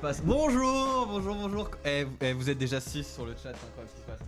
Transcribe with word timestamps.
Se 0.00 0.06
passe. 0.06 0.22
Bonjour, 0.24 1.06
bonjour, 1.06 1.34
bonjour. 1.34 1.70
Eh, 1.84 2.04
vous- 2.04 2.16
eh, 2.20 2.32
vous 2.32 2.50
êtes 2.50 2.58
déjà 2.58 2.80
6 2.80 3.04
sur 3.14 3.26
le 3.26 3.32
chat, 3.32 3.52
c'est 3.54 3.66
incroyable 3.66 3.88
ce 3.90 3.94
qui 3.94 4.00
se 4.02 4.06
passe. 4.06 4.20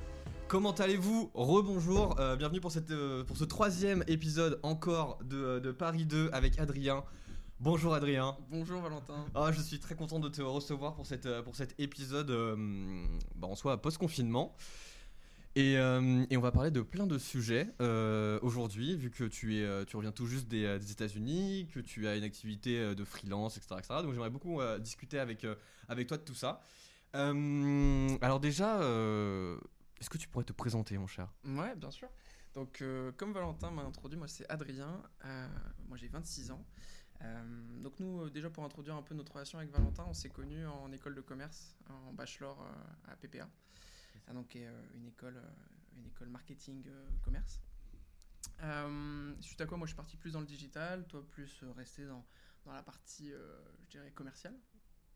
Comment 0.49 0.73
allez-vous? 0.73 1.31
Rebonjour, 1.35 2.19
euh, 2.21 2.37
bienvenue 2.37 2.61
pour, 2.61 2.71
cette, 2.73 2.91
euh, 2.91 3.25
pour 3.25 3.37
ce 3.37 3.45
troisième 3.45 4.05
épisode 4.07 4.61
encore 4.63 5.19
de, 5.25 5.37
euh, 5.37 5.61
de 5.61 5.73
Paris 5.73 6.05
2 6.05 6.29
avec 6.33 6.59
Adrien. 6.59 7.05
Bonjour 7.61 7.95
Adrien. 7.95 8.37
Bonjour 8.51 8.83
Valentin. 8.83 9.25
Ah, 9.35 9.51
je 9.53 9.61
suis 9.63 9.79
très 9.79 9.95
content 9.95 10.19
de 10.19 10.29
te 10.29 10.43
recevoir 10.43 10.95
pour, 10.95 11.07
cette, 11.07 11.29
pour 11.43 11.55
cet 11.55 11.75
épisode 11.81 12.31
euh, 12.31 12.57
bah, 13.37 13.47
en 13.49 13.55
soi 13.55 13.81
post-confinement. 13.81 14.55
Et, 15.55 15.77
euh, 15.77 16.25
et 16.31 16.37
on 16.39 16.41
va 16.41 16.51
parler 16.51 16.71
de 16.71 16.81
plein 16.81 17.07
de 17.07 17.19
sujets 17.19 17.69
euh, 17.83 18.39
aujourd'hui, 18.41 18.97
vu 18.97 19.11
que 19.11 19.25
tu, 19.25 19.59
es, 19.59 19.63
euh, 19.63 19.85
tu 19.85 19.97
reviens 19.97 20.13
tout 20.13 20.27
juste 20.27 20.49
des, 20.49 20.91
États-Unis, 20.91 21.69
que 21.75 21.81
tu 21.81 22.09
as 22.09 22.17
une 22.17 22.25
activité 22.25 22.95
de 22.95 23.05
freelance, 23.05 23.59
etc. 23.59 23.75
etc. 23.79 23.95
Donc 24.03 24.13
j'aimerais 24.13 24.31
beaucoup 24.31 24.61
discuter 24.81 25.19
avec, 25.19 25.47
avec 25.89 26.09
toi 26.09 26.17
de 26.17 26.23
tout 26.23 26.35
ça. 26.35 26.61
Alors 27.13 28.41
déjà, 28.41 28.79
est-ce 30.01 30.09
que 30.09 30.19
tu 30.19 30.29
pourrais 30.29 30.45
te 30.45 30.55
présenter, 30.55 30.97
mon 30.97 31.07
cher? 31.07 31.31
Ouais, 31.45 31.75
bien 31.77 31.91
sûr. 31.91 32.09
Donc, 32.55 32.83
comme 33.17 33.33
Valentin 33.33 33.71
m'a 33.71 33.83
introduit, 33.83 34.19
moi 34.19 34.29
c'est 34.29 34.49
Adrien. 34.51 35.03
Moi 35.89 35.99
j'ai 35.99 36.09
26 36.09 36.51
ans. 36.51 36.65
Donc, 37.83 38.01
nous, 38.01 38.31
déjà 38.31 38.49
pour 38.49 38.65
introduire 38.65 38.97
un 38.97 39.03
peu 39.03 39.15
notre 39.15 39.33
relation 39.33 39.59
avec 39.59 39.71
Valentin, 39.71 40.05
on 40.09 40.15
s'est 40.15 40.31
connus 40.31 40.67
en 40.67 40.91
école 40.93 41.15
de 41.15 41.21
commerce, 41.21 41.77
en 41.91 42.13
bachelor 42.15 42.67
à 43.07 43.17
PPA. 43.17 43.49
Ah, 44.29 44.33
donc, 44.33 44.55
est, 44.57 44.67
euh, 44.67 44.83
une 44.95 45.07
école, 45.07 45.37
euh, 45.37 45.97
une 45.97 46.07
école 46.07 46.29
marketing 46.29 46.85
euh, 46.89 47.09
commerce. 47.23 47.61
Suite 49.41 49.61
à 49.61 49.67
quoi, 49.67 49.77
moi 49.77 49.87
je 49.87 49.91
suis 49.91 49.97
parti 49.97 50.17
plus 50.17 50.33
dans 50.33 50.41
le 50.41 50.47
digital, 50.47 51.07
toi 51.09 51.27
plus 51.31 51.65
resté 51.77 52.07
dans, 52.07 52.25
dans 52.65 52.73
la 52.73 52.83
partie, 52.83 53.31
je 53.31 53.91
dirais, 53.91 54.13
commerciale. 54.13 54.55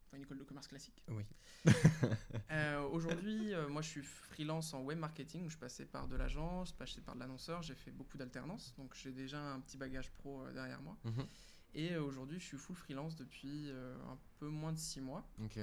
Enfin, 0.07 0.17
une 0.17 0.23
école 0.23 0.39
de 0.39 0.45
commerce 0.45 0.69
classique. 0.69 1.03
Oui. 1.09 1.25
Euh, 2.53 2.89
Aujourd'hui, 2.89 3.53
euh, 3.55 3.69
moi 3.69 3.83
je 3.83 3.89
suis 3.89 4.03
freelance 4.03 4.73
en 4.73 4.83
web 4.83 4.99
marketing. 4.99 5.49
Je 5.51 5.59
passais 5.59 5.85
par 5.85 6.07
de 6.07 6.17
l'agence, 6.17 6.73
passé 6.73 7.01
par 7.01 7.15
de 7.15 7.21
l'annonceur. 7.21 7.63
J'ai 7.63 7.75
fait 7.75 7.91
beaucoup 7.91 8.17
d'alternance, 8.17 8.73
donc 8.79 8.95
j'ai 8.95 9.13
déjà 9.13 9.41
un 9.41 9.61
petit 9.61 9.77
bagage 9.77 10.11
pro 10.13 10.43
euh, 10.43 10.53
derrière 10.53 10.81
moi. 10.81 10.97
Mhm. 11.05 11.27
Et 11.75 11.97
aujourd'hui, 11.97 12.39
je 12.39 12.45
suis 12.45 12.57
full 12.57 12.77
freelance 12.77 13.17
depuis 13.17 13.71
un 13.71 14.17
peu 14.39 14.49
moins 14.49 14.73
de 14.73 14.79
six 14.79 15.01
mois. 15.01 15.29
Ok. 15.45 15.59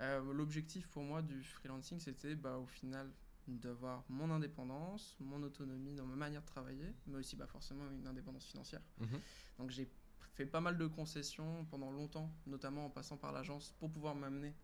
Euh, 0.00 0.32
L'objectif 0.32 0.88
pour 0.88 1.02
moi 1.02 1.22
du 1.22 1.42
freelancing, 1.42 2.00
c'était 2.00 2.34
bah, 2.34 2.58
au 2.58 2.66
final 2.66 3.12
d'avoir 3.46 4.04
mon 4.08 4.30
indépendance, 4.30 5.16
mon 5.20 5.42
autonomie 5.42 5.94
dans 5.94 6.06
ma 6.06 6.14
manière 6.16 6.42
de 6.42 6.46
travailler, 6.46 6.94
mais 7.06 7.18
aussi 7.18 7.36
bah, 7.36 7.46
forcément 7.46 7.84
une 7.90 8.06
indépendance 8.06 8.46
financière. 8.46 8.82
Mhm. 9.00 9.20
Donc 9.58 9.70
j'ai 9.70 9.90
fait 10.34 10.46
pas 10.46 10.60
mal 10.60 10.78
de 10.78 10.86
concessions 10.86 11.64
pendant 11.66 11.90
longtemps, 11.90 12.32
notamment 12.46 12.86
en 12.86 12.90
passant 12.90 13.16
par 13.16 13.32
l'agence 13.32 13.72
pour 13.72 13.90
pouvoir 13.90 14.14
m'amener 14.14 14.54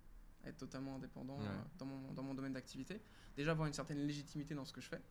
à 0.44 0.48
être 0.50 0.58
totalement 0.58 0.94
indépendant 0.94 1.38
Ouais. 1.38 1.46
euh, 1.46 1.62
dans, 1.76 1.86
mon, 1.86 2.12
dans 2.12 2.22
mon 2.22 2.34
domaine 2.34 2.52
d'activité. 2.52 3.02
Déjà 3.36 3.50
avoir 3.50 3.66
une 3.66 3.74
certaine 3.74 3.98
légitimité 4.06 4.54
dans 4.54 4.64
ce 4.64 4.72
que 4.72 4.80
je 4.80 4.88
fais. 4.88 5.02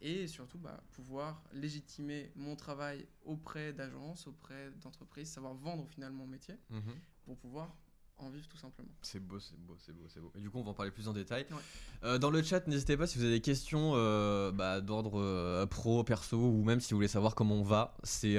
Et 0.00 0.26
surtout 0.26 0.58
bah, 0.58 0.82
pouvoir 0.92 1.42
légitimer 1.52 2.30
mon 2.34 2.56
travail 2.56 3.06
auprès 3.24 3.72
d'agences, 3.72 4.26
auprès 4.26 4.70
d'entreprises, 4.72 5.30
savoir 5.30 5.54
vendre 5.54 5.86
finalement 5.88 6.24
mon 6.24 6.30
métier 6.30 6.56
Mhm. 6.68 6.92
pour 7.24 7.38
pouvoir 7.38 7.74
en 8.18 8.30
vivre 8.30 8.46
tout 8.48 8.56
simplement. 8.56 8.88
C'est 9.02 9.20
beau, 9.20 9.38
c'est 9.38 9.56
beau, 9.58 9.76
c'est 9.78 9.92
beau, 9.92 10.04
c'est 10.08 10.20
beau. 10.20 10.32
Et 10.36 10.40
du 10.40 10.50
coup, 10.50 10.58
on 10.58 10.62
va 10.62 10.70
en 10.70 10.74
parler 10.74 10.90
plus 10.90 11.06
en 11.08 11.12
détail. 11.12 11.46
Ouais. 11.50 11.56
Euh, 12.04 12.18
dans 12.18 12.30
le 12.30 12.42
chat, 12.42 12.66
n'hésitez 12.66 12.96
pas 12.96 13.06
si 13.06 13.18
vous 13.18 13.24
avez 13.24 13.34
des 13.34 13.40
questions 13.40 13.92
euh, 13.94 14.50
bah, 14.52 14.80
d'ordre 14.80 15.20
euh, 15.20 15.66
pro, 15.66 16.02
perso, 16.04 16.36
ou 16.38 16.64
même 16.64 16.80
si 16.80 16.92
vous 16.92 16.96
voulez 16.98 17.08
savoir 17.08 17.34
comment 17.34 17.56
on 17.56 17.62
va, 17.62 17.94
c'est 18.02 18.36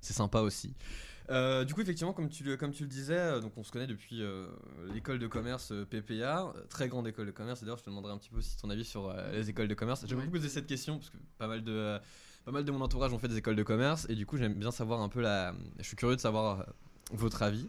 c'est 0.00 0.12
sympa 0.14 0.40
aussi. 0.40 0.74
Du 1.66 1.74
coup, 1.74 1.80
effectivement, 1.82 2.12
comme 2.14 2.28
tu, 2.30 2.42
le- 2.44 2.56
comme 2.56 2.70
tu 2.72 2.84
le 2.84 2.88
disais, 2.88 3.40
donc 3.40 3.52
on 3.56 3.62
se 3.64 3.70
connaît 3.72 3.86
depuis 3.88 4.22
l'école 4.94 5.18
de 5.18 5.26
commerce 5.26 5.72
PPA, 5.90 6.54
très 6.70 6.88
grande 6.88 7.06
école 7.08 7.26
de 7.26 7.32
commerce. 7.32 7.60
D'ailleurs, 7.60 7.76
je 7.78 7.82
te 7.84 7.90
demanderai 7.90 8.12
un 8.14 8.18
petit 8.18 8.30
peu 8.30 8.38
aussi 8.38 8.56
ton 8.56 8.70
avis 8.70 8.84
sur 8.84 9.12
les 9.32 9.50
écoles 9.50 9.68
de 9.68 9.74
commerce. 9.74 10.04
J'aime 10.06 10.18
Ouais. 10.18 10.24
beaucoup 10.24 10.36
poser 10.38 10.48
cette 10.48 10.66
question 10.66 10.96
parce 10.98 11.10
que 11.10 11.16
pas 11.36 11.46
mal 11.48 11.62
de, 11.64 11.98
pas 12.44 12.52
mal 12.52 12.64
de 12.64 12.70
mon 12.70 12.80
entourage 12.80 13.12
ont 13.12 13.18
fait 13.18 13.28
des 13.28 13.36
écoles 13.36 13.56
de 13.56 13.62
commerce 13.62 14.06
et 14.08 14.14
du 14.14 14.24
coup, 14.24 14.36
j'aime 14.38 14.54
bien 14.54 14.70
savoir 14.70 15.00
un 15.02 15.08
peu 15.10 15.20
la. 15.20 15.54
Je 15.78 15.82
suis 15.82 15.96
curieux 15.96 16.16
de 16.16 16.20
savoir 16.20 16.64
votre 17.12 17.42
avis. 17.42 17.68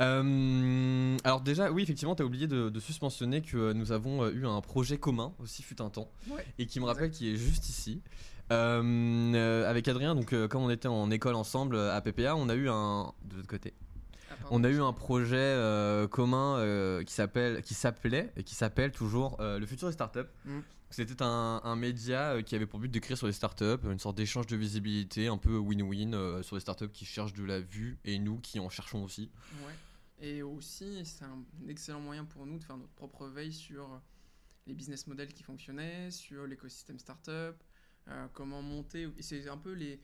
Euh, 0.00 1.16
alors 1.24 1.40
déjà, 1.40 1.70
oui, 1.70 1.82
effectivement, 1.82 2.14
tu 2.14 2.22
as 2.22 2.26
oublié 2.26 2.46
de, 2.46 2.68
de 2.68 2.80
suspensionner 2.80 3.42
que 3.42 3.56
euh, 3.56 3.72
nous 3.74 3.92
avons 3.92 4.22
euh, 4.24 4.30
eu 4.32 4.46
un 4.46 4.60
projet 4.60 4.98
commun 4.98 5.32
aussi 5.38 5.62
fut 5.62 5.80
un 5.80 5.88
temps 5.90 6.10
Ouais. 6.30 6.44
et 6.58 6.66
qui 6.66 6.80
me 6.80 6.84
rappelle 6.84 7.10
qu'il 7.10 7.28
est 7.28 7.36
juste 7.36 7.68
ici. 7.68 8.02
Euh, 8.52 9.68
avec 9.68 9.88
Adrien, 9.88 10.14
donc 10.14 10.32
quand 10.48 10.60
on 10.60 10.70
était 10.70 10.88
en 10.88 11.10
école 11.10 11.34
ensemble 11.34 11.78
à 11.78 12.00
PPA, 12.00 12.36
on 12.36 12.48
a 12.48 12.54
eu 12.54 12.68
un 12.68 13.12
de 13.24 13.36
l'autre 13.36 13.48
côté, 13.48 13.74
Ah, 14.30 14.34
on 14.52 14.62
a 14.62 14.68
eu 14.68 14.80
un 14.80 14.92
projet 14.92 15.36
euh, 15.36 16.06
commun 16.06 16.62
qui 17.04 17.12
s'appelle, 17.12 17.62
qui 17.62 17.74
s'appelait 17.74 18.32
et 18.36 18.44
qui 18.44 18.54
s'appelle 18.54 18.92
toujours 18.92 19.36
le 19.40 19.66
futur 19.66 19.88
des 19.88 19.94
startups. 19.94 20.20
Mm. 20.44 20.60
C'était 20.90 21.20
un, 21.24 21.60
un 21.64 21.74
média 21.74 22.40
qui 22.44 22.54
avait 22.54 22.66
pour 22.66 22.78
but 22.78 22.88
d'écrire 22.88 23.18
sur 23.18 23.26
les 23.26 23.32
startups, 23.32 23.64
une 23.90 23.98
sorte 23.98 24.16
d'échange 24.16 24.46
de 24.46 24.54
visibilité, 24.56 25.26
un 25.26 25.36
peu 25.38 25.56
win-win 25.58 26.42
sur 26.44 26.54
les 26.54 26.60
startups 26.60 26.88
qui 26.92 27.04
cherchent 27.04 27.34
de 27.34 27.44
la 27.44 27.58
vue 27.58 27.98
et 28.04 28.20
nous 28.20 28.38
qui 28.38 28.60
en 28.60 28.68
cherchons 28.68 29.02
aussi. 29.02 29.28
Ouais. 29.66 29.72
Et 30.18 30.42
aussi, 30.42 31.04
c'est 31.04 31.24
un 31.24 31.44
excellent 31.68 32.00
moyen 32.00 32.24
pour 32.24 32.46
nous 32.46 32.58
de 32.58 32.64
faire 32.64 32.76
notre 32.76 32.94
propre 32.94 33.26
veille 33.26 33.52
sur 33.52 34.00
les 34.66 34.74
business 34.74 35.06
models 35.06 35.32
qui 35.32 35.42
fonctionnaient, 35.42 36.10
sur 36.10 36.46
l'écosystème 36.46 36.98
startup, 36.98 37.62
euh, 38.08 38.26
comment 38.32 38.62
monter. 38.62 39.08
Et 39.16 39.22
c'est 39.22 39.48
un 39.48 39.58
peu 39.58 39.72
les, 39.72 40.00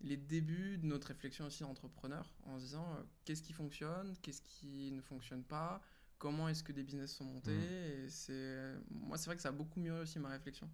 les 0.00 0.16
débuts 0.16 0.78
de 0.78 0.86
notre 0.86 1.08
réflexion 1.08 1.46
aussi 1.46 1.62
d'entrepreneur 1.62 2.32
en 2.44 2.58
se 2.58 2.64
disant 2.64 2.94
euh, 2.94 3.02
qu'est-ce 3.24 3.42
qui 3.42 3.52
fonctionne, 3.52 4.14
qu'est-ce 4.22 4.42
qui 4.42 4.92
ne 4.92 5.02
fonctionne 5.02 5.42
pas, 5.42 5.82
comment 6.18 6.48
est-ce 6.48 6.62
que 6.62 6.72
des 6.72 6.84
business 6.84 7.12
sont 7.12 7.24
montés. 7.24 7.50
Mhm. 7.50 8.04
Et 8.04 8.08
c'est 8.08 8.74
moi, 8.90 9.18
c'est 9.18 9.26
vrai 9.26 9.36
que 9.36 9.42
ça 9.42 9.48
a 9.48 9.52
beaucoup 9.52 9.80
mûri 9.80 10.00
aussi 10.00 10.18
ma 10.18 10.28
réflexion. 10.28 10.70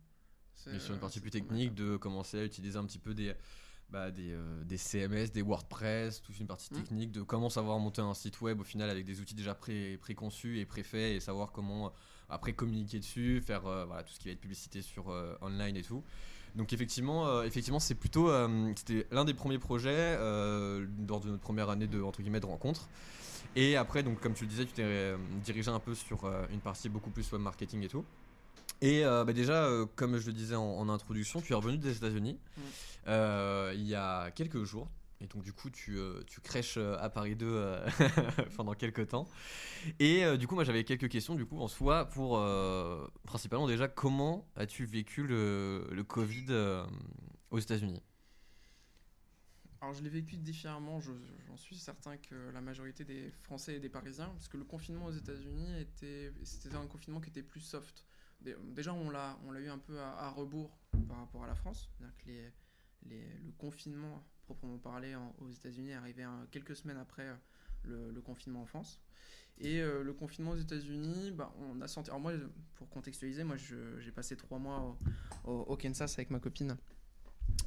C'est, 0.55 0.79
sur 0.81 0.91
une 0.91 0.97
euh, 0.97 1.01
partie 1.01 1.21
plus 1.21 1.31
technique, 1.31 1.75
de 1.75 1.97
commencer 1.97 2.39
à 2.39 2.45
utiliser 2.45 2.77
un 2.77 2.85
petit 2.85 2.99
peu 2.99 3.15
des, 3.15 3.33
bah, 3.91 4.11
des, 4.11 4.33
euh, 4.33 4.63
des 4.65 4.77
CMS, 4.77 5.29
des 5.33 5.43
WordPress, 5.43 6.23
toute 6.23 6.39
une 6.39 6.47
partie 6.47 6.73
Mm. 6.73 6.77
technique 6.77 7.13
de 7.13 7.23
comment 7.23 7.49
savoir 7.49 7.79
monter 7.79 8.03
un 8.03 8.15
site 8.15 8.41
web 8.43 8.61
au 8.61 8.65
final 8.65 8.91
avec 8.91 9.05
des 9.07 9.21
outils 9.21 9.35
déjà 9.35 9.55
pré- 9.55 9.97
préconçus 9.99 10.59
et 10.59 10.67
préfaits 10.67 11.17
et 11.17 11.21
savoir 11.21 11.53
comment 11.53 11.87
euh, 11.87 11.91
après 12.29 12.53
communiquer 12.53 12.99
dessus, 12.99 13.41
faire 13.41 13.67
euh, 13.67 13.87
voilà, 13.87 14.03
tout 14.03 14.13
ce 14.13 14.19
qui 14.21 14.29
va 14.29 14.33
être 14.33 14.41
publicité 14.41 14.83
sur 14.83 15.07
online 15.41 15.77
et 15.77 15.83
tout. 15.83 16.03
Donc 16.55 16.73
effectivement, 16.73 17.43
effectivement 17.43 17.79
c'est 17.79 17.95
plutôt 17.95 18.31
c'était 18.75 19.07
l'un 19.11 19.25
des 19.25 19.35
premiers 19.35 19.59
projets 19.59 20.17
lors 20.17 21.21
de 21.21 21.29
notre 21.31 21.43
première 21.43 21.69
année 21.71 21.87
de 21.87 22.03
entre 22.03 22.21
guillemets 22.23 22.41
de 22.41 22.47
rencontre. 22.47 22.89
Et 23.55 23.77
après 23.77 24.03
donc 24.03 24.19
comme 24.21 24.35
tu 24.35 24.45
le 24.45 24.51
disais, 24.51 24.65
tu 24.67 24.73
t'es 24.73 25.15
dirigé 25.45 25.71
un 25.71 25.79
peu 25.79 25.95
sur 25.95 26.25
une 26.51 26.61
partie 26.61 26.89
beaucoup 26.89 27.11
plus 27.11 27.31
web 27.33 27.43
marketing 27.43 27.83
et 27.85 27.89
tout. 27.89 28.05
Et 28.81 29.05
euh, 29.05 29.25
bah 29.25 29.33
déjà, 29.33 29.65
euh, 29.65 29.87
comme 29.97 30.19
je 30.19 30.27
le 30.29 30.33
disais 30.33 30.55
en, 30.55 30.63
en 30.63 30.89
introduction, 30.89 31.41
tu 31.41 31.53
es 31.53 31.57
revenu 31.57 31.79
des 31.79 31.97
États-Unis 31.97 32.39
Mm. 32.57 32.61
euh, 33.09 33.73
il 33.75 33.87
y 33.87 33.95
a 33.95 34.31
quelques 34.33 34.63
jours. 34.65 34.89
Et 35.21 35.27
donc, 35.27 35.43
du 35.43 35.53
coup, 35.53 35.69
tu, 35.69 35.99
tu 36.29 36.41
crèches 36.41 36.77
à 36.77 37.11
Paris 37.11 37.35
2 37.35 37.47
euh, 37.51 37.89
pendant 38.57 38.75
quelques 38.75 39.09
temps. 39.09 39.27
Et 39.99 40.25
du 40.39 40.47
coup, 40.47 40.55
moi, 40.55 40.63
j'avais 40.63 40.85
quelques 40.85 41.09
questions, 41.09 41.35
du 41.35 41.45
coup, 41.45 41.59
en 41.59 41.67
soi, 41.67 42.05
pour 42.05 42.41
principalement 43.25 43.67
déjà, 43.67 43.89
comment 43.89 44.49
as-tu 44.55 44.87
vécu 44.87 45.27
le, 45.27 45.89
le 45.91 46.05
Covid 46.05 46.47
aux 47.51 47.59
États-Unis? 47.59 48.01
Alors 49.81 49.95
je 49.95 50.03
l'ai 50.03 50.11
vécu 50.11 50.37
différemment, 50.37 50.99
je- 51.01 51.13
j'en 51.47 51.57
suis 51.57 51.77
certain 51.77 52.17
que 52.17 52.35
la 52.53 52.61
majorité 52.61 53.05
des 53.05 53.31
Français 53.43 53.77
et 53.77 53.81
des 53.81 53.89
Parisiens, 53.89 54.29
parce 54.31 54.49
que 54.49 54.57
le 54.57 54.65
confinement 54.65 55.07
aux 55.07 55.13
États-Unis 55.13 55.81
était, 55.81 56.33
c'était 56.43 56.75
un 56.75 56.87
confinement 56.89 57.21
qui 57.21 57.31
était 57.31 57.45
plus 57.45 57.61
soft. 57.61 58.05
Dé- 58.41 58.57
Déjà 58.75 58.93
on 58.95 59.11
l'a, 59.11 59.39
on 59.47 59.53
l'a 59.53 59.61
eu 59.61 59.69
un 59.69 59.79
peu 59.79 59.99
à, 60.01 60.11
à 60.19 60.31
rebours 60.31 60.79
par 61.09 61.19
rapport 61.19 61.45
à 61.45 61.47
la 61.47 61.55
France, 61.55 61.89
c'est-à-dire 61.99 62.17
que 62.19 62.27
les, 62.29 62.53
les- 63.07 63.39
le 63.47 63.53
confinement 63.59 64.23
proprement 64.43 64.79
parlé 64.79 65.15
en- 65.15 65.35
aux 65.41 65.51
États-Unis 65.51 65.91
est 65.91 65.95
arrivé 65.95 66.23
un- 66.23 66.47
quelques 66.51 66.77
semaines 66.77 66.97
après 66.99 67.27
euh, 67.27 67.35
le, 67.85 68.11
le 68.11 68.21
confinement 68.21 68.63
en 68.63 68.67
France. 68.67 69.01
Et 69.61 69.81
euh, 69.81 70.05
le 70.05 70.13
confinement 70.13 70.53
aux 70.53 70.57
États-Unis, 70.57 71.33
bah, 71.33 71.53
on 71.59 71.81
a 71.81 71.89
senti. 71.89 72.11
Alors 72.11 72.21
moi, 72.21 72.33
pour 72.77 72.89
contextualiser, 72.91 73.43
moi 73.43 73.57
j'ai 73.57 74.13
passé 74.13 74.37
trois 74.37 74.59
mois 74.59 74.97
au, 75.45 75.51
au- 75.51 75.63
au 75.63 75.77
Kansas 75.77 76.15
avec 76.15 76.31
ma 76.31 76.39
copine. 76.39 76.77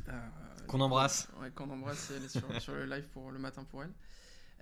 Euh, 0.07 0.29
Qu'on 0.67 0.79
embrasse. 0.79 1.27
Ouais, 1.41 1.51
qu'on 1.51 1.69
embrasse 1.69 2.11
elle 2.15 2.23
est 2.23 2.29
sur, 2.29 2.61
sur 2.61 2.73
le 2.75 2.85
live 2.85 3.07
pour 3.09 3.29
le 3.31 3.39
matin 3.39 3.65
pour 3.65 3.83
elle. 3.83 3.91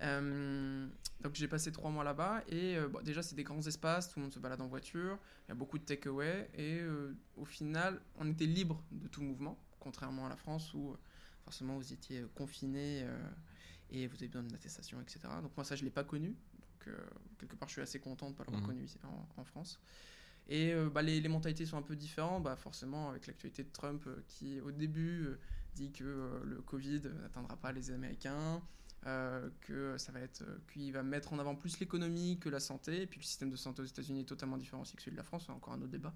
Euh, 0.02 0.88
donc 1.22 1.36
j'ai 1.36 1.48
passé 1.50 1.72
trois 1.72 1.90
mois 1.92 2.04
là-bas 2.06 2.44
et 2.48 2.78
euh, 2.78 2.88
bon, 2.88 3.02
déjà 3.04 3.22
c'est 3.22 3.36
des 3.36 3.44
grands 3.44 3.66
espaces, 3.68 4.10
tout 4.10 4.20
le 4.20 4.24
monde 4.24 4.34
se 4.34 4.40
balade 4.40 4.62
en 4.62 4.68
voiture, 4.68 5.18
il 5.46 5.50
y 5.50 5.52
a 5.52 5.56
beaucoup 5.56 5.78
de 5.78 5.84
takeaway 5.84 6.50
et 6.54 6.80
euh, 6.80 7.14
au 7.36 7.44
final 7.46 8.02
on 8.16 8.30
était 8.30 8.46
libre 8.46 8.82
de 8.92 9.08
tout 9.10 9.22
mouvement, 9.22 9.58
contrairement 9.80 10.26
à 10.26 10.30
la 10.30 10.38
France 10.38 10.74
où 10.74 10.96
forcément 11.44 11.76
vous 11.78 11.92
étiez 11.92 12.24
confiné 12.36 13.06
et 13.90 14.08
vous 14.08 14.16
avez 14.16 14.28
besoin 14.28 14.44
d'une 14.44 14.56
attestation, 14.56 15.02
etc. 15.02 15.20
Donc 15.42 15.52
moi 15.58 15.66
ça 15.66 15.76
je 15.76 15.84
l'ai 15.84 15.90
pas 15.90 16.06
connu, 16.06 16.30
donc 16.30 16.96
quelque 17.38 17.56
part 17.58 17.68
je 17.68 17.74
suis 17.74 17.82
assez 17.82 18.00
content 18.00 18.30
de 18.30 18.36
pas 18.36 18.44
l'avoir 18.46 18.62
Mhm. 18.62 18.68
connu 18.68 18.84
ici 18.86 19.00
en, 19.04 19.28
en 19.42 19.44
France. 19.44 19.82
Et 20.48 20.74
bah, 20.94 21.02
les, 21.02 21.20
les 21.22 21.30
mentalités 21.30 21.66
sont 21.66 21.78
un 21.78 21.82
peu 21.84 21.96
différentes, 21.96 22.44
bah, 22.44 22.56
forcément 22.56 23.10
avec 23.10 23.28
l'actualité 23.28 23.64
de 23.64 23.70
Trump 23.72 24.08
qui 24.28 24.62
au 24.62 24.72
début 24.72 25.28
dit 25.76 25.92
que 25.92 26.42
le 26.44 26.62
Covid 26.62 27.02
n'atteindra 27.22 27.58
pas 27.58 27.72
les 27.72 27.92
Américains, 27.92 28.62
euh, 29.06 29.50
que 29.62 29.98
ça 29.98 30.12
va 30.12 30.20
être, 30.20 30.42
euh, 30.42 30.58
qu'il 30.74 30.92
va 30.92 31.04
mettre 31.04 31.32
en 31.32 31.40
avant 31.40 31.56
plus 31.56 31.80
l'économie 31.80 32.38
que 32.40 32.50
la 32.50 32.60
santé, 32.60 33.04
et 33.04 33.08
puis 33.08 33.20
le 33.20 33.26
système 33.26 33.50
de 33.50 33.56
santé 33.56 33.82
aux 33.82 33.86
États-Unis 33.86 34.22
est 34.22 34.26
totalement 34.26 34.58
différent 34.58 34.82
aussi 34.82 34.96
que 34.96 35.02
celui 35.02 35.14
de 35.14 35.18
la 35.18 35.24
France, 35.24 35.44
c'est 35.46 35.52
encore 35.52 35.74
un 35.74 35.82
autre 35.82 35.92
débat. 35.92 36.14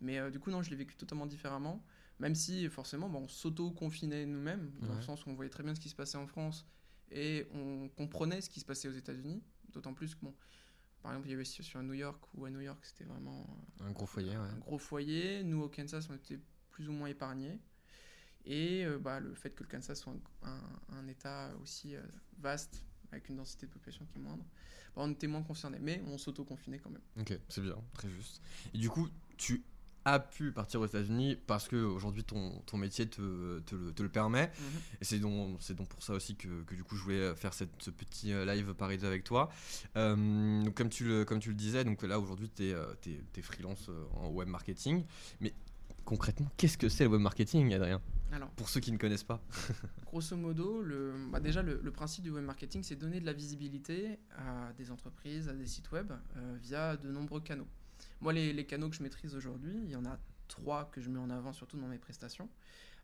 Mais 0.00 0.18
euh, 0.18 0.30
du 0.30 0.40
coup 0.40 0.50
non, 0.50 0.62
je 0.62 0.70
l'ai 0.70 0.76
vécu 0.76 0.96
totalement 0.96 1.26
différemment, 1.26 1.84
même 2.18 2.34
si 2.34 2.68
forcément 2.68 3.08
bon, 3.08 3.20
on 3.20 3.28
s'auto-confinait 3.28 4.26
nous-mêmes, 4.26 4.72
dans 4.80 4.94
le 4.94 5.02
sens 5.02 5.24
où 5.24 5.30
on 5.30 5.34
voyait 5.34 5.50
très 5.50 5.62
bien 5.62 5.74
ce 5.74 5.80
qui 5.80 5.88
se 5.88 5.94
passait 5.94 6.18
en 6.18 6.26
France 6.26 6.66
et 7.12 7.46
on 7.54 7.88
comprenait 7.90 8.40
ce 8.40 8.50
qui 8.50 8.58
se 8.58 8.64
passait 8.64 8.88
aux 8.88 8.92
États-Unis, 8.92 9.42
d'autant 9.68 9.94
plus 9.94 10.14
que 10.14 10.20
bon. 10.22 10.34
Par 11.02 11.12
exemple, 11.12 11.28
il 11.28 11.30
y 11.30 11.34
avait 11.34 11.42
une 11.42 11.46
situation 11.46 11.78
à 11.78 11.82
New 11.84 11.92
York 11.92 12.20
où 12.34 12.44
à 12.46 12.50
New 12.50 12.60
York 12.60 12.84
c'était 12.84 13.04
vraiment 13.04 13.46
Un 13.80 13.92
gros 13.92 14.06
foyer, 14.06 14.30
ouais. 14.30 14.36
un 14.36 14.58
gros 14.58 14.78
foyer. 14.78 15.44
Nous, 15.44 15.62
au 15.62 15.68
Kansas, 15.68 16.08
on 16.10 16.14
était 16.14 16.40
plus 16.70 16.88
ou 16.88 16.92
moins 16.92 17.06
épargnés. 17.06 17.60
Et 18.46 18.84
euh, 18.84 18.98
bah, 18.98 19.20
le 19.20 19.34
fait 19.34 19.50
que 19.50 19.62
le 19.64 19.68
Kansas 19.68 19.98
soit 20.00 20.14
un, 20.42 20.48
un- 20.50 20.98
un 20.98 21.08
État 21.08 21.50
aussi 21.62 21.94
euh, 21.96 22.02
vaste, 22.38 22.82
avec 23.12 23.28
une 23.28 23.36
densité 23.36 23.66
de 23.66 23.72
population 23.72 24.04
qui 24.06 24.18
est 24.18 24.22
moindre, 24.22 24.44
bah, 24.94 25.02
on 25.04 25.10
était 25.10 25.26
moins 25.26 25.42
concernés. 25.42 25.78
Mais 25.80 26.02
on 26.06 26.16
s'auto-confinait 26.18 26.78
quand 26.78 26.90
même. 26.90 27.02
Ok, 27.20 27.38
c'est 27.48 27.60
bien, 27.62 27.76
très 27.94 28.08
juste. 28.10 28.40
Et 28.74 28.78
du 28.78 28.88
coup, 28.88 29.08
tu 29.36 29.64
as 30.04 30.20
pu 30.20 30.52
partir 30.52 30.80
aux 30.80 30.86
États-Unis 30.86 31.36
parce 31.48 31.66
que 31.66 31.74
aujourd'hui 31.74 32.22
ton, 32.22 32.60
ton 32.66 32.76
métier 32.76 33.08
te, 33.08 33.58
te 33.58 33.74
le, 33.74 33.92
te 33.92 34.04
le 34.04 34.08
permet. 34.08 34.52
Et 35.00 35.04
c'est 35.04 35.18
donc, 35.18 35.56
c'est 35.60 35.74
donc 35.74 35.88
pour 35.88 36.00
ça 36.04 36.12
aussi 36.12 36.36
que, 36.36 36.62
que 36.62 36.76
du 36.76 36.84
coup 36.84 36.94
je 36.94 37.02
voulais 37.02 37.34
faire 37.34 37.52
cette, 37.52 37.70
ce 37.82 37.90
petit 37.90 38.32
euh, 38.32 38.44
live 38.44 38.72
Paris 38.74 38.98
2 38.98 39.06
avec 39.08 39.24
toi. 39.24 39.50
Euh, 39.96 40.62
donc 40.62 40.74
comme 40.76 40.90
tu 40.90 41.04
le, 41.08 41.24
comme 41.24 41.40
tu 41.40 41.48
le 41.48 41.56
disais, 41.56 41.82
donc 41.82 42.02
là 42.04 42.20
aujourd'hui 42.20 42.48
tu 42.48 42.68
es, 42.70 43.42
freelance 43.42 43.88
euh, 43.88 44.04
en 44.14 44.28
web 44.28 44.46
marketing. 44.46 45.04
Mais 45.40 45.52
concrètement, 46.04 46.48
qu'est-ce 46.56 46.78
que 46.78 46.88
c'est 46.88 47.02
le 47.02 47.10
web 47.10 47.20
marketing, 47.20 47.74
Adrien? 47.74 48.00
Alors, 48.32 48.50
Pour 48.50 48.68
ceux 48.68 48.80
qui 48.80 48.92
ne 48.92 48.98
connaissent 48.98 49.24
pas. 49.24 49.40
grosso 50.06 50.36
modo, 50.36 50.82
le, 50.82 51.14
bah, 51.30 51.40
déjà, 51.40 51.62
le, 51.62 51.80
le 51.82 51.90
principe 51.92 52.24
du 52.24 52.30
web 52.30 52.44
marketing, 52.44 52.82
c'est 52.82 52.96
donner 52.96 53.20
de 53.20 53.26
la 53.26 53.32
visibilité 53.32 54.18
à 54.36 54.72
des 54.72 54.90
entreprises, 54.90 55.48
à 55.48 55.52
des 55.52 55.66
sites 55.66 55.90
web, 55.92 56.12
euh, 56.36 56.56
via 56.60 56.96
de 56.96 57.10
nombreux 57.10 57.40
canaux. 57.40 57.68
Moi, 58.20 58.32
les, 58.32 58.52
les 58.52 58.66
canaux 58.66 58.88
que 58.88 58.96
je 58.96 59.02
maîtrise 59.02 59.34
aujourd'hui, 59.34 59.80
il 59.84 59.90
y 59.90 59.96
en 59.96 60.04
a 60.04 60.18
trois 60.48 60.90
que 60.90 61.00
je 61.00 61.08
mets 61.10 61.18
en 61.18 61.30
avant, 61.30 61.52
surtout 61.52 61.78
dans 61.78 61.88
mes 61.88 61.98
prestations. 61.98 62.48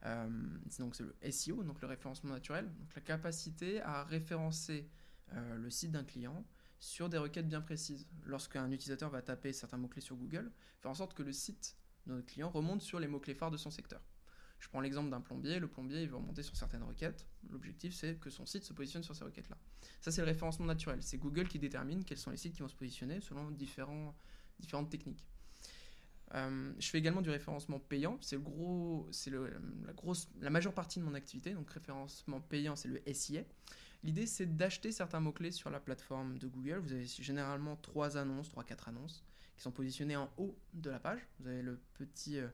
Euh, 0.04 0.28
c'est 0.68 0.82
donc 0.82 0.96
c'est 0.96 1.04
le 1.04 1.14
SEO, 1.30 1.62
donc 1.62 1.80
le 1.80 1.86
référencement 1.86 2.32
naturel, 2.32 2.64
donc 2.64 2.94
la 2.94 3.02
capacité 3.02 3.80
à 3.82 4.02
référencer 4.02 4.88
euh, 5.32 5.56
le 5.56 5.70
site 5.70 5.92
d'un 5.92 6.02
client 6.02 6.44
sur 6.80 7.08
des 7.08 7.18
requêtes 7.18 7.48
bien 7.48 7.60
précises. 7.60 8.08
Lorsqu'un 8.24 8.70
utilisateur 8.72 9.10
va 9.10 9.22
taper 9.22 9.52
certains 9.52 9.76
mots-clés 9.76 10.00
sur 10.00 10.16
Google, 10.16 10.50
faire 10.80 10.90
en 10.90 10.94
sorte 10.94 11.14
que 11.14 11.22
le 11.22 11.32
site 11.32 11.76
de 12.06 12.14
notre 12.14 12.26
client 12.26 12.50
remonte 12.50 12.82
sur 12.82 12.98
les 12.98 13.06
mots-clés 13.06 13.34
phares 13.34 13.52
de 13.52 13.56
son 13.56 13.70
secteur. 13.70 14.00
Je 14.62 14.68
prends 14.68 14.80
l'exemple 14.80 15.10
d'un 15.10 15.20
plombier, 15.20 15.58
le 15.58 15.66
plombier 15.66 16.02
il 16.02 16.08
veut 16.08 16.14
remonter 16.14 16.44
sur 16.44 16.56
certaines 16.56 16.84
requêtes. 16.84 17.26
L'objectif 17.50 17.92
c'est 17.94 18.14
que 18.14 18.30
son 18.30 18.46
site 18.46 18.62
se 18.62 18.72
positionne 18.72 19.02
sur 19.02 19.16
ces 19.16 19.24
requêtes-là. 19.24 19.58
Ça 20.00 20.12
c'est 20.12 20.20
le 20.20 20.28
référencement 20.28 20.66
naturel. 20.66 21.02
C'est 21.02 21.18
Google 21.18 21.48
qui 21.48 21.58
détermine 21.58 22.04
quels 22.04 22.16
sont 22.16 22.30
les 22.30 22.36
sites 22.36 22.54
qui 22.54 22.62
vont 22.62 22.68
se 22.68 22.76
positionner 22.76 23.20
selon 23.20 23.50
différentes 23.50 24.14
techniques. 24.88 25.26
Euh, 26.34 26.72
je 26.78 26.88
fais 26.88 26.98
également 26.98 27.22
du 27.22 27.30
référencement 27.30 27.80
payant. 27.80 28.18
C'est 28.20 28.36
le 28.36 28.42
gros, 28.42 29.08
c'est 29.10 29.32
la 30.40 30.50
majeure 30.50 30.74
partie 30.74 31.00
de 31.00 31.04
mon 31.04 31.14
activité. 31.14 31.54
Donc 31.54 31.68
référencement 31.68 32.40
payant, 32.40 32.76
c'est 32.76 32.88
le 32.88 33.02
SIA. 33.12 33.42
L'idée 34.04 34.26
c'est 34.26 34.46
d'acheter 34.46 34.92
certains 34.92 35.18
mots 35.18 35.32
clés 35.32 35.50
sur 35.50 35.70
la 35.70 35.80
plateforme 35.80 36.38
de 36.38 36.46
Google. 36.46 36.78
Vous 36.78 36.92
avez 36.92 37.04
généralement 37.04 37.74
trois 37.74 38.16
annonces, 38.16 38.48
trois 38.48 38.62
quatre 38.62 38.88
annonces 38.88 39.24
qui 39.56 39.62
sont 39.62 39.72
positionnées 39.72 40.16
en 40.16 40.30
haut 40.38 40.56
de 40.72 40.88
la 40.88 41.00
page. 41.00 41.26
Vous 41.40 41.48
avez 41.48 41.62
le 41.62 41.80
petit, 41.94 42.38
euh, 42.38 42.46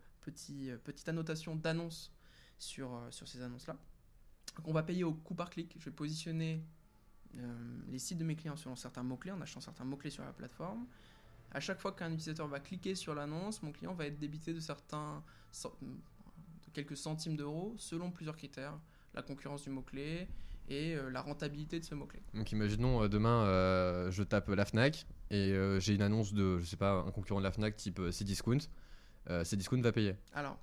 euh, 0.51 0.77
petite 0.79 1.09
annotation 1.09 1.57
d'annonce 1.57 2.13
sur, 2.59 2.95
euh, 2.95 3.11
sur 3.11 3.29
ces 3.29 3.43
annonces-là. 3.43 3.77
On 4.65 4.73
va 4.73 4.83
payer 4.83 5.05
au 5.05 5.13
coup 5.13 5.35
par 5.35 5.51
clic. 5.51 5.75
Je 5.79 5.85
vais 5.85 5.91
positionner 5.91 6.65
euh, 7.37 7.81
les 7.89 7.99
sites 7.99 8.19
de 8.19 8.25
mes 8.25 8.37
clients 8.37 8.57
selon 8.57 8.77
certains 8.77 9.03
mots-clés, 9.03 9.33
en 9.33 9.41
achetant 9.41 9.61
certains 9.61 9.85
mots-clés 9.85 10.11
sur 10.11 10.25
la 10.25 10.33
plateforme. 10.33 10.87
À 11.53 11.61
chaque 11.61 11.81
fois 11.81 11.93
qu'un 11.93 12.09
utilisateur 12.09 12.47
va 12.49 12.61
cliquer 12.61 12.95
sur 12.95 13.15
l'annonce, 13.15 13.63
mon 13.63 13.73
client 13.73 13.95
va 13.95 14.07
être 14.07 14.19
débité 14.19 14.53
de 14.53 14.61
certains 14.61 15.23
quelques 16.75 16.97
centimes 16.97 17.37
d'euros 17.37 17.75
selon 17.79 18.11
plusieurs 18.11 18.37
critères, 18.37 18.79
la 19.15 19.23
concurrence 19.23 19.63
du 19.63 19.71
mot-clé 19.71 20.29
et 20.69 20.95
la 21.11 21.23
rentabilité 21.23 21.81
de 21.81 21.85
ce 21.87 21.95
mot-clé. 21.95 22.21
Donc 22.35 22.53
imaginons 22.53 23.09
demain 23.09 23.47
je 24.11 24.23
tape 24.23 24.51
la 24.51 24.67
Fnac 24.67 25.07
et 25.31 25.55
j'ai 25.79 25.95
une 25.95 26.03
annonce 26.03 26.35
de, 26.35 26.59
je 26.59 26.67
sais 26.67 26.77
pas, 26.77 26.93
un 26.93 27.11
concurrent 27.13 27.41
de 27.41 27.45
la 27.45 27.53
Fnac 27.53 27.77
type 27.77 27.99
Cdiscount. 28.11 28.59
Euh, 29.31 29.45
Cdiscount 29.45 29.81
va 29.81 29.93
payer. 29.93 30.17
Alors, 30.33 30.59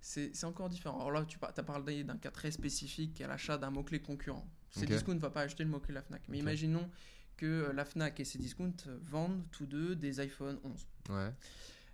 c'est 0.00 0.44
encore 0.44 0.68
différent. 0.68 0.98
Alors 0.98 1.10
là, 1.10 1.24
tu 1.24 1.38
as 1.42 1.62
parlé 1.62 2.04
d'un 2.04 2.16
cas 2.16 2.30
très 2.30 2.50
spécifique 2.50 3.14
qui 3.14 3.22
est 3.22 3.26
l'achat 3.26 3.58
d'un 3.58 3.70
mot-clé 3.70 4.00
concurrent. 4.00 4.46
Cdiscount 4.70 5.14
ne 5.14 5.20
va 5.20 5.30
pas 5.30 5.42
acheter 5.42 5.64
le 5.64 5.70
mot-clé 5.70 5.94
la 5.94 6.02
Fnac. 6.02 6.22
Mais 6.28 6.38
imaginons 6.38 6.88
que 7.36 7.46
euh, 7.46 7.72
la 7.72 7.84
Fnac 7.84 8.20
et 8.20 8.24
Cdiscount 8.24 8.76
vendent 9.02 9.42
tous 9.50 9.66
deux 9.66 9.96
des 9.96 10.20
iPhone 10.20 10.58
11. 10.62 10.86
Ouais. 11.10 11.32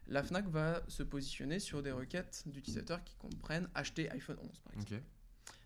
La 0.08 0.22
Fnac 0.22 0.46
va 0.48 0.82
se 0.88 1.02
positionner 1.02 1.58
sur 1.58 1.82
des 1.82 1.92
requêtes 1.92 2.42
d'utilisateurs 2.46 3.02
qui 3.04 3.14
comprennent 3.16 3.68
acheter 3.74 4.10
iPhone 4.10 4.38
11 4.40 4.58
par 4.60 4.72
exemple. 4.74 4.94
Ok. 4.94 5.02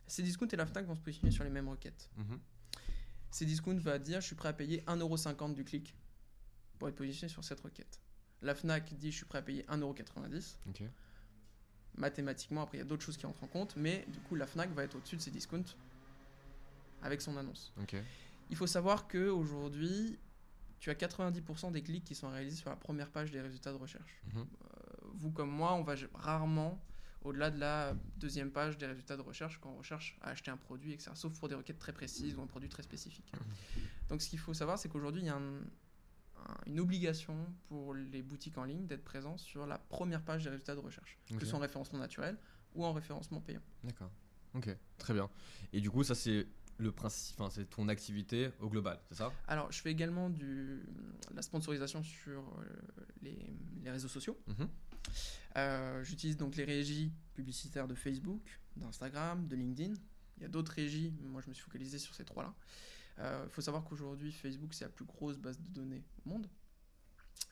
Cdiscount 0.09 0.49
et 0.49 0.57
la 0.57 0.67
Fnac 0.67 0.87
vont 0.87 0.95
se 0.95 1.01
positionner 1.01 1.33
sur 1.33 1.43
les 1.43 1.51
mêmes 1.51 1.69
requêtes. 1.69 2.11
Mhm. 2.17 2.39
Cdiscount 3.31 3.79
va 3.79 3.99
dire 3.99 4.21
je 4.21 4.27
suis 4.27 4.37
prêt 4.37 4.51
à 4.51 4.53
payer 4.53 4.83
1,50€ 4.87 5.55
du 5.55 5.65
clic 5.65 5.97
pour 6.79 6.89
être 6.89 6.97
positionné 6.97 7.33
sur 7.33 7.43
cette 7.43 7.61
requête. 7.61 7.99
La 8.43 8.55
Fnac 8.55 8.93
dit 8.95 9.11
je 9.11 9.17
suis 9.17 9.25
prêt 9.27 9.39
à 9.39 9.43
payer 9.43 9.63
1,90€. 9.69 10.57
Ok. 10.69 10.83
Mathématiquement, 11.97 12.63
après 12.63 12.77
il 12.77 12.81
y 12.81 12.85
a 12.85 12.87
d'autres 12.87 13.05
choses 13.05 13.17
qui 13.17 13.25
entrent 13.25 13.43
en 13.45 13.47
compte, 13.47 13.75
mais 13.77 14.05
du 14.09 14.21
coup 14.21 14.35
la 14.35 14.47
Fnac 14.47 14.71
va 14.73 14.85
être 14.85 14.97
au-dessus 14.97 15.17
de 15.17 15.23
Cdiscount 15.23 15.65
avec 17.03 17.23
son 17.23 17.37
annonce. 17.39 17.73
Il 18.51 18.57
faut 18.57 18.67
savoir 18.67 19.09
que 19.09 19.29
aujourd'hui, 19.29 20.19
tu 20.79 20.91
as 20.91 20.95
90% 20.95 21.73
des 21.73 21.83
clics 21.83 22.05
qui 22.05 22.15
sont 22.15 22.29
réalisés 22.31 22.57
sur 22.57 22.69
la 22.71 22.77
première 22.77 23.11
page 23.11 23.31
des 23.31 23.41
résultats 23.41 23.73
de 23.73 23.79
recherche. 23.79 24.21
Mhm. 24.35 24.41
Euh, 24.41 24.47
vous 25.15 25.31
comme 25.31 25.51
moi, 25.51 25.73
on 25.75 25.83
va 25.83 25.95
rarement 26.15 26.79
au-delà 27.23 27.51
de 27.51 27.59
la 27.59 27.95
deuxième 28.19 28.51
page 28.53 28.77
des 28.77 28.87
résultats 28.87 29.17
de 29.17 29.23
recherche 29.23 29.59
quand 29.61 29.71
on 29.71 29.79
recherche 29.79 30.17
à 30.21 30.29
acheter 30.31 30.51
un 30.51 30.57
produit, 30.59 30.93
etc. 30.93 31.11
Sauf 31.15 31.33
pour 31.39 31.49
des 31.49 31.55
requêtes 31.55 31.79
très 31.79 31.93
précises 31.95 32.37
ou 32.37 32.43
un 32.43 32.47
produit 32.47 32.69
très 32.69 32.83
spécifique. 32.83 33.33
Donc 34.11 34.21
ce 34.23 34.29
qu'il 34.29 34.39
faut 34.39 34.55
savoir, 34.55 34.79
c'est 34.79 34.89
qu'aujourd'hui, 34.91 35.23
il 35.23 35.27
y 35.27 35.31
a 35.31 35.37
un- 35.37 35.61
une 36.67 36.81
obligation 36.81 37.37
pour 37.69 37.95
les 37.95 38.23
boutiques 38.23 38.59
en 38.59 38.65
ligne 38.65 38.87
d'être 38.87 39.05
présents 39.05 39.37
sur 39.37 39.67
la 39.67 39.79
première 39.79 40.23
page 40.23 40.45
des 40.45 40.51
résultats 40.51 40.75
de 40.75 40.81
recherche, 40.81 41.19
que 41.29 41.41
ce 41.41 41.47
soit 41.47 41.59
en 41.59 41.63
référencement 41.63 41.99
naturel 41.99 42.37
ou 42.75 42.85
en 42.85 42.93
référencement 42.93 43.41
payant. 43.41 43.63
D'accord. 43.85 44.11
Ok. 44.55 44.69
Très 44.99 45.15
bien. 45.15 45.29
Et 45.73 45.81
du 45.81 45.91
coup, 45.91 46.05
ça 46.05 46.15
c'est 46.15 46.47
le 46.79 46.93
principe, 46.93 47.41
enfin 47.41 47.51
c'est 47.51 47.65
ton 47.71 47.89
activité 47.89 48.51
au 48.61 48.69
global, 48.69 49.01
c'est 49.09 49.15
ça? 49.17 49.33
Alors, 49.49 49.73
je 49.73 49.81
fais 49.81 49.91
également 49.91 50.29
du, 50.29 50.83
la 51.35 51.41
sponsorisation 51.41 52.03
sur 52.03 52.41
euh, 52.41 52.65
les, 53.23 53.39
les 53.83 53.91
réseaux 53.91 54.09
sociaux. 54.09 54.39
Mhm. 54.47 54.69
Euh, 55.57 56.05
J'utilise 56.05 56.37
donc 56.37 56.57
les 56.57 56.65
régies 56.65 57.13
publicitaires 57.33 57.89
de 57.89 57.95
Facebook, 57.95 58.43
d'Instagram, 58.77 59.47
de 59.47 59.57
LinkedIn. 59.57 59.95
Il 60.37 60.43
y 60.43 60.45
a 60.45 60.49
d'autres 60.49 60.73
régies, 60.73 61.15
mais 61.23 61.29
moi 61.29 61.41
je 61.41 61.49
me 61.49 61.55
suis 61.55 61.65
focalisé 61.65 61.99
sur 61.99 62.15
ces 62.15 62.25
trois-là. 62.27 62.55
Il 63.19 63.51
faut 63.51 63.63
savoir 63.63 63.85
qu'aujourd'hui, 63.85 64.33
Facebook, 64.33 64.75
c'est 64.75 64.85
la 64.85 64.91
plus 64.91 65.05
grosse 65.05 65.39
base 65.39 65.59
de 65.59 65.69
données 65.69 66.05
au 66.25 66.31
monde. 66.31 66.49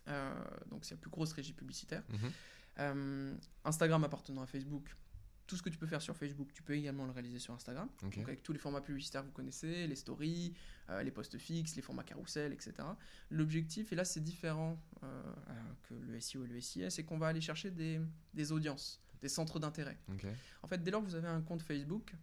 Euh, 0.09 0.45
donc, 0.71 0.85
c'est 0.85 0.95
la 0.95 1.01
plus 1.01 1.11
grosse 1.11 1.33
régie 1.33 1.53
publicitaire. 1.53 2.03
Mhm. 2.11 2.33
Euh, 2.81 3.37
Instagram 3.65 4.05
appartenant 4.05 4.43
à 4.43 4.47
Facebook, 4.47 4.95
tout 5.47 5.57
ce 5.57 5.63
que 5.63 5.69
tu 5.69 5.79
peux 5.79 5.87
faire 5.87 6.01
sur 6.01 6.17
Facebook, 6.17 6.53
tu 6.53 6.63
peux 6.63 6.75
également 6.75 7.05
le 7.05 7.13
réaliser 7.13 7.39
sur 7.39 7.55
Instagram. 7.55 7.89
Donc 8.03 8.17
avec 8.19 8.43
tous 8.43 8.53
les 8.53 8.59
formats 8.59 8.81
publicitaires 8.81 9.23
que 9.23 9.27
vous 9.27 9.33
connaissez, 9.33 9.87
les 9.87 9.97
stories, 9.97 10.55
euh, 10.91 11.03
les 11.03 11.11
posts 11.11 11.39
fixes, 11.39 11.77
les 11.77 11.83
formats 11.83 12.03
carousel, 12.03 12.53
etc. 12.53 12.73
L'objectif, 13.31 13.93
et 13.93 13.97
là 13.97 14.05
c'est 14.05 14.23
différent 14.23 14.81
euh, 15.03 15.23
euh, 15.49 15.53
que 15.83 15.95
le 15.95 16.21
SEO 16.21 16.45
et 16.45 16.49
le 16.49 16.61
SIA, 16.61 16.91
c'est 16.91 17.05
qu'on 17.05 17.19
va 17.19 17.29
aller 17.29 17.43
chercher 17.43 17.71
des, 17.71 18.01
des 18.33 18.53
audiences, 18.53 19.03
des 19.21 19.29
centres 19.29 19.61
d'intérêt. 19.61 19.99
En 20.63 20.67
fait, 20.67 20.83
dès 20.83 20.91
lors 20.91 21.03
que 21.03 21.09
vous 21.09 21.15
avez 21.15 21.29
un 21.29 21.43
compte 21.43 21.63
Facebook, 21.63 22.15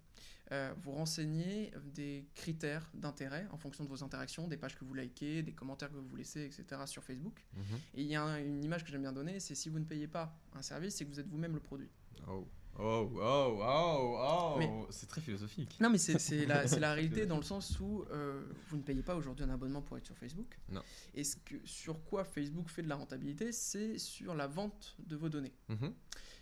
euh, 0.52 0.74
vous 0.82 0.92
renseignez 0.92 1.72
des 1.94 2.26
critères 2.36 2.90
d'intérêt 2.94 3.48
en 3.52 3.58
fonction 3.58 3.84
de 3.84 3.90
vos 3.90 4.04
interactions, 4.04 4.48
des 4.48 4.58
pages 4.58 4.78
que 4.78 4.84
vous 4.84 4.94
likez, 4.94 5.44
des 5.44 5.54
commentaires 5.54 5.90
que 5.90 5.96
vous 5.98 6.16
laissez, 6.16 6.44
etc. 6.46 6.82
sur 6.86 7.04
Facebook. 7.04 7.40
Mhm. 7.56 7.64
Et 7.96 8.02
il 8.02 8.08
y 8.08 8.16
a 8.16 8.24
un- 8.24 8.38
une 8.44 8.64
image 8.64 8.84
que 8.84 8.90
j'aime 8.92 9.02
bien 9.04 9.14
donner, 9.14 9.40
c'est 9.40 9.56
si 9.56 9.70
vous 9.70 9.80
ne 9.80 9.86
payez 9.86 10.08
pas 10.08 10.38
un 10.54 10.62
service, 10.62 10.96
c'est 10.96 11.06
que 11.06 11.10
vous 11.10 11.20
êtes 11.20 11.28
vous-même 11.28 11.54
le 11.54 11.60
produit. 11.62 11.90
Oh. 12.28 12.46
Oh, 12.80 13.10
oh, 13.16 13.60
oh, 13.62 14.18
oh 14.20 14.56
Mais- 14.60 14.70
C'est 14.90 15.08
très 15.08 15.22
philosophique. 15.22 15.78
Non, 15.80 15.90
mais 15.90 15.98
c'est 15.98 16.20
c'est 16.20 16.46
la, 16.46 16.68
c'est 16.68 16.80
la 16.80 16.94
réalité 16.94 17.26
dans 17.26 17.38
le 17.38 17.44
sens 17.44 17.80
où 17.80 18.06
euh, 18.12 18.44
vous 18.70 18.78
ne 18.78 18.82
payez 18.82 19.04
pas 19.04 19.16
aujourd'hui 19.16 19.46
un 19.46 19.50
abonnement 19.50 19.82
pour 19.82 19.98
être 19.98 20.06
sur 20.06 20.18
Facebook. 20.18 20.58
Non. 20.70 20.82
Et 21.14 21.24
ce 21.24 21.36
que, 21.36 21.56
sur 21.66 22.04
quoi 22.06 22.24
Facebook 22.24 22.70
fait 22.70 22.82
de 22.82 22.90
la 22.90 22.96
rentabilité, 22.96 23.52
c'est 23.52 23.98
sur 23.98 24.34
la 24.36 24.48
vente 24.48 24.96
de 25.06 25.16
vos 25.16 25.30
données. 25.30 25.54
Mhm. 25.70 25.94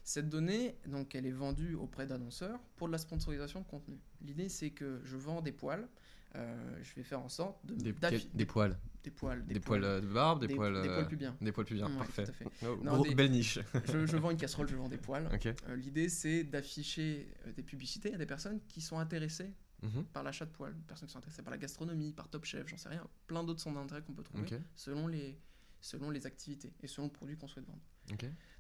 Cette 0.04 0.30
donnée, 0.30 0.76
donc, 0.88 1.14
elle 1.14 1.26
est 1.26 1.32
vendue 1.32 1.76
auprès 1.76 2.08
d'annonceurs 2.08 2.60
pour 2.78 2.88
de 2.88 2.92
la 2.94 2.98
sponsorisation 2.98 3.62
de 3.62 3.66
contenu. 3.66 4.00
L'idée, 4.22 4.50
c'est 4.50 4.72
que 4.72 5.02
je 5.04 5.18
vends 5.18 5.42
des 5.42 5.52
poils. 5.52 5.88
Euh, 6.36 6.78
je 6.84 6.94
vais 6.96 7.04
faire 7.04 7.22
en 7.22 7.30
sorte 7.30 7.66
de 7.66 7.74
Des, 7.76 7.92
des 8.34 8.46
poils. 8.46 8.78
des 9.04 9.12
poils, 9.12 9.46
Des, 9.46 9.60
poils 9.60 9.84
euh, 9.84 10.02
de 10.02 10.08
barbe, 10.08 10.42
des, 10.42 10.48
des, 10.48 10.56
poils. 10.56 10.74
des 10.82 10.88
euh, 10.90 10.94
poils 10.94 11.08
pubiens. 11.08 11.36
Des 11.42 11.52
poils 11.52 11.66
pubiens, 11.66 11.90
Ouais, 11.90 11.98
parfait. 11.98 12.24
tout 12.26 12.32
à 12.32 12.34
fait. 12.34 12.46
Oh, 12.68 12.78
Non, 12.84 12.94
gros- 12.96 13.04
des- 13.04 13.16
Belle 13.16 13.32
niche. 13.32 13.60
Je, 13.88 14.06
je 14.06 14.18
vends 14.18 14.30
une 14.32 14.38
casserole, 14.38 14.68
je 14.70 14.76
vends 14.76 14.90
des 14.90 14.98
poils. 14.98 15.28
Euh, 15.68 15.76
L'idée, 15.76 16.08
c'est 16.10 16.44
d'afficher 16.44 17.28
des 17.56 17.64
publicités 17.64 18.14
à 18.14 18.18
des 18.18 18.26
personnes 18.28 18.60
qui 18.68 18.82
sont 18.82 19.00
intéressées 19.00 19.54
Mhm. 19.82 20.04
par 20.12 20.24
l'achat 20.24 20.46
de 20.46 20.52
poils, 20.52 20.76
des 20.76 20.84
personnes 20.86 21.08
qui 21.08 21.14
sont 21.14 21.20
intéressées 21.20 21.42
par 21.42 21.52
la 21.52 21.58
gastronomie, 21.58 22.12
par 22.12 22.28
Top 22.28 22.44
Chef, 22.44 22.68
j'en 22.68 22.76
sais 22.76 22.90
rien, 22.90 23.08
plein 23.28 23.46
d'autres 23.46 23.62
centres 23.62 23.80
d'intérêt 23.80 24.02
qu'on 24.02 24.12
peut 24.14 24.24
trouver 24.24 24.46
selon, 24.76 25.08
les, 25.08 25.40
selon 25.80 26.10
les 26.10 26.26
activités 26.26 26.74
et 26.84 26.88
selon 26.88 27.08
le 27.08 27.14
produit 27.14 27.38
qu'on 27.38 27.48
souhaite 27.48 27.66
vendre. 27.66 27.80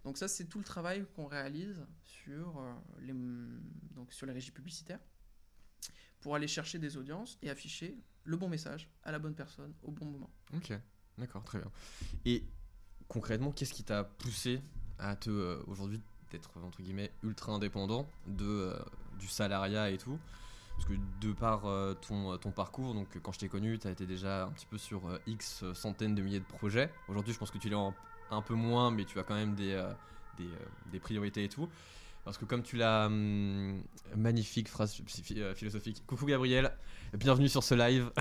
Donc 0.05 0.17
ça, 0.17 0.29
c'est 0.29 0.45
tout 0.45 0.59
le 0.59 0.63
travail 0.63 1.05
qu'on 1.17 1.25
réalise 1.25 1.85
sur, 2.03 2.63
les, 3.01 3.11
donc 3.95 4.13
sur 4.13 4.27
les 4.27 4.31
régies 4.31 4.51
publicitaires 4.51 5.01
pour 6.21 6.35
aller 6.35 6.47
chercher 6.47 6.79
des 6.79 6.97
audiences 6.97 7.37
et 7.41 7.49
afficher 7.49 7.97
le 8.25 8.37
bon 8.37 8.49
message 8.49 8.89
à 9.03 9.11
la 9.11 9.19
bonne 9.19 9.35
personne 9.35 9.73
au 9.83 9.91
bon 9.91 10.05
moment. 10.05 10.29
Ok, 10.55 10.73
d'accord, 11.17 11.43
très 11.43 11.59
bien. 11.59 11.71
Et 12.25 12.43
concrètement, 13.07 13.51
qu'est-ce 13.51 13.73
qui 13.73 13.83
t'a 13.83 14.03
poussé 14.03 14.61
à 14.99 15.15
te 15.15 15.29
euh, 15.29 15.63
aujourd'hui 15.67 16.01
d'être 16.31 16.51
entre 16.63 16.81
guillemets 16.81 17.11
ultra 17.23 17.53
indépendant 17.53 18.07
de 18.27 18.45
euh, 18.45 18.79
du 19.17 19.27
salariat 19.27 19.89
et 19.89 19.97
tout? 19.97 20.19
Parce 20.75 20.87
que 20.87 20.93
de 21.19 21.33
par 21.33 21.65
euh, 21.65 21.93
ton, 21.93 22.37
ton 22.37 22.51
parcours, 22.51 22.93
donc 22.93 23.19
quand 23.21 23.31
je 23.31 23.39
t'ai 23.39 23.49
connu, 23.49 23.79
tu 23.79 23.87
as 23.87 23.91
été 23.91 24.05
déjà 24.05 24.45
un 24.45 24.51
petit 24.51 24.65
peu 24.65 24.77
sur 24.77 25.19
X 25.27 25.63
centaines 25.73 26.15
de 26.15 26.21
milliers 26.21 26.39
de 26.39 26.45
projets. 26.45 26.91
Aujourd'hui, 27.07 27.33
je 27.33 27.39
pense 27.39 27.51
que 27.51 27.57
tu 27.57 27.69
l'es 27.69 27.75
un 28.31 28.41
peu 28.41 28.53
moins, 28.53 28.91
mais 28.91 29.05
tu 29.05 29.19
as 29.19 29.23
quand 29.23 29.35
même 29.35 29.55
des, 29.55 29.81
des 30.91 30.99
priorités 30.99 31.43
et 31.43 31.49
tout. 31.49 31.67
Parce 32.25 32.37
que 32.37 32.45
comme 32.45 32.63
tu 32.63 32.77
l'as 32.77 33.05
hum, 33.07 33.81
magnifique 34.15 34.67
phrase 34.67 35.01
euh, 35.31 35.53
philosophique. 35.55 36.03
Coucou 36.05 36.25
Gabriel, 36.25 36.71
bienvenue 37.13 37.49
sur 37.49 37.63
ce 37.63 37.75
live. 37.75 38.11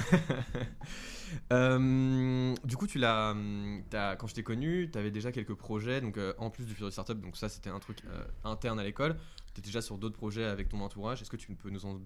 Euh, 1.53 2.55
du 2.65 2.77
coup, 2.77 2.87
tu 2.87 2.99
l'as, 2.99 3.33
hum, 3.33 3.83
quand 3.91 4.27
je 4.27 4.35
t'ai 4.35 4.43
connu, 4.43 4.89
tu 4.91 4.99
avais 4.99 5.11
déjà 5.11 5.31
quelques 5.31 5.55
projets, 5.55 6.01
donc 6.01 6.17
euh, 6.17 6.33
en 6.39 6.49
plus 6.49 6.65
du 6.65 6.73
Future 6.73 6.91
Startup, 6.91 7.21
donc 7.21 7.37
ça 7.37 7.51
c'était 7.51 7.69
un 7.69 7.79
truc 7.81 8.03
euh, 8.07 8.25
interne 8.45 8.81
à 8.81 8.85
l'école. 8.85 9.19
Tu 9.45 9.51
étais 9.53 9.61
déjà 9.63 9.83
sur 9.83 9.99
d'autres 9.99 10.17
projets 10.17 10.45
avec 10.45 10.69
ton 10.69 10.81
entourage. 10.81 11.21
Est-ce 11.21 11.31
que 11.31 11.37
tu 11.37 11.55
peux 11.55 11.71
nous 11.71 11.85
en 11.85 12.01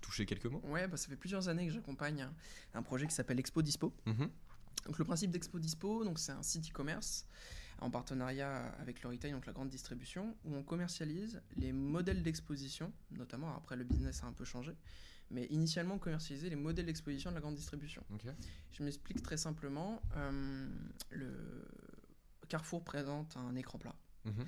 toucher 0.00 0.26
quelques 0.26 0.46
mots? 0.46 0.62
Ouais, 0.66 0.86
bah, 0.86 0.96
ça 0.96 1.08
fait 1.08 1.16
plusieurs 1.16 1.48
années 1.48 1.66
que 1.66 1.72
j'accompagne 1.72 2.22
un, 2.22 2.32
un 2.74 2.82
projet 2.82 3.06
qui 3.06 3.14
s'appelle 3.14 3.38
Expo 3.40 3.62
Dispo. 3.62 3.92
Mhm. 4.06 4.30
Donc 4.86 4.98
le 4.98 5.04
principe 5.04 5.30
d'Expo 5.30 5.58
Dispo, 5.58 6.04
donc 6.04 6.18
c'est 6.18 6.32
un 6.32 6.42
site 6.42 6.70
e-commerce 6.70 7.26
en 7.80 7.90
partenariat 7.90 8.66
avec 8.80 9.02
le 9.02 9.08
retail, 9.08 9.32
donc 9.32 9.46
la 9.46 9.52
grande 9.52 9.68
distribution, 9.70 10.36
où 10.44 10.54
on 10.54 10.62
commercialise 10.62 11.40
les 11.56 11.72
modèles 11.72 12.22
d'exposition, 12.22 12.92
notamment 13.12 13.54
après 13.56 13.76
le 13.76 13.84
business 13.84 14.22
a 14.22 14.26
un 14.26 14.32
peu 14.32 14.44
changé, 14.44 14.76
mais 15.30 15.46
initialement 15.46 15.94
on 15.94 15.98
commercialisait 15.98 16.50
les 16.50 16.56
modèles 16.56 16.86
d'exposition 16.86 17.30
de 17.30 17.36
la 17.36 17.40
grande 17.40 17.54
distribution. 17.54 18.04
Je 18.72 18.82
m'explique 18.82 19.22
très 19.22 19.36
simplement. 19.36 20.02
euh, 20.16 20.68
le 21.10 21.66
Carrefour 22.48 22.82
présente 22.84 23.36
un 23.36 23.54
écran 23.54 23.78
plat. 23.78 23.94
Mhm. 24.24 24.44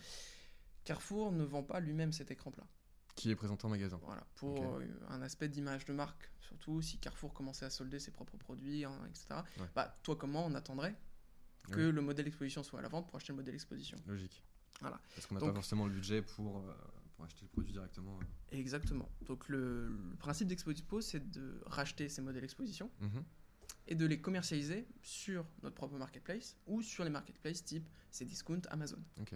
Carrefour 0.84 1.32
ne 1.32 1.44
vend 1.44 1.62
pas 1.62 1.78
lui-même 1.80 2.12
cet 2.12 2.30
écran 2.30 2.50
plat. 2.50 2.66
Qui 3.14 3.30
est 3.30 3.36
présenté 3.36 3.66
en 3.66 3.68
magasin. 3.68 4.00
Voilà, 4.02 4.26
pour 4.36 4.80
un 5.08 5.22
aspect 5.22 5.48
d'image 5.48 5.84
de 5.84 5.92
marque, 5.92 6.30
surtout 6.40 6.80
si 6.82 6.98
Carrefour 6.98 7.32
commençait 7.34 7.66
à 7.66 7.70
solder 7.70 7.98
ses 8.00 8.10
propres 8.10 8.36
produits, 8.38 8.84
hein, 8.84 8.98
etc. 9.08 9.26
Ouais. 9.60 9.66
Bah, 9.74 9.96
toi, 10.02 10.16
comment 10.16 10.44
on 10.46 10.54
attendrait 10.54 10.96
que 11.70 11.80
Oui. 11.88 11.92
le 11.92 12.00
modèle 12.02 12.26
exposition 12.26 12.62
soit 12.62 12.78
à 12.80 12.82
la 12.82 12.88
vente 12.88 13.06
pour 13.06 13.16
acheter 13.16 13.32
le 13.32 13.36
modèle 13.36 13.54
exposition 13.54 13.98
Logique. 14.06 14.42
Voilà. 14.80 15.00
Parce 15.14 15.26
qu'on 15.26 15.34
n'a 15.36 15.40
pas 15.40 15.52
forcément 15.52 15.86
le 15.86 15.92
budget 15.92 16.22
pour, 16.22 16.58
euh, 16.58 16.74
pour 17.14 17.24
acheter 17.24 17.42
le 17.42 17.48
produit 17.48 17.72
directement. 17.72 18.18
euh. 18.20 18.56
Exactement. 18.56 19.08
Donc 19.22 19.48
le, 19.48 19.88
le 19.88 20.16
principe 20.18 20.48
d'Expo 20.48 20.72
Dispo, 20.72 21.00
c'est 21.00 21.30
de 21.30 21.60
racheter 21.66 22.08
ces 22.08 22.20
modèles 22.22 22.44
exposition 22.44 22.90
Mhm. 23.00 23.22
et 23.88 23.94
de 23.94 24.06
les 24.06 24.20
commercialiser 24.20 24.86
sur 25.02 25.46
notre 25.62 25.74
propre 25.76 25.96
marketplace 25.98 26.56
ou 26.66 26.82
sur 26.82 27.04
les 27.04 27.10
marketplaces 27.10 27.64
type 27.64 27.88
Cdiscount, 28.10 28.62
Amazon. 28.70 28.98
Ok. 29.20 29.34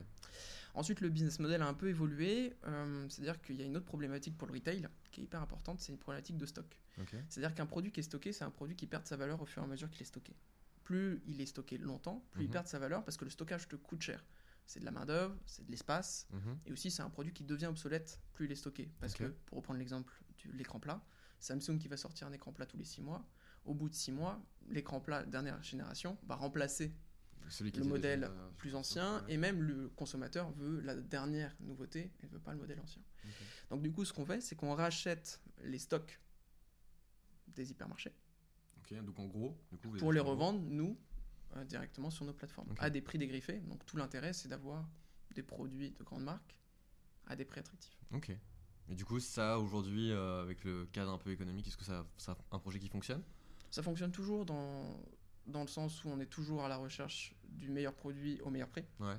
Ensuite, 0.74 1.00
le 1.00 1.08
business 1.08 1.38
model 1.38 1.62
a 1.62 1.66
un 1.68 1.72
peu 1.74 1.88
évolué, 1.88 2.52
euh, 2.66 3.06
c'est-à-dire 3.08 3.40
qu'il 3.40 3.56
y 3.56 3.62
a 3.62 3.64
une 3.64 3.76
autre 3.76 3.86
problématique 3.86 4.36
pour 4.36 4.46
le 4.48 4.52
retail 4.54 4.86
qui 5.10 5.20
est 5.22 5.24
hyper 5.24 5.40
importante, 5.40 5.80
c'est 5.80 5.92
une 5.92 5.98
problématique 5.98 6.36
de 6.36 6.44
stock. 6.44 6.66
Ok. 7.00 7.14
C'est-à-dire 7.28 7.54
qu'un 7.54 7.64
produit 7.66 7.90
qui 7.92 8.00
est 8.00 8.02
stocké, 8.02 8.32
c'est 8.32 8.44
un 8.44 8.50
produit 8.50 8.76
qui 8.76 8.86
perd 8.86 9.06
sa 9.06 9.16
valeur 9.16 9.40
au 9.40 9.46
fur 9.46 9.62
et 9.62 9.64
à 9.64 9.68
mesure 9.68 9.88
qu'il 9.90 10.02
est 10.02 10.06
stocké. 10.06 10.34
Plus 10.86 11.20
il 11.26 11.40
est 11.40 11.46
stocké 11.46 11.78
longtemps, 11.78 12.24
plus 12.30 12.44
il 12.44 12.46
Mhm. 12.46 12.52
perd 12.52 12.66
sa 12.68 12.78
valeur 12.78 13.04
parce 13.04 13.16
que 13.16 13.24
le 13.24 13.30
stockage 13.30 13.66
te 13.66 13.74
coûte 13.74 14.02
cher. 14.02 14.24
C'est 14.66 14.78
de 14.78 14.84
la 14.84 14.92
main-d'œuvre, 14.92 15.36
c'est 15.44 15.66
de 15.66 15.70
l'espace, 15.72 16.28
Mhm. 16.32 16.58
et 16.66 16.72
aussi 16.72 16.92
c'est 16.92 17.02
un 17.02 17.10
produit 17.10 17.32
qui 17.32 17.42
devient 17.42 17.66
obsolète 17.66 18.20
plus 18.34 18.46
il 18.46 18.52
est 18.52 18.56
stocké. 18.56 18.88
Parce 19.00 19.14
que, 19.14 19.24
pour 19.46 19.58
reprendre 19.58 19.78
l'exemple 19.80 20.12
de 20.44 20.52
l'écran 20.52 20.78
plat, 20.78 21.04
Samsung 21.40 21.78
qui 21.80 21.88
va 21.88 21.96
sortir 21.96 22.28
un 22.28 22.32
écran 22.32 22.52
plat 22.52 22.66
tous 22.66 22.76
les 22.76 22.84
6 22.84 23.02
mois, 23.02 23.28
au 23.64 23.74
bout 23.74 23.88
de 23.88 23.94
6 23.96 24.12
mois, 24.12 24.40
l'écran 24.68 25.00
plat 25.00 25.24
dernière 25.24 25.60
génération 25.62 26.16
va 26.22 26.36
remplacer 26.36 26.94
Celui 27.48 27.72
qui 27.72 27.80
le 27.80 27.86
modèle 27.86 28.20
déjà, 28.20 28.50
plus 28.58 28.74
ancien, 28.76 29.22
ouais. 29.24 29.34
et 29.34 29.36
même 29.38 29.60
le 29.62 29.88
consommateur 29.90 30.52
veut 30.52 30.80
la 30.82 30.94
dernière 30.94 31.54
nouveauté 31.60 32.12
et 32.20 32.26
ne 32.26 32.30
veut 32.30 32.38
pas 32.40 32.52
le 32.52 32.58
modèle 32.58 32.78
ancien. 32.80 33.02
Donc 33.70 33.82
du 33.82 33.90
coup, 33.90 34.04
ce 34.04 34.12
qu'on 34.12 34.24
fait, 34.24 34.40
c'est 34.40 34.54
qu'on 34.54 34.74
rachète 34.74 35.40
les 35.64 35.78
stocks 35.80 36.20
des 37.48 37.70
hypermarchés 37.72 38.12
Donc 38.94 39.18
en 39.18 39.26
gros, 39.26 39.56
du 39.70 39.78
coup, 39.78 39.90
vous 39.90 39.96
pour 39.98 40.12
les 40.12 40.20
gros- 40.20 40.30
revendre, 40.30 40.60
nous, 40.60 40.96
euh, 41.56 41.64
directement 41.64 42.10
sur 42.10 42.24
nos 42.24 42.32
plateformes, 42.32 42.72
à 42.78 42.90
des 42.90 43.00
prix 43.00 43.18
dégriffés. 43.18 43.58
Donc 43.60 43.84
tout 43.86 43.96
l'intérêt, 43.96 44.32
c'est 44.32 44.48
d'avoir 44.48 44.86
des 45.34 45.42
produits 45.42 45.90
de 45.90 46.02
grande 46.04 46.22
marque 46.24 46.56
à 47.26 47.34
des 47.36 47.44
prix 47.44 47.60
attractifs. 47.60 47.96
Ok. 48.12 48.30
Et 48.88 48.94
du 48.94 49.04
coup, 49.04 49.18
ça, 49.18 49.58
aujourd'hui, 49.58 50.12
euh, 50.12 50.42
avec 50.42 50.62
le 50.64 50.86
cadre 50.86 51.12
un 51.12 51.18
peu 51.18 51.30
économique, 51.32 51.66
est-ce 51.66 51.76
que 51.76 51.84
ça, 51.84 52.06
ça 52.16 52.36
un 52.52 52.58
projet 52.60 52.78
qui 52.78 52.88
fonctionne? 52.88 53.22
Ça 53.70 53.82
fonctionne 53.82 54.12
toujours 54.12 54.46
dans, 54.46 54.96
dans 55.46 55.62
le 55.62 55.66
sens 55.68 56.04
où 56.04 56.08
on 56.08 56.20
est 56.20 56.26
toujours 56.26 56.64
à 56.64 56.68
la 56.68 56.76
recherche 56.76 57.34
du 57.48 57.68
meilleur 57.68 57.92
produit 57.94 58.40
au 58.42 58.50
meilleur 58.50 58.68
prix. 58.68 58.84
Ouais. 59.00 59.16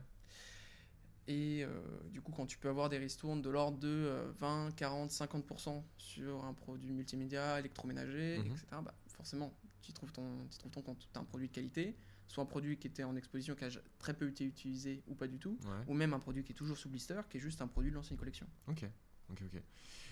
Et 1.29 1.65
euh, 1.65 1.81
du 2.09 2.21
coup, 2.21 2.31
quand 2.31 2.45
tu 2.45 2.57
peux 2.57 2.69
avoir 2.69 2.88
des 2.88 2.97
ristournes 2.97 3.41
de 3.41 3.50
l'ordre 3.50 3.77
de 3.79 3.88
euh, 3.89 4.31
20, 4.39 4.71
40, 4.77 5.12
50% 5.12 5.83
sur 5.97 6.45
un 6.45 6.53
produit 6.53 6.93
multimédia, 6.93 7.59
électroménager, 7.59 8.38
Mhm. 8.39 8.45
etc., 8.45 8.65
bah, 8.81 8.93
forcément, 9.17 9.53
tu 9.81 9.91
trouves 9.93 10.12
ton, 10.13 10.47
tu 10.50 10.57
trouves 10.57 10.71
ton 10.71 10.81
compte. 10.81 11.00
Tu 11.12 11.17
as 11.17 11.21
un 11.21 11.25
produit 11.25 11.47
de 11.50 11.53
qualité, 11.53 11.95
soit 12.27 12.43
un 12.43 12.47
produit 12.47 12.77
qui 12.77 12.88
était 12.88 13.03
en 13.03 13.15
exposition, 13.15 13.55
qui 13.55 13.65
a 13.65 13.69
très 14.00 14.13
peu 14.13 14.29
été 14.29 14.45
utilisé 14.45 15.03
ou 15.07 15.15
pas 15.15 15.27
du 15.27 15.38
tout, 15.39 15.57
Ouais. 15.65 15.83
ou 15.88 15.93
même 15.93 16.13
un 16.13 16.19
produit 16.19 16.43
qui 16.43 16.51
est 16.53 16.55
toujours 16.55 16.77
sous 16.77 16.89
blister, 16.89 17.19
qui 17.29 17.38
est 17.38 17.39
juste 17.41 17.62
un 17.62 17.67
produit 17.67 17.91
de 17.91 17.95
l'ancienne 17.95 18.17
collection. 18.17 18.47
Ok. 18.67 18.86
Ok, 19.29 19.41
ok. 19.45 19.62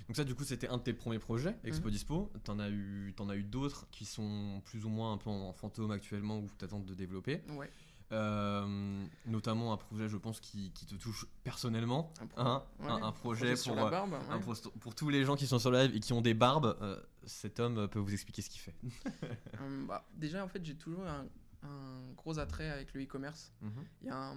Donc 0.07 0.17
ça, 0.17 0.25
du 0.25 0.35
coup, 0.35 0.43
c'était 0.43 0.67
un 0.67 0.77
de 0.77 0.83
tes 0.83 0.93
premiers 0.93 1.19
projets, 1.19 1.55
Expo 1.63 1.85
Mhm. 1.88 1.91
Dispo. 1.93 2.31
T'en 2.43 2.59
as 2.59 2.69
eu, 2.69 3.13
t'en 3.15 3.29
as 3.29 3.38
eu 3.38 3.43
d'autres 3.43 3.88
qui 3.89 4.03
sont 4.05 4.62
plus 4.65 4.83
ou 4.85 4.89
moins 4.89 5.13
un 5.13 5.17
peu 5.17 5.29
en 5.29 5.53
fantôme 5.53 5.91
actuellement 5.91 6.39
ou 6.39 6.47
que 6.47 6.55
t'attends 6.57 6.81
de 6.81 6.93
développer. 6.93 7.41
Ouais. 7.50 7.71
Euh, 8.12 9.05
notamment 9.25 9.74
un 9.74 9.77
projet, 9.77 10.07
je 10.07 10.17
pense, 10.17 10.39
qui, 10.39 10.71
qui 10.71 10.85
te 10.85 10.95
touche 10.95 11.25
personnellement. 11.43 12.13
Un, 12.21 12.27
pro- 12.27 12.41
Hein, 12.41 12.63
ouais, 12.79 12.88
un, 12.88 13.03
un 13.03 13.12
projet, 13.12 13.55
pour, 13.55 13.75
la 13.75 13.89
barbe. 13.89 14.13
un 14.29 14.35
ouais. 14.35 14.41
pro- 14.41 14.69
pour 14.79 14.93
tous 14.95 15.09
les 15.09 15.24
gens 15.25 15.35
qui 15.35 15.47
sont 15.47 15.57
sur 15.59 15.71
live 15.71 15.95
et 15.95 16.00
qui 16.00 16.13
ont 16.13 16.21
des 16.21 16.33
barbes. 16.35 16.77
euh, 16.81 17.00
cet 17.25 17.59
homme 17.59 17.88
peut 17.88 17.97
vous 18.00 18.13
expliquer 18.13 18.41
ce 18.43 18.50
qu'il 18.50 18.62
fait. 18.62 18.75
Euh, 19.62 19.85
bah, 19.88 20.05
déjà, 20.13 20.43
en 20.43 20.47
fait, 20.47 20.63
j'ai 20.63 20.75
toujours 20.75 21.05
un, 21.07 21.25
un 21.63 22.12
gros 22.15 22.38
attrait 22.38 22.69
avec 22.69 22.93
le 22.93 23.03
e-commerce. 23.03 23.51
Mhm. 23.62 23.71
Il 24.03 24.07
y 24.07 24.12
a 24.12 24.33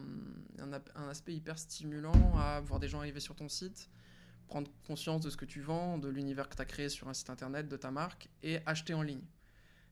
un 0.97 1.09
aspect 1.11 1.35
hyper 1.35 1.59
stimulant 1.59 2.37
à 2.39 2.61
voir 2.61 2.81
des 2.81 2.89
gens 2.89 3.01
arriver 3.01 3.21
sur 3.21 3.35
ton 3.37 3.49
site, 3.51 3.91
prendre 4.47 4.71
conscience 4.87 5.21
de 5.21 5.29
ce 5.29 5.37
que 5.37 5.45
tu 5.45 5.61
vends, 5.61 5.99
de 5.99 6.09
l'univers 6.09 6.49
que 6.49 6.57
tu 6.57 6.63
as 6.63 6.65
créé 6.65 6.89
sur 6.89 7.09
un 7.09 7.15
site 7.15 7.29
internet, 7.29 7.69
de 7.69 7.77
ta 7.77 7.91
marque, 7.91 8.31
et 8.43 8.61
acheter 8.65 8.95
en 8.95 9.03
ligne. 9.03 9.21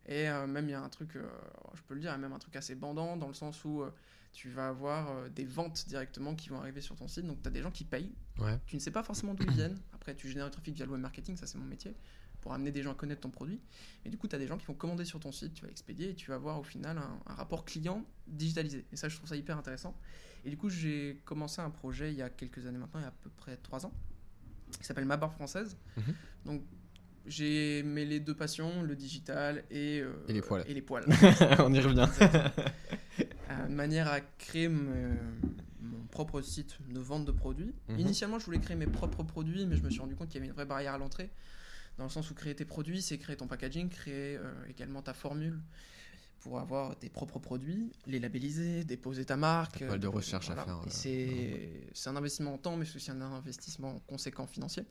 Et 0.06 0.28
euh, 0.28 0.46
même, 0.46 0.68
il 0.68 0.72
y 0.72 0.74
a 0.74 0.80
un 0.80 0.88
truc, 0.88 1.16
euh, 1.16 1.28
je 1.74 1.82
peux 1.82 1.94
le 1.94 2.00
dire, 2.00 2.10
il 2.10 2.14
y 2.14 2.16
a 2.16 2.18
même 2.18 2.32
un 2.32 2.38
truc 2.38 2.56
assez 2.56 2.74
bandant, 2.74 3.16
dans 3.16 3.28
le 3.28 3.34
sens 3.34 3.64
où 3.64 3.82
euh, 3.82 3.90
tu 4.32 4.48
vas 4.50 4.68
avoir 4.68 5.30
des 5.30 5.44
ventes 5.44 5.86
directement 5.88 6.34
qui 6.34 6.48
vont 6.48 6.60
arriver 6.60 6.80
sur 6.80 6.94
ton 6.96 7.08
site. 7.08 7.26
Donc, 7.26 7.42
tu 7.42 7.48
as 7.48 7.50
des 7.50 7.62
gens 7.62 7.70
qui 7.70 7.84
payent. 7.84 8.12
Ouais. 8.38 8.58
Tu 8.66 8.76
ne 8.76 8.80
sais 8.80 8.90
pas 8.90 9.02
forcément 9.02 9.34
d'où 9.34 9.44
ils 9.44 9.52
viennent. 9.52 9.78
Après, 9.94 10.14
tu 10.14 10.28
génères 10.28 10.46
du 10.46 10.52
trafic 10.52 10.74
via 10.74 10.84
le 10.84 10.92
web 10.92 11.00
marketing, 11.00 11.36
ça 11.36 11.46
c'est 11.46 11.58
mon 11.58 11.64
métier, 11.64 11.94
pour 12.40 12.52
amener 12.52 12.70
des 12.70 12.82
gens 12.82 12.92
à 12.92 12.94
connaître 12.94 13.22
ton 13.22 13.30
produit. 13.30 13.60
Et 14.04 14.10
du 14.10 14.18
coup, 14.18 14.28
tu 14.28 14.36
as 14.36 14.38
des 14.38 14.46
gens 14.46 14.58
qui 14.58 14.66
vont 14.66 14.74
commander 14.74 15.04
sur 15.04 15.18
ton 15.18 15.32
site, 15.32 15.54
tu 15.54 15.64
vas 15.64 15.70
expédier 15.70 16.10
et 16.10 16.14
tu 16.14 16.28
vas 16.30 16.36
avoir 16.36 16.60
au 16.60 16.62
final 16.62 16.98
un, 16.98 17.18
un 17.26 17.34
rapport 17.34 17.64
client 17.64 18.04
digitalisé. 18.26 18.84
Et 18.92 18.96
ça, 18.96 19.08
je 19.08 19.16
trouve 19.16 19.28
ça 19.28 19.36
hyper 19.36 19.56
intéressant. 19.56 19.96
Et 20.44 20.50
du 20.50 20.56
coup, 20.56 20.68
j'ai 20.68 21.20
commencé 21.24 21.60
un 21.60 21.70
projet 21.70 22.12
il 22.12 22.18
y 22.18 22.22
a 22.22 22.30
quelques 22.30 22.66
années 22.66 22.78
maintenant, 22.78 23.00
il 23.00 23.02
y 23.02 23.06
a 23.06 23.08
à 23.08 23.14
peu 23.22 23.30
près 23.30 23.56
trois 23.56 23.84
ans, 23.84 23.92
qui 24.78 24.84
s'appelle 24.84 25.04
Ma 25.04 25.16
Barre 25.16 25.32
Française. 25.32 25.76
Mhm. 25.96 26.14
Donc, 26.44 26.62
j'ai 27.26 27.82
mêlé 27.82 28.20
deux 28.20 28.34
passions, 28.34 28.82
le 28.82 28.94
digital 28.96 29.64
et, 29.70 30.00
euh, 30.00 30.12
Et 30.28 30.32
les 30.32 30.42
poils. 30.42 30.64
Et 30.68 30.74
les 30.74 30.82
poils. 30.82 31.04
On 31.60 31.72
y 31.72 31.80
revient. 31.80 32.08
Euh, 33.48 33.68
de 33.68 33.72
manière 33.74 34.08
à 34.08 34.20
créer 34.20 34.68
me- 34.68 35.14
mon 35.80 36.04
propre 36.10 36.42
site 36.42 36.76
de 36.92 36.98
vente 36.98 37.24
de 37.24 37.30
produits. 37.32 37.72
Mhm. 37.88 37.98
Initialement, 38.00 38.38
je 38.40 38.44
voulais 38.44 38.58
créer 38.58 38.76
mes 38.76 38.88
propres 38.88 39.22
produits, 39.22 39.66
mais 39.66 39.76
je 39.76 39.82
me 39.82 39.88
suis 39.88 40.00
rendu 40.00 40.16
compte 40.16 40.28
qu'il 40.28 40.36
y 40.36 40.38
avait 40.38 40.48
une 40.48 40.52
vraie 40.52 40.66
barrière 40.66 40.94
à 40.94 40.98
l'entrée. 40.98 41.30
Dans 41.96 42.04
le 42.04 42.10
sens 42.10 42.28
où 42.30 42.34
créer 42.34 42.54
tes 42.56 42.64
produits, 42.64 43.00
c'est 43.00 43.16
créer 43.18 43.36
ton 43.36 43.46
packaging, 43.46 43.88
créer 43.88 44.36
euh, 44.36 44.42
également 44.68 45.00
ta 45.00 45.14
formule 45.14 45.60
pour 46.46 46.60
avoir 46.60 46.96
tes 46.96 47.08
propres 47.08 47.40
produits, 47.40 47.90
les 48.06 48.20
labelliser, 48.20 48.84
déposer 48.84 49.24
ta 49.24 49.36
marque. 49.36 49.80
Pas 49.80 49.86
mal 49.86 49.98
de 50.00 50.06
euh, 50.06 50.10
recherche 50.10 50.48
à 50.50 50.54
faire, 50.54 50.78
euh, 50.78 51.80
c'est 51.92 52.08
un 52.08 52.16
investissement 52.16 52.54
en 52.54 52.58
temps, 52.58 52.76
mais 52.76 52.84
c'est 52.84 52.96
aussi 52.96 53.10
un 53.10 53.20
investissement 53.20 54.00
conséquent 54.06 54.46
financier. 54.46 54.84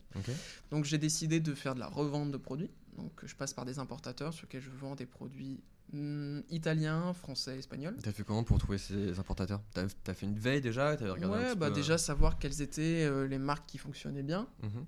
Donc 0.70 0.84
j'ai 0.84 0.98
décidé 0.98 1.40
de 1.40 1.54
faire 1.54 1.74
de 1.74 1.80
la 1.80 1.88
revente 1.88 2.30
de 2.30 2.36
produits. 2.36 2.70
Donc 2.98 3.12
je 3.24 3.34
passe 3.34 3.54
par 3.54 3.64
des 3.64 3.78
importateurs 3.78 4.34
sur 4.34 4.46
lesquels 4.46 4.60
je 4.60 4.70
vends 4.70 4.94
des 4.94 5.06
produits 5.06 5.62
hum, 5.94 6.42
italiens, 6.50 7.14
français, 7.14 7.58
espagnols. 7.58 7.96
T'as 8.02 8.12
fait 8.12 8.24
comment 8.24 8.44
pour 8.44 8.58
trouver 8.58 8.78
ces 8.78 9.18
importateurs? 9.18 9.62
T'as 9.72 9.86
as 10.06 10.14
fait 10.14 10.26
une 10.26 10.38
veille 10.38 10.60
déjà 10.60 10.96
T'avais 10.96 11.10
regardé 11.10 11.36
Ouais, 11.36 11.54
bah 11.56 11.68
peu, 11.68 11.74
déjà 11.74 11.96
savoir 11.96 12.38
quelles 12.38 12.60
étaient 12.60 13.04
euh, 13.04 13.26
les 13.26 13.38
marques 13.38 13.66
qui 13.66 13.78
fonctionnaient 13.78 14.22
bien. 14.22 14.46
euh, 14.64 14.66
mhm. 14.68 14.86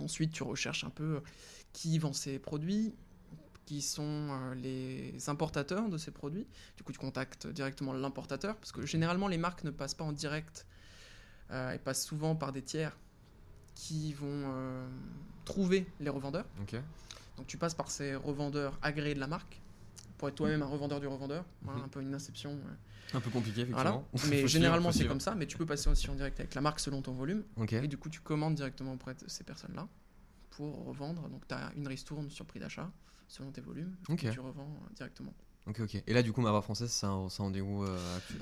Ensuite, 0.00 0.32
tu 0.32 0.42
recherches 0.42 0.84
un 0.84 0.90
peu 0.90 1.16
euh, 1.16 1.20
qui 1.72 1.98
vend 1.98 2.12
ces 2.12 2.38
produits, 2.38 2.94
qui 3.66 3.80
sont 3.82 4.02
euh, 4.30 4.54
les 4.54 5.28
importateurs 5.28 5.88
de 5.88 5.96
ces 5.98 6.10
produits. 6.10 6.46
Du 6.76 6.82
coup, 6.82 6.92
tu 6.92 6.98
contactes 6.98 7.46
directement 7.46 7.92
l'importateur, 7.92 8.56
parce 8.56 8.72
que 8.72 8.84
généralement, 8.84 9.28
les 9.28 9.38
marques 9.38 9.64
ne 9.64 9.70
passent 9.70 9.94
pas 9.94 10.04
en 10.04 10.12
direct. 10.12 10.66
Euh, 11.50 11.70
elles 11.72 11.80
passent 11.82 12.04
souvent 12.04 12.34
par 12.36 12.52
des 12.52 12.62
tiers 12.62 12.96
qui 13.74 14.12
vont 14.12 14.26
euh, 14.28 14.86
trouver 15.44 15.86
les 16.00 16.10
revendeurs. 16.10 16.46
Donc 17.36 17.46
tu 17.48 17.56
passes 17.58 17.74
par 17.74 17.90
ces 17.90 18.14
revendeurs 18.14 18.78
agréés 18.82 19.14
de 19.14 19.20
la 19.20 19.26
marque, 19.26 19.60
pour 20.18 20.28
être 20.28 20.36
toi-même 20.36 20.62
un 20.62 20.66
revendeur 20.66 21.00
du 21.00 21.06
revendeur. 21.06 21.44
Voilà, 21.62 21.80
Mhm. 21.80 21.84
un 21.84 21.88
peu 21.88 22.00
une 22.02 22.14
inception. 22.14 22.52
euh, 22.52 23.16
Un 23.16 23.20
peu 23.20 23.30
compliqué, 23.30 23.64
voilà. 23.64 23.90
effectivement. 24.14 24.30
Mais 24.36 24.42
Faut 24.42 24.48
généralement, 24.48 24.92
c'est 24.92 25.06
comme 25.06 25.20
ça, 25.20 25.34
mais 25.34 25.46
tu 25.46 25.56
peux 25.58 25.66
passer 25.66 25.88
aussi 25.90 26.08
en 26.10 26.14
direct 26.14 26.38
avec 26.40 26.54
la 26.54 26.60
marque 26.60 26.80
selon 26.80 27.02
ton 27.02 27.12
volume. 27.12 27.42
Et 27.70 27.88
du 27.88 27.96
coup, 27.98 28.08
tu 28.08 28.20
commandes 28.20 28.54
directement 28.54 28.92
auprès 28.92 29.14
de 29.14 29.24
ces 29.28 29.42
personnes-là 29.44 29.88
pour 30.52 30.84
revendre. 30.84 31.28
Donc, 31.28 31.46
tu 31.48 31.54
as 31.54 31.72
une 31.76 31.88
ristourne 31.88 32.30
sur 32.30 32.46
prix 32.46 32.60
d'achat 32.60 32.90
selon 33.28 33.50
tes 33.52 33.60
volumes. 33.60 33.94
Ok. 34.08 34.24
Et 34.24 34.30
tu 34.30 34.40
revends 34.40 34.62
euh, 34.84 34.94
directement. 34.94 35.34
Ok, 35.66 35.80
ok. 35.80 36.02
Et 36.06 36.12
là, 36.12 36.22
du 36.22 36.32
coup, 36.32 36.42
ma 36.42 36.52
barre 36.52 36.64
française, 36.64 36.90
ça, 36.90 37.10
ça 37.30 37.42
en 37.42 37.54
est 37.54 37.60
où 37.62 37.84
euh, 37.84 37.98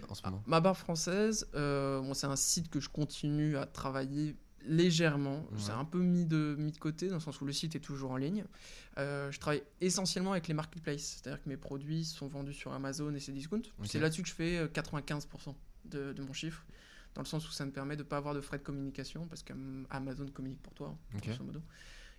en 0.08 0.14
ce 0.14 0.20
Ah, 0.24 0.30
moment 0.30 0.42
ma 0.46 0.60
barre 0.60 0.76
française, 0.76 1.48
euh, 1.54 2.00
bon, 2.00 2.14
c'est 2.14 2.26
un 2.26 2.34
site 2.36 2.68
que 2.68 2.80
je 2.80 2.88
continue 2.88 3.56
à 3.56 3.64
travailler 3.66 4.36
légèrement. 4.64 5.44
C'est 5.56 5.72
un 5.72 5.84
peu 5.84 6.00
mis 6.00 6.24
de, 6.24 6.54
mis 6.58 6.70
de 6.72 6.78
côté 6.78 7.08
dans 7.08 7.14
le 7.16 7.20
sens 7.20 7.40
où 7.40 7.44
le 7.44 7.52
site 7.52 7.74
est 7.74 7.80
toujours 7.80 8.12
en 8.12 8.16
ligne. 8.16 8.44
Euh, 8.98 9.30
je 9.32 9.38
travaille 9.40 9.62
essentiellement 9.80 10.32
avec 10.32 10.46
les 10.48 10.54
marketplaces. 10.54 11.20
C'est-à-dire 11.22 11.42
que 11.42 11.48
mes 11.48 11.56
produits 11.56 12.04
sont 12.04 12.28
vendus 12.28 12.52
sur 12.54 12.72
Amazon 12.72 13.12
et 13.14 13.18
Cdiscount. 13.20 13.62
Ok. 13.78 13.86
C'est 13.86 13.98
là-dessus 14.00 14.22
que 14.22 14.28
je 14.28 14.34
fais 14.34 14.58
euh, 14.58 14.68
95% 14.68 15.54
de, 15.86 16.12
de 16.12 16.22
mon 16.22 16.32
chiffre. 16.32 16.64
Dans 17.14 17.22
le 17.22 17.26
sens 17.26 17.48
où 17.48 17.52
ça 17.52 17.66
me 17.66 17.72
permet 17.72 17.96
de 17.96 18.02
ne 18.02 18.08
pas 18.08 18.16
avoir 18.16 18.34
de 18.34 18.40
frais 18.40 18.58
de 18.58 18.62
communication 18.62 19.26
parce 19.26 19.42
qu'Amazon 19.42 20.26
communique 20.28 20.62
pour 20.62 20.74
toi, 20.74 20.96
Ok. 21.16 21.26
grosso 21.26 21.44
modo. 21.44 21.60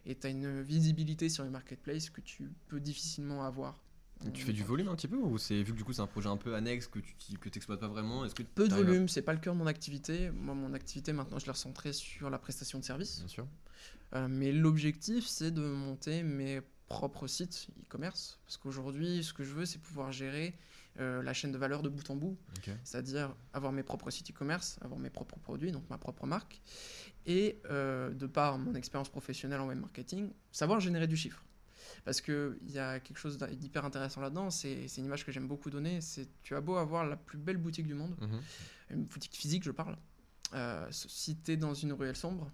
Et 0.05 0.15
tu 0.15 0.27
as 0.27 0.29
une 0.29 0.61
visibilité 0.61 1.29
sur 1.29 1.43
les 1.43 1.49
marketplaces 1.49 2.09
que 2.09 2.21
tu 2.21 2.51
peux 2.67 2.79
difficilement 2.79 3.43
avoir. 3.45 3.79
Et 4.25 4.31
Tu 4.31 4.43
fais 4.45 4.53
du 4.53 4.63
volume 4.63 4.87
un 4.87 4.95
petit 4.95 5.07
peu 5.07 5.17
ou 5.17 5.37
c'est 5.37 5.61
vu 5.63 5.73
que 5.73 5.77
du 5.77 5.83
coup 5.83 5.91
c'est 5.91 6.01
un 6.01 6.07
projet 6.07 6.29
un 6.29 6.37
peu 6.37 6.55
annexe 6.55 6.87
que 6.87 6.99
tu 6.99 7.37
que 7.37 7.49
t'exploites 7.49 7.79
pas 7.81 7.87
vraiment 7.89 8.23
Est-ce 8.23 8.35
que 8.35 8.43
Peu 8.43 8.67
de 8.69 8.73
à- 8.73 8.77
volume, 8.77 9.09
c'est 9.09 9.21
pas 9.21 9.33
le 9.33 9.39
cœur 9.39 9.53
de 9.53 9.59
mon 9.59 9.67
activité. 9.67 10.31
Moi, 10.31 10.55
mon 10.55 10.73
activité 10.73 11.11
maintenant, 11.13 11.39
je 11.39 11.45
l'ai 11.45 11.51
recentrée 11.51 11.91
sur 11.93 12.29
la 12.29 12.37
prestation 12.37 12.79
de 12.79 12.85
service. 12.85 13.19
Bien 13.19 13.27
sûr. 13.27 13.47
Euh, 14.15 14.27
mais 14.29 14.51
l'objectif, 14.51 15.25
c'est 15.25 15.51
de 15.51 15.61
monter 15.61 16.23
mes 16.23 16.61
propres 16.87 17.27
sites 17.27 17.67
e-commerce. 17.81 18.39
Parce 18.45 18.57
qu'aujourd'hui, 18.57 19.23
ce 19.23 19.33
que 19.33 19.43
je 19.43 19.51
veux, 19.53 19.65
c'est 19.65 19.79
pouvoir 19.79 20.11
gérer 20.11 20.53
euh, 20.99 21.21
la 21.23 21.33
chaîne 21.33 21.51
de 21.51 21.57
valeur 21.57 21.81
de 21.81 21.89
bout 21.89 22.07
en 22.09 22.15
bout. 22.15 22.37
C'est-à-dire 22.83 23.35
avoir 23.53 23.71
mes 23.71 23.83
propres 23.83 24.11
sites 24.11 24.29
e-commerce, 24.31 24.77
avoir 24.81 24.99
mes 24.99 25.09
propres 25.09 25.39
produits, 25.39 25.71
donc 25.71 25.89
ma 25.89 25.97
propre 25.97 26.25
marque. 26.25 26.61
Et 27.25 27.59
euh, 27.69 28.11
de 28.11 28.27
par 28.27 28.57
mon 28.57 28.75
expérience 28.75 29.09
professionnelle 29.09 29.59
en 29.61 29.67
web 29.67 29.79
marketing, 29.79 30.31
savoir 30.51 30.79
générer 30.79 31.07
du 31.07 31.15
chiffre. 31.17 31.43
Parce 32.05 32.19
qu'il 32.21 32.57
y 32.69 32.79
a 32.79 32.99
quelque 32.99 33.17
chose 33.17 33.37
d'hyper 33.37 33.85
intéressant 33.85 34.19
là-dedans, 34.21 34.49
c'est 34.49 34.87
c'est 34.87 34.99
une 35.01 35.05
image 35.05 35.25
que 35.25 35.31
j'aime 35.31 35.47
beaucoup 35.47 35.69
donner, 35.69 36.01
c'est 36.01 36.27
tu 36.41 36.55
as 36.55 36.61
beau 36.61 36.75
avoir 36.75 37.05
la 37.05 37.15
plus 37.15 37.37
belle 37.37 37.57
boutique 37.57 37.87
du 37.87 37.93
monde, 37.93 38.15
Mhm. 38.19 38.41
une 38.91 39.03
boutique 39.05 39.35
physique 39.35 39.63
je 39.63 39.71
parle, 39.71 39.97
euh, 40.53 40.85
si 40.91 41.37
tu 41.37 41.51
es 41.53 41.57
dans 41.57 41.73
une 41.73 41.93
ruelle 41.93 42.15
sombre, 42.15 42.51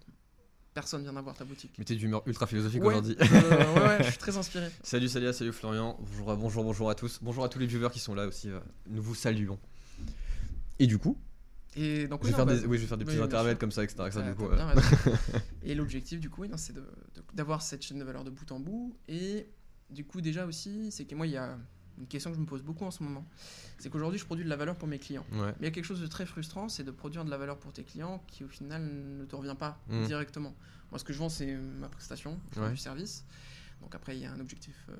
personne 0.79 1.01
vient 1.03 1.11
voir 1.21 1.35
ta 1.35 1.43
boutique. 1.43 1.71
Mais 1.77 1.83
t'es 1.85 1.95
d'humeur 1.95 2.23
ultra 2.25 2.47
philosophique 2.47 2.81
Ouais, 2.81 2.87
aujourd'hui. 2.87 3.15
euh, 3.19 3.73
ouais, 3.75 3.81
ouais, 3.81 3.97
je 4.03 4.09
suis 4.09 4.17
très 4.17 4.37
inspiré. 4.37 4.69
salut 4.81 5.09
Salia, 5.09 5.33
salut 5.33 5.51
Florian. 5.51 5.97
Bonjour, 5.99 6.31
à- 6.31 6.35
bonjour, 6.35 6.63
bonjour 6.63 6.89
à 6.89 6.95
tous. 6.95 7.19
Bonjour 7.21 7.43
à 7.43 7.49
tous 7.49 7.59
les 7.59 7.65
viewers 7.67 7.89
qui 7.91 7.99
sont 7.99 8.15
là 8.15 8.27
aussi. 8.27 8.49
euh, 8.49 8.59
nous 8.89 9.01
vous 9.01 9.13
saluons. 9.15 9.59
Et 10.79 10.87
du 10.87 10.97
coup, 10.97 11.17
Et 11.75 12.07
donc, 12.07 12.21
je 12.25 12.31
vais, 12.31 12.45
des, 12.45 12.45
bah, 12.61 12.67
oui, 12.67 12.77
je 12.77 12.81
vais 12.83 12.87
faire 12.87 12.97
des 12.97 13.03
petits 13.05 13.19
intermèdes 13.21 13.57
comme 13.57 13.71
ça, 13.71 13.83
etc. 13.83 14.01
du 14.25 14.33
coup, 14.35 14.47
raison. 14.47 14.63
et 15.63 15.75
l'objectif, 15.75 16.19
du 16.21 16.29
coup, 16.29 16.45
c'est 16.55 16.73
d'avoir 17.33 17.61
cette 17.61 17.81
chaîne 17.81 17.99
de 17.99 18.05
valeur 18.05 18.23
de 18.23 18.29
bout 18.29 18.49
en 18.53 18.59
bout. 18.61 18.95
Et 19.09 19.47
du 19.89 20.05
coup, 20.05 20.21
déjà 20.21 20.45
aussi, 20.45 20.91
c'est 20.91 21.03
que 21.03 21.15
moi, 21.15 21.27
il 21.27 21.33
y 21.33 21.37
a 21.37 21.57
une 21.99 22.07
question 22.07 22.29
que 22.31 22.35
je 22.37 22.41
me 22.41 22.45
pose 22.45 22.63
beaucoup 22.63 22.85
en 22.85 22.91
ce 22.91 23.03
moment. 23.03 23.25
C'est 23.77 23.89
qu'aujourd'hui, 23.89 24.19
je 24.19 24.25
produis 24.25 24.45
de 24.45 24.49
la 24.49 24.55
valeur 24.55 24.77
pour 24.77 24.87
mes 24.87 24.99
clients. 24.99 25.25
ouais. 25.33 25.47
Mais 25.47 25.55
il 25.59 25.63
y 25.65 25.67
a 25.67 25.71
quelque 25.71 25.85
chose 25.85 26.01
de 26.01 26.07
très 26.07 26.25
frustrant, 26.25 26.69
c'est 26.69 26.83
de 26.83 26.91
produire 26.91 27.25
de 27.25 27.29
la 27.29 27.37
valeur 27.37 27.57
pour 27.57 27.73
tes 27.73 27.83
clients 27.83 28.23
qui, 28.27 28.43
au 28.43 28.47
final, 28.47 28.81
ne 28.83 29.25
te 29.25 29.35
revient 29.35 29.55
pas 29.57 29.79
Mm. 29.89 30.05
directement. 30.05 30.55
Moi, 30.91 30.99
ce 30.99 31.03
que 31.03 31.13
je 31.13 31.19
vends, 31.19 31.29
c'est 31.29 31.55
ma 31.55 31.89
prestation, 31.89 32.39
je 32.53 32.59
vends 32.59 32.65
Ouais. 32.67 32.71
du 32.71 32.77
service. 32.77 33.25
Donc 33.81 33.93
après, 33.95 34.15
il 34.17 34.21
y 34.21 34.25
a 34.25 34.31
un 34.31 34.39
objectif 34.39 34.75
euh, 34.89 34.95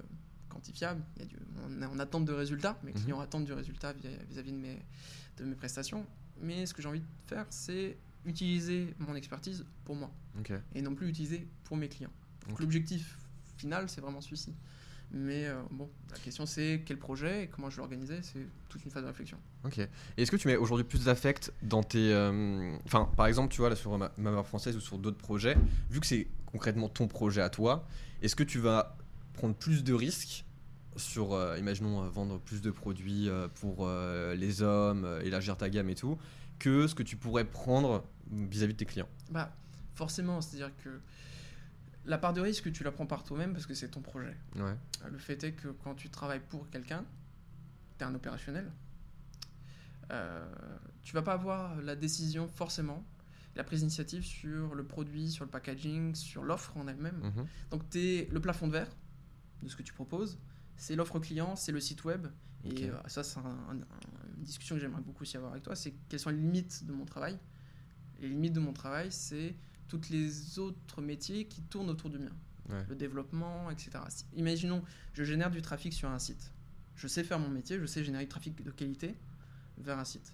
quantifiable. 0.50 1.02
Il 1.16 1.22
y 1.24 1.26
a 1.26 1.28
du, 1.28 1.36
on 1.68 1.82
est 1.82 1.86
en 1.86 2.00
attente 2.00 2.26
de 2.26 2.34
résultats. 2.34 2.78
Mes 2.84 2.92
Mhm. 2.92 3.02
clients 3.02 3.20
attendent 3.22 3.46
du 3.46 3.54
résultat 3.54 3.94
vis- 3.94 4.08
vis-à-vis 4.30 4.52
de 4.52 4.58
mes, 4.58 4.80
de 5.38 5.46
mes 5.46 5.56
prestations. 5.56 6.06
Mais 6.42 6.66
ce 6.66 6.74
que 6.74 6.82
j'ai 6.82 6.88
envie 6.90 7.00
de 7.02 7.06
faire, 7.28 7.46
c'est 7.50 7.98
utiliser 8.26 8.94
mon 9.00 9.16
expertise 9.16 9.66
pour 9.86 9.96
moi 9.96 10.12
et 10.76 10.82
non 10.82 10.94
plus 10.96 11.08
utiliser 11.10 11.48
pour 11.64 11.78
mes 11.78 11.88
clients. 11.90 12.12
Donc 12.44 12.54
Ok. 12.56 12.60
l'objectif 12.62 13.18
final, 13.58 13.90
c'est 13.90 14.02
vraiment 14.02 14.22
celui-ci. 14.22 14.54
Mais 15.12 15.48
euh, 15.48 15.60
bon, 15.72 15.90
la 16.12 16.18
question 16.20 16.46
c'est 16.46 16.84
quel 16.86 16.98
projet 16.98 17.44
et 17.44 17.48
comment 17.48 17.70
je 17.70 17.78
vais 17.78 17.82
l'organiser, 17.82 18.20
c'est 18.22 18.46
toute 18.70 18.86
une 18.86 18.92
phase 18.92 19.02
de 19.02 19.08
réflexion. 19.08 19.38
Ok. 19.66 19.80
Est-ce 20.18 20.30
que 20.30 20.36
tu 20.36 20.48
mets 20.48 20.56
aujourd'hui 20.56 20.86
plus 20.86 21.06
d'affect 21.06 21.52
dans 21.64 21.82
tes. 21.82 22.14
euh, 22.14 22.78
Enfin, 22.86 23.10
par 23.18 23.26
exemple, 23.26 23.52
tu 23.52 23.62
vois, 23.62 23.70
là 23.70 23.76
sur 23.76 23.98
ma, 23.98 24.12
ma 24.18 24.32
barre 24.32 24.46
française 24.46 24.76
ou 24.76 24.80
sur 24.80 25.00
d'autres 25.00 25.18
projets, 25.18 25.58
vu 25.90 26.00
que 26.00 26.06
c'est 26.06 26.28
concrètement 26.46 26.90
ton 26.90 27.08
projet 27.08 27.42
à 27.42 27.50
toi, 27.50 27.88
est-ce 28.22 28.36
que 28.36 28.44
tu 28.44 28.60
vas 28.60 28.98
prendre 29.34 29.56
plus 29.56 29.84
de 29.84 29.94
risques 29.94 30.46
sur, 30.96 31.34
euh, 31.34 31.58
imaginons, 31.58 32.08
vendre 32.10 32.40
plus 32.40 32.62
de 32.62 32.70
produits 32.72 33.30
pour 33.56 33.90
les 34.36 34.62
hommes, 34.62 35.08
élargir 35.24 35.58
ta 35.58 35.70
gamme 35.70 35.90
et 35.90 35.96
tout, 35.96 36.18
que 36.60 36.88
ce 36.88 36.94
que 36.94 37.04
tu 37.04 37.16
pourrais 37.16 37.46
prendre 37.46 38.04
vis-à-vis 38.32 38.74
de 38.74 38.78
tes 38.80 38.86
clients? 38.86 39.08
Bah, 39.32 39.52
forcément, 39.96 40.42
c'est-à-dire 40.42 40.72
que 40.84 40.90
la 42.06 42.18
part 42.18 42.34
de 42.34 42.42
risque, 42.42 42.72
tu 42.72 42.84
la 42.84 42.92
prends 42.92 43.06
par 43.06 43.24
toi-même 43.24 43.54
parce 43.54 43.66
que 43.66 43.74
c'est 43.74 43.90
ton 43.90 44.02
projet. 44.02 44.36
Ouais. 44.56 44.76
Le 45.10 45.18
fait 45.18 45.44
est 45.44 45.54
que 45.54 45.68
quand 45.70 45.96
tu 45.96 46.10
travailles 46.10 46.42
pour 46.50 46.70
quelqu'un, 46.70 47.06
tu 47.98 48.04
es 48.04 48.08
un 48.08 48.16
opérationnel. 48.16 48.72
Euh, 50.12 50.46
tu 51.04 51.14
vas 51.14 51.22
pas 51.22 51.34
avoir 51.34 51.76
la 51.82 51.96
décision 51.96 52.48
forcément, 52.48 53.06
la 53.56 53.64
prise 53.64 53.80
d'initiative 53.82 54.24
sur 54.24 54.74
le 54.74 54.84
produit, 54.84 55.30
sur 55.30 55.46
le 55.46 55.52
packaging, 55.52 56.16
sur 56.16 56.44
l'offre 56.44 56.76
en 56.78 56.88
elle-même. 56.88 57.20
Mhm. 57.36 57.48
Donc 57.72 57.90
tu 57.90 58.00
es 58.00 58.28
le 58.32 58.40
plafond 58.40 58.68
de 58.68 58.74
verre 58.74 58.90
de 59.62 59.68
ce 59.70 59.76
que 59.76 59.84
tu 59.84 59.94
proposes, 59.94 60.40
c'est 60.78 60.96
l'offre 60.96 61.20
client, 61.20 61.56
c'est 61.56 61.72
le 61.72 61.80
site 61.80 62.04
web. 62.06 62.28
Et 62.66 62.90
euh, 62.90 62.96
ça, 63.08 63.24
c'est 63.24 63.38
un- 63.40 63.44
un- 63.44 63.76
un- 63.82 64.36
une 64.38 64.44
discussion 64.44 64.76
que 64.76 64.82
j'aimerais 64.82 65.02
beaucoup 65.02 65.24
aussi 65.24 65.38
avoir 65.38 65.52
avec 65.52 65.64
toi, 65.64 65.76
c'est 65.76 65.94
quelles 66.10 66.20
sont 66.20 66.30
les 66.30 66.38
limites 66.38 66.86
de 66.86 66.92
mon 66.92 67.06
travail. 67.06 67.38
Les 68.20 68.28
limites 68.30 68.54
de 68.54 68.60
mon 68.60 68.74
travail, 68.74 69.12
c'est 69.12 69.56
toutes 69.90 70.10
les 70.10 70.58
autres 70.60 71.02
métiers 71.02 71.46
qui 71.46 71.62
tournent 71.64 71.90
autour 71.90 72.10
du 72.10 72.18
mien. 72.20 72.32
Ouais. 72.70 72.86
Le 72.88 72.96
développement, 72.96 73.70
etc. 73.72 73.92
Si- 74.10 74.26
imaginons, 74.36 74.84
je 75.14 75.24
génère 75.24 75.50
du 75.52 75.62
trafic 75.62 75.92
sur 75.94 76.10
un 76.10 76.20
site. 76.20 76.52
Je 76.96 77.08
sais 77.08 77.24
faire 77.24 77.40
mon 77.40 77.50
métier, 77.50 77.80
je 77.80 77.86
sais 77.86 78.04
générer 78.04 78.24
du 78.24 78.30
trafic 78.30 78.64
de 78.64 78.72
qualité 78.72 79.16
vers 79.80 79.98
un 79.98 80.06
site. 80.06 80.34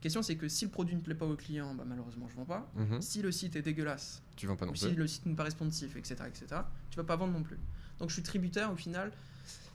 Question, 0.00 0.22
c'est 0.22 0.36
que 0.36 0.48
si 0.48 0.64
le 0.64 0.70
produit 0.70 0.94
ne 0.94 1.00
plaît 1.00 1.14
pas 1.14 1.26
au 1.26 1.34
client, 1.36 1.74
bah, 1.74 1.84
malheureusement, 1.86 2.28
je 2.28 2.34
vends 2.36 2.44
pas. 2.44 2.70
Mhm. 2.76 3.00
Si 3.00 3.20
le 3.22 3.32
site 3.32 3.56
est 3.56 3.62
dégueulasse, 3.62 4.22
Tu 4.36 4.46
vends 4.46 4.56
pas 4.56 4.66
non 4.66 4.72
ou 4.72 4.76
si 4.76 4.86
plus. 4.86 4.94
le 4.96 5.06
site 5.06 5.26
n'est 5.26 5.34
pas 5.34 5.44
responsive, 5.44 5.96
etc., 5.96 6.16
etc., 6.26 6.46
tu 6.90 6.96
vas 6.96 7.04
pas 7.04 7.16
vendre 7.16 7.32
non 7.32 7.42
plus. 7.42 7.58
Donc 7.98 8.08
je 8.10 8.14
suis 8.14 8.22
tributaire 8.22 8.72
au 8.72 8.76
final 8.76 9.10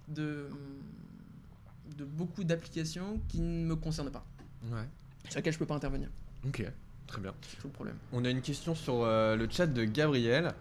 de, 0.08 0.50
de 1.98 2.06
beaucoup 2.06 2.44
d'applications 2.44 3.20
qui 3.28 3.40
ne 3.42 3.66
me 3.66 3.76
concernent 3.76 4.12
pas, 4.12 4.26
Ouais. 4.72 4.88
sur 5.30 5.38
lesquelles 5.38 5.54
je 5.54 5.60
peux 5.60 5.66
pas 5.66 5.76
intervenir. 5.76 6.10
Ok. 6.46 6.66
Très 7.08 7.22
bien. 7.22 7.34
C'est 7.42 7.58
tout 7.60 7.68
le 7.68 7.74
problème. 7.74 7.96
On 8.12 8.26
a 8.26 8.30
une 8.30 8.42
question 8.42 8.76
sur 8.76 9.04
euh, 9.04 9.36
le 9.36 9.48
chat 9.50 9.68
de 9.68 9.84
Gabriel. 9.84 10.54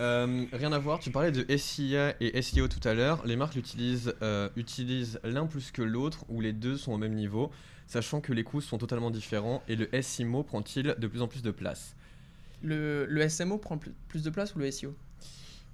Euh, 0.00 0.44
rien 0.52 0.72
à 0.72 0.78
voir, 0.78 1.00
tu 1.00 1.10
parlais 1.10 1.32
de 1.32 1.44
SIA 1.56 2.14
et 2.20 2.40
SEO 2.42 2.68
tout 2.68 2.86
à 2.86 2.94
l'heure. 2.94 3.26
Les 3.26 3.36
marques 3.36 3.56
utilisent, 3.56 4.14
euh, 4.22 4.48
utilisent 4.56 5.18
l'un 5.24 5.46
plus 5.46 5.70
que 5.72 5.82
l'autre 5.82 6.24
ou 6.28 6.40
les 6.40 6.52
deux 6.52 6.76
sont 6.76 6.92
au 6.92 6.98
même 6.98 7.14
niveau, 7.14 7.50
sachant 7.88 8.20
que 8.20 8.32
les 8.32 8.44
coûts 8.44 8.60
sont 8.60 8.78
totalement 8.78 9.10
différents 9.10 9.62
et 9.66 9.74
le 9.76 9.88
SIMO 10.00 10.44
prend-il 10.44 10.94
de 10.98 11.06
plus 11.08 11.20
en 11.22 11.26
plus 11.26 11.42
de 11.42 11.50
place? 11.50 11.96
Le, 12.62 13.06
le 13.06 13.28
SMO 13.28 13.58
prend 13.58 13.78
plus, 13.78 14.22
de 14.22 14.30
place 14.30 14.54
ou 14.54 14.58
le 14.58 14.70
SEO 14.70 14.94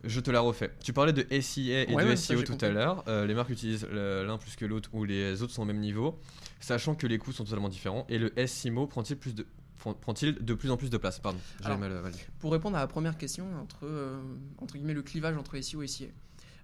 Je 0.05 0.21
te 0.21 0.31
la 0.31 0.41
refais. 0.41 0.71
Tu 0.83 0.93
parlais 0.95 1.13
de 1.13 1.27
SIA 1.41 1.83
et 1.91 1.95
Ouais, 1.95 2.05
de 2.09 2.15
SEO 2.15 2.43
tout 2.43 2.53
compris. 2.53 2.67
à 2.67 2.71
l'heure. 2.71 3.05
Euh, 3.09 3.27
les 3.27 3.35
marques 3.35 3.51
utilisent 3.51 3.87
l'un 3.91 4.39
plus 4.39 4.55
que 4.57 4.65
l'autre 4.65 4.89
ou 4.95 5.05
les 5.05 5.43
autres 5.43 5.53
sont 5.53 5.63
au 5.63 5.67
même 5.67 5.81
niveau, 5.81 6.19
sachant 6.61 6.95
que 6.95 7.07
les 7.07 7.19
coûts 7.19 7.33
sont 7.33 7.45
totalement 7.45 7.69
différents. 7.69 8.07
Et 8.09 8.19
le 8.19 8.33
SIMO 8.47 8.87
prend-il 8.87 9.17
plus 9.17 9.35
de 9.35 9.47
prend-il 9.77 10.35
de 10.35 10.55
plus 10.55 10.71
en 10.71 10.77
plus 10.77 10.91
de 10.91 10.97
place 10.97 11.19
Pardon, 11.19 11.39
Alors, 11.63 11.79
mal 11.79 11.93
euh. 11.93 12.11
Pour 12.39 12.53
répondre 12.53 12.77
à 12.77 12.81
la 12.81 12.87
première 12.87 13.19
question, 13.19 13.47
entre, 13.61 13.85
euh, 13.85 14.21
entre 14.59 14.75
guillemets, 14.75 14.95
le 14.95 15.03
clivage 15.03 15.37
entre 15.37 15.61
SEO 15.61 15.83
et 15.83 15.87
SIA, 15.87 16.09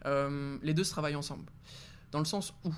euh, 0.06 0.58
les 0.62 0.74
deux 0.74 0.84
se 0.84 0.90
travaillent 0.90 1.16
ensemble. 1.16 1.44
Dans 2.12 2.18
le 2.18 2.24
sens 2.24 2.54
où 2.64 2.72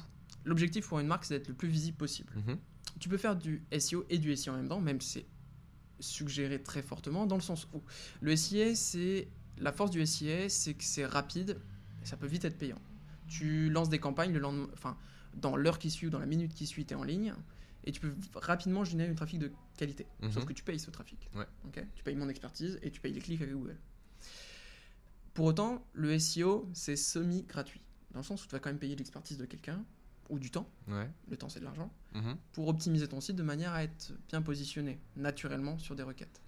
l'objectif 0.44 0.88
pour 0.88 0.98
une 0.98 1.06
marque, 1.06 1.24
c'est 1.24 1.38
d'être 1.38 1.48
le 1.48 1.54
plus 1.54 1.68
visible 1.68 1.96
possible. 1.96 2.32
Mhm. 2.34 2.58
Tu 2.98 3.08
peux 3.08 3.16
faire 3.16 3.36
du 3.36 3.62
SEO 3.78 4.04
et 4.10 4.18
du 4.18 4.34
SEO 4.36 4.52
en 4.52 4.56
même 4.56 4.68
temps, 4.68 4.80
même 4.80 5.00
si 5.00 5.20
c'est 5.20 5.26
suggéré 6.00 6.60
très 6.60 6.82
fortement, 6.82 7.26
dans 7.26 7.36
le 7.36 7.42
sens 7.42 7.68
où 7.72 7.82
le 8.20 8.36
SIA, 8.36 8.74
c'est 8.74 9.28
la 9.58 9.72
force 9.72 9.90
du 9.90 10.04
SIA, 10.04 10.48
c'est 10.48 10.74
que 10.74 10.84
c'est 10.84 11.06
rapide 11.06 11.60
et 12.02 12.06
ça 12.06 12.16
peut 12.16 12.26
vite 12.26 12.44
être 12.44 12.58
payant. 12.58 12.80
Tu 13.28 13.70
lances 13.70 13.88
des 13.88 14.00
campagnes 14.00 14.32
le 14.32 14.40
lendemain, 14.40 14.68
enfin, 14.72 14.96
dans 15.34 15.56
l'heure 15.56 15.78
qui 15.78 15.90
suit 15.90 16.08
ou 16.08 16.10
dans 16.10 16.18
la 16.18 16.26
minute 16.26 16.54
qui 16.54 16.66
suit, 16.66 16.84
tu 16.84 16.92
es 16.92 16.96
en 16.96 17.04
ligne 17.04 17.34
et 17.84 17.92
tu 17.92 18.00
peux 18.00 18.14
rapidement 18.34 18.84
générer 18.84 19.08
du 19.10 19.14
trafic 19.16 19.38
de 19.38 19.50
qualité. 19.76 20.06
Mhm. 20.20 20.30
Sauf 20.32 20.44
que 20.44 20.52
tu 20.52 20.62
payes 20.62 20.78
ce 20.78 20.90
trafic. 20.90 21.28
Ouais. 21.34 21.46
Tu 21.94 22.02
payes 22.04 22.16
mon 22.16 22.28
expertise 22.28 22.78
et 22.82 22.90
tu 22.90 23.00
payes 23.00 23.12
les 23.12 23.20
clics 23.20 23.40
avec 23.42 23.54
Google. 23.54 23.76
Pour 25.34 25.46
autant, 25.46 25.84
le 25.94 26.18
SEO, 26.18 26.68
c'est 26.74 26.96
semi-gratuit. 26.96 27.80
Dans 28.12 28.20
le 28.20 28.24
sens 28.24 28.44
où 28.44 28.46
tu 28.46 28.52
vas 28.52 28.58
quand 28.58 28.68
même 28.68 28.78
payer 28.78 28.94
l'expertise 28.96 29.38
de 29.38 29.46
quelqu'un 29.46 29.82
ou 30.28 30.38
du 30.38 30.50
temps. 30.50 30.68
Ouais. 30.88 31.10
Le 31.28 31.36
temps, 31.36 31.48
c'est 31.48 31.60
de 31.60 31.64
l'argent 31.64 31.90
Mhm. 32.14 32.36
pour 32.52 32.68
optimiser 32.68 33.08
ton 33.08 33.20
site 33.20 33.36
de 33.36 33.42
manière 33.42 33.72
à 33.72 33.82
être 33.82 34.12
bien 34.28 34.42
positionné 34.42 35.00
naturellement 35.16 35.78
sur 35.78 35.96
des 35.96 36.02
requêtes. 36.02 36.40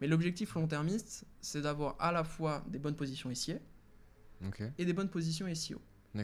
Mais 0.00 0.06
l'objectif 0.06 0.54
long-termiste, 0.54 1.24
c'est 1.40 1.62
d'avoir 1.62 1.96
à 1.98 2.12
la 2.12 2.24
fois 2.24 2.64
des 2.68 2.78
bonnes 2.78 2.96
positions 2.96 3.30
SIA 3.34 3.58
Ok. 4.46 4.62
et 4.78 4.84
des 4.84 4.92
bonnes 4.92 5.08
positions 5.08 5.46
SEO. 5.54 5.80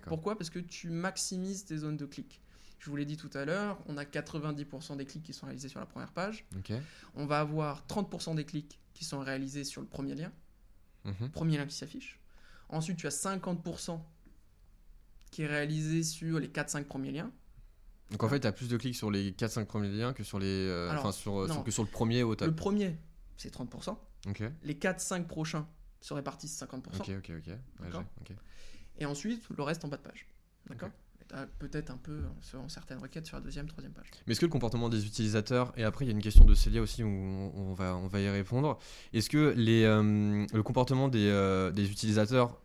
Pourquoi? 0.06 0.36
Parce 0.36 0.50
que 0.50 0.58
tu 0.58 0.90
maximises 0.90 1.64
tes 1.64 1.78
zones 1.78 1.96
de 1.96 2.06
clic. 2.06 2.40
Je 2.78 2.90
vous 2.90 2.96
l'ai 2.96 3.04
dit 3.04 3.16
tout 3.16 3.30
à 3.34 3.44
l'heure, 3.44 3.78
on 3.86 3.96
a 3.96 4.04
90% 4.04 4.96
des 4.96 5.06
clics 5.06 5.22
qui 5.22 5.32
sont 5.32 5.46
réalisés 5.46 5.68
sur 5.68 5.80
la 5.80 5.86
première 5.86 6.12
page. 6.12 6.46
On 7.14 7.26
va 7.26 7.40
avoir 7.40 7.84
30% 7.88 8.34
des 8.36 8.44
clics 8.44 8.78
qui 8.94 9.04
sont 9.04 9.18
réalisés 9.20 9.64
sur 9.64 9.80
le 9.80 9.86
premier 9.86 10.14
lien, 10.14 10.32
Mhm. 11.04 11.30
premier 11.30 11.56
lien 11.58 11.66
qui 11.66 11.74
s'affiche. 11.76 12.20
Ensuite, 12.68 12.96
tu 12.98 13.06
as 13.06 13.10
50% 13.10 14.00
qui 15.30 15.42
est 15.42 15.46
réalisé 15.46 16.02
sur 16.02 16.38
les 16.38 16.48
4-5 16.48 16.84
premiers 16.86 17.12
liens. 17.12 17.30
Donc 18.10 18.22
en 18.22 18.28
fait, 18.28 18.40
tu 18.40 18.46
as 18.46 18.52
plus 18.52 18.68
de 18.68 18.76
clics 18.76 18.94
sur 18.94 19.10
les 19.10 19.32
4-5 19.32 19.66
premiers 19.66 19.88
liens 19.90 20.12
que 20.12 20.22
sur 20.22 20.38
les 20.38 20.46
euh, 20.46 20.90
Alors, 20.90 21.02
enfin 21.02 21.12
sur, 21.12 21.40
euh, 21.40 21.48
sur- 21.48 21.64
que 21.64 21.70
sur 21.70 21.82
le 21.82 21.88
premier 21.90 22.22
au 22.22 22.36
top. 22.36 22.46
Le 22.48 22.54
premier, 22.54 22.96
c'est 23.36 23.50
30%. 23.50 23.98
Ok. 24.28 24.42
Les 24.62 24.74
4-5 24.78 25.26
prochains 25.26 25.66
se 26.00 26.14
répartissent 26.14 26.56
50%. 26.56 27.00
Ok, 27.00 27.10
ok, 27.18 27.32
ok. 27.38 27.52
Ouais. 27.80 28.04
Et 28.98 29.06
ensuite, 29.06 29.42
le 29.56 29.62
reste 29.62 29.84
en 29.84 29.88
bas 29.88 29.96
de 29.96 30.02
page. 30.02 30.26
D'accord 30.68 30.90
Peut-être 31.58 31.90
un 31.90 31.96
peu, 31.96 32.20
selon 32.40 32.68
certaines 32.68 32.98
requêtes, 32.98 33.26
sur 33.26 33.36
la 33.36 33.42
deuxième, 33.42 33.66
troisième 33.66 33.92
page. 33.92 34.06
Mais 34.26 34.32
est-ce 34.32 34.40
que 34.40 34.46
le 34.46 34.50
comportement 34.50 34.88
des 34.88 35.04
utilisateurs, 35.06 35.72
et 35.76 35.82
après 35.82 36.04
il 36.04 36.08
y 36.08 36.10
a 36.10 36.14
une 36.14 36.22
question 36.22 36.44
de 36.44 36.54
Célia 36.54 36.80
aussi 36.80 37.02
où 37.02 37.08
on, 37.08 37.74
va, 37.74 37.96
on 37.96 38.06
va 38.06 38.20
y 38.20 38.28
répondre, 38.28 38.78
est-ce 39.12 39.28
que 39.28 39.52
les, 39.56 39.82
euh, 39.82 40.46
le 40.52 40.62
comportement 40.62 41.08
des, 41.08 41.28
euh, 41.28 41.72
des 41.72 41.90
utilisateurs, 41.90 42.56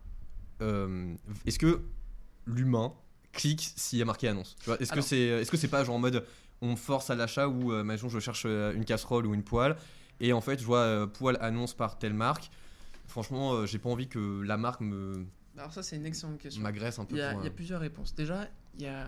euh, 0.62 1.14
est-ce 1.46 1.58
que 1.58 1.82
l'humain 2.46 2.94
clique 3.34 3.74
s'il 3.76 3.98
y 3.98 4.02
a 4.04 4.06
marqué 4.06 4.28
annonce? 4.28 4.56
Est-ce 4.80 4.92
que 4.92 5.02
c'est 5.02 5.20
est 5.20 5.52
-ce 5.52 5.58
c'est 5.58 5.68
pas 5.68 5.84
genre 5.84 5.96
en 5.96 6.00
mode 6.00 6.24
on 6.62 6.76
force 6.76 7.10
à 7.10 7.16
l'achat 7.16 7.48
ou 7.48 7.74
imaginons 7.74 8.10
je 8.10 8.20
cherche 8.20 8.46
une 8.46 8.86
casserole 8.86 9.26
ou 9.26 9.34
une 9.34 9.44
poêle 9.44 9.76
et 10.20 10.34
en 10.34 10.42
fait 10.42 10.60
je 10.60 10.66
vois 10.66 11.12
poêle 11.12 11.38
annonce 11.42 11.74
par 11.74 11.98
telle 11.98 12.14
marque? 12.14 12.52
Franchement, 13.08 13.66
j'ai 13.66 13.80
pas 13.80 13.90
envie 13.90 14.08
que 14.08 14.42
la 14.44 14.58
marque 14.58 14.82
me 14.82 15.26
Alors 15.58 15.74
ça, 15.74 15.84
c'est 15.84 15.96
une 15.98 16.06
excellente 16.06 16.40
question. 16.40 16.62
m'agresse 16.62 16.98
un 17.00 17.06
peu. 17.06 17.16
Il 17.16 17.20
y, 17.20 17.22
a, 17.22 17.32
pour, 17.34 17.42
il 17.42 17.46
y 17.46 17.48
a 17.48 17.52
euh, 17.52 17.56
plusieurs 17.56 17.82
réponses. 17.82 18.16
Déjà, 18.16 18.48
il 18.76 18.82
y 18.82 18.88
a, 18.88 19.08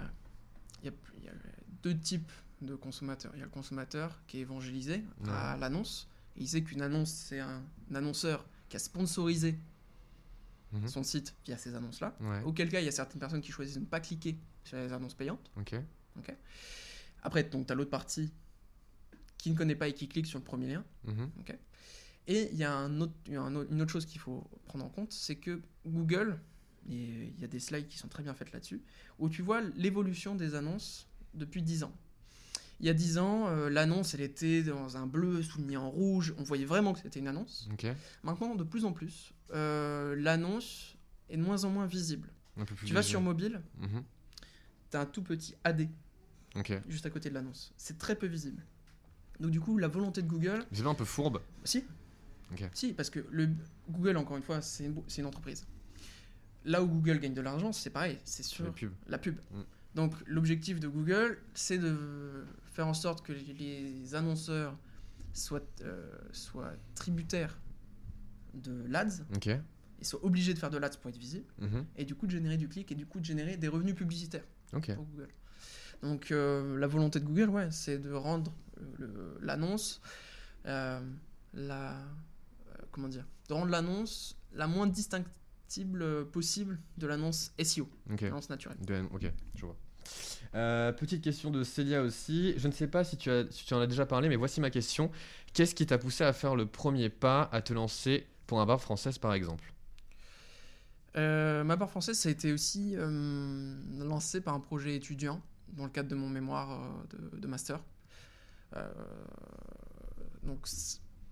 il 0.81 0.85
y 0.85 0.89
a- 0.89 0.93
il 1.17 1.23
y 1.23 1.29
a 1.29 1.33
deux 1.81 1.97
types 1.97 2.31
de 2.61 2.75
consommateurs. 2.75 3.31
Il 3.35 3.39
y 3.39 3.41
a 3.41 3.45
le 3.45 3.51
consommateur 3.51 4.21
qui 4.27 4.37
est 4.37 4.41
évangélisé 4.41 5.03
à 5.27 5.57
l'annonce. 5.57 6.07
Il 6.35 6.47
sait 6.47 6.61
qu'une 6.63 6.81
annonce, 6.81 7.11
c'est 7.11 7.39
un, 7.39 7.63
un 7.91 7.95
annonceur 7.95 8.45
qui 8.69 8.75
a 8.75 8.79
sponsorisé 8.79 9.57
Mhm. 10.71 10.87
son 10.87 11.03
site 11.03 11.35
via 11.45 11.55
ces 11.57 11.75
annonces-là. 11.75 12.15
Ouais, 12.19 12.41
Auquel 12.43 12.67
cas, 12.69 12.79
il 12.79 12.85
y 12.85 12.87
a 12.87 12.91
certaines 12.91 13.19
personnes 13.19 13.41
qui 13.41 13.51
choisissent 13.51 13.75
de 13.75 13.81
ne 13.81 13.85
pas 13.85 13.99
cliquer 13.99 14.37
sur 14.63 14.75
les 14.77 14.91
annonces 14.91 15.13
payantes. 15.13 15.51
ok. 15.57 15.75
Après, 17.21 17.43
donc, 17.43 17.67
tu 17.67 17.71
as 17.71 17.75
l'autre 17.75 17.91
partie 17.91 18.31
qui 19.37 19.51
ne 19.51 19.55
connaît 19.55 19.75
pas 19.75 19.87
et 19.87 19.93
qui 19.93 20.07
clique 20.07 20.25
sur 20.25 20.39
le 20.39 20.43
premier 20.43 20.67
lien. 20.67 20.83
Mhm. 21.05 21.29
Et 22.27 22.49
il 22.51 22.57
y 22.57 22.63
a 22.63 22.73
un 22.73 23.01
autre, 23.01 23.13
une 23.27 23.81
autre 23.81 23.91
chose 23.91 24.05
qu'il 24.05 24.19
faut 24.21 24.47
prendre 24.65 24.85
en 24.85 24.89
compte, 24.89 25.11
c'est 25.11 25.35
que 25.35 25.61
Google, 25.85 26.39
et 26.89 27.31
il 27.35 27.39
y 27.41 27.43
a 27.43 27.47
des 27.47 27.59
slides 27.59 27.87
qui 27.87 27.97
sont 27.97 28.07
très 28.07 28.23
bien 28.23 28.33
faites 28.33 28.51
là-dessus, 28.53 28.81
où 29.19 29.29
tu 29.29 29.41
vois 29.41 29.61
l'évolution 29.75 30.35
des 30.35 30.55
annonces 30.55 31.07
depuis 31.33 31.61
10 31.61 31.83
ans. 31.83 31.93
Il 32.79 32.85
y 32.85 32.89
a 32.89 32.93
10 32.93 33.17
ans, 33.17 33.47
euh, 33.47 33.69
l'annonce, 33.69 34.13
elle 34.13 34.21
était 34.21 34.63
dans 34.63 34.97
un 34.97 35.05
bleu 35.05 35.41
souligné 35.43 35.77
en 35.77 35.89
rouge, 35.89 36.33
on 36.37 36.43
voyait 36.43 36.65
vraiment 36.65 36.93
que 36.93 36.99
c'était 36.99 37.19
une 37.19 37.27
annonce. 37.27 37.67
Maintenant, 38.23 38.55
de 38.55 38.63
plus 38.63 38.85
en 38.85 38.93
plus, 38.93 39.33
euh, 39.53 40.15
l'annonce 40.17 40.95
est 41.29 41.37
de 41.37 41.41
moins 41.41 41.63
en 41.65 41.69
moins 41.69 41.85
visible. 41.85 42.29
Un 42.57 42.65
peu 42.65 42.75
plus 42.75 42.87
Tu 42.87 42.93
vas 42.93 43.03
sur 43.03 43.19
mobile, 43.21 43.61
Mhm. 43.79 44.03
tu 44.91 44.97
as 44.97 45.01
un 45.01 45.05
tout 45.05 45.23
petit 45.23 45.55
AD 45.63 45.89
juste 46.87 47.05
à 47.05 47.09
côté 47.09 47.29
de 47.29 47.33
l'annonce. 47.33 47.73
C'est 47.77 47.97
très 47.97 48.15
peu 48.15 48.27
visible. 48.27 48.63
Donc 49.39 49.51
du 49.51 49.59
coup, 49.59 49.77
la 49.77 49.87
volonté 49.87 50.21
de 50.21 50.27
Google, 50.27 50.65
C'est 50.71 50.83
pas 50.83 50.89
un 50.89 50.93
peu 50.95 51.05
fourbe 51.05 51.41
Si. 51.63 51.83
Ok. 52.53 52.69
Si, 52.73 52.93
parce 52.93 53.09
que 53.09 53.25
le 53.31 53.49
Google, 53.89 54.17
encore 54.17 54.37
une 54.37 54.43
fois, 54.43 54.61
c'est 54.61 54.85
une, 55.17 55.25
entreprise. 55.25 55.65
Là 56.65 56.81
où 56.81 56.87
Google 56.87 57.19
gagne 57.19 57.33
de 57.33 57.41
l'argent, 57.41 57.71
c'est 57.73 57.89
pareil, 57.89 58.17
c'est 58.23 58.43
sur 58.43 58.73
pubs. 58.73 58.91
la 59.07 59.17
pub. 59.17 59.35
Mm. 59.51 59.61
Donc 59.95 60.13
l'objectif 60.25 60.79
de 60.79 60.87
Google, 60.87 61.37
c'est 61.53 61.77
de 61.77 62.45
faire 62.73 62.87
en 62.87 62.93
sorte 62.93 63.23
que 63.25 63.33
les 63.33 64.15
annonceurs 64.15 64.75
soient, 65.33 65.61
euh, 65.81 66.09
soient 66.31 66.73
tributaires 66.95 67.59
de 68.53 68.85
l'ADS 68.87 69.23
Ok. 69.35 69.47
et 69.47 70.03
soient 70.03 70.23
obligés 70.25 70.53
de 70.53 70.59
faire 70.59 70.69
de 70.69 70.77
l'ADS 70.77 70.97
pour 70.97 71.09
être 71.09 71.17
visibles, 71.17 71.45
Mhm. 71.59 71.85
et 71.97 72.05
du 72.05 72.15
coup 72.15 72.25
de 72.27 72.31
générer 72.31 72.57
du 72.57 72.67
clic 72.67 72.91
et 72.91 72.95
du 72.95 73.05
coup 73.05 73.19
de 73.19 73.25
générer 73.25 73.57
des 73.57 73.67
revenus 73.67 73.95
publicitaires 73.95 74.45
Ok. 74.73 74.93
pour 74.95 75.05
Google. 75.05 75.29
Donc 76.01 76.31
euh, 76.31 76.77
la 76.79 76.87
volonté 76.87 77.19
de 77.19 77.25
Google, 77.25 77.49
ouais, 77.49 77.69
c'est 77.71 77.97
de 77.99 78.11
rendre 78.11 78.51
euh, 78.99 79.37
l'annonce, 79.41 80.01
euh, 80.65 80.99
la, 81.53 81.95
comment 82.93 83.09
dire, 83.09 83.25
de 83.49 83.53
rendre 83.53 83.71
l'annonce 83.71 84.37
la 84.53 84.67
moins 84.67 84.87
distinctible 84.87 86.01
euh, 86.01 86.23
possible 86.23 86.79
de 86.97 87.07
l'annonce 87.07 87.51
SEO, 87.61 87.89
l'annonce 88.21 88.49
naturelle. 88.49 88.77
De 88.79 89.03
ok, 89.11 89.31
je 89.55 89.65
vois. 89.65 89.75
Euh, 90.55 90.91
petite 90.91 91.23
question 91.23 91.49
de 91.49 91.63
Célia 91.63 92.01
aussi. 92.01 92.53
Je 92.57 92.67
ne 92.67 92.73
sais 92.73 92.87
pas 92.87 93.03
si 93.03 93.17
tu, 93.17 93.29
as, 93.31 93.49
si 93.49 93.65
tu 93.65 93.73
en 93.73 93.79
as 93.79 93.87
déjà 93.87 94.05
parlé, 94.05 94.29
mais 94.29 94.35
voici 94.35 94.61
ma 94.61 94.69
question. 94.69 95.11
Qu'est-ce 95.53 95.73
qui 95.75 95.85
t'a 95.85 95.97
poussé 95.97 96.23
à 96.23 96.33
faire 96.33 96.55
le 96.55 96.65
premier 96.65 97.09
pas, 97.09 97.49
à 97.51 97.61
te 97.61 97.73
lancer 97.73 98.27
pour 98.47 98.61
un 98.61 98.65
bar 98.65 98.79
française 98.79 99.17
par 99.17 99.33
exemple? 99.33 99.73
Euh, 101.15 101.63
ma 101.63 101.77
part 101.77 101.89
française, 101.89 102.17
ça 102.17 102.29
a 102.29 102.31
été 102.31 102.51
aussi 102.51 102.93
euh, 102.95 103.75
lancé 103.99 104.41
par 104.41 104.53
un 104.53 104.59
projet 104.59 104.95
étudiant 104.95 105.41
dans 105.69 105.83
le 105.83 105.89
cadre 105.89 106.09
de 106.09 106.15
mon 106.15 106.29
mémoire 106.29 106.71
euh, 106.71 107.29
de, 107.31 107.39
de 107.39 107.47
master. 107.47 107.79
Donc 110.41 110.67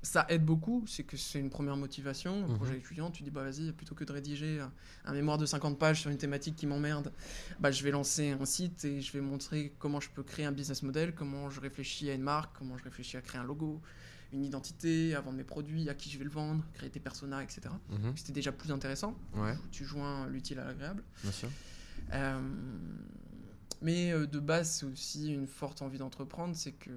ça 0.03 0.25
aide 0.29 0.43
beaucoup, 0.43 0.83
c'est 0.87 1.03
que 1.03 1.15
c'est 1.15 1.39
une 1.39 1.49
première 1.49 1.77
motivation. 1.77 2.45
Un 2.49 2.55
projet 2.55 2.77
étudiant, 2.77 3.11
tu 3.11 3.23
dis 3.23 3.29
bah 3.29 3.43
vas-y, 3.43 3.71
plutôt 3.71 3.93
que 3.93 4.03
de 4.03 4.11
rédiger 4.11 4.59
un, 5.05 5.13
mémoire 5.13 5.37
de 5.37 5.45
50 5.45 5.77
pages 5.77 6.01
sur 6.01 6.09
une 6.09 6.17
thématique 6.17 6.55
qui 6.55 6.65
m'emmerde, 6.65 7.11
bah 7.59 7.71
je 7.71 7.83
vais 7.83 7.91
lancer 7.91 8.31
un 8.31 8.45
site 8.45 8.83
et 8.85 9.01
je 9.01 9.11
vais 9.11 9.21
montrer 9.21 9.73
comment 9.77 9.99
je 9.99 10.09
peux 10.09 10.23
créer 10.23 10.45
un 10.45 10.51
business 10.51 10.81
model, 10.81 11.13
comment 11.13 11.49
je 11.49 11.61
réfléchis 11.61 12.09
à 12.09 12.13
une 12.13 12.23
marque, 12.23 12.57
comment 12.57 12.77
je 12.77 12.83
réfléchis 12.83 13.17
à 13.17 13.21
créer 13.21 13.39
un 13.39 13.43
logo, 13.43 13.79
une 14.33 14.43
identité, 14.43 15.13
à 15.13 15.21
vendre 15.21 15.37
mes 15.37 15.43
produits, 15.43 15.87
à 15.89 15.93
qui 15.93 16.09
je 16.09 16.17
vais 16.17 16.23
le 16.25 16.31
vendre, 16.31 16.63
créer 16.73 16.89
des 16.89 16.99
personas, 16.99 17.43
etc. 17.43 17.61
Mhm. 17.89 18.13
C'était 18.15 18.33
déjà 18.33 18.51
plus 18.51 18.71
intéressant 18.71 19.15
Ouais, 19.35 19.55
tu 19.71 19.85
joins 19.85 20.27
l'utile 20.27 20.59
à 20.59 20.65
l'agréable. 20.65 21.03
bien 21.21 21.31
sûr. 21.31 21.49
Euh, 22.13 22.39
mais 23.81 24.11
euh, 24.11 24.27
de 24.27 24.39
base, 24.39 24.69
c'est 24.71 24.85
aussi 24.85 25.33
une 25.33 25.47
forte 25.47 25.81
envie 25.81 25.97
d'entreprendre, 25.97 26.55
c'est 26.55 26.73
que 26.73 26.91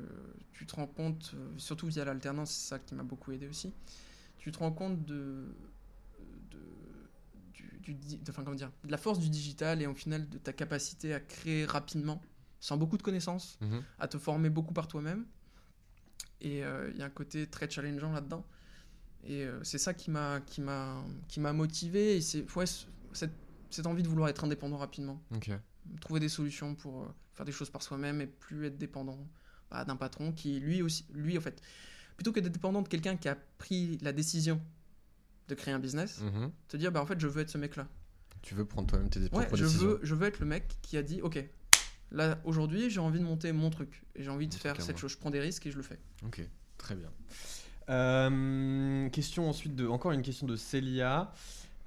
tu 0.53 0.67
te 0.67 0.77
rends 0.77 0.87
compte, 0.87 1.33
euh, 1.35 1.49
surtout 1.57 1.87
via 1.87 2.05
l'alternance, 2.05 2.51
c'est 2.51 2.69
ça 2.71 2.79
qui 2.79 2.95
m'a 2.95 3.03
beaucoup 3.03 3.33
aidé 3.33 3.49
aussi, 3.49 3.73
tu 4.39 4.53
te 4.53 4.59
rends 4.59 4.73
compte 4.73 5.05
de, 5.05 5.55
de, 6.51 6.59
du, 7.55 7.79
du 7.81 7.95
di- 7.95 8.19
de- 8.19 8.31
enfin, 8.31 8.45
comment 8.45 8.57
dire, 8.57 8.71
de 8.85 8.91
la 8.91 8.99
force 8.99 9.19
du 9.19 9.29
digital 9.31 9.81
et 9.83 9.87
au 9.87 9.95
final 9.95 10.29
de 10.29 10.39
ta 10.39 10.53
capacité 10.53 11.15
à 11.15 11.21
créer 11.21 11.65
rapidement, 11.65 12.21
sans 12.61 12.77
beaucoup 12.77 12.97
de 12.97 13.03
connaissances, 13.03 13.59
Mhm. 13.61 13.83
à 13.99 14.09
te 14.09 14.19
former 14.19 14.51
beaucoup 14.51 14.75
par 14.75 14.89
toi-même. 14.89 15.27
Et 16.41 16.63
euh, 16.65 16.91
il 16.93 16.99
y 16.99 17.03
a 17.03 17.07
un 17.07 17.11
côté 17.11 17.47
très 17.47 17.69
challengeant 17.71 18.13
là-dedans. 18.13 18.45
Et 19.27 19.45
euh, 19.45 19.63
c'est 19.65 19.79
ça 19.79 19.95
qui 19.95 20.11
m'a 20.11 20.41
qui 20.41 20.61
m'a 20.61 21.03
qui 21.29 21.41
m'a 21.41 21.53
motivé. 21.55 22.17
Et 22.17 22.21
c'est 22.21 22.45
ouais, 22.57 22.67
cette, 23.13 23.33
cette 23.71 23.87
envie 23.87 24.03
de 24.03 24.09
vouloir 24.09 24.29
être 24.29 24.45
indépendant 24.45 24.77
rapidement, 24.77 25.23
Ok. 25.35 25.51
Trouver 26.01 26.21
des 26.21 26.29
solutions 26.29 26.75
pour 26.75 27.03
euh, 27.03 27.07
faire 27.35 27.45
des 27.47 27.53
choses 27.53 27.71
par 27.71 27.83
soi-même 27.83 28.21
et 28.21 28.27
plus 28.27 28.67
être 28.67 28.79
dépendant 28.79 29.19
bah, 29.71 29.85
d'un 29.85 29.97
patron 29.97 30.33
qui 30.33 30.61
lui 30.61 30.83
aussi 30.83 31.05
lui 31.13 31.37
en 31.39 31.41
fait 31.41 31.61
plutôt 32.17 32.33
que 32.33 32.41
d'être 32.41 32.53
dépendant 32.53 32.83
de 32.83 32.89
quelqu'un 32.89 33.17
qui 33.17 33.29
a 33.29 33.37
pris 33.59 33.99
la 34.03 34.13
décision 34.13 34.61
de 35.49 35.55
créer 35.55 35.75
un 35.75 35.79
business, 35.79 36.21
Mhm. 36.21 36.51
te 36.69 36.77
dire 36.77 36.91
bah 36.93 37.03
en 37.03 37.07
fait 37.07 37.19
je 37.21 37.27
veux 37.27 37.43
être 37.43 37.51
ce 37.51 37.59
mec-là. 37.59 37.87
Tu 38.43 38.55
veux 38.55 38.65
prendre 38.65 38.89
toi-même 38.89 39.11
tes 39.11 39.21
Ouais, 39.21 39.29
propres 39.29 39.57
je 39.57 39.65
décisions. 39.65 39.87
veux, 39.89 40.01
je 40.03 40.15
veux 40.15 40.27
être 40.27 40.39
le 40.41 40.47
mec 40.47 40.69
qui 40.83 40.97
a 40.97 41.03
dit 41.03 41.21
ok, 41.23 41.43
là 42.13 42.39
aujourd'hui 42.45 42.89
j'ai 42.91 43.01
envie 43.01 43.19
de 43.19 43.25
monter 43.25 43.53
mon 43.53 43.71
truc 43.71 44.05
et 44.15 44.23
j'ai 44.23 44.31
envie 44.31 44.47
de 44.49 44.55
Mon 44.55 44.59
faire 44.61 44.81
cette 44.81 44.97
chose. 44.99 45.13
Je 45.13 45.19
prends 45.19 45.31
des 45.31 45.41
risques 45.41 45.67
et 45.67 45.71
je 45.71 45.77
le 45.77 45.83
fais. 45.83 45.99
Ok, 46.25 46.41
très 46.79 46.95
bien. 46.95 47.11
Euh, 47.91 49.09
question 49.11 49.49
ensuite 49.49 49.75
de 49.77 49.87
encore 49.87 50.13
une 50.13 50.23
question 50.23 50.47
de 50.47 50.57
Célia. 50.57 51.33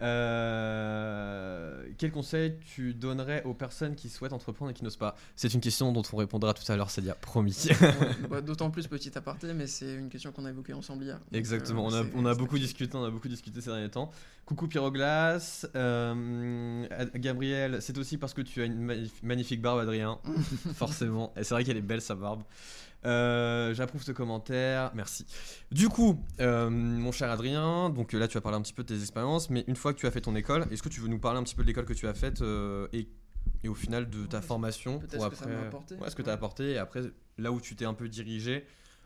Euh, 0.01 1.83
quel 1.97 2.11
conseil 2.11 2.55
tu 2.73 2.93
donnerais 2.93 3.43
aux 3.43 3.53
personnes 3.53 3.95
qui 3.95 4.09
souhaitent 4.09 4.33
entreprendre 4.33 4.71
et 4.71 4.73
qui 4.73 4.83
n'osent 4.83 4.97
pas? 4.97 5.15
C'est 5.35 5.53
une 5.53 5.61
question 5.61 5.91
dont 5.91 6.03
on 6.13 6.17
répondra 6.17 6.53
tout 6.53 6.69
à 6.71 6.75
l'heure, 6.75 6.89
Célia, 6.89 7.15
promis. 7.15 7.67
Ouais, 7.69 7.89
bah, 8.29 8.41
D'autant 8.41 8.69
plus 8.69 8.87
petit 8.87 9.15
aparté, 9.17 9.53
mais 9.53 9.67
c'est 9.67 9.93
une 9.95 10.09
question 10.09 10.31
qu'on 10.31 10.45
a 10.45 10.49
évoquée 10.49 10.73
ensemble 10.73 11.03
hier. 11.03 11.19
Exactement, 11.33 11.91
euh, 11.91 12.03
on 12.15 12.25
a, 12.25 12.33
on 12.33 12.35
beaucoup 12.35 12.59
discuté, 12.59 12.95
on 12.95 13.03
a 13.03 13.09
beaucoup 13.09 13.27
discuté 13.27 13.61
ces 13.61 13.69
derniers 13.69 13.89
temps. 13.89 14.11
Coucou 14.45 14.67
Pyroglace, 14.67 15.67
euh, 15.75 16.85
Gabriel, 17.15 17.81
c'est 17.81 17.97
aussi 17.97 18.17
parce 18.17 18.33
que 18.33 18.41
tu 18.41 18.61
as 18.61 18.65
une 18.65 18.85
magnifi- 18.85 19.11
magnifique 19.23 19.61
barbe, 19.61 19.79
Adrien, 19.79 20.19
forcément. 20.73 21.33
Et 21.35 21.43
c'est 21.43 21.53
vrai 21.53 21.63
qu'elle 21.63 21.77
est 21.77 21.81
belle 21.81 22.01
sa 22.01 22.15
barbe. 22.15 22.43
Euh, 23.05 23.73
J'approuve 23.73 24.03
ce 24.03 24.11
commentaire, 24.11 24.91
merci. 24.95 25.25
Du 25.71 25.87
coup, 25.87 26.19
euh, 26.39 26.69
mon 26.69 27.11
cher 27.11 27.29
Adrien, 27.29 27.89
donc 27.89 28.13
là 28.13 28.27
tu 28.27 28.37
as 28.37 28.41
parlé 28.41 28.57
un 28.57 28.61
petit 28.61 28.73
peu 28.73 28.83
de 28.83 28.87
tes 28.93 28.99
expériences, 29.01 29.49
mais 29.49 29.63
une 29.67 29.75
fois 29.75 29.93
que 29.93 29.99
tu 29.99 30.07
as 30.07 30.11
fait 30.11 30.21
ton 30.21 30.35
école, 30.35 30.65
est-ce 30.71 30.81
que 30.83 30.89
tu 30.89 30.99
veux 31.01 31.07
nous 31.07 31.19
parler 31.19 31.39
un 31.39 31.43
petit 31.43 31.55
peu 31.55 31.61
de 31.61 31.67
l'école 31.67 31.85
que 31.85 31.93
tu 31.93 32.07
as 32.07 32.13
faite 32.13 32.41
euh, 32.41 32.87
et, 32.93 33.07
et 33.63 33.69
au 33.69 33.75
final 33.75 34.09
de 34.09 34.25
ta 34.25 34.37
Ouais, 34.37 34.43
formation 34.43 34.99
pour 34.99 35.09
ce 35.11 35.15
que 35.15 35.19
ça 35.19 35.25
après, 35.27 35.55
apporté, 35.67 35.95
ouais, 35.95 36.09
ce 36.09 36.15
que 36.15 36.21
tu 36.21 36.29
as 36.29 36.33
apporté 36.33 36.71
et 36.71 36.77
après 36.77 37.01
là 37.37 37.51
où 37.51 37.61
tu 37.61 37.75
t'es 37.75 37.85
un 37.85 37.93
peu 37.93 38.09
dirigé 38.09 38.65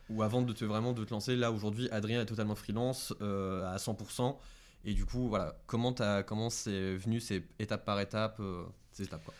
ou 0.09 0.23
avant 0.23 0.41
de 0.41 0.51
te 0.53 0.65
vraiment 0.65 0.93
de 0.93 1.03
te 1.03 1.11
lancer 1.13 1.35
là 1.35 1.51
aujourd'hui 1.51 1.89
Adrien 1.91 2.21
est 2.21 2.25
totalement 2.25 2.55
freelance 2.55 3.13
euh, 3.21 3.71
à 3.71 3.77
100% 3.77 4.35
et 4.85 4.93
du 4.93 5.05
coup 5.05 5.27
voilà 5.27 5.55
comment 5.67 5.93
comment 6.25 6.49
c'est 6.49 6.95
venu 6.95 7.19
c'est 7.19 7.43
étape 7.59 7.85
par 7.85 7.99
étape 7.99 8.41
euh, 9.11 9.17
quoi. 9.25 9.33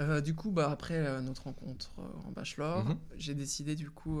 Euh, 0.00 0.20
du 0.20 0.34
coup, 0.34 0.50
bah, 0.50 0.70
après 0.70 0.94
euh, 0.96 1.20
notre 1.20 1.44
rencontre 1.44 1.90
euh, 2.00 2.28
en 2.28 2.32
bachelor, 2.32 2.84
Mhm. 2.84 2.96
j'ai 3.16 3.34
décidé 3.34 3.74
du 3.76 3.90
coup 3.90 4.20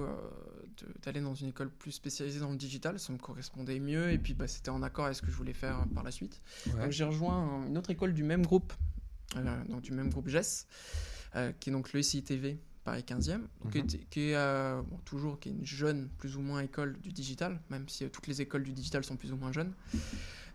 d'aller 1.04 1.20
dans 1.20 1.34
une 1.34 1.48
école 1.48 1.70
plus 1.70 1.92
spécialisée 1.92 2.40
dans 2.40 2.50
le 2.50 2.56
digital. 2.56 2.98
Ça 2.98 3.12
me 3.12 3.18
correspondait 3.18 3.80
mieux 3.80 4.10
et 4.12 4.18
puis 4.18 4.34
bah, 4.34 4.46
c'était 4.46 4.70
en 4.70 4.82
accord 4.82 5.06
avec 5.06 5.16
ce 5.16 5.22
que 5.22 5.30
je 5.30 5.36
voulais 5.36 5.52
faire 5.52 5.84
par 5.94 6.02
la 6.04 6.10
suite. 6.10 6.40
Donc 6.66 6.90
j'ai 6.92 7.04
rejoint 7.04 7.36
un- 7.36 7.66
une 7.66 7.76
autre 7.78 7.90
école 7.90 8.14
du 8.14 8.22
même 8.22 8.44
groupe, 8.46 8.72
donc 9.68 9.82
du 9.82 9.92
même 9.92 10.10
groupe 10.10 10.28
GES, 10.28 10.66
qui 11.60 11.70
est 11.70 11.72
donc 11.72 11.92
le 11.92 12.00
SITV 12.02 12.58
Paris 12.84 13.02
15e, 13.02 13.48
donc 13.62 13.72
qui 13.72 13.78
Mhm. 13.78 13.84
est, 13.84 14.08
qui 14.10 14.20
est, 14.30 14.82
bon, 14.90 14.98
toujours 15.04 15.40
qui 15.40 15.48
est 15.48 15.52
une 15.52 15.64
jeune 15.66 16.08
plus 16.18 16.36
ou 16.36 16.40
moins 16.40 16.60
école 16.60 16.98
du 17.00 17.12
digital, 17.12 17.60
même 17.70 17.88
si 17.88 18.08
toutes 18.10 18.26
les 18.28 18.40
écoles 18.42 18.62
du 18.62 18.72
digital 18.72 19.02
sont 19.04 19.16
plus 19.16 19.32
ou 19.32 19.36
moins 19.36 19.50
jeunes, 19.52 19.72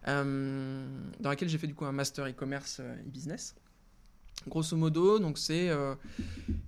dans 0.05 1.29
laquelle 1.29 1.49
j'ai 1.49 1.57
fait 1.57 1.67
du 1.67 1.75
coup 1.75 1.85
un 1.85 1.91
master 1.91 2.25
e-commerce 2.27 2.79
e-business. 2.79 3.55
Grosso 4.47 4.77
modo, 4.77 5.19
donc 5.19 5.37
c'est 5.37 5.69
euh, 5.69 5.95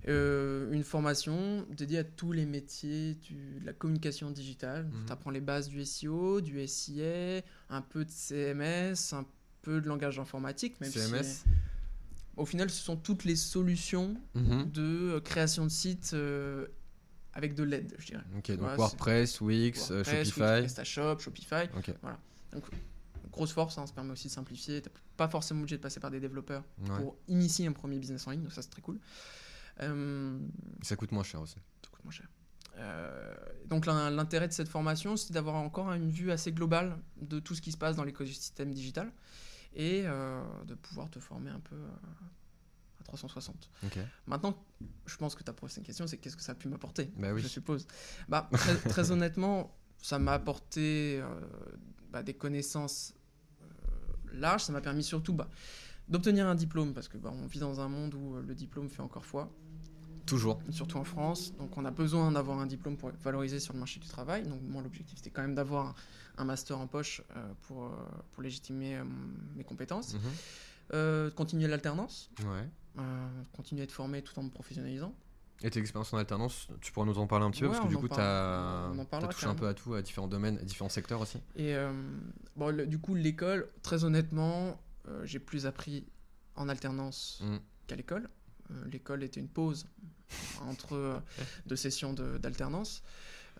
euh, 0.06 0.70
une 0.72 0.84
formation 0.84 1.66
dédiée 1.70 1.98
à 1.98 2.04
tous 2.04 2.30
les 2.32 2.44
métiers 2.44 3.14
du- 3.14 3.58
de 3.60 3.66
la 3.66 3.72
communication 3.72 4.30
digitale. 4.30 4.84
Mhm. 4.92 5.06
Tu 5.06 5.12
apprends 5.12 5.30
les 5.30 5.40
bases 5.40 5.68
du 5.68 5.80
SEO, 5.84 6.40
du 6.42 6.60
SIA, 6.66 7.40
un 7.70 7.80
peu 7.80 8.04
de 8.04 8.10
CMS, 8.10 9.12
un 9.14 9.24
peu 9.62 9.80
de 9.80 9.88
langage 9.88 10.18
informatique. 10.18 10.80
Même 10.80 10.90
si- 10.90 10.98
CMS 10.98 11.44
au 12.36 12.44
final, 12.46 12.68
ce 12.70 12.82
sont 12.82 12.96
toutes 12.96 13.24
les 13.24 13.36
solutions 13.36 14.16
Mhm. 14.34 14.70
de 14.70 14.82
euh, 15.16 15.20
création 15.20 15.64
de 15.64 15.70
sites 15.70 16.10
euh, 16.14 16.66
avec 17.32 17.54
de 17.54 17.62
l'aide, 17.62 17.94
je 17.98 18.06
dirais. 18.06 18.22
Ok, 18.36 18.50
donc 18.56 18.76
WordPress, 18.76 19.40
Wix, 19.40 19.90
euh, 19.90 19.94
WordPress, 19.96 20.18
Wix, 20.18 20.34
Shopify. 20.34 20.60
PrestaShop, 20.60 21.18
Shopify. 21.20 21.68
Donc, 22.52 22.64
grosse 23.32 23.52
force, 23.52 23.78
hein, 23.78 23.86
ça 23.86 23.92
permet 23.94 24.12
aussi 24.12 24.28
de 24.28 24.32
simplifier. 24.32 24.82
T'as 24.82 24.90
pas 25.16 25.28
forcément 25.28 25.60
obligé 25.60 25.76
de 25.78 25.82
passer 25.82 25.98
par 26.00 26.10
des 26.10 26.20
développeurs 26.20 26.62
Ouais. 26.82 26.96
pour 26.98 27.16
initier 27.28 27.66
un 27.66 27.72
premier 27.72 27.98
business 27.98 28.26
en 28.26 28.30
ligne, 28.30 28.42
donc 28.42 28.52
ça 28.52 28.62
c'est 28.62 28.70
très 28.70 28.82
cool. 28.82 28.98
Euh, 29.80 30.38
Ça 30.82 30.96
coûte 30.96 31.12
moins 31.12 31.22
cher 31.24 31.40
aussi. 31.40 31.54
ça 31.82 31.88
coûte 31.90 32.04
moins 32.04 32.12
cher. 32.12 32.28
Euh, 32.76 33.34
donc 33.66 33.86
l'in- 33.86 34.10
l'intérêt 34.10 34.48
de 34.48 34.52
cette 34.52 34.68
formation, 34.68 35.16
c'est 35.16 35.32
d'avoir 35.32 35.56
encore 35.56 35.92
une 35.92 36.10
vue 36.10 36.30
assez 36.30 36.52
globale 36.52 36.96
de 37.20 37.38
tout 37.40 37.54
ce 37.54 37.60
qui 37.62 37.72
se 37.72 37.76
passe 37.76 37.96
dans 37.96 38.04
l'écosystème 38.04 38.72
digital 38.72 39.12
et 39.74 40.02
euh, 40.06 40.42
de 40.66 40.74
pouvoir 40.74 41.10
te 41.10 41.18
former 41.18 41.50
un 41.50 41.60
peu 41.60 41.76
à 43.00 43.04
360. 43.04 43.70
Ok. 43.84 43.98
Maintenant, 44.26 44.54
je 45.06 45.16
pense 45.16 45.34
que 45.34 45.42
ta 45.42 45.52
prochaine 45.52 45.82
question, 45.84 46.06
c'est 46.06 46.16
qu'est-ce 46.18 46.36
que 46.36 46.42
ça 46.42 46.52
a 46.52 46.54
pu 46.54 46.68
m'apporter 46.68 47.10
Bah 47.16 47.32
oui. 47.32 47.42
Je 47.42 47.48
suppose. 47.48 47.86
Bah, 48.28 48.48
très, 48.52 48.74
très 48.76 49.10
honnêtement, 49.10 49.74
ça 50.00 50.18
m'a 50.18 50.32
apporté 50.32 51.18
euh, 51.20 51.40
bah, 52.10 52.22
des 52.22 52.34
connaissances 52.34 53.14
larges. 54.34 54.62
Ça 54.64 54.72
m'a 54.72 54.80
permis 54.80 55.04
surtout 55.04 55.32
bah, 55.32 55.48
d'obtenir 56.08 56.46
un 56.46 56.54
diplôme 56.54 56.94
parce 56.94 57.08
que 57.08 57.16
bah, 57.18 57.32
on 57.32 57.46
vit 57.46 57.58
dans 57.58 57.80
un 57.80 57.88
monde 57.88 58.14
où 58.14 58.36
euh, 58.36 58.42
le 58.46 58.54
diplôme 58.54 58.88
fait 58.88 59.02
encore 59.02 59.24
foi 59.24 59.50
Toujours. 60.26 60.60
surtout 60.70 60.98
en 60.98 61.04
France. 61.04 61.52
Donc 61.58 61.76
on 61.76 61.84
a 61.84 61.90
besoin 61.90 62.30
d'avoir 62.32 62.58
un 62.60 62.66
diplôme 62.66 62.96
pour 62.96 63.08
être 63.10 63.20
valorisé 63.22 63.58
sur 63.58 63.72
le 63.74 63.80
marché 63.80 63.98
du 64.00 64.06
travail. 64.08 64.44
Donc 64.44 64.60
moi 64.62 64.80
l'objectif 64.82 65.18
c'était 65.18 65.30
quand 65.30 65.42
même 65.42 65.54
d'avoir 65.54 65.94
un, 66.38 66.44
master 66.44 66.78
en 66.78 66.86
poche 66.86 67.22
euh, 67.36 67.52
pour, 67.62 67.84
euh, 67.86 67.88
pour 68.32 68.42
légitimer 68.42 68.96
euh, 68.96 69.04
mes 69.56 69.64
compétences. 69.64 70.16
Euh, 70.94 71.30
continuer 71.30 71.68
l'alternance, 71.68 72.30
Ouais. 72.40 73.02
continuer 73.56 73.80
à 73.82 73.84
être 73.84 73.92
formé 73.92 74.22
tout 74.22 74.38
en 74.38 74.42
me 74.44 74.50
professionnalisant. 74.50 75.14
Et 75.64 75.70
tes 75.70 75.78
expériences 75.80 76.12
en 76.12 76.16
alternance, 76.18 76.68
tu 76.80 76.90
pourras 76.92 77.06
nous 77.06 77.18
en 77.18 77.26
parler 77.26 77.44
un 77.44 77.50
petit 77.50 77.60
peu 77.60 77.66
Ouais, 77.68 77.72
parce 77.72 77.84
que 77.84 77.88
du 77.90 77.96
coup, 77.96 78.08
en 78.08 78.18
as 78.18 79.28
touché 79.28 79.46
un 79.46 79.54
peu 79.54 79.68
à 79.68 79.74
tout, 79.74 79.94
à 79.94 80.02
différents 80.02 80.28
domaines, 80.28 80.58
à 80.58 80.62
différents 80.64 80.88
secteurs 80.88 81.20
aussi. 81.20 81.38
Et 81.56 81.74
euh, 81.76 81.92
bon, 82.56 82.74
le- 82.74 82.86
du 82.86 82.98
coup 82.98 83.14
l'école, 83.14 83.68
très 83.82 84.04
honnêtement, 84.04 84.80
euh, 85.08 85.24
j'ai 85.24 85.38
plus 85.38 85.66
appris 85.66 86.04
en 86.56 86.68
alternance 86.68 87.40
Mm. 87.44 87.56
qu'à 87.86 87.96
l'école. 87.96 88.28
Euh, 88.70 88.74
l'école 88.90 89.22
était 89.22 89.40
une 89.40 89.48
pause 89.48 89.86
entre 90.66 91.22
deux 91.66 91.76
sessions 91.76 92.12
d'alternance. 92.12 93.02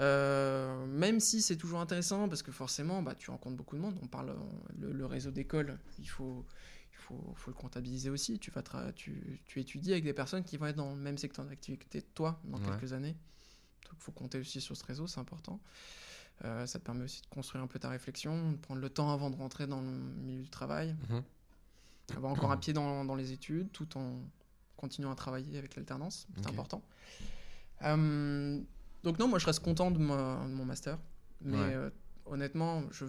Même 0.00 1.20
si 1.20 1.42
c'est 1.42 1.56
toujours 1.56 1.80
intéressant 1.80 2.28
parce 2.28 2.42
que 2.42 2.50
forcément 2.52 3.02
bah, 3.02 3.14
tu 3.14 3.30
rencontres 3.30 3.56
beaucoup 3.56 3.76
de 3.76 3.80
monde. 3.80 3.96
On 4.02 4.06
parle 4.08 4.30
on- 4.30 4.80
le, 4.80 4.92
le 4.92 5.06
réseau 5.06 5.30
d'école, 5.30 5.78
il 5.98 6.06
faut, 6.08 6.44
il 6.92 6.96
faut, 6.98 7.32
faut 7.36 7.50
le 7.50 7.56
comptabiliser 7.56 8.10
aussi. 8.10 8.38
Tu, 8.38 8.50
vas 8.50 8.62
tu, 8.94 9.40
tu 9.44 9.60
étudies 9.60 9.92
avec 9.92 10.04
des 10.04 10.12
personnes 10.12 10.44
qui 10.44 10.56
vont 10.56 10.66
être 10.66 10.76
dans 10.76 10.90
le 10.94 11.00
même 11.00 11.18
secteur 11.18 11.44
d'activité 11.44 12.00
que 12.02 12.06
toi 12.14 12.40
dans 12.44 12.58
Ouais. 12.58 12.64
quelques 12.64 12.92
années. 12.92 13.16
Donc 13.84 13.94
il 13.96 14.00
faut 14.02 14.12
compter 14.12 14.38
aussi 14.38 14.60
sur 14.60 14.76
ce 14.76 14.84
réseau, 14.84 15.06
c'est 15.06 15.20
important. 15.20 15.60
Euh, 16.44 16.66
ça 16.66 16.78
te 16.78 16.84
permet 16.84 17.04
aussi 17.04 17.22
de 17.22 17.26
construire 17.26 17.62
un 17.62 17.66
peu 17.66 17.78
ta 17.78 17.88
réflexion, 17.88 18.52
de 18.52 18.56
prendre 18.56 18.80
le 18.80 18.88
temps 18.90 19.12
avant 19.12 19.30
de 19.30 19.36
rentrer 19.36 19.66
dans 19.66 19.80
le 19.80 19.88
milieu 19.88 20.42
du 20.42 20.50
travail, 20.50 20.96
Mhm. 21.10 21.22
avoir 22.16 22.32
encore 22.32 22.50
un 22.52 22.56
pied 22.58 22.72
dans, 22.72 23.04
dans 23.04 23.14
les 23.14 23.32
études 23.32 23.70
tout 23.72 23.96
en 23.98 24.20
continuant 24.76 25.10
à 25.12 25.14
travailler 25.14 25.58
avec 25.58 25.76
l'alternance, 25.76 26.26
c'est 26.36 26.48
important. 26.48 26.82
Euh, 27.82 28.60
donc 29.02 29.18
non, 29.18 29.28
moi 29.28 29.38
je 29.38 29.46
reste 29.46 29.60
content 29.60 29.90
de, 29.90 29.98
ma- 29.98 30.44
de 30.46 30.52
mon 30.52 30.64
master, 30.64 30.98
mais 31.40 31.56
Ouais. 31.56 31.74
euh, 31.74 31.90
honnêtement, 32.26 32.82
je, 32.92 33.04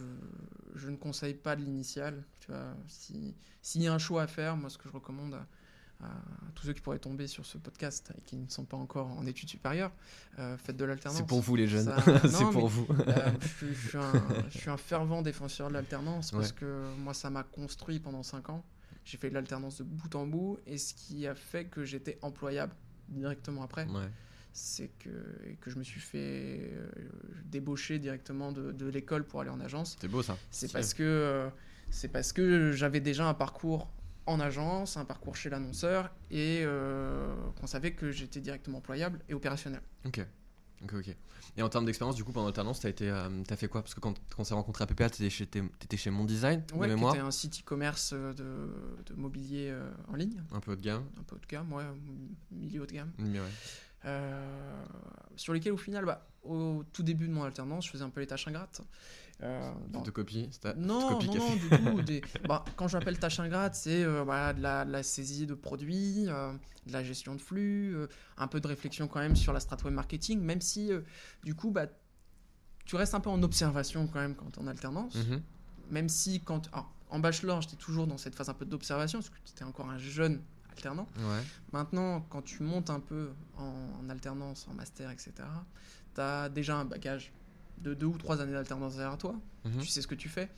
je 0.75 0.89
ne 0.89 0.95
conseille 0.95 1.33
pas 1.33 1.55
de 1.55 1.61
l'initial. 1.63 2.23
Vois, 2.47 2.75
si 2.87 3.35
s'il 3.61 3.81
y 3.81 3.87
a 3.87 3.93
un 3.93 3.99
choix 3.99 4.23
à 4.23 4.27
faire, 4.27 4.57
moi 4.57 4.69
ce 4.69 4.77
que 4.77 4.87
je 4.89 4.93
recommande 4.93 5.33
à, 5.35 6.05
à 6.05 6.09
tous 6.55 6.65
ceux 6.65 6.73
qui 6.73 6.81
pourraient 6.81 6.99
tomber 6.99 7.27
sur 7.27 7.45
ce 7.45 7.57
podcast 7.57 8.11
et 8.17 8.21
qui 8.21 8.35
ne 8.35 8.49
sont 8.49 8.65
pas 8.65 8.75
encore 8.75 9.07
en 9.11 9.25
études 9.25 9.47
supérieures, 9.49 9.91
euh, 10.39 10.57
faites 10.57 10.75
de 10.75 10.83
l'alternance. 10.83 11.19
C'est 11.19 11.25
pour 11.27 11.39
vous 11.41 11.55
les 11.55 11.67
jeunes, 11.67 11.93
c'est 12.29 12.43
pour 12.51 12.63
mais- 12.63 12.69
vous. 12.69 12.87
euh, 13.07 13.31
je, 13.41 13.47
suis- 13.47 13.73
je 13.75 13.87
suis 13.89 13.97
un, 13.97 14.11
je 14.49 14.57
suis 14.57 14.69
un 14.69 14.77
fervent 14.77 15.21
défenseur 15.21 15.69
de 15.69 15.73
l'alternance 15.73 16.31
parce 16.31 16.49
Ouais. 16.49 16.55
que 16.55 16.95
moi, 16.97 17.13
ça 17.13 17.29
m'a 17.29 17.43
construit 17.43 17.99
pendant 17.99 18.23
5 18.23 18.49
ans. 18.49 18.65
J'ai 19.05 19.17
fait 19.17 19.29
de 19.29 19.33
l'alternance 19.33 19.77
de 19.79 19.83
bout 19.83 20.13
en 20.15 20.25
bout 20.27 20.57
et 20.65 20.77
ce 20.77 20.93
qui 20.93 21.25
a 21.27 21.35
fait 21.35 21.65
que 21.65 21.83
j'étais 21.85 22.17
employable 22.21 22.73
directement 23.09 23.63
après, 23.63 23.85
Ouais. 23.85 24.09
C'est 24.53 24.89
que, 24.99 25.09
que 25.59 25.69
je 25.71 25.77
me 25.77 25.83
suis 25.83 25.99
fait 25.99 26.71
euh, 26.73 26.87
débaucher 27.45 27.99
directement 27.99 28.51
de, 28.51 28.71
de 28.71 28.85
l'école 28.87 29.25
pour 29.25 29.41
aller 29.41 29.49
en 29.49 29.59
agence. 29.59 29.97
C'est 29.99 30.07
beau 30.07 30.21
ça. 30.23 30.37
C'est 30.51 30.71
parce 30.71 30.93
que, 30.93 31.03
euh, 31.03 31.49
c'est 31.89 32.07
parce 32.09 32.31
que 32.33 32.71
j'avais 32.71 32.99
déjà 32.99 33.27
un 33.27 33.33
parcours 33.33 33.89
en 34.25 34.39
agence, 34.39 34.95
un 34.95 35.05
parcours 35.05 35.35
chez 35.35 35.49
l'annonceur 35.49 36.09
et 36.31 36.61
euh, 36.63 37.33
qu'on 37.59 37.67
savait 37.67 37.91
que 37.93 38.11
j'étais 38.11 38.39
directement 38.39 38.77
employable 38.77 39.19
et 39.27 39.33
opérationnel. 39.33 39.81
Ok. 40.05 40.25
Ok, 40.83 40.93
ok. 40.95 41.15
Et 41.55 41.61
en 41.61 41.69
termes 41.69 41.85
d'expérience, 41.85 42.15
du 42.15 42.23
coup, 42.23 42.31
pendant 42.33 42.47
l'alternance, 42.47 42.79
t'as 42.81 42.89
été, 42.89 43.09
euh, 43.09 43.29
t'as 43.47 43.55
fait 43.55 43.67
quoi? 43.67 43.81
Parce 43.81 43.93
que 43.93 43.99
quand, 44.01 44.13
quand 44.29 44.39
on 44.39 44.43
s'est 44.43 44.53
rencontré 44.53 44.83
à 44.83 44.87
PPA, 44.87 45.09
t'étais 45.09 45.29
chez, 45.29 45.45
t'étais 45.47 45.97
chez 45.97 46.09
Mon 46.09 46.25
Design, 46.25 46.61
Ouais, 46.73 46.87
de 46.87 46.93
mémoire. 46.95 47.15
était 47.15 47.23
un 47.23 47.31
site 47.31 47.59
e-commerce 47.61 48.13
de, 48.13 48.33
de 49.05 49.13
mobilier 49.15 49.69
euh, 49.71 49.89
en 50.09 50.15
ligne. 50.15 50.41
Un 50.51 50.59
peu 50.59 50.71
haut 50.73 50.75
de 50.75 50.81
gamme. 50.81 51.03
un 51.19 51.23
peu 51.23 51.35
haut 51.35 51.39
de 51.39 51.45
gamme, 51.47 51.71
ouais, 51.71 51.83
milieu 52.51 52.81
haut 52.81 52.85
de 52.85 52.91
gamme, 52.93 53.11
ouais. 53.19 53.39
Euh, 54.05 54.85
sur 55.35 55.53
lesquels 55.53 55.73
au 55.73 55.77
final, 55.77 56.05
bah, 56.05 56.25
au 56.43 56.83
tout 56.93 57.03
début 57.03 57.27
de 57.27 57.33
mon 57.33 57.43
alternance, 57.43 57.85
je 57.85 57.91
faisais 57.91 58.03
un 58.03 58.09
peu 58.09 58.19
les 58.21 58.27
tâches 58.27 58.47
ingrates. 58.47 58.81
Euh, 59.41 59.71
De 59.91 59.97
Non, 60.77 61.09
copie 61.09 61.27
non, 61.27 61.33
non, 61.49 61.55
du 61.55 61.69
tout. 61.69 62.01
des- 62.03 62.21
bah, 62.47 62.63
quand 62.75 62.87
j'appelle 62.87 63.17
tâches 63.19 63.39
ingrates, 63.39 63.75
c'est 63.75 64.03
euh, 64.03 64.23
voilà, 64.23 64.53
de, 64.53 64.61
la, 64.61 64.85
de 64.85 64.91
la 64.91 65.03
saisie 65.03 65.45
de 65.47 65.53
produits, 65.53 66.25
de 66.25 66.91
la 66.91 67.03
gestion 67.03 67.35
de 67.35 67.41
flux, 67.41 67.95
un 68.37 68.47
peu 68.47 68.59
de 68.61 68.67
réflexion 68.67 69.07
quand 69.07 69.19
même 69.19 69.35
sur 69.35 69.53
la 69.53 69.59
strat 69.59 69.77
web 69.85 69.93
marketing, 69.93 70.39
même 70.41 70.61
si 70.61 70.91
du 71.43 71.55
coup, 71.55 71.71
bah, 71.71 71.87
tu 72.85 72.95
restes 72.95 73.15
un 73.15 73.19
peu 73.21 73.29
en 73.29 73.41
observation 73.43 74.07
quand 74.07 74.19
même 74.19 74.35
quand 74.35 74.51
tu 74.51 74.59
es 74.59 74.63
en 74.63 74.67
alternance. 74.67 75.15
Mhm. 75.15 75.41
même 75.89 76.09
si 76.09 76.39
quand 76.41 76.69
en 77.09 77.19
bachelor, 77.19 77.61
j'étais 77.61 77.75
toujours 77.75 78.07
dans 78.07 78.17
cette 78.17 78.33
phase 78.35 78.49
un 78.49 78.53
peu 78.53 78.65
d'observation 78.65 79.19
parce 79.19 79.29
que 79.29 79.35
j'étais 79.45 79.63
encore 79.63 79.89
un 79.89 79.97
jeune 79.99 80.41
alternant. 80.73 81.07
Ouais. 81.17 81.41
Maintenant, 81.71 82.21
quand 82.29 82.41
tu 82.41 82.63
montes 82.63 82.89
un 82.89 82.99
peu 82.99 83.31
en, 83.57 83.73
en 84.01 84.09
alternance, 84.09 84.67
en 84.69 84.73
master, 84.73 85.09
etc., 85.11 85.33
tu 86.15 86.21
as 86.21 86.49
déjà 86.49 86.77
un 86.77 86.85
bagage 86.85 87.31
de 87.79 87.93
deux 87.93 88.05
ou 88.07 88.17
trois 88.17 88.41
années 88.41 88.53
d'alternance 88.53 88.95
derrière 88.95 89.17
toi. 89.17 89.35
Mhm. 89.65 89.79
Tu 89.81 89.87
sais 89.87 90.01
ce 90.01 90.07
que 90.07 90.15
tu 90.15 90.29
fais. 90.29 90.49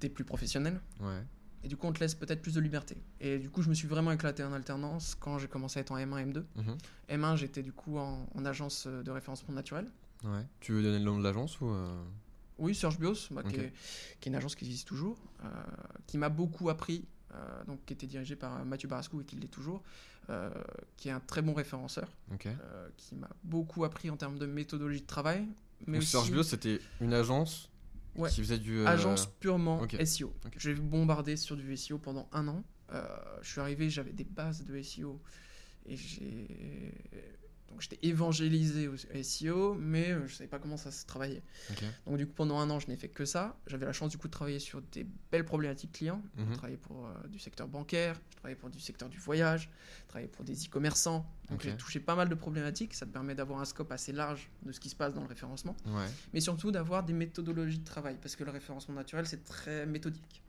Tu 0.00 0.06
es 0.06 0.08
plus 0.10 0.24
professionnel. 0.24 0.80
Ouais. 1.00 1.22
Et 1.64 1.68
du 1.68 1.76
coup, 1.76 1.86
on 1.88 1.92
te 1.92 1.98
laisse 2.00 2.14
peut-être 2.14 2.40
plus 2.40 2.54
de 2.54 2.60
liberté. 2.60 2.96
Et 3.20 3.38
du 3.38 3.50
coup, 3.50 3.62
je 3.62 3.68
me 3.68 3.74
suis 3.74 3.88
vraiment 3.88 4.12
éclaté 4.12 4.44
en 4.44 4.52
alternance 4.52 5.16
quand 5.18 5.38
j'ai 5.38 5.48
commencé 5.48 5.78
à 5.78 5.82
être 5.82 5.90
en 5.92 5.96
M1, 5.96 6.32
M2. 6.32 6.44
Mhm. 6.56 6.76
M1, 7.10 7.36
j'étais 7.36 7.62
du 7.62 7.72
coup 7.72 7.98
en, 7.98 8.28
en 8.34 8.44
agence 8.44 8.86
de 8.86 9.10
référencement 9.10 9.54
naturel. 9.54 9.86
Ouais. 10.24 10.44
Tu 10.60 10.72
veux 10.72 10.82
donner 10.82 10.98
le 10.98 11.04
nom 11.04 11.18
de 11.18 11.24
l'agence 11.24 11.60
ou 11.60 11.66
euh, 11.68 12.00
Oui, 12.58 12.74
Serge 12.76 12.98
Bios, 12.98 13.28
bah, 13.32 13.42
qui, 13.42 13.56
Ok. 13.56 13.58
est, 13.62 13.72
qui 14.20 14.28
est 14.28 14.30
une 14.30 14.36
agence 14.36 14.54
qui 14.54 14.64
existe 14.66 14.86
toujours, 14.86 15.18
euh, 15.44 15.48
qui 16.06 16.18
m'a 16.18 16.28
beaucoup 16.28 16.68
appris, 16.70 17.06
euh, 17.34 17.64
donc 17.64 17.84
qui 17.84 17.92
était 17.92 18.06
dirigée 18.06 18.36
par 18.36 18.56
euh, 18.60 18.64
Mathieu 18.64 18.88
Barascou 18.88 19.20
et 19.20 19.24
qui 19.24 19.36
l'est 19.36 19.48
toujours, 19.48 19.82
euh, 20.30 20.50
qui 20.96 21.08
est 21.08 21.12
un 21.12 21.20
très 21.20 21.42
bon 21.42 21.52
référenceur, 21.54 22.08
euh, 22.46 22.88
qui 22.96 23.14
m'a 23.16 23.30
beaucoup 23.44 23.84
appris 23.84 24.10
en 24.10 24.16
termes 24.16 24.38
de 24.38 24.46
méthodologie 24.46 25.00
de 25.02 25.06
travail. 25.06 25.46
Mais 25.86 25.98
aussi 25.98 26.08
Serge 26.08 26.30
Bio, 26.32 26.42
c'était 26.42 26.80
une 27.00 27.12
agence 27.14 27.70
Ouais. 28.16 28.30
qui 28.30 28.40
faisait 28.40 28.58
du. 28.58 28.84
agence 28.84 29.26
purement. 29.38 29.80
SEO. 30.04 30.34
Ok. 30.44 30.54
J'ai 30.56 30.74
bombardé 30.74 31.36
sur 31.36 31.56
du 31.56 31.76
SEO 31.76 31.98
pendant 31.98 32.28
un 32.32 32.48
an. 32.48 32.64
Je 33.42 33.48
suis 33.48 33.60
arrivé, 33.60 33.90
j'avais 33.90 34.12
des 34.12 34.24
bases 34.24 34.64
de 34.64 34.82
SEO 34.82 35.20
et 35.86 35.96
j'ai 35.96 36.92
donc 37.70 37.80
j'étais 37.82 37.98
évangélisé 38.06 38.88
au 38.88 38.96
SEO, 39.22 39.74
mais 39.74 40.10
euh, 40.10 40.26
je 40.26 40.34
savais 40.34 40.48
pas 40.48 40.58
comment 40.58 40.76
ça 40.76 40.90
se 40.90 41.04
travaillait. 41.06 41.42
Donc 42.06 42.16
du 42.16 42.26
coup 42.26 42.32
pendant 42.34 42.58
un 42.58 42.70
an 42.70 42.80
je 42.80 42.88
n'ai 42.88 42.96
fait 42.96 43.08
que 43.08 43.24
ça. 43.24 43.56
J'avais 43.66 43.86
la 43.86 43.92
chance 43.92 44.10
du 44.10 44.18
coup 44.18 44.26
de 44.28 44.32
travailler 44.32 44.58
sur 44.58 44.80
des 44.82 45.06
belles 45.30 45.44
problématiques 45.44 45.92
clients. 45.92 46.22
Mhm. 46.36 46.46
Je 46.50 46.54
travaillais 46.54 46.76
pour 46.78 47.06
euh, 47.06 47.28
du 47.28 47.38
secteur 47.38 47.68
bancaire, 47.68 48.18
je 48.30 48.36
travaillais 48.36 48.56
pour 48.58 48.70
du 48.70 48.80
secteur 48.80 49.08
du 49.08 49.18
voyage, 49.18 49.70
je 50.04 50.08
travaillais 50.08 50.28
pour 50.30 50.44
des 50.44 50.54
e-commerçants. 50.66 51.26
Donc 51.50 51.62
j'ai 51.62 51.76
touché 51.76 52.00
pas 52.00 52.14
mal 52.14 52.28
de 52.28 52.34
problématiques. 52.34 52.94
Ça 52.94 53.06
te 53.06 53.10
permet 53.12 53.34
d'avoir 53.34 53.60
un 53.60 53.64
scope 53.64 53.92
assez 53.92 54.12
large 54.12 54.50
de 54.62 54.72
ce 54.72 54.80
qui 54.80 54.88
se 54.88 54.96
passe 54.96 55.14
dans 55.14 55.22
le 55.22 55.28
référencement, 55.28 55.76
Ouais. 55.86 56.06
mais 56.32 56.40
surtout 56.40 56.70
d'avoir 56.70 57.04
des 57.04 57.12
méthodologies 57.12 57.78
de 57.78 57.84
travail 57.84 58.16
parce 58.20 58.36
que 58.36 58.44
le 58.44 58.50
référencement 58.50 58.94
naturel 58.94 59.26
c'est 59.26 59.44
très 59.44 59.86
méthodique. 59.86 60.42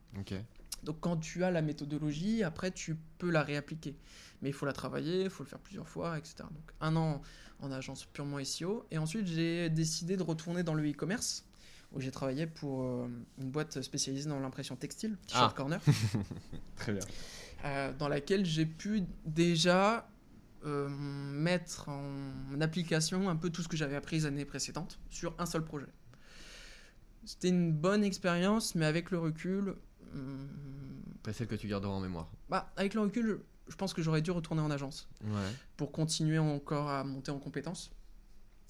Donc 0.83 0.99
quand 1.01 1.17
tu 1.17 1.43
as 1.43 1.51
la 1.51 1.61
méthodologie, 1.61 2.43
après 2.43 2.71
tu 2.71 2.95
peux 3.17 3.29
la 3.29 3.43
réappliquer. 3.43 3.95
Mais 4.41 4.49
il 4.49 4.53
faut 4.53 4.65
la 4.65 4.73
travailler, 4.73 5.23
il 5.23 5.29
faut 5.29 5.43
le 5.43 5.49
faire 5.49 5.59
plusieurs 5.59 5.87
fois, 5.87 6.17
etc. 6.17 6.35
Donc 6.39 6.71
un 6.81 6.95
an 6.95 7.21
en 7.61 7.71
agence 7.71 8.05
purement 8.05 8.43
SEO. 8.43 8.85
Et 8.91 8.97
ensuite 8.97 9.27
j'ai 9.27 9.69
décidé 9.69 10.15
de 10.17 10.23
retourner 10.23 10.63
dans 10.63 10.73
le 10.73 10.89
e-commerce, 10.89 11.45
où 11.91 11.99
j'ai 11.99 12.11
travaillé 12.11 12.47
pour 12.47 12.83
euh, 12.83 13.07
une 13.39 13.51
boîte 13.51 13.81
spécialisée 13.81 14.29
dans 14.29 14.39
l'impression 14.39 14.75
textile, 14.75 15.17
T-shirt 15.27 15.51
Ah. 15.51 15.53
Corner, 15.55 15.81
Très 16.77 16.93
bien. 16.93 17.01
euh, 17.65 17.91
dans 17.97 18.07
laquelle 18.07 18.45
j'ai 18.45 18.65
pu 18.65 19.03
déjà 19.25 20.07
euh, 20.65 20.87
mettre 20.89 21.89
en 21.89 22.61
application 22.61 23.27
un 23.29 23.35
peu 23.35 23.49
tout 23.49 23.61
ce 23.63 23.67
que 23.67 23.75
j'avais 23.77 23.95
appris 23.95 24.17
les 24.17 24.25
années 24.25 24.45
précédentes 24.45 24.99
sur 25.09 25.33
un 25.39 25.45
seul 25.45 25.63
projet. 25.65 25.87
C'était 27.25 27.49
une 27.49 27.73
bonne 27.73 28.03
expérience, 28.03 28.75
mais 28.75 28.85
avec 28.85 29.11
le 29.11 29.19
recul, 29.19 29.75
Pas 31.23 31.33
celle 31.33 31.47
que 31.47 31.55
tu 31.55 31.67
garderas 31.67 31.93
en 31.93 31.99
mémoire. 31.99 32.29
bah, 32.49 32.71
avec 32.77 32.93
le 32.93 33.01
recul, 33.01 33.41
je- 33.67 33.75
pense 33.75 33.93
que 33.93 34.01
j'aurais 34.01 34.21
dû 34.21 34.31
retourner 34.31 34.61
en 34.61 34.71
agence 34.71 35.07
Ouais. 35.23 35.51
pour 35.77 35.91
continuer 35.91 36.39
encore 36.39 36.89
à 36.89 37.03
monter 37.03 37.31
en 37.31 37.39
compétences 37.39 37.91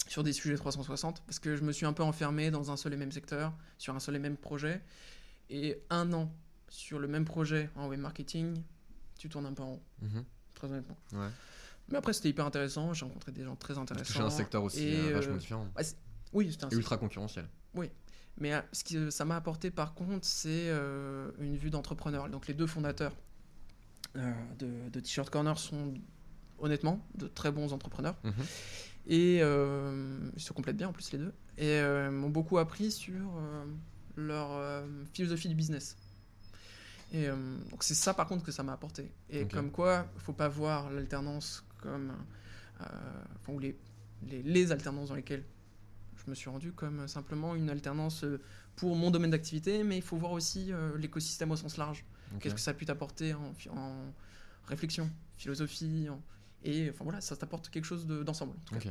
sur 0.06 0.22
des 0.24 0.32
sujets 0.32 0.56
360 0.56 1.22
parce 1.26 1.38
que 1.38 1.56
je 1.56 1.62
me 1.62 1.72
suis 1.72 1.86
un 1.86 1.92
peu 1.92 2.02
enfermé 2.02 2.50
dans 2.50 2.70
un 2.70 2.76
seul 2.76 2.92
et 2.92 2.96
même 2.96 3.12
secteur, 3.12 3.52
sur 3.78 3.94
un 3.94 4.00
seul 4.00 4.16
et 4.16 4.18
même 4.18 4.36
projet. 4.36 4.82
Et 5.48 5.80
un 5.90 6.12
an 6.12 6.32
sur 6.68 6.98
le 6.98 7.08
même 7.08 7.24
projet 7.24 7.70
en 7.76 7.88
web 7.88 8.00
marketing, 8.00 8.62
tu 9.18 9.28
tournes 9.28 9.46
un 9.46 9.52
peu 9.52 9.62
en 9.62 9.70
rond, 9.72 9.82
Mhm. 10.02 10.24
très 10.54 10.68
honnêtement. 10.68 10.96
Ouais. 11.12 11.28
Mais 11.88 11.98
après, 11.98 12.12
c'était 12.12 12.28
hyper 12.28 12.46
intéressant. 12.46 12.92
J'ai 12.94 13.04
rencontré 13.04 13.32
des 13.32 13.42
gens 13.44 13.56
très 13.56 13.76
intéressants. 13.78 14.04
Toucher 14.12 14.20
un 14.24 14.30
secteur 14.30 14.62
aussi 14.62 14.84
Et, 14.86 15.00
euh, 15.10 15.14
vachement 15.14 15.34
euh, 15.34 15.38
différent. 15.38 15.68
bah, 15.74 15.82
c'est- 15.82 15.96
oui, 16.32 16.52
c'était 16.52 16.74
ultra 16.76 16.96
concurrentiel. 16.98 17.48
Mais 18.40 18.54
euh, 18.54 18.60
ce 18.72 18.82
que 18.84 19.10
ça 19.10 19.24
m'a 19.24 19.36
apporté 19.36 19.70
par 19.70 19.94
contre, 19.94 20.26
c'est 20.26 20.68
euh, 20.68 21.30
une 21.38 21.56
vue 21.56 21.70
d'entrepreneur. 21.70 22.28
Donc 22.28 22.46
les 22.48 22.54
deux 22.54 22.66
fondateurs 22.66 23.14
euh, 24.16 24.32
de, 24.58 24.88
de 24.90 25.00
T-shirt 25.00 25.30
Corner 25.30 25.58
sont 25.58 25.94
honnêtement 26.58 27.06
de 27.14 27.28
très 27.28 27.52
bons 27.52 27.72
entrepreneurs. 27.72 28.16
Mhm. 28.24 28.32
Et 29.06 29.38
euh, 29.42 30.18
ils 30.36 30.42
se 30.42 30.52
complètent 30.52 30.76
bien 30.76 30.88
en 30.88 30.92
plus 30.92 31.12
les 31.12 31.18
deux. 31.18 31.32
Et 31.58 31.80
euh, 31.80 32.10
m'ont 32.10 32.30
beaucoup 32.30 32.58
appris 32.58 32.90
sur 32.90 33.36
euh, 33.36 33.64
leur 34.16 34.52
euh, 34.52 34.86
philosophie 35.12 35.48
du 35.48 35.54
business. 35.54 35.96
Et 37.12 37.28
euh, 37.28 37.36
donc 37.70 37.82
c'est 37.82 37.94
ça 37.94 38.14
par 38.14 38.26
contre 38.26 38.44
que 38.44 38.52
ça 38.52 38.62
m'a 38.62 38.72
apporté. 38.72 39.10
Et 39.28 39.46
comme 39.46 39.70
quoi, 39.70 40.06
faut 40.18 40.32
pas 40.32 40.48
voir 40.48 40.90
l'alternance 40.90 41.64
comme... 41.78 42.12
euh, 42.80 42.84
enfin, 43.40 43.52
ou 43.52 43.58
les, 43.58 43.76
les, 44.26 44.42
les 44.42 44.72
alternances 44.72 45.08
dans 45.08 45.16
lesquelles 45.16 45.44
me 46.30 46.34
suis 46.34 46.48
rendu 46.48 46.72
comme 46.72 47.06
simplement 47.08 47.54
une 47.54 47.68
alternance 47.68 48.24
euh, 48.24 48.40
pour 48.76 48.96
mon 48.96 49.10
domaine 49.10 49.30
d'activité, 49.30 49.84
mais 49.84 49.96
il 49.96 50.02
faut 50.02 50.16
voir 50.16 50.32
aussi 50.32 50.72
euh, 50.72 50.96
l'écosystème 50.96 51.50
au 51.50 51.56
sens 51.56 51.76
large. 51.76 52.04
Qu'est-ce 52.38 52.54
que 52.54 52.60
ça 52.60 52.70
a 52.70 52.74
pu 52.74 52.86
t'apporter 52.86 53.34
en, 53.34 53.52
réflexion, 54.68 55.10
philosophie, 55.36 56.08
en- 56.08 56.22
et 56.62 56.90
enfin 56.90 57.02
voilà, 57.04 57.20
ça 57.20 57.34
t'apporte 57.36 57.70
quelque 57.70 57.84
chose 57.84 58.06
de- 58.06 58.22
d'ensemble. 58.22 58.52
Ok. 58.74 58.86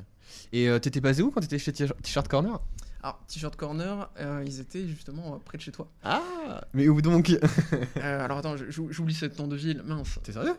Et 0.51 0.67
euh, 0.67 0.77
t'étais 0.79 0.99
basé 0.99 1.23
où 1.23 1.31
quand 1.31 1.39
t'étais 1.39 1.59
chez 1.59 1.71
T-shirt 1.71 2.27
Corner? 2.27 2.59
Alors, 3.01 3.23
T-shirt 3.27 3.55
Corner, 3.55 4.09
euh, 4.19 4.43
ils 4.45 4.59
étaient 4.59 4.85
justement 4.87 5.35
euh, 5.35 5.37
près 5.37 5.57
de 5.57 5.63
chez 5.63 5.71
toi. 5.71 5.89
Ah 6.03 6.61
Mais 6.73 6.89
où 6.89 7.01
donc? 7.01 7.29
Euh, 7.97 8.25
alors 8.25 8.39
attends, 8.39 8.55
j'oublie 8.57 9.13
ce 9.13 9.25
nom 9.37 9.47
de 9.47 9.55
ville, 9.55 9.81
mince. 9.83 10.19
T'es 10.23 10.33
sérieux? 10.33 10.55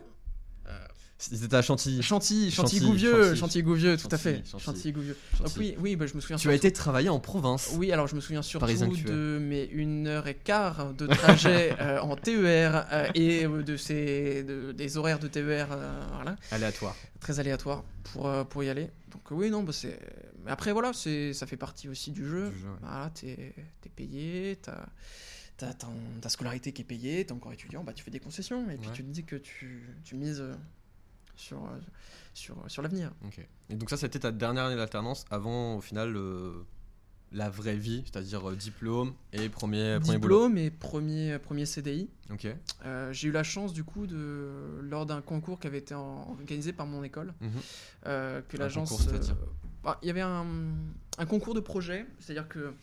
Ils 1.31 1.43
étaient 1.43 1.55
à 1.55 1.61
Chantilly. 1.61 2.01
Chantilly, 2.01 2.49
Chantilly, 2.51 2.79
Chantilly-Gouvieux, 2.81 3.11
Chantilly. 3.35 3.39
Chantilly-Gouvieux, 3.39 3.97
tout 3.97 4.07
à 4.11 4.17
fait. 4.17 4.43
Chantilly, 4.45 4.63
Chantilly-Gouvieux. 4.63 5.17
Donc 5.39 5.49
oui, 5.57 5.75
oui, 5.79 5.95
bah, 5.95 6.07
je 6.07 6.15
me 6.15 6.21
souviens. 6.21 6.37
Tu 6.37 6.49
as 6.49 6.53
été 6.53 6.71
travailler 6.71 7.09
en 7.09 7.19
province. 7.19 7.71
Oui, 7.77 7.91
alors 7.91 8.07
je 8.07 8.15
me 8.15 8.21
souviens 8.21 8.41
surtout 8.41 8.65
de 9.05 9.37
mes 9.39 9.65
une 9.65 10.07
heure 10.07 10.27
et 10.27 10.35
quart 10.35 10.93
de 10.93 11.05
trajet 11.07 11.75
euh, 11.79 11.99
en 11.99 12.15
TER 12.15 12.87
euh, 12.91 13.07
et 13.13 13.45
euh, 13.45 13.61
de 13.61 13.77
ces 13.77 14.43
de- 14.43 14.71
des 14.71 14.97
horaires 14.97 15.19
de 15.19 15.27
TER, 15.27 15.67
euh, 15.71 16.01
voilà, 16.15 16.35
Aléatoire. 16.51 16.95
très 17.19 17.39
aléatoires 17.39 17.83
pour 18.03 18.31
pour 18.47 18.63
y 18.63 18.69
aller. 18.69 18.89
Donc 19.11 19.21
oui, 19.31 19.49
non, 19.51 19.63
bah, 19.63 19.73
c'est. 19.73 19.99
Après 20.47 20.71
voilà, 20.71 20.91
c'est 20.93 21.33
ça 21.33 21.45
fait 21.45 21.57
partie 21.57 21.87
aussi 21.87 22.09
du 22.11 22.27
jeu. 22.27 22.49
Du 22.49 22.57
jeu, 22.59 22.67
ouais. 22.67 22.77
Voilà, 22.81 23.11
t'es 23.13 23.53
es 23.85 23.89
payé, 23.95 24.57
t'as 24.61 24.85
ta 26.21 26.29
scolarité 26.29 26.71
qui 26.71 26.81
est 26.81 26.85
payée, 26.85 27.23
t'es 27.23 27.33
encore 27.33 27.53
étudiant, 27.53 27.83
bah 27.83 27.93
tu 27.93 28.03
fais 28.03 28.09
des 28.09 28.19
concessions 28.19 28.67
et 28.71 28.77
puis 28.77 28.87
Ouais. 28.87 28.93
tu 28.95 29.03
te 29.03 29.09
dis 29.11 29.23
que 29.23 29.35
tu, 29.35 29.83
tu 30.03 30.15
mises 30.15 30.43
sur 31.35 31.57
euh, 31.57 31.77
sur 32.33 32.55
sur 32.67 32.81
l'avenir. 32.81 33.11
Ok. 33.25 33.45
Et 33.69 33.75
donc 33.75 33.89
ça, 33.89 33.97
c'était 33.97 34.19
ta 34.19 34.31
dernière 34.31 34.65
année 34.65 34.75
d'alternance 34.75 35.25
avant, 35.31 35.75
au 35.75 35.81
final, 35.81 36.11
le- 36.11 36.65
la 37.33 37.49
vraie 37.49 37.77
vie, 37.77 38.03
c'est-à-dire 38.05 38.49
euh, 38.49 38.55
diplôme 38.57 39.13
et 39.31 39.47
premier, 39.47 39.99
premier 40.01 40.17
boulot. 40.17 40.47
Diplôme 40.49 40.57
et 40.57 40.69
premier 40.69 41.39
premier 41.39 41.65
CDI. 41.65 42.09
Ok. 42.29 42.45
Euh, 42.85 43.13
j'ai 43.13 43.29
eu 43.29 43.31
la 43.31 43.43
chance 43.43 43.71
du 43.71 43.85
coup 43.85 44.05
de 44.05 44.79
lors 44.81 45.05
d'un 45.05 45.21
concours 45.21 45.57
qui 45.59 45.67
avait 45.67 45.77
été 45.77 45.93
en- 45.95 46.27
organisé 46.29 46.73
par 46.73 46.85
mon 46.87 47.03
école 47.05 47.33
euh, 48.05 48.41
que 48.49 48.57
l'agence 48.57 48.89
c'est-à-dire 49.01 49.35
euh, 49.41 49.45
bah, 49.83 49.97
il 50.01 50.07
y 50.07 50.09
avait 50.11 50.19
un, 50.21 50.45
un 51.17 51.25
concours 51.25 51.53
de 51.53 51.59
projet 51.61 52.05
c'est 52.19 52.31
à 52.33 52.35
dire 52.35 52.47
que 52.49 52.73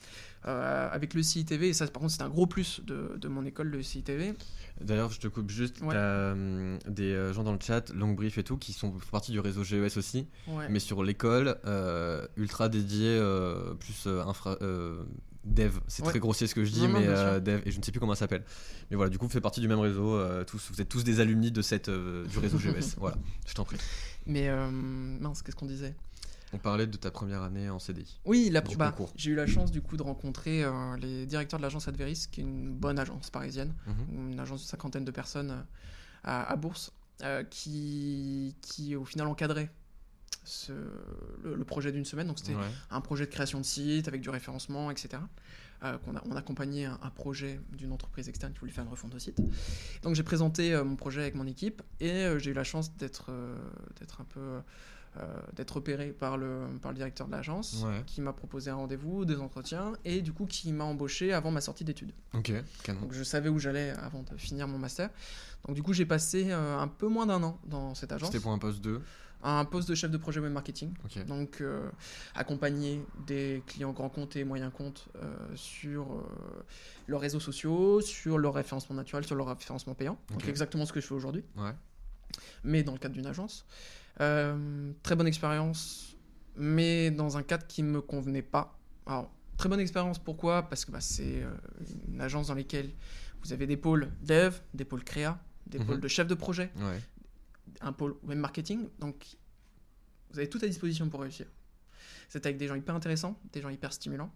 euh, 0.46 0.88
avec 0.90 1.12
le 1.14 1.22
CITV 1.22 1.68
et 1.68 1.72
ça 1.74 1.86
par 1.88 2.00
contre 2.00 2.12
c'est 2.14 2.22
un 2.22 2.28
gros 2.30 2.46
plus 2.46 2.80
de, 2.86 3.16
de 3.18 3.28
mon 3.28 3.44
école 3.44 3.68
le 3.68 3.82
CITV 3.82 4.34
D'ailleurs, 4.80 5.10
je 5.10 5.18
te 5.20 5.28
coupe 5.28 5.50
juste. 5.50 5.80
Ouais. 5.82 5.94
T'as 5.94 6.32
hum, 6.32 6.78
des 6.88 7.12
euh, 7.12 7.32
gens 7.32 7.42
dans 7.44 7.52
le 7.52 7.58
chat, 7.60 7.90
Long 7.92 8.12
Brief 8.12 8.38
et 8.38 8.44
tout, 8.44 8.56
qui 8.56 8.72
sont 8.72 8.92
partie 9.10 9.32
du 9.32 9.40
réseau 9.40 9.64
GES 9.64 9.96
aussi, 9.96 10.26
ouais. 10.46 10.68
mais 10.68 10.78
sur 10.80 11.02
l'école, 11.02 11.56
euh, 11.66 12.26
ultra 12.36 12.68
dédié, 12.68 13.06
euh, 13.08 13.74
plus 13.74 14.04
euh, 14.06 14.22
infra. 14.24 14.56
euh, 14.62 15.02
Dev, 15.44 15.78
c'est 15.86 16.02
Ouais. 16.02 16.10
très 16.10 16.18
grossier 16.18 16.46
ce 16.46 16.54
que 16.54 16.64
je 16.64 16.70
dis, 16.70 16.82
Non, 16.82 16.88
mais 16.98 17.06
euh. 17.06 17.40
Dev, 17.40 17.62
et 17.64 17.70
je 17.70 17.78
ne 17.78 17.82
sais 17.82 17.90
plus 17.90 18.00
comment 18.00 18.14
ça 18.14 18.20
s'appelle. 18.20 18.44
Mais 18.90 18.96
voilà, 18.96 19.08
du 19.08 19.16
coup, 19.18 19.24
vous 19.26 19.32
faites 19.32 19.42
partie 19.42 19.60
du 19.60 19.68
même 19.68 19.78
réseau, 19.78 20.14
euh, 20.14 20.44
tous, 20.44 20.70
vous 20.70 20.80
êtes 20.80 20.88
tous 20.88 21.04
des 21.04 21.20
alumni 21.20 21.50
de 21.50 21.62
cette, 21.62 21.88
euh, 21.88 22.26
du 22.26 22.38
réseau 22.38 22.58
GES. 22.58 22.96
voilà, 22.98 23.16
je 23.46 23.54
t'en 23.54 23.64
prie. 23.64 23.78
mais 24.26 24.48
euh, 24.48 24.68
mince 24.70 25.40
qu'est-ce 25.42 25.56
qu'on 25.56 25.64
disait? 25.66 25.94
On 26.52 26.58
parlait 26.58 26.86
de 26.86 26.96
ta 26.96 27.10
première 27.10 27.42
année 27.42 27.68
en 27.68 27.78
CDI. 27.78 28.20
oui 28.24 28.48
la, 28.50 28.60
bah, 28.62 28.94
j'ai 29.16 29.30
eu 29.30 29.34
la 29.34 29.46
chance 29.46 29.70
du 29.70 29.82
coup 29.82 29.96
de 29.96 30.02
rencontrer 30.02 30.64
euh, 30.64 30.96
les 30.96 31.26
directeurs 31.26 31.58
de 31.58 31.62
l'agence 31.62 31.88
Adveris 31.88 32.26
qui 32.30 32.40
est 32.40 32.44
une 32.44 32.72
bonne 32.72 32.98
agence 32.98 33.30
parisienne 33.30 33.74
Mhm. 33.86 34.30
une 34.32 34.40
agence 34.40 34.62
de 34.62 34.66
cinquantaine 34.68 35.04
de 35.04 35.10
personnes 35.10 35.50
euh, 35.50 35.60
à, 36.24 36.50
à 36.50 36.56
Bourse, 36.56 36.92
euh, 37.22 37.42
qui, 37.44 38.56
qui 38.62 38.96
au 38.96 39.04
final 39.04 39.26
encadrait 39.26 39.70
ce, 40.44 40.72
le, 41.42 41.54
le 41.54 41.64
projet 41.64 41.92
d'une 41.92 42.04
semaine. 42.06 42.26
Donc 42.28 42.38
c'était 42.38 42.54
Ouais. 42.54 42.64
un 42.90 43.00
projet 43.02 43.26
de 43.26 43.30
création 43.30 43.60
de 43.60 43.64
site 43.66 44.08
avec 44.08 44.20
du 44.22 44.30
référencement, 44.30 44.90
etc. 44.90 45.22
Euh, 45.84 45.96
qu'on 45.98 46.16
a, 46.16 46.22
on 46.28 46.34
accompagnait 46.34 46.86
un, 46.86 46.98
un 47.02 47.10
projet 47.10 47.60
d'une 47.72 47.92
entreprise 47.92 48.28
externe 48.28 48.52
qui 48.52 48.58
voulait 48.60 48.72
faire 48.72 48.82
une 48.84 48.90
refonte 48.90 49.12
de 49.12 49.18
site. 49.18 49.40
Donc 50.02 50.14
j'ai 50.16 50.22
présenté 50.24 50.74
euh, 50.74 50.82
mon 50.82 50.96
projet 50.96 51.20
avec 51.20 51.34
mon 51.36 51.46
équipe 51.46 51.82
et 52.00 52.10
euh, 52.10 52.38
j'ai 52.40 52.50
eu 52.50 52.54
la 52.54 52.64
chance 52.64 52.96
d'être 52.96 53.30
d'être 54.00 54.20
un 54.20 54.24
peu 54.24 54.58
d'être 55.54 55.72
repéré 55.76 56.08
par 56.12 56.36
le, 56.36 56.60
par 56.80 56.92
le 56.92 56.96
directeur 56.96 57.26
de 57.26 57.32
l'agence 57.32 57.82
Ouais. 57.84 58.02
qui 58.06 58.20
m'a 58.20 58.32
proposé 58.32 58.70
un 58.70 58.76
rendez-vous, 58.76 59.24
des 59.24 59.36
entretiens 59.40 59.92
et 60.04 60.22
du 60.22 60.32
coup 60.32 60.46
qui 60.46 60.72
m'a 60.72 60.84
embauché 60.84 61.32
avant 61.32 61.50
ma 61.50 61.60
sortie 61.60 61.84
d'études. 61.84 62.12
Ok, 62.34 62.52
canon. 62.84 63.00
Donc 63.02 63.12
je 63.12 63.22
savais 63.22 63.48
où 63.48 63.58
j'allais 63.58 63.90
avant 63.90 64.22
de 64.22 64.36
finir 64.36 64.66
mon 64.68 64.78
master. 64.78 65.10
Donc 65.66 65.74
du 65.76 65.82
coup 65.82 65.92
j'ai 65.92 66.06
passé 66.06 66.46
euh, 66.50 66.78
un 66.78 66.88
peu 66.88 67.08
moins 67.08 67.26
d'un 67.26 67.42
an 67.42 67.58
dans 67.66 67.94
cette 67.94 68.12
agence, 68.12 68.30
C'était 68.30 68.42
pour 68.42 68.52
un 68.52 68.58
poste 68.58 68.80
2. 68.80 69.00
un 69.42 69.64
poste 69.64 69.88
de 69.88 69.94
chef 69.94 70.10
de 70.10 70.16
projet 70.18 70.40
web 70.40 70.52
marketing. 70.52 70.92
Donc, 71.26 71.60
euh, 71.60 71.88
accompagner 72.34 73.04
des 73.26 73.62
clients 73.66 73.92
grands 73.92 74.08
comptes 74.08 74.34
et 74.36 74.44
moyens 74.44 74.72
comptes 74.72 75.08
euh, 75.16 75.34
sur 75.54 76.12
euh, 76.12 76.22
leurs 77.06 77.20
réseaux 77.20 77.40
sociaux, 77.40 78.00
sur 78.00 78.38
leur 78.38 78.54
référencement 78.54 78.96
naturel, 78.96 79.24
sur 79.24 79.34
leur 79.36 79.46
référencement 79.48 79.94
payant. 79.94 80.18
Donc, 80.30 80.46
exactement 80.48 80.86
ce 80.86 80.92
que 80.92 81.00
je 81.00 81.06
fais 81.06 81.14
aujourd'hui, 81.14 81.44
Ouais. 81.56 81.72
mais 82.64 82.82
dans 82.82 82.92
le 82.92 82.98
cadre 82.98 83.14
d'une 83.14 83.26
agence. 83.26 83.64
Euh, 84.20 84.92
très 85.02 85.14
bonne 85.16 85.26
expérience, 85.26 86.16
mais 86.56 87.10
dans 87.10 87.36
un 87.36 87.42
cadre 87.42 87.66
qui 87.66 87.82
ne 87.82 87.90
me 87.90 88.00
convenait 88.00 88.42
pas. 88.42 88.76
Alors, 89.06 89.30
très 89.56 89.68
bonne 89.68 89.80
expérience, 89.80 90.18
pourquoi? 90.18 90.68
Parce 90.68 90.84
que 90.84 90.90
bah, 90.90 91.00
c'est 91.00 91.42
euh, 91.42 91.50
une 92.08 92.20
agence 92.20 92.48
dans 92.48 92.54
laquelle 92.54 92.90
vous 93.42 93.52
avez 93.52 93.66
des 93.66 93.76
pôles 93.76 94.10
dev, 94.22 94.56
des 94.74 94.84
pôles 94.84 95.04
créa, 95.04 95.40
des 95.66 95.78
Mhm. 95.78 95.86
pôles 95.86 96.00
de 96.00 96.08
chef 96.08 96.26
de 96.26 96.34
projet, 96.34 96.70
Ouais. 96.76 97.00
un 97.80 97.92
pôle 97.92 98.16
web 98.24 98.38
marketing. 98.38 98.88
Donc, 98.98 99.24
vous 100.32 100.38
avez 100.38 100.48
tout 100.48 100.58
à 100.62 100.66
disposition 100.66 101.08
pour 101.08 101.20
réussir. 101.20 101.46
C'est 102.28 102.44
avec 102.44 102.58
des 102.58 102.66
gens 102.66 102.74
hyper 102.74 102.94
intéressants, 102.94 103.38
des 103.52 103.60
gens 103.62 103.68
hyper 103.70 103.92
stimulants. 103.92 104.32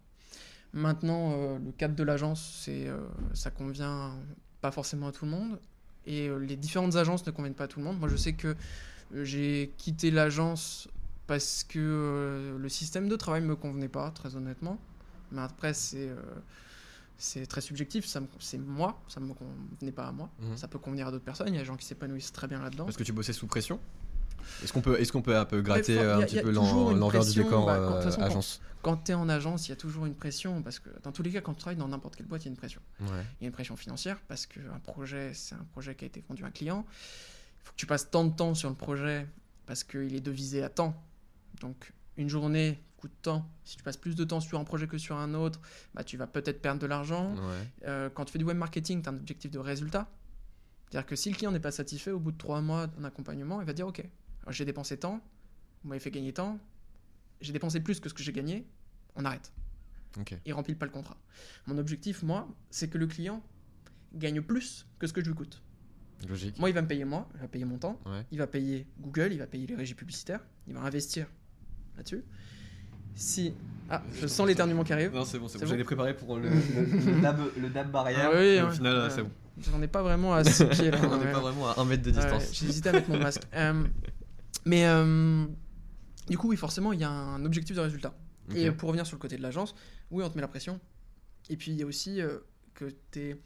Maintenant, 0.71 1.33
euh, 1.33 1.59
le 1.59 1.71
cadre 1.73 1.93
de 1.95 2.03
l'agence, 2.03 2.61
c'est, 2.63 2.87
euh, 2.87 2.97
ça 3.33 3.51
convient 3.51 4.17
pas 4.61 4.71
forcément 4.71 5.07
à 5.09 5.11
tout 5.11 5.25
le 5.25 5.31
monde. 5.31 5.59
Et 6.05 6.27
euh, 6.29 6.37
les 6.37 6.55
différentes 6.55 6.95
agences 6.95 7.25
ne 7.27 7.31
conviennent 7.31 7.53
pas 7.53 7.65
à 7.65 7.67
tout 7.67 7.79
le 7.79 7.85
monde. 7.85 7.99
Moi, 7.99 8.09
je 8.09 8.15
sais 8.15 8.33
que 8.33 8.55
j'ai 9.21 9.73
quitté 9.77 10.11
l'agence 10.11 10.87
parce 11.27 11.63
que 11.63 11.79
euh, 11.79 12.57
le 12.57 12.69
système 12.69 13.07
de 13.07 13.15
travail 13.15 13.41
me 13.41 13.55
convenait 13.55 13.87
pas, 13.89 14.11
très 14.11 14.35
honnêtement. 14.35 14.77
Mais 15.31 15.41
après, 15.41 15.73
c'est 15.73 16.09
euh, 16.09 16.15
c'est 17.17 17.45
très 17.45 17.61
subjectif. 17.61 18.05
C'est 18.39 18.57
moi, 18.57 19.01
ça 19.07 19.19
me 19.19 19.33
convenait 19.33 19.91
pas 19.91 20.07
à 20.07 20.11
moi. 20.11 20.29
Mhm. 20.39 20.57
Ça 20.57 20.67
peut 20.67 20.79
convenir 20.79 21.07
à 21.07 21.11
d'autres 21.11 21.23
personnes. 21.23 21.47
Il 21.47 21.53
y 21.53 21.57
a 21.57 21.59
des 21.61 21.65
gens 21.65 21.77
qui 21.77 21.85
s'épanouissent 21.85 22.31
très 22.33 22.47
bien 22.47 22.61
là-dedans. 22.61 22.85
Parce 22.85 22.97
que 22.97 23.03
tu 23.03 23.13
bossais 23.13 23.33
sous 23.33 23.47
pression? 23.47 23.79
Est-ce 24.61 24.73
qu'on 24.73 24.81
peut, 24.81 24.99
est 24.99 25.09
qu'on 25.09 25.21
peut 25.21 25.37
un 25.37 25.45
peu 25.45 25.61
gratter 25.61 25.97
euh, 25.97 26.17
un 26.17 26.23
petit 26.23 26.41
peu 26.41 26.51
l'envers 26.51 27.23
du 27.23 27.33
décor 27.43 27.65
bah, 27.65 27.77
quand- 27.77 27.95
euh, 27.95 28.01
façon, 28.01 28.19
quand- 28.19 28.25
agence? 28.25 28.61
quand 28.81 28.97
tu 29.05 29.11
es 29.11 29.15
en 29.15 29.29
agence, 29.29 29.67
il 29.67 29.69
y 29.69 29.71
a 29.71 29.77
toujours 29.77 30.05
une 30.05 30.15
pression, 30.15 30.61
parce 30.61 30.79
que 30.79 30.89
dans 31.01 31.13
tous 31.13 31.23
les 31.23 31.31
cas, 31.31 31.39
quand 31.39 31.53
tu 31.53 31.61
travailles 31.61 31.77
dans 31.77 31.87
n'importe 31.87 32.17
quelle 32.17 32.25
boîte, 32.25 32.41
il 32.43 32.47
y 32.47 32.49
a 32.49 32.51
une 32.51 32.57
pression. 32.57 32.81
Ouais. 32.99 33.07
Il 33.39 33.43
y 33.43 33.45
a 33.45 33.47
une 33.47 33.53
pression 33.53 33.77
financière, 33.77 34.19
parce 34.27 34.45
qu'un 34.45 34.79
projet, 34.83 35.31
c'est 35.33 35.55
un 35.55 35.65
projet 35.71 35.95
qui 35.95 36.03
a 36.03 36.07
été 36.07 36.21
vendu 36.27 36.43
à 36.43 36.47
un 36.47 36.51
client. 36.51 36.85
Il 37.63 37.67
faut 37.67 37.71
que 37.71 37.77
tu 37.77 37.85
passes 37.85 38.09
tant 38.11 38.25
de 38.25 38.35
temps 38.35 38.53
sur 38.53 38.69
le 38.69 38.75
projet, 38.75 39.27
parce 39.65 39.83
qu'il 39.83 40.15
est 40.15 40.21
devisé 40.21 40.63
à 40.63 40.69
temps. 40.69 41.01
Donc, 41.61 41.93
une 42.17 42.29
journée 42.29 42.81
coûte 42.97 43.11
temps. 43.21 43.49
Si 43.63 43.77
tu 43.77 43.83
passes 43.83 43.97
plus 43.97 44.15
de 44.15 44.23
temps 44.23 44.39
sur 44.39 44.59
un 44.59 44.63
projet 44.63 44.87
que 44.87 44.97
sur 44.97 45.17
un 45.17 45.33
autre, 45.33 45.59
bah, 45.93 46.03
tu 46.03 46.17
vas 46.17 46.27
peut-être 46.27 46.61
perdre 46.61 46.81
de 46.81 46.87
l'argent. 46.87 47.35
Ouais. 47.35 47.67
Euh, 47.85 48.09
quand 48.09 48.25
tu 48.25 48.31
fais 48.31 48.39
du 48.39 48.45
web 48.45 48.57
marketing, 48.57 49.01
tu 49.01 49.09
as 49.09 49.11
un 49.11 49.17
objectif 49.17 49.51
de 49.51 49.59
résultat. 49.59 50.09
C'est-à-dire 50.89 51.07
que 51.07 51.15
si 51.15 51.29
le 51.29 51.35
client 51.35 51.51
n'est 51.51 51.59
pas 51.59 51.71
satisfait 51.71 52.11
au 52.11 52.19
bout 52.19 52.31
de 52.31 52.37
trois 52.37 52.61
mois 52.61 52.87
d'un 52.87 53.03
accompagnement, 53.03 53.61
il 53.61 53.65
va 53.65 53.73
dire 53.73 53.87
Ok, 53.87 54.03
j'ai 54.49 54.65
dépensé 54.65 54.97
tant, 54.97 55.21
vous 55.83 55.89
m'avez 55.89 55.99
fait 55.99 56.11
gagner 56.11 56.33
tant, 56.33 56.59
j'ai 57.41 57.51
dépensé 57.51 57.79
plus 57.79 57.99
que 57.99 58.09
ce 58.09 58.13
que 58.13 58.23
j'ai 58.23 58.31
gagné, 58.31 58.67
on 59.15 59.25
arrête. 59.25 59.51
Ok. 60.19 60.37
Il 60.45 60.53
remplit 60.53 60.75
pas 60.75 60.85
le 60.85 60.91
contrat. 60.91 61.17
Mon 61.65 61.77
objectif, 61.77 62.23
moi, 62.23 62.47
c'est 62.69 62.89
que 62.89 62.97
le 62.97 63.07
client 63.07 63.41
gagne 64.13 64.41
plus 64.41 64.85
que 64.99 65.07
ce 65.07 65.13
que 65.13 65.21
je 65.21 65.29
lui 65.29 65.35
coûte. 65.35 65.61
Logique. 66.27 66.57
Moi, 66.59 66.69
il 66.69 66.73
va 66.73 66.81
me 66.81 66.87
payer 66.87 67.03
moi, 67.05 67.27
il 67.35 67.41
va 67.41 67.47
payer 67.47 67.65
mon 67.65 67.77
temps, 67.77 67.99
Ouais. 68.05 68.25
il 68.31 68.37
va 68.37 68.47
payer 68.47 68.87
Google, 68.99 69.29
il 69.33 69.39
va 69.39 69.47
payer 69.47 69.67
les 69.67 69.75
régies 69.75 69.93
publicitaires, 69.95 70.39
il 70.67 70.73
va 70.73 70.81
investir 70.81 71.27
là-dessus. 71.97 72.23
Si. 73.15 73.53
Ah, 73.89 74.01
je 74.19 74.25
sens 74.25 74.47
l'éternuement 74.47 74.83
qui 74.83 74.93
arrive. 74.93 75.13
Non, 75.13 75.25
c'est 75.25 75.37
bon, 75.37 75.47
c'est 75.47 75.57
bon. 75.59 75.65
bon 75.65 75.69
J'allais 75.69 75.83
préparer 75.83 76.15
pour 76.15 76.37
le, 76.39 76.49
le, 76.49 77.21
dab, 77.21 77.39
le 77.59 77.69
dab 77.69 77.91
barrière. 77.91 78.31
Ah 78.33 78.37
oui, 78.37 78.43
et 78.45 78.61
au 78.61 78.67
ouais. 78.67 78.73
final, 78.73 78.97
Ouais. 79.03 79.09
c'est 79.09 79.21
bon. 79.23 79.31
J'en 79.59 79.81
ai 79.83 79.87
pas 79.87 80.01
vraiment 80.01 80.33
à 80.33 80.43
6 80.43 80.65
pieds 80.65 80.89
là. 80.89 80.97
On 81.03 81.17
n'est 81.17 81.25
ouais. 81.25 81.31
pas 81.31 81.39
vraiment 81.41 81.69
à 81.69 81.79
un 81.79 81.85
mètre 81.85 82.01
de 82.03 82.09
Ouais, 82.09 82.15
distance. 82.17 82.49
J'ai 82.53 82.67
hésité 82.67 82.89
à 82.89 82.93
mettre 82.93 83.09
mon 83.09 83.19
masque. 83.19 83.43
Euh, 83.53 83.83
mais 84.65 84.85
euh, 84.87 85.45
du 86.29 86.37
coup, 86.37 86.49
oui, 86.49 86.55
forcément, 86.57 86.93
il 86.93 86.99
y 87.01 87.03
a 87.03 87.09
un 87.11 87.43
objectif 87.45 87.75
de 87.75 87.81
résultat. 87.81 88.15
Et 88.55 88.71
pour 88.71 88.87
revenir 88.89 89.05
sur 89.05 89.15
le 89.15 89.21
côté 89.21 89.35
de 89.37 89.41
l'agence, 89.41 89.75
oui, 90.09 90.23
on 90.23 90.29
te 90.29 90.35
met 90.35 90.41
la 90.41 90.47
pression. 90.47 90.79
Et 91.49 91.57
puis, 91.57 91.71
il 91.71 91.77
y 91.77 91.83
a 91.83 91.85
aussi 91.85 92.19
euh, 92.21 92.39
que 92.73 92.85
tu 93.11 93.19
es. 93.19 93.41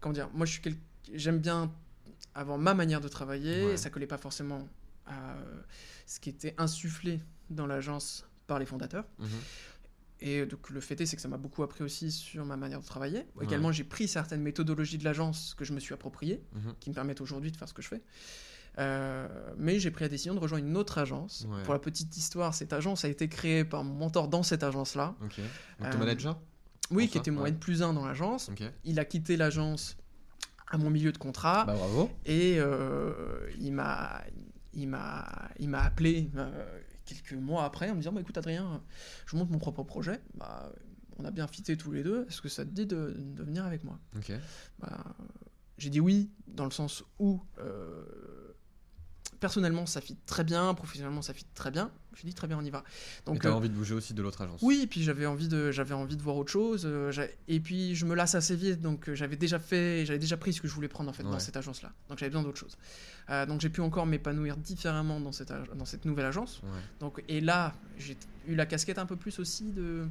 Comment 0.00 0.12
dire 0.14 0.28
Moi, 0.32 0.46
je 0.46 0.52
suis 0.52 0.62
quel- 0.62 0.76
j'aime 1.12 1.38
bien 1.40 1.70
avoir 2.34 2.58
ma 2.58 2.74
manière 2.74 3.00
de 3.00 3.08
travailler. 3.08 3.66
Ouais. 3.66 3.72
Et 3.74 3.76
ça 3.76 3.90
collait 3.90 4.06
pas 4.06 4.18
forcément 4.18 4.68
à 5.06 5.32
euh, 5.32 5.60
ce 6.06 6.20
qui 6.20 6.28
était 6.30 6.54
insufflé 6.58 7.20
dans 7.50 7.66
l'agence 7.66 8.26
par 8.46 8.58
les 8.58 8.66
fondateurs. 8.66 9.04
Mhm. 9.18 9.28
Et 10.22 10.44
donc 10.46 10.68
le 10.70 10.80
fait 10.80 11.00
est, 11.00 11.06
c'est 11.06 11.16
que 11.16 11.22
ça 11.22 11.28
m'a 11.28 11.38
beaucoup 11.38 11.62
appris 11.62 11.82
aussi 11.82 12.10
sur 12.12 12.44
ma 12.44 12.56
manière 12.56 12.80
de 12.80 12.86
travailler. 12.86 13.24
Ouais. 13.36 13.44
Également, 13.46 13.72
j'ai 13.72 13.84
pris 13.84 14.06
certaines 14.06 14.42
méthodologies 14.42 14.98
de 14.98 15.04
l'agence 15.04 15.54
que 15.54 15.64
je 15.64 15.72
me 15.72 15.80
suis 15.80 15.94
appropriées, 15.94 16.42
Mhm. 16.54 16.74
qui 16.78 16.90
me 16.90 16.94
permettent 16.94 17.22
aujourd'hui 17.22 17.50
de 17.50 17.56
faire 17.56 17.68
ce 17.68 17.72
que 17.74 17.80
je 17.82 17.88
fais. 17.88 18.02
Euh, 18.78 19.26
mais 19.56 19.80
j'ai 19.80 19.90
pris 19.90 20.04
la 20.04 20.08
décision 20.08 20.34
de 20.34 20.38
rejoindre 20.38 20.64
une 20.66 20.76
autre 20.76 20.98
agence. 20.98 21.46
Ouais. 21.50 21.62
Pour 21.64 21.72
la 21.74 21.80
petite 21.80 22.16
histoire, 22.16 22.54
cette 22.54 22.72
agence 22.72 23.04
a 23.04 23.08
été 23.08 23.28
créée 23.28 23.64
par 23.64 23.82
mon 23.82 23.94
mentor 23.94 24.28
dans 24.28 24.42
cette 24.42 24.62
agence-là. 24.62 25.16
Ok. 25.22 25.38
Donc 25.80 25.90
ton 25.90 25.96
Euh, 25.96 25.98
manager 25.98 26.38
Oui, 26.90 27.06
qui 27.08 27.14
ça, 27.14 27.18
était 27.20 27.30
mon 27.30 27.42
ouais. 27.42 27.48
N 27.48 27.58
plus 27.58 27.82
1 27.82 27.92
dans 27.94 28.04
l'agence. 28.06 28.50
Il 28.84 28.98
a 29.00 29.04
quitté 29.04 29.36
l'agence 29.36 29.96
à 30.70 30.78
mon 30.78 30.88
milieu 30.90 31.12
de 31.12 31.18
contrat. 31.18 31.64
Bah 31.66 31.74
bravo. 31.74 32.10
Et 32.24 32.56
euh, 32.58 33.50
il 33.58 33.72
m'a 33.72 34.22
il 34.72 34.88
m'a 34.88 35.50
il 35.58 35.68
m'a 35.68 35.82
appelé 35.82 36.30
euh, 36.36 36.80
quelques 37.04 37.32
mois 37.32 37.64
après 37.64 37.90
en 37.90 37.94
me 37.94 37.98
disant 37.98 38.12
bah, 38.12 38.20
écoute 38.20 38.38
Adrien 38.38 38.82
je 39.26 39.36
monte 39.36 39.50
mon 39.50 39.58
propre 39.58 39.82
projet 39.82 40.20
bah, 40.34 40.72
on 41.18 41.24
a 41.24 41.32
bien 41.32 41.48
fité 41.48 41.76
tous 41.76 41.90
les 41.90 42.04
deux 42.04 42.24
est-ce 42.28 42.40
que 42.40 42.48
ça 42.48 42.64
te 42.64 42.70
dit 42.70 42.86
de, 42.86 43.16
de 43.18 43.42
venir 43.42 43.64
avec 43.64 43.82
moi? 43.82 43.98
Ok. 44.16 44.32
Bah, 44.78 45.04
j'ai 45.76 45.90
dit 45.90 45.98
oui 45.98 46.30
dans 46.46 46.64
le 46.66 46.70
sens 46.70 47.02
où 47.18 47.40
euh, 47.58 48.04
personnellement 49.40 49.86
ça 49.86 50.00
fit 50.00 50.16
très 50.26 50.44
bien 50.44 50.72
professionnellement 50.74 51.22
ça 51.22 51.32
fit 51.34 51.46
très 51.54 51.70
bien 51.70 51.90
j'ai 52.14 52.28
dit 52.28 52.34
très 52.34 52.46
bien 52.46 52.58
on 52.58 52.64
y 52.64 52.70
va 52.70 52.84
donc 53.24 53.40
t'as 53.40 53.48
euh, 53.48 53.52
envie 53.52 53.68
de 53.70 53.74
bouger 53.74 53.94
aussi 53.94 54.12
de 54.14 54.20
l'autre 54.22 54.42
agence. 54.42 54.60
oui, 54.62 54.80
et 54.82 54.86
puis 54.86 55.02
j'avais 55.02 55.26
envie 55.26 55.48
de 55.48 55.70
j'avais 55.70 55.94
envie 55.94 56.16
de 56.16 56.22
voir 56.22 56.36
autre 56.36 56.50
chose. 56.52 56.82
euh, 56.84 57.10
et 57.48 57.60
puis 57.60 57.94
je 57.94 58.04
me 58.04 58.14
lasse 58.14 58.34
assez 58.34 58.54
vite, 58.56 58.80
donc 58.80 59.08
euh, 59.08 59.14
j'avais 59.14 59.36
déjà 59.36 59.58
fait, 59.58 60.04
j'avais 60.06 60.18
déjà 60.18 60.36
pris 60.36 60.52
ce 60.52 60.60
que 60.60 60.68
je 60.68 60.74
voulais 60.74 60.88
prendre 60.88 61.08
en 61.08 61.12
fait 61.12 61.22
dans 61.22 61.38
cette 61.38 61.56
agence-là. 61.56 61.92
Donc 62.08 62.18
j'avais 62.18 62.30
besoin 62.30 62.42
d'autre 62.42 62.58
chose. 62.58 62.76
Euh, 63.30 63.46
donc 63.46 63.60
j'ai 63.60 63.70
pu 63.70 63.80
encore 63.80 64.06
m'épanouir 64.06 64.56
différemment 64.56 65.20
dans 65.20 65.32
cette 65.32 65.52
dans 65.74 65.84
cette 65.84 66.04
nouvelle 66.04 66.26
agence. 66.26 66.60
Ouais. 66.62 66.68
Donc 66.98 67.22
et 67.28 67.40
là 67.40 67.72
j'ai 67.98 68.16
eu 68.46 68.54
la 68.54 68.66
casquette 68.66 68.98
un 68.98 69.06
peu 69.06 69.16
plus 69.16 69.38
aussi 69.38 69.70
de 69.72 70.04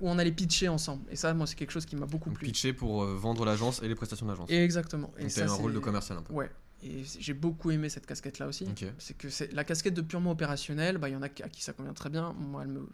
où 0.00 0.08
on 0.10 0.18
allait 0.18 0.30
pitcher 0.32 0.68
ensemble. 0.68 1.04
Et 1.10 1.16
ça, 1.16 1.32
moi, 1.32 1.46
c'est 1.46 1.54
quelque 1.54 1.70
chose 1.70 1.86
qui 1.86 1.96
m'a 1.96 2.04
beaucoup 2.04 2.28
Donc 2.28 2.38
plu. 2.38 2.46
pitcher 2.48 2.74
pour 2.74 3.02
euh, 3.02 3.14
vendre 3.16 3.46
l'agence 3.46 3.82
et 3.82 3.88
les 3.88 3.94
prestations 3.94 4.26
d'agence. 4.26 4.50
Et 4.50 4.62
exactement. 4.62 5.10
Et 5.16 5.22
Donc 5.22 5.30
ça, 5.30 5.44
un 5.46 5.52
rôle 5.54 5.72
de 5.72 5.78
commercial 5.78 6.18
un 6.18 6.22
peu. 6.22 6.34
Ouais. 6.34 6.50
Et 6.82 7.02
j'ai 7.04 7.34
beaucoup 7.34 7.70
aimé 7.70 7.88
cette 7.88 8.06
casquette-là 8.06 8.46
aussi. 8.46 8.66
C'est 8.98 9.16
que 9.16 9.28
c'est 9.30 9.52
la 9.52 9.64
casquette 9.64 9.94
de 9.94 10.02
purement 10.02 10.30
opérationnel. 10.32 10.98
Bah, 10.98 11.08
il 11.08 11.12
y 11.12 11.16
en 11.16 11.22
a 11.22 11.26
à 11.26 11.28
qui 11.48 11.62
ça 11.62 11.72
convient 11.72 11.94
très 11.94 12.10
bien. 12.10 12.32
Moi, 12.34 12.62
elle 12.62 12.68
me, 12.68 12.88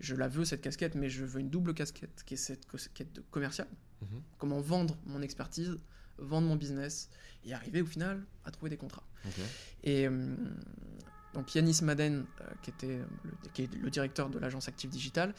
je 0.00 0.14
la 0.16 0.28
veux 0.28 0.44
cette 0.44 0.60
casquette, 0.60 0.94
mais 0.96 1.08
je 1.08 1.24
veux 1.24 1.40
une 1.40 1.48
double 1.50 1.72
casquette 1.72 2.22
qui 2.26 2.34
est 2.34 2.36
cette 2.36 2.66
casquette 2.70 3.12
de 3.12 3.22
commercial. 3.30 3.68
Mhm. 4.02 4.22
Comment 4.38 4.60
vendre 4.60 4.96
mon 5.06 5.22
expertise, 5.22 5.78
vendre 6.18 6.48
mon 6.48 6.56
business 6.56 7.08
et 7.44 7.54
arriver 7.54 7.82
au 7.82 7.86
final 7.86 8.24
à 8.44 8.50
trouver 8.50 8.70
des 8.70 8.76
contrats. 8.76 9.04
Et 9.84 10.08
euh, 10.08 10.34
donc 11.32 11.54
Yanis 11.54 11.78
Maden, 11.82 12.24
euh, 12.40 12.44
qui, 12.62 12.70
était 12.70 12.98
le, 12.98 13.30
qui 13.54 13.62
est 13.62 13.74
le 13.74 13.88
directeur 13.88 14.28
de 14.30 14.38
l'agence 14.40 14.66
Active 14.68 14.90
Digital, 14.90 15.32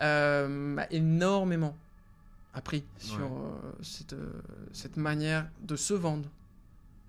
euh, 0.00 0.48
m'a 0.48 0.86
énormément 0.90 1.76
appris 2.52 2.84
sur 2.98 3.20
Ouais. 3.20 3.38
euh, 3.64 3.72
cette, 3.82 4.16
cette 4.72 4.96
manière 4.96 5.48
de 5.62 5.76
se 5.76 5.94
vendre 5.94 6.28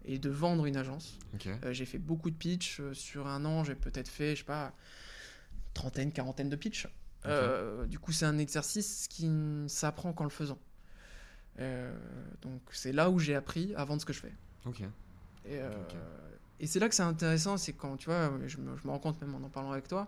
et 0.10 0.18
de 0.18 0.30
vendre 0.30 0.66
une 0.66 0.76
agence. 0.76 1.20
Euh, 1.46 1.72
j'ai 1.72 1.86
fait 1.86 2.00
beaucoup 2.00 2.32
de 2.32 2.36
pitch. 2.36 2.80
euh, 2.80 2.94
sur 2.96 3.28
un 3.28 3.46
an, 3.46 3.64
j'ai 3.64 3.76
peut-être 3.76 4.08
fait, 4.08 4.32
je 4.32 4.40
sais 4.40 4.44
pas, 4.44 4.74
trentaine, 5.76 6.12
quarantaine 6.12 6.50
de 6.50 6.56
pitch. 6.56 6.88
Euh, 7.26 7.86
du 7.86 8.00
coup, 8.00 8.12
c'est 8.12 8.26
un 8.26 8.40
exercice 8.40 9.08
qui 9.08 9.30
s'apprend 9.68 10.12
qu'en 10.12 10.24
le 10.24 10.32
faisant. 10.32 10.58
Euh, 11.60 11.96
donc, 12.42 12.62
c'est 12.72 12.92
là 12.92 13.12
où 13.12 13.20
j'ai 13.20 13.36
appris 13.36 13.76
à 13.76 13.86
vendre 13.86 14.02
ce 14.02 14.06
que 14.06 14.14
je 14.14 14.22
fais. 14.22 14.34
Ok. 14.66 14.82
Et, 15.46 16.66
c'est 16.66 16.80
là 16.80 16.90
que 16.90 16.96
c'est 16.96 17.04
intéressant, 17.04 17.58
c'est 17.58 17.74
quand, 17.74 17.96
tu 17.98 18.08
vois, 18.08 18.32
je 18.48 18.58
me, 18.58 18.76
je 18.76 18.84
me 18.84 18.90
rends 18.90 19.00
compte 19.00 19.22
même 19.22 19.36
en 19.36 19.46
en 19.46 19.50
parlant 19.50 19.72
avec 19.72 19.88
toi, 19.88 20.08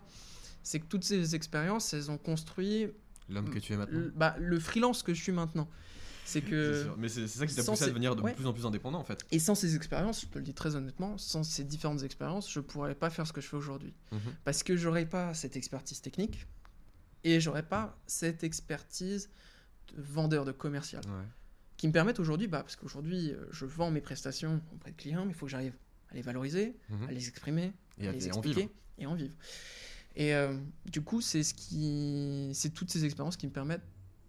c'est 0.64 0.80
que 0.80 0.86
toutes 0.86 1.04
ces 1.04 1.34
expériences, 1.36 1.94
elles 1.94 2.10
ont 2.10 2.18
construit 2.18 2.88
L'homme 3.30 3.50
que 3.50 3.58
tu 3.58 3.72
es 3.72 3.76
maintenant. 3.76 4.10
bah, 4.16 4.34
le 4.38 4.58
freelance 4.58 5.02
que 5.02 5.14
je 5.14 5.22
suis 5.22 5.32
maintenant. 5.32 5.68
C'est 6.24 6.40
que. 6.42 6.86
Mais 6.98 7.08
c'est 7.08 7.26
ça 7.26 7.46
qui 7.46 7.54
t'a 7.54 7.64
poussé 7.64 7.84
à 7.84 7.88
devenir 7.88 8.14
de 8.16 8.22
ouais. 8.22 8.32
plus 8.34 8.46
en 8.46 8.52
plus 8.52 8.64
indépendant 8.64 8.98
en 9.00 9.04
fait. 9.04 9.24
Et 9.32 9.38
sans 9.38 9.54
ces 9.54 9.74
expériences, 9.76 10.20
je 10.22 10.26
te 10.26 10.38
le 10.38 10.44
dis 10.44 10.54
très 10.54 10.76
honnêtement, 10.76 11.18
sans 11.18 11.42
ces 11.42 11.64
différentes 11.64 12.02
expériences, 12.04 12.50
je 12.50 12.60
pourrais 12.60 12.94
pas 12.94 13.10
faire 13.10 13.26
ce 13.26 13.32
que 13.32 13.40
je 13.40 13.48
fais 13.48 13.56
aujourd'hui. 13.56 13.92
Mhm. 14.12 14.20
Parce 14.44 14.62
que 14.62 14.76
j'aurais 14.76 15.06
pas 15.06 15.34
cette 15.34 15.56
expertise 15.56 16.00
technique 16.00 16.46
et 17.24 17.40
j'aurais 17.40 17.64
pas 17.64 17.98
cette 18.06 18.44
expertise 18.44 19.30
de 19.94 20.00
vendeur, 20.02 20.44
de 20.44 20.52
commercial, 20.52 21.02
Ouais. 21.06 21.24
qui 21.76 21.88
me 21.88 21.92
permettent 21.92 22.20
aujourd'hui, 22.20 22.46
bah, 22.46 22.60
parce 22.62 22.76
qu'aujourd'hui, 22.76 23.32
euh, 23.32 23.44
je 23.50 23.64
vends 23.66 23.90
mes 23.90 24.00
prestations 24.00 24.60
auprès 24.72 24.92
de 24.92 24.96
clients, 24.96 25.24
mais 25.24 25.32
il 25.32 25.34
faut 25.34 25.46
que 25.46 25.52
j'arrive 25.52 25.74
à 26.10 26.14
les 26.14 26.22
valoriser, 26.22 26.76
Mhm. 26.88 27.08
à 27.08 27.12
les 27.12 27.28
exprimer, 27.28 27.72
Et 27.98 28.06
à 28.06 28.10
à- 28.10 28.12
les 28.12 28.24
en 28.26 28.40
expliquer 28.40 28.68
et 28.98 29.06
en 29.06 29.14
vivre. 29.14 29.34
Et 30.14 30.34
euh, 30.34 30.56
du 30.86 31.00
coup, 31.02 31.20
c'est 31.20 31.42
ce 31.42 31.54
qui, 31.54 32.50
c'est 32.54 32.70
toutes 32.70 32.90
ces 32.90 33.04
expériences 33.04 33.36
qui 33.36 33.46
me 33.46 33.52
permettent 33.52 33.82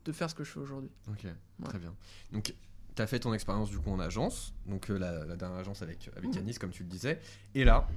de 0.06 0.12
faire 0.12 0.30
ce 0.30 0.36
que 0.36 0.44
je 0.44 0.52
fais 0.52 0.60
aujourd'hui. 0.60 0.90
Ok, 1.10 1.26
très 1.66 1.80
bien. 1.80 1.94
Donc, 2.32 2.54
tu 2.96 3.02
as 3.02 3.08
fait 3.08 3.20
ton 3.20 3.34
expérience 3.34 3.70
du 3.70 3.80
coup 3.80 3.90
en 3.92 4.00
agence, 4.00 4.54
donc 4.68 4.90
euh, 4.90 4.98
la, 4.98 5.26
la 5.26 5.36
dernière 5.36 5.58
agence 5.60 5.82
avec, 5.82 6.10
avec 6.16 6.30
Mhm. 6.30 6.36
Yanis, 6.36 6.56
comme 6.56 6.72
tu 6.72 6.84
le 6.84 6.90
disais. 6.90 7.20
Et 7.56 7.64
là, 7.64 7.88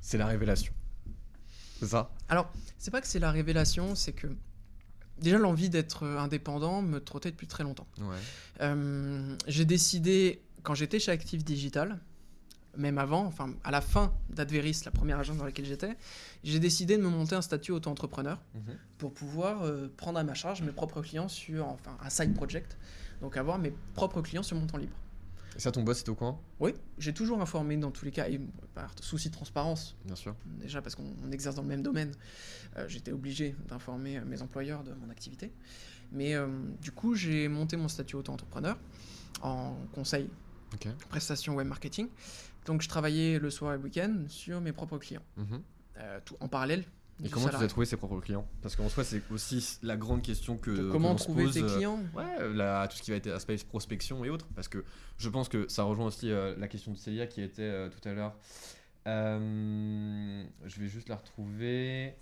c'est 0.00 0.18
la 0.18 0.26
révélation. 0.26 0.72
C'est 1.78 1.86
ça? 1.88 2.10
Alors, 2.28 2.52
c'est 2.78 2.90
pas 2.90 3.00
que 3.00 3.06
c'est 3.06 3.18
la 3.20 3.30
révélation, 3.30 3.94
c'est 3.94 4.12
que 4.12 4.26
déjà 5.18 5.38
l'envie 5.38 5.70
d'être 5.70 6.04
indépendant 6.06 6.82
me 6.82 6.98
trottait 7.00 7.30
depuis 7.30 7.46
très 7.46 7.62
longtemps. 7.64 7.86
Ouais. 8.00 8.16
Euh, 8.60 9.36
j'ai 9.46 9.64
décidé, 9.64 10.42
quand 10.62 10.74
j'étais 10.74 10.98
chez 10.98 11.12
Active 11.12 11.44
Digital, 11.44 11.98
même 12.76 12.98
avant, 12.98 13.24
enfin 13.26 13.54
à 13.64 13.70
la 13.70 13.80
fin 13.80 14.12
d'Adveris, 14.30 14.82
la 14.84 14.90
première 14.90 15.18
agence 15.18 15.36
dans 15.36 15.44
laquelle 15.44 15.64
j'étais, 15.64 15.96
j'ai 16.44 16.58
décidé 16.60 16.96
de 16.96 17.02
me 17.02 17.08
monter 17.08 17.34
un 17.34 17.42
statut 17.42 17.72
auto-entrepreneur 17.72 18.38
Mhm. 18.54 18.76
pour 18.98 19.12
pouvoir 19.12 19.62
euh, 19.62 19.88
prendre 19.96 20.18
à 20.18 20.24
ma 20.24 20.34
charge 20.34 20.62
mes 20.62 20.72
propres 20.72 21.02
clients 21.02 21.28
sur 21.28 21.66
enfin, 21.66 21.96
un 22.02 22.10
side 22.10 22.34
project, 22.34 22.76
donc 23.20 23.36
avoir 23.36 23.58
mes 23.58 23.72
propres 23.94 24.22
clients 24.22 24.42
sur 24.42 24.56
mon 24.56 24.66
temps 24.66 24.78
libre. 24.78 24.96
Et 25.56 25.60
ça, 25.60 25.72
ton 25.72 25.82
boss 25.82 25.98
est 26.02 26.08
au 26.08 26.14
courant? 26.14 26.40
Oui, 26.60 26.72
j'ai 26.96 27.12
toujours 27.12 27.42
informé 27.42 27.76
dans 27.76 27.90
tous 27.90 28.04
les 28.04 28.12
cas, 28.12 28.28
et 28.28 28.40
par 28.72 28.94
souci 29.00 29.28
de 29.30 29.34
transparence, 29.34 29.96
Bien 30.04 30.14
sûr. 30.14 30.36
déjà 30.60 30.80
parce 30.80 30.94
qu'on 30.94 31.12
on 31.26 31.32
exerce 31.32 31.56
dans 31.56 31.62
le 31.62 31.68
même 31.68 31.82
domaine, 31.82 32.12
euh, 32.76 32.86
j'étais 32.88 33.10
obligé 33.10 33.56
d'informer 33.68 34.18
euh, 34.18 34.24
mes 34.24 34.42
employeurs 34.42 34.84
de 34.84 34.92
mon 34.94 35.10
activité. 35.10 35.50
Mais 36.12 36.34
euh, 36.34 36.46
du 36.80 36.92
coup, 36.92 37.16
j'ai 37.16 37.48
monté 37.48 37.76
mon 37.76 37.88
statut 37.88 38.14
auto-entrepreneur 38.16 38.78
en 39.42 39.74
conseil, 39.92 40.28
Ok. 40.72 40.86
prestation 41.08 41.56
web 41.56 41.66
marketing. 41.66 42.06
Donc, 42.66 42.82
je 42.82 42.88
travaillais 42.88 43.38
le 43.38 43.50
soir 43.50 43.74
et 43.74 43.76
le 43.76 43.82
week-end 43.82 44.24
sur 44.28 44.60
mes 44.60 44.72
propres 44.72 44.98
clients, 44.98 45.22
Mhm. 45.36 45.62
euh, 45.98 46.20
tout 46.24 46.36
en 46.40 46.48
parallèle. 46.48 46.84
Et 47.22 47.28
comment 47.28 47.48
tu 47.50 47.54
as 47.56 47.66
trouvé 47.68 47.84
ses 47.84 47.98
propres 47.98 48.18
clients? 48.20 48.48
Parce 48.62 48.76
qu'en 48.76 48.88
soi, 48.88 49.04
c'est 49.04 49.20
aussi 49.30 49.78
la 49.82 49.96
grande 49.98 50.22
question 50.22 50.56
que. 50.56 50.70
Donc, 50.70 50.90
comment 50.92 51.14
trouver 51.14 51.50
tes 51.50 51.62
euh, 51.62 51.74
clients? 51.74 52.00
Ouais, 52.14 52.48
la- 52.54 52.88
tout 52.88 52.96
ce 52.96 53.02
qui 53.02 53.10
va 53.10 53.18
être 53.18 53.26
aspect 53.28 53.56
prospection 53.58 54.24
et 54.24 54.30
autres. 54.30 54.46
Parce 54.54 54.68
que 54.68 54.82
je 55.18 55.28
pense 55.28 55.50
que 55.50 55.68
ça 55.68 55.82
rejoint 55.82 56.06
aussi 56.06 56.30
euh, 56.30 56.54
la 56.56 56.66
question 56.66 56.92
de 56.92 56.96
Célia 56.96 57.26
qui 57.26 57.42
était 57.42 57.60
euh, 57.62 57.90
tout 57.90 58.08
à 58.08 58.14
l'heure. 58.14 58.34
Euh, 59.06 60.44
je 60.64 60.80
vais 60.80 60.88
juste 60.88 61.08
la 61.08 61.16
retrouver. 61.16 62.14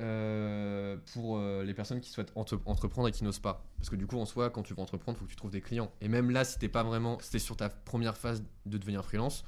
Euh, 0.00 0.96
pour 1.12 1.38
euh, 1.38 1.64
les 1.64 1.74
personnes 1.74 2.00
qui 2.00 2.10
souhaitent 2.10 2.30
entre- 2.36 2.60
entreprendre 2.66 3.08
et 3.08 3.10
qui 3.12 3.24
n'osent 3.24 3.40
pas. 3.40 3.66
Parce 3.78 3.90
que 3.90 3.96
du 3.96 4.06
coup, 4.06 4.16
en 4.18 4.26
soi, 4.26 4.48
quand 4.48 4.62
tu 4.62 4.72
veux 4.72 4.80
entreprendre, 4.80 5.16
il 5.16 5.20
faut 5.20 5.24
que 5.24 5.30
tu 5.30 5.36
trouves 5.36 5.50
des 5.50 5.60
clients. 5.60 5.92
Et 6.00 6.06
même 6.06 6.30
là, 6.30 6.44
si 6.44 6.56
t'es 6.56 6.68
pas 6.68 6.84
vraiment, 6.84 7.18
si 7.18 7.32
t'es 7.32 7.40
sur 7.40 7.56
ta 7.56 7.68
première 7.68 8.16
phase 8.16 8.44
de 8.66 8.78
devenir 8.78 9.04
freelance, 9.04 9.44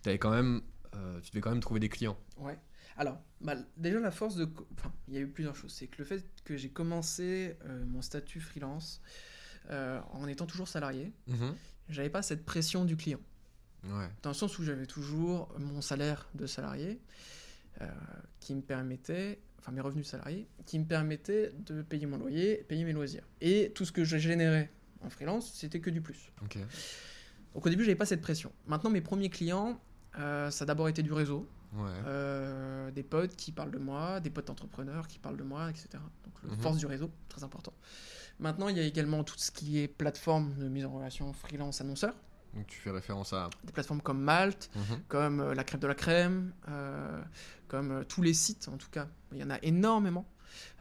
t'avais 0.00 0.18
quand 0.18 0.30
même, 0.30 0.62
euh, 0.96 1.20
tu 1.20 1.30
devais 1.32 1.42
quand 1.42 1.50
même 1.50 1.60
trouver 1.60 1.80
des 1.80 1.90
clients. 1.90 2.16
Ouais. 2.38 2.58
Alors, 2.96 3.20
bah, 3.42 3.56
déjà, 3.76 4.00
la 4.00 4.10
force 4.10 4.36
de. 4.36 4.48
Enfin, 4.72 4.90
il 5.08 5.14
y 5.14 5.16
a 5.18 5.20
eu 5.20 5.28
plusieurs 5.28 5.54
choses. 5.54 5.72
C'est 5.72 5.86
que 5.86 5.98
le 5.98 6.04
fait 6.04 6.24
que 6.44 6.56
j'ai 6.56 6.70
commencé 6.70 7.56
mon 7.86 8.00
statut 8.00 8.40
freelance 8.40 9.02
en 9.68 10.26
étant 10.28 10.46
toujours 10.46 10.68
salarié, 10.68 11.12
j'avais 11.90 12.10
pas 12.10 12.22
cette 12.22 12.46
pression 12.46 12.86
du 12.86 12.96
client. 12.96 13.20
Ouais. 13.84 14.08
Dans 14.22 14.30
le 14.30 14.34
sens 14.34 14.58
où 14.58 14.64
j'avais 14.64 14.86
toujours 14.86 15.54
mon 15.58 15.80
salaire 15.80 16.28
de 16.34 16.46
salarié 16.46 17.00
euh, 17.80 17.88
qui 18.40 18.54
me 18.54 18.60
permettait, 18.60 19.40
enfin 19.60 19.72
mes 19.72 19.80
revenus 19.80 20.06
salariés, 20.06 20.46
qui 20.66 20.78
me 20.78 20.84
permettaient 20.84 21.52
de 21.66 21.82
payer 21.82 22.06
mon 22.06 22.16
loyer, 22.16 22.64
payer 22.68 22.84
mes 22.84 22.92
loisirs. 22.92 23.24
Et 23.40 23.72
tout 23.74 23.84
ce 23.84 23.92
que 23.92 24.04
je 24.04 24.16
générais 24.16 24.70
en 25.02 25.10
freelance, 25.10 25.52
c'était 25.54 25.80
que 25.80 25.90
du 25.90 26.00
plus. 26.00 26.32
Donc 27.54 27.66
au 27.66 27.68
début, 27.68 27.84
j'avais 27.84 27.96
pas 27.96 28.06
cette 28.06 28.20
pression. 28.22 28.52
Maintenant, 28.66 28.90
mes 28.90 29.00
premiers 29.00 29.28
clients, 29.28 29.80
euh, 30.18 30.50
ça 30.50 30.64
a 30.64 30.66
d'abord 30.66 30.88
été 30.88 31.02
du 31.02 31.12
réseau, 31.12 31.46
Ouais. 31.72 31.88
euh, 32.06 32.90
des 32.90 33.04
potes 33.04 33.36
qui 33.36 33.52
parlent 33.52 33.70
de 33.70 33.78
moi, 33.78 34.18
des 34.18 34.30
potes 34.30 34.50
entrepreneurs 34.50 35.06
qui 35.06 35.18
parlent 35.20 35.36
de 35.36 35.44
moi, 35.44 35.70
etc. 35.70 35.88
Donc 36.24 36.34
la 36.42 36.50
Mhm. 36.56 36.60
force 36.62 36.78
du 36.78 36.86
réseau, 36.86 37.10
très 37.28 37.44
important. 37.44 37.72
Maintenant, 38.40 38.68
il 38.68 38.76
y 38.76 38.80
a 38.80 38.84
également 38.84 39.22
tout 39.22 39.36
ce 39.38 39.50
qui 39.52 39.78
est 39.78 39.86
plateforme 39.88 40.54
de 40.58 40.68
mise 40.68 40.84
en 40.84 40.90
relation 40.92 41.32
freelance 41.32 41.80
annonceur, 41.80 42.14
Donc 42.54 42.66
tu 42.66 42.78
fais 42.80 42.90
référence 42.90 43.32
à. 43.32 43.48
des 43.64 43.72
plateformes 43.72 44.00
comme 44.02 44.20
Malte, 44.20 44.70
Mhm. 44.74 45.00
comme 45.08 45.40
euh, 45.40 45.54
la 45.54 45.64
crème 45.64 45.80
de 45.80 45.86
la 45.86 45.94
crème, 45.94 46.52
euh, 46.68 47.22
comme 47.68 47.90
euh, 47.92 48.04
tous 48.04 48.22
les 48.22 48.34
sites 48.34 48.68
en 48.68 48.76
tout 48.76 48.90
cas. 48.90 49.08
Il 49.32 49.38
y 49.38 49.44
en 49.44 49.50
a 49.50 49.58
énormément, 49.62 50.26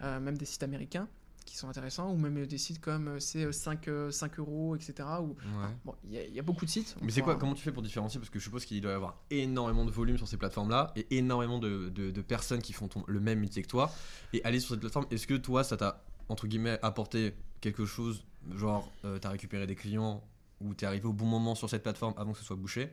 euh, 0.02 0.20
même 0.20 0.38
des 0.38 0.46
sites 0.46 0.64
américains 0.64 1.08
qui 1.46 1.58
sont 1.58 1.68
intéressants, 1.68 2.12
ou 2.12 2.16
même 2.16 2.46
des 2.46 2.58
sites 2.60 2.80
comme 2.80 3.20
c'est 3.20 3.44
euh, 3.46 3.52
5, 3.52 3.88
euh, 3.88 4.12
5 4.12 4.38
euros, 4.40 4.76
etc. 4.76 4.94
Ouais. 5.22 5.36
bon, 5.84 5.96
il 6.04 6.12
y, 6.14 6.18
a- 6.20 6.26
il 6.26 6.34
y 6.34 6.40
a 6.40 6.44
beaucoup 6.44 6.64
de 6.66 6.70
sites. 6.70 6.96
Mais 7.02 7.12
c'est 7.12 7.22
quoi 7.22 7.36
Comment 7.38 7.56
tu 7.56 7.64
fais 7.64 7.72
pour 7.72 7.82
différencier? 7.82 8.20
Parce 8.20 8.30
que 8.30 8.38
je 8.40 8.44
suppose 8.44 8.66
qu'il 8.66 8.82
doit 8.82 8.92
y 8.92 8.96
avoir 8.96 9.18
énormément 9.32 9.84
de 9.86 9.90
volume 9.92 10.18
sur 10.18 10.28
ces 10.28 10.38
plateformes-là 10.38 10.92
et 10.96 11.08
énormément 11.18 11.58
de, 11.60 11.90
de- 11.90 12.12
de 12.12 12.22
personnes 12.22 12.62
qui 12.62 12.74
font 12.74 12.88
ton- 12.88 13.04
le 13.08 13.20
même 13.20 13.40
métier 13.40 13.62
que 13.64 13.68
toi. 13.68 13.92
Et 14.34 14.44
aller 14.44 14.60
sur 14.60 14.70
cette 14.72 14.80
plateforme, 14.80 15.06
est-ce 15.12 15.26
que 15.28 15.34
toi, 15.36 15.64
ça 15.64 15.76
t'a 15.78 16.04
entre 16.30 16.46
guillemets 16.48 16.78
apporté 16.84 17.36
quelque 17.62 17.86
chose 17.86 18.24
Genre, 18.56 18.90
euh, 19.04 19.18
t'as 19.20 19.30
récupéré 19.30 19.68
des 19.68 19.76
clients 19.76 20.24
ou 20.62 20.74
t'es 20.74 20.86
arrivé 20.86 21.06
au 21.06 21.14
bon 21.14 21.26
moment 21.26 21.56
sur 21.56 21.70
cette 21.70 21.84
plateforme 21.84 22.14
avant 22.18 22.32
que 22.34 22.38
ce 22.40 22.44
soit 22.44 22.56
bouché 22.56 22.92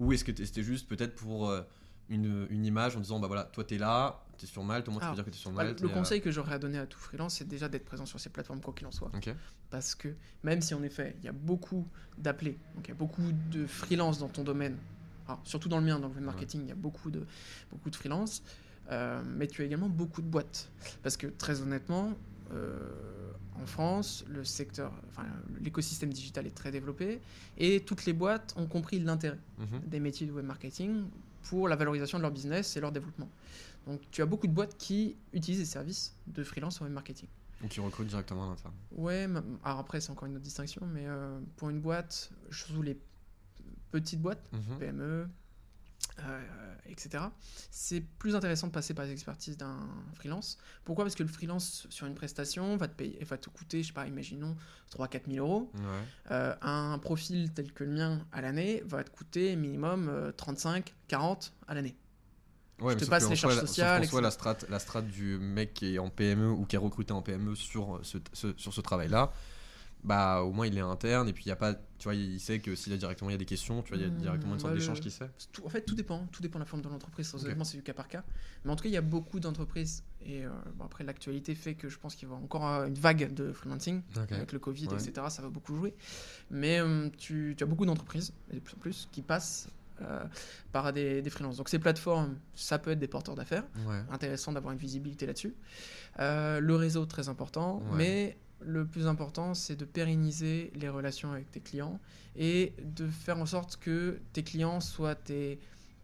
Ou 0.00 0.12
est-ce 0.12 0.24
que 0.24 0.32
c'était 0.44 0.62
juste 0.62 0.88
peut-être 0.88 1.14
pour 1.14 1.48
euh, 1.48 1.62
une, 2.08 2.46
une 2.50 2.64
image 2.64 2.96
en 2.96 3.00
disant 3.00 3.20
bah 3.20 3.26
voilà, 3.28 3.44
toi 3.44 3.64
t'es 3.64 3.78
là, 3.78 4.24
t'es 4.38 4.46
sur 4.46 4.62
Malte, 4.64 4.88
au 4.88 4.90
moins 4.90 5.00
tu 5.00 5.04
peux 5.04 5.06
Alors, 5.06 5.14
dire 5.16 5.24
que 5.24 5.30
t'es 5.30 5.36
sur 5.38 5.50
Bah, 5.50 5.64
Malte. 5.64 5.80
le 5.80 5.88
et, 5.88 5.90
euh, 5.90 5.94
conseil 5.94 6.20
que 6.20 6.30
j'aurais 6.30 6.54
à 6.54 6.58
donner 6.58 6.78
à 6.78 6.86
tout 6.86 6.98
freelance, 6.98 7.34
c'est 7.36 7.48
déjà 7.48 7.68
d'être 7.68 7.84
présent 7.84 8.06
sur 8.06 8.20
ces 8.20 8.30
plateformes 8.30 8.60
quoi 8.60 8.74
qu'il 8.74 8.86
en 8.86 8.92
soit. 8.92 9.10
Parce 9.70 9.94
que 9.94 10.14
même 10.42 10.60
si 10.60 10.74
en 10.74 10.82
effet, 10.82 11.16
il 11.20 11.24
y 11.24 11.28
a 11.28 11.32
beaucoup 11.32 11.86
d'appelés, 12.18 12.58
donc 12.74 12.86
il 12.86 12.88
y 12.88 12.92
a 12.92 12.96
beaucoup 12.96 13.22
de 13.50 13.66
freelance 13.66 14.18
dans 14.18 14.28
ton 14.28 14.44
domaine, 14.44 14.76
alors, 15.26 15.40
surtout 15.44 15.68
dans 15.68 15.78
le 15.78 15.84
mien, 15.86 15.98
dans 15.98 16.08
le 16.08 16.20
marketing, 16.20 16.62
il 16.62 16.68
y 16.68 16.72
a 16.72 16.76
beaucoup 16.76 17.10
de, 17.10 17.26
beaucoup 17.70 17.88
de 17.90 17.96
freelance, 17.96 18.42
euh, 18.90 19.22
mais 19.24 19.46
tu 19.46 19.62
as 19.62 19.64
également 19.64 19.88
beaucoup 19.88 20.20
de 20.20 20.26
boîtes. 20.26 20.70
Parce 21.02 21.16
que 21.16 21.26
très 21.26 21.62
honnêtement, 21.62 22.12
en 22.50 23.66
France, 23.66 24.24
le 24.28 24.44
secteur, 24.44 24.92
enfin, 25.08 25.24
l'écosystème 25.60 26.12
digital 26.12 26.46
est 26.46 26.54
très 26.54 26.70
développé 26.70 27.20
et 27.56 27.80
toutes 27.80 28.04
les 28.04 28.12
boîtes 28.12 28.52
ont 28.56 28.66
compris 28.66 28.98
l'intérêt 29.00 29.38
Mhm. 29.58 29.80
des 29.86 30.00
métiers 30.00 30.26
de 30.26 30.32
web 30.32 30.44
marketing 30.44 31.04
pour 31.44 31.68
la 31.68 31.76
valorisation 31.76 32.18
de 32.18 32.22
leur 32.22 32.30
business 32.32 32.76
et 32.76 32.80
leur 32.80 32.92
développement. 32.92 33.28
Donc 33.86 34.00
tu 34.10 34.22
as 34.22 34.26
beaucoup 34.26 34.46
de 34.46 34.52
boîtes 34.52 34.76
qui 34.76 35.16
utilisent 35.32 35.60
des 35.60 35.64
services 35.66 36.14
de 36.26 36.42
freelance 36.42 36.80
en 36.80 36.84
web 36.84 36.92
marketing. 36.94 37.28
Ou 37.62 37.68
qui 37.68 37.80
recrutent 37.80 38.08
directement 38.08 38.46
à 38.46 38.48
l'interne. 38.50 38.74
Ouais, 38.92 39.26
alors 39.62 39.78
après 39.78 40.00
c'est 40.00 40.10
encore 40.10 40.26
une 40.26 40.34
autre 40.36 40.44
distinction, 40.44 40.86
mais 40.92 41.04
euh, 41.06 41.38
pour 41.56 41.70
une 41.70 41.80
boîte, 41.80 42.30
surtout 42.50 42.82
les 42.82 42.98
petites 43.90 44.20
boîtes, 44.20 44.50
Mhm. 44.52 44.78
PME, 44.78 45.28
euh, 46.20 46.74
etc., 46.86 47.24
c'est 47.70 48.00
plus 48.00 48.34
intéressant 48.36 48.66
de 48.68 48.72
passer 48.72 48.94
par 48.94 49.04
les 49.04 49.12
expertises 49.12 49.56
d'un 49.56 49.78
freelance. 50.14 50.58
Pourquoi? 50.84 51.04
Parce 51.04 51.14
que 51.14 51.22
le 51.22 51.28
freelance 51.28 51.86
sur 51.90 52.06
une 52.06 52.14
prestation 52.14 52.76
va 52.76 52.88
te, 52.88 52.94
payer, 52.94 53.18
va 53.24 53.36
te 53.38 53.48
coûter, 53.50 53.82
je 53.82 53.88
sais 53.88 53.92
pas, 53.92 54.06
imaginons 54.06 54.56
3-4 54.96 55.30
000 55.32 55.46
euros. 55.46 55.70
Ouais. 55.74 55.80
Euh, 56.30 56.54
un 56.62 56.98
profil 56.98 57.50
tel 57.52 57.72
que 57.72 57.84
le 57.84 57.90
mien 57.92 58.26
à 58.32 58.40
l'année 58.40 58.82
va 58.86 59.02
te 59.04 59.10
coûter 59.10 59.56
minimum 59.56 60.08
euh, 60.08 60.32
35, 60.32 60.94
40 61.08 61.52
à 61.68 61.74
l'année. 61.74 61.96
Ouais, 62.80 62.94
Je 62.94 63.04
te 63.04 63.10
passe 63.10 63.28
les 63.30 63.36
charges 63.36 63.54
sauf 63.54 63.68
sociales, 63.68 64.02
qu'en 64.02 64.08
soi, 64.08 64.18
etc. 64.18 64.22
la 64.24 64.30
strate, 64.32 64.66
la 64.68 64.78
strate 64.80 65.06
du 65.06 65.38
mec 65.38 65.74
qui 65.74 65.94
est 65.94 65.98
en 65.98 66.10
PME 66.10 66.48
ou 66.50 66.64
qui 66.66 66.74
est 66.74 66.78
recruté 66.78 67.12
en 67.12 67.22
PME 67.22 67.54
sur 67.54 68.00
ce, 68.02 68.18
ce- 68.32 68.52
sur 68.56 68.74
ce 68.74 68.80
travail-là, 68.80 69.32
bah 70.04 70.42
au 70.42 70.52
moins 70.52 70.66
il 70.66 70.76
est 70.76 70.80
interne 70.82 71.28
et 71.28 71.32
puis 71.32 71.44
il 71.46 71.48
y 71.48 71.52
a 71.52 71.56
pas, 71.56 71.72
tu 71.74 72.04
vois, 72.04 72.14
il 72.14 72.38
sait 72.38 72.58
que 72.60 72.74
s'il 72.74 72.92
a 72.92 72.96
directement 72.98 73.30
il 73.30 73.32
y 73.32 73.36
a 73.36 73.38
des 73.38 73.46
questions, 73.46 73.82
tu 73.82 73.88
vois, 73.88 73.96
il 73.96 74.02
y 74.02 74.06
a 74.06 74.10
Mmh, 74.10 74.18
directement 74.18 74.54
une 74.54 74.60
sorte 74.60 74.74
d'échange 74.74 75.00
qui 75.00 75.10
se 75.10 75.16
fait. 75.24 75.30
Tout- 75.52 75.64
en 75.64 75.68
fait, 75.70 75.80
tout 75.82 75.94
dépend. 75.94 76.26
Tout 76.30 76.42
dépend 76.42 76.58
de 76.58 76.64
la 76.64 76.68
forme 76.68 76.82
de 76.82 76.88
l'entreprise. 76.90 77.28
Très 77.28 77.38
Ok. 77.38 77.44
honnêtement, 77.44 77.64
c'est 77.64 77.78
du 77.78 77.82
cas 77.82 77.94
par 77.94 78.06
cas. 78.08 78.22
Mais 78.64 78.70
en 78.70 78.76
tout 78.76 78.82
cas, 78.82 78.90
il 78.90 78.92
y 78.92 78.98
a 78.98 79.00
beaucoup 79.02 79.40
d'entreprises. 79.40 80.04
Et 80.26 80.44
euh, 80.44 80.50
bon, 80.76 80.84
après, 80.84 81.04
l'actualité 81.04 81.54
fait 81.54 81.74
que 81.74 81.88
je 81.88 81.98
pense 81.98 82.14
qu'il 82.16 82.28
va 82.28 82.34
y 82.34 82.36
avoir 82.36 82.44
encore 82.44 82.66
euh, 82.68 82.86
une 82.86 82.94
vague 82.94 83.32
de 83.32 83.52
freelancing. 83.52 84.02
Avec 84.30 84.52
le 84.52 84.58
Covid, 84.58 84.88
Ouais. 84.88 84.94
etc., 84.94 85.26
ça 85.30 85.40
va 85.42 85.48
beaucoup 85.48 85.74
jouer. 85.74 85.94
Mais 86.50 86.80
euh, 86.80 87.08
tu, 87.16 87.54
tu 87.56 87.64
as 87.64 87.66
beaucoup 87.66 87.86
d'entreprises, 87.86 88.32
et 88.50 88.56
de 88.56 88.60
plus 88.60 88.74
en 88.74 88.78
plus, 88.78 89.08
qui 89.10 89.22
passent 89.22 89.68
par 90.72 90.92
des, 90.92 91.22
des 91.22 91.30
freelances. 91.30 91.56
Donc 91.56 91.68
ces 91.68 91.78
plateformes, 91.78 92.36
ça 92.54 92.78
peut 92.80 92.90
être 92.90 92.98
des 92.98 93.08
porteurs 93.08 93.36
d'affaires. 93.36 93.64
Ouais. 93.86 94.02
Intéressant 94.10 94.52
d'avoir 94.52 94.72
une 94.72 94.78
visibilité 94.78 95.24
là-dessus. 95.24 95.54
Le 96.18 96.74
réseau, 96.74 97.06
très 97.06 97.28
important. 97.28 97.78
Ouais. 97.78 97.96
Mais 97.96 98.36
le 98.64 98.86
plus 98.86 99.06
important, 99.06 99.54
c'est 99.54 99.76
de 99.76 99.84
pérenniser 99.84 100.72
les 100.74 100.88
relations 100.88 101.32
avec 101.32 101.50
tes 101.50 101.60
clients 101.60 102.00
et 102.36 102.72
de 102.82 103.06
faire 103.06 103.38
en 103.38 103.46
sorte 103.46 103.76
que 103.76 104.20
tes 104.32 104.42
clients 104.42 104.80
soient 104.80 105.14
tes, 105.14 105.58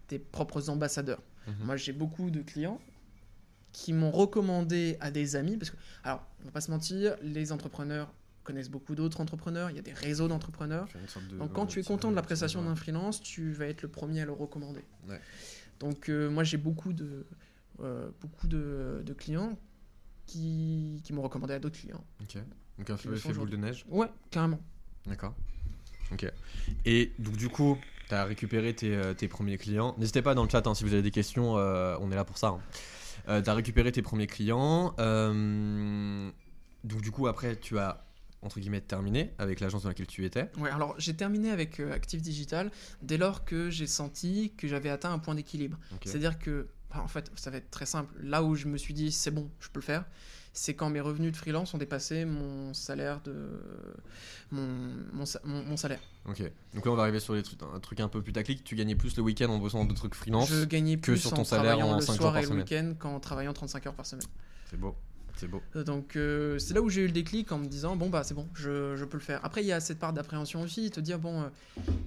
tes 0.08 0.18
propres 0.18 0.68
ambassadeurs. 0.70 1.22
Mhm. 1.46 1.54
Moi, 1.64 1.76
j'ai 1.76 1.92
beaucoup 1.92 2.30
de 2.30 2.40
clients 2.42 2.80
qui 3.72 3.92
m'ont 3.92 4.10
recommandé 4.10 4.96
à 5.00 5.10
des 5.10 5.36
amis, 5.36 5.56
parce 5.56 5.70
que, 5.70 5.76
alors, 6.04 6.26
on 6.42 6.46
va 6.46 6.50
pas 6.50 6.60
se 6.60 6.70
mentir, 6.70 7.16
les 7.22 7.52
entrepreneurs 7.52 8.12
connaissent 8.42 8.70
beaucoup 8.70 8.94
d'autres 8.96 9.20
entrepreneurs, 9.20 9.70
il 9.70 9.76
y 9.76 9.78
a 9.78 9.82
des 9.82 9.92
réseaux 9.92 10.26
d'entrepreneurs. 10.26 10.88
De- 11.30 11.38
Donc 11.38 11.52
quand 11.52 11.62
ouais, 11.62 11.68
tu 11.68 11.80
es 11.80 11.82
content 11.84 12.10
de 12.10 12.16
la 12.16 12.22
prestation 12.22 12.62
d'un 12.62 12.74
freelance, 12.74 13.20
tu 13.22 13.52
vas 13.52 13.66
être 13.66 13.82
le 13.82 13.88
premier 13.88 14.22
à 14.22 14.24
le 14.24 14.32
recommander. 14.32 14.82
Ouais. 15.08 15.20
Donc 15.78 16.08
euh, 16.08 16.28
moi 16.30 16.42
j'ai 16.42 16.56
beaucoup 16.56 16.92
de, 16.92 17.24
euh, 17.80 18.08
beaucoup 18.20 18.48
de, 18.48 19.02
de 19.04 19.12
clients 19.12 19.56
qui, 20.30 21.00
qui 21.04 21.12
m'ont 21.12 21.22
recommandé 21.22 21.54
à 21.54 21.58
d'autres 21.58 21.78
clients. 21.78 22.04
Ok. 22.22 22.36
Donc 22.78 22.90
un 22.90 22.96
peu 22.96 23.14
effet 23.14 23.32
boule 23.32 23.50
de 23.50 23.56
neige? 23.56 23.84
Ouais, 23.88 24.08
carrément. 24.30 24.60
D'accord. 25.06 25.34
Ok. 26.12 26.26
Et 26.84 27.12
donc 27.18 27.36
du 27.36 27.48
coup, 27.48 27.78
tu 28.08 28.14
as 28.14 28.24
récupéré 28.24 28.74
tes, 28.74 28.94
euh, 28.94 29.14
tes 29.14 29.28
premiers 29.28 29.58
clients. 29.58 29.94
N'hésitez 29.98 30.22
pas 30.22 30.34
dans 30.34 30.44
le 30.44 30.48
chat 30.48 30.66
hein, 30.66 30.74
si 30.74 30.84
vous 30.84 30.92
avez 30.92 31.02
des 31.02 31.10
questions, 31.10 31.56
euh, 31.56 31.96
on 32.00 32.10
est 32.12 32.16
là 32.16 32.24
pour 32.24 32.38
ça. 32.38 32.58
tu 33.26 33.30
as 33.30 33.54
récupéré 33.54 33.92
tes 33.92 34.02
premiers 34.02 34.26
clients. 34.26 34.94
euh, 34.98 36.30
donc 36.84 37.02
du 37.02 37.10
coup, 37.10 37.26
après, 37.26 37.56
tu 37.56 37.78
as, 37.78 38.06
entre 38.40 38.58
guillemets, 38.58 38.80
terminé 38.80 39.32
avec 39.38 39.60
l'agence 39.60 39.82
dans 39.82 39.90
laquelle 39.90 40.06
tu 40.06 40.24
étais. 40.24 40.50
Ouais, 40.58 40.70
alors 40.70 40.94
j'ai 40.96 41.14
terminé 41.14 41.50
avec 41.50 41.78
euh, 41.80 41.92
Active 41.92 42.22
Digital 42.22 42.70
dès 43.02 43.18
lors 43.18 43.44
que 43.44 43.68
j'ai 43.68 43.86
senti 43.86 44.54
que 44.56 44.66
j'avais 44.66 44.88
atteint 44.88 45.12
un 45.12 45.18
point 45.18 45.34
d'équilibre. 45.34 45.76
C'est-à-dire 46.04 46.38
que, 46.38 46.68
en 46.98 47.08
fait, 47.08 47.30
ça 47.36 47.50
va 47.50 47.58
être 47.58 47.70
très 47.70 47.86
simple. 47.86 48.12
Là 48.22 48.42
où 48.42 48.54
je 48.54 48.66
me 48.66 48.76
suis 48.78 48.94
dit 48.94 49.12
c'est 49.12 49.30
bon, 49.30 49.48
je 49.60 49.68
peux 49.68 49.78
le 49.80 49.84
faire, 49.84 50.04
c'est 50.52 50.74
quand 50.74 50.90
mes 50.90 51.00
revenus 51.00 51.30
de 51.30 51.36
freelance 51.36 51.72
ont 51.74 51.78
dépassé 51.78 52.24
mon 52.24 52.74
salaire 52.74 53.20
de 53.22 53.34
mon, 54.50 54.66
mon, 55.12 55.24
sa- 55.26 55.40
mon- 55.44 55.62
mon 55.62 55.76
salaire. 55.76 56.00
Ok. 56.28 56.42
Donc 56.74 56.84
là, 56.86 56.92
on 56.92 56.96
va 56.96 57.02
arriver 57.02 57.20
sur 57.20 57.34
les 57.34 57.42
trucs, 57.44 57.60
un 57.62 57.78
truc 57.80 58.00
un 58.00 58.08
peu 58.08 58.20
putaclic. 58.20 58.64
Tu 58.64 58.74
gagnais 58.74 58.96
plus 58.96 59.16
le 59.16 59.22
week-end 59.22 59.48
en 59.50 59.58
bossant 59.58 59.84
de 59.84 59.94
trucs 59.94 60.14
freelance. 60.14 60.48
Je 60.50 60.64
gagnais 60.64 60.96
que 60.98 61.14
sur 61.16 61.32
en 61.32 61.36
ton 61.36 61.44
salaire 61.44 61.76
travaillant 61.76 61.92
en 61.94 61.96
le 61.96 62.02
cinq 62.02 62.12
jours 62.14 62.22
soir 62.22 62.32
par 62.34 62.42
et 62.42 62.46
le 62.46 62.56
week-end 62.56 62.94
qu'en 62.98 63.20
travaillant 63.20 63.52
35 63.52 63.86
heures 63.86 63.94
par 63.94 64.06
semaine. 64.06 64.26
C'est 64.68 64.76
beau. 64.78 64.96
C'est 65.36 65.46
beau. 65.48 65.62
Euh, 65.76 65.84
Donc 65.84 66.16
euh, 66.16 66.58
c'est 66.58 66.74
là 66.74 66.82
où 66.82 66.90
j'ai 66.90 67.02
eu 67.02 67.06
le 67.06 67.12
déclic 67.12 67.50
en 67.52 67.58
me 67.58 67.66
disant 67.66 67.94
bon 67.96 68.10
bah 68.10 68.24
c'est 68.24 68.34
bon, 68.34 68.46
je, 68.54 68.96
je 68.96 69.04
peux 69.06 69.16
le 69.16 69.22
faire. 69.22 69.40
Après 69.44 69.62
il 69.62 69.66
y 69.66 69.72
a 69.72 69.80
cette 69.80 69.98
part 69.98 70.12
d'appréhension 70.12 70.60
aussi, 70.60 70.90
te 70.90 71.00
dire 71.00 71.18
bon 71.18 71.42
euh, 71.42 71.48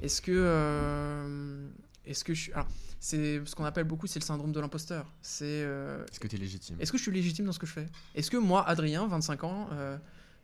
est-ce 0.03 0.21
que 0.21 0.31
euh, 0.35 1.65
est-ce 2.05 2.23
que 2.23 2.33
je 2.33 2.41
suis 2.43 2.53
alors 2.53 2.67
c'est 2.99 3.41
ce 3.45 3.55
qu'on 3.55 3.65
appelle 3.65 3.83
beaucoup 3.85 4.07
c'est 4.07 4.19
le 4.19 4.25
syndrome 4.25 4.51
de 4.51 4.59
l'imposteur. 4.59 5.05
C'est 5.21 5.45
euh, 5.45 6.05
Est-ce 6.11 6.19
que 6.19 6.27
tu 6.27 6.35
es 6.35 6.39
légitime? 6.39 6.77
est-ce 6.79 6.91
que 6.91 6.97
je 6.97 7.03
suis 7.03 7.11
légitime 7.11 7.45
dans 7.45 7.51
ce 7.51 7.59
que 7.59 7.65
je 7.67 7.73
fais? 7.73 7.87
Est-ce 8.15 8.29
que 8.31 8.37
moi 8.37 8.67
Adrien 8.67 9.07
25 9.07 9.43
ans 9.43 9.67
euh, 9.73 9.97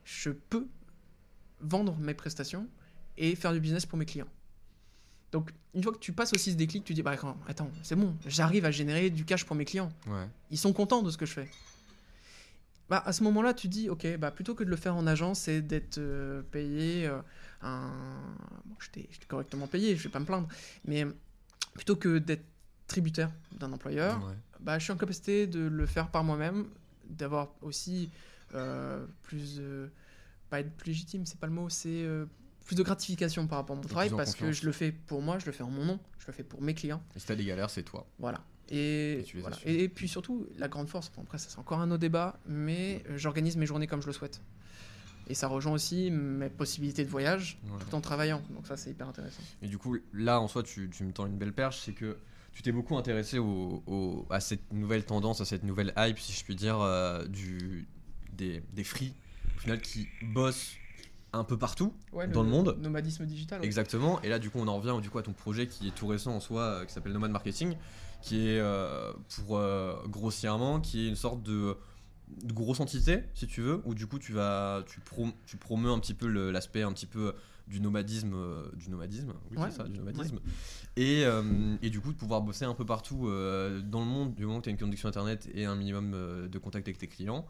je 0.04 0.30
peux 0.32 0.68
vendre 1.62 1.96
mes 1.98 2.14
prestations 2.14 2.68
et 3.18 3.36
faire 3.36 3.54
du 3.54 3.60
business 3.60 3.86
pour 3.86 3.98
mes 3.98 4.06
clients? 4.06 4.28
Donc, 5.32 5.52
une 5.76 5.84
fois 5.84 5.92
que 5.94 6.00
tu 6.00 6.12
passes 6.12 6.34
aussi 6.34 6.52
ce 6.54 6.56
déclic, 6.58 6.84
tu 6.84 6.96
dis, 6.96 7.04
bah, 7.04 7.16
attends, 7.48 7.70
c'est 7.84 7.96
bon, 7.96 8.16
j'arrive 8.26 8.66
à 8.66 8.72
générer 8.72 9.12
du 9.12 9.26
cash 9.26 9.46
pour 9.46 9.56
mes 9.56 9.64
clients 9.66 9.92
Ouais. 10.08 10.28
ils 10.50 10.58
sont 10.58 10.74
contents 10.74 11.04
de 11.04 11.12
ce 11.12 11.18
que 11.20 11.28
je 11.28 11.34
fais. 11.34 11.48
Bah, 12.90 13.04
à 13.06 13.14
ce 13.14 13.24
moment-là, 13.24 13.54
tu 13.54 13.68
dis, 13.68 13.88
ok, 13.90 14.18
bah, 14.18 14.32
plutôt 14.32 14.56
que 14.56 14.64
de 14.64 14.70
le 14.72 14.76
faire 14.76 14.96
en 14.96 15.06
agence 15.06 15.48
et 15.48 15.62
d'être 15.62 16.00
euh, 16.00 16.42
payé 16.42 17.06
euh, 17.06 17.20
un... 17.62 17.92
Bon, 18.66 18.76
j'étais 18.80 19.08
correctement 19.28 19.68
payé, 19.68 19.96
je 19.96 20.04
vais 20.04 20.10
pas 20.10 20.20
me 20.20 20.26
plaindre, 20.26 20.48
mais 20.86 21.06
plutôt 21.80 21.96
que 21.96 22.18
d'être 22.18 22.44
tributaire 22.88 23.32
d'un 23.54 23.72
employeur, 23.72 24.18
Ouais. 24.26 24.34
bah, 24.60 24.78
je 24.80 24.84
suis 24.84 24.92
en 24.92 24.98
capacité 24.98 25.48
de 25.48 25.62
le 25.62 25.86
faire 25.86 26.10
par 26.12 26.26
moi-même, 26.26 26.66
d'avoir 27.10 27.54
aussi 27.62 28.10
euh, 28.54 29.06
plus... 29.22 29.60
euh, 29.60 29.88
pas 30.50 30.60
être 30.60 30.72
plus 30.76 30.88
légitime, 30.90 31.26
c'est 31.26 31.40
pas 31.40 31.48
le 31.48 31.54
mot, 31.54 31.70
c'est... 31.70 32.04
euh, 32.04 32.26
plus 32.66 32.76
de 32.76 32.84
gratification 32.84 33.48
par 33.48 33.60
rapport 33.60 33.78
à 33.78 33.80
mon 33.82 33.88
travail 33.88 34.10
parce 34.10 34.36
que 34.36 34.52
je 34.52 34.66
le 34.66 34.72
fais 34.74 34.92
pour 34.92 35.22
moi, 35.22 35.40
je 35.40 35.46
le 35.46 35.52
fais 35.54 35.64
en 35.64 35.70
mon 35.72 35.86
nom, 35.86 36.00
je 36.20 36.28
le 36.28 36.34
fais 36.34 36.44
pour 36.44 36.62
mes 36.62 36.74
clients. 36.74 37.02
Et 37.16 37.20
si 37.20 37.26
t'as 37.26 37.36
des 37.36 37.46
galères, 37.46 37.70
c'est 37.70 37.82
toi. 37.84 38.06
Voilà. 38.20 38.44
Et, 38.70 39.26
voilà. 39.36 39.56
puis 39.96 40.08
surtout, 40.10 40.46
la 40.58 40.68
grande 40.68 40.90
force, 40.90 41.10
bon, 41.16 41.24
après 41.24 41.38
ça 41.40 41.48
c'est 41.50 41.58
encore 41.60 41.80
un 41.80 41.90
autre 41.92 42.02
débat, 42.02 42.40
mais 42.46 43.02
euh, 43.10 43.18
j'organise 43.18 43.56
mes 43.58 43.66
journées 43.66 43.88
comme 43.88 44.02
je 44.02 44.08
le 44.08 44.14
souhaite. 44.14 44.42
Et 45.30 45.36
ça 45.36 45.48
rejoint 45.48 45.74
aussi 45.74 46.10
mes 46.12 46.50
possibilités 46.50 47.06
de 47.06 47.10
voyage 47.10 47.60
Ouais. 47.66 47.78
tout 47.88 47.94
en 47.96 48.02
travaillant. 48.02 48.42
Donc 48.50 48.66
ça 48.68 48.76
c'est 48.78 48.90
hyper 48.90 49.08
intéressant. 49.08 49.42
Et 49.62 49.68
du 49.68 49.78
coup, 49.78 49.98
là, 50.14 50.42
en 50.42 50.48
soi, 50.48 50.64
tu, 50.64 50.90
tu 50.90 51.04
me 51.04 51.12
tends 51.12 51.28
une 51.28 51.38
belle 51.38 51.54
perche, 51.54 51.80
c'est 51.86 51.94
que 51.94 52.18
tu 52.52 52.64
t'es 52.64 52.72
beaucoup 52.72 52.98
intéressé 52.98 53.38
au, 53.38 53.84
au- 53.86 54.26
à 54.32 54.40
cette 54.40 54.74
nouvelle 54.74 55.06
tendance, 55.06 55.40
à 55.40 55.46
cette 55.46 55.64
nouvelle 55.64 55.94
hype, 55.98 56.18
si 56.20 56.34
je 56.34 56.44
puis 56.44 56.56
dire, 56.56 56.80
euh, 56.82 57.26
du, 57.28 57.88
des, 58.34 58.64
des 58.74 58.84
free, 58.84 59.14
au 59.56 59.60
final, 59.60 59.80
qui 59.82 60.08
bossent 60.34 60.74
un 61.32 61.44
peu 61.44 61.58
partout, 61.60 61.94
dans 62.34 62.42
le 62.42 62.50
monde. 62.50 62.76
Nomadisme 62.82 63.24
digital. 63.28 63.60
ouais. 63.62 63.66
Exactement. 63.68 64.20
Et 64.24 64.30
là, 64.30 64.40
du 64.40 64.50
coup, 64.50 64.58
on 64.60 64.68
en 64.68 64.80
revient 64.80 65.00
du 65.00 65.12
coup, 65.12 65.20
à 65.20 65.24
ton 65.24 65.34
projet 65.34 65.68
qui 65.68 65.88
est 65.88 65.92
tout 65.96 66.08
récent 66.08 66.32
en 66.36 66.40
soi, 66.40 66.62
euh, 66.64 66.86
qui 66.86 66.92
s'appelle 66.94 67.14
Nomad 67.14 67.30
Marketing, 67.30 67.76
qui 68.24 68.48
est, 68.48 68.60
euh, 68.60 69.14
pour 69.36 69.62
grossièrement, 70.08 70.80
qui 70.82 71.06
est 71.06 71.10
une 71.10 71.16
sorte 71.16 71.44
de, 71.44 71.78
de 72.44 72.54
grosse 72.54 72.80
entité, 72.80 73.24
si 73.34 73.48
tu 73.48 73.62
veux, 73.62 73.82
où 73.86 73.94
du 73.94 74.08
coup, 74.08 74.20
tu 74.20 74.34
vas, 74.34 74.84
tu, 74.88 75.00
prom 75.00 75.32
tu 75.46 75.58
promeus 75.58 75.90
un 75.90 76.00
petit 76.00 76.14
peu 76.14 76.28
l'aspect 76.52 76.84
un 76.84 76.94
petit 76.94 77.06
peu 77.06 77.34
du 77.68 77.82
nomadisme, 77.82 78.34
euh, 78.34 78.68
du 78.76 78.90
nomadisme, 78.90 79.34
oui, 79.52 79.58
Ouais, 79.58 79.70
c'est 79.70 79.78
ça, 79.78 79.84
du 79.84 79.98
nomadisme. 79.98 80.40
Et, 80.96 81.24
euh, 81.26 81.76
et 81.82 81.90
du 81.90 82.02
coup, 82.02 82.12
de 82.12 82.18
pouvoir 82.18 82.42
bosser 82.42 82.66
un 82.66 82.74
peu 82.74 82.86
partout 82.86 83.28
euh, 83.28 83.82
dans 83.82 84.00
le 84.00 84.06
monde, 84.06 84.34
du 84.36 84.46
moment 84.46 84.60
que 84.60 84.64
tu 84.64 84.70
as 84.70 84.72
une 84.72 84.78
connexion 84.78 85.08
internet 85.08 85.50
et 85.54 85.66
un 85.66 85.76
minimum 85.76 86.14
euh, 86.14 86.48
de 86.48 86.58
contact 86.58 86.88
avec 86.88 86.98
tes 86.98 87.08
clients. 87.08 87.46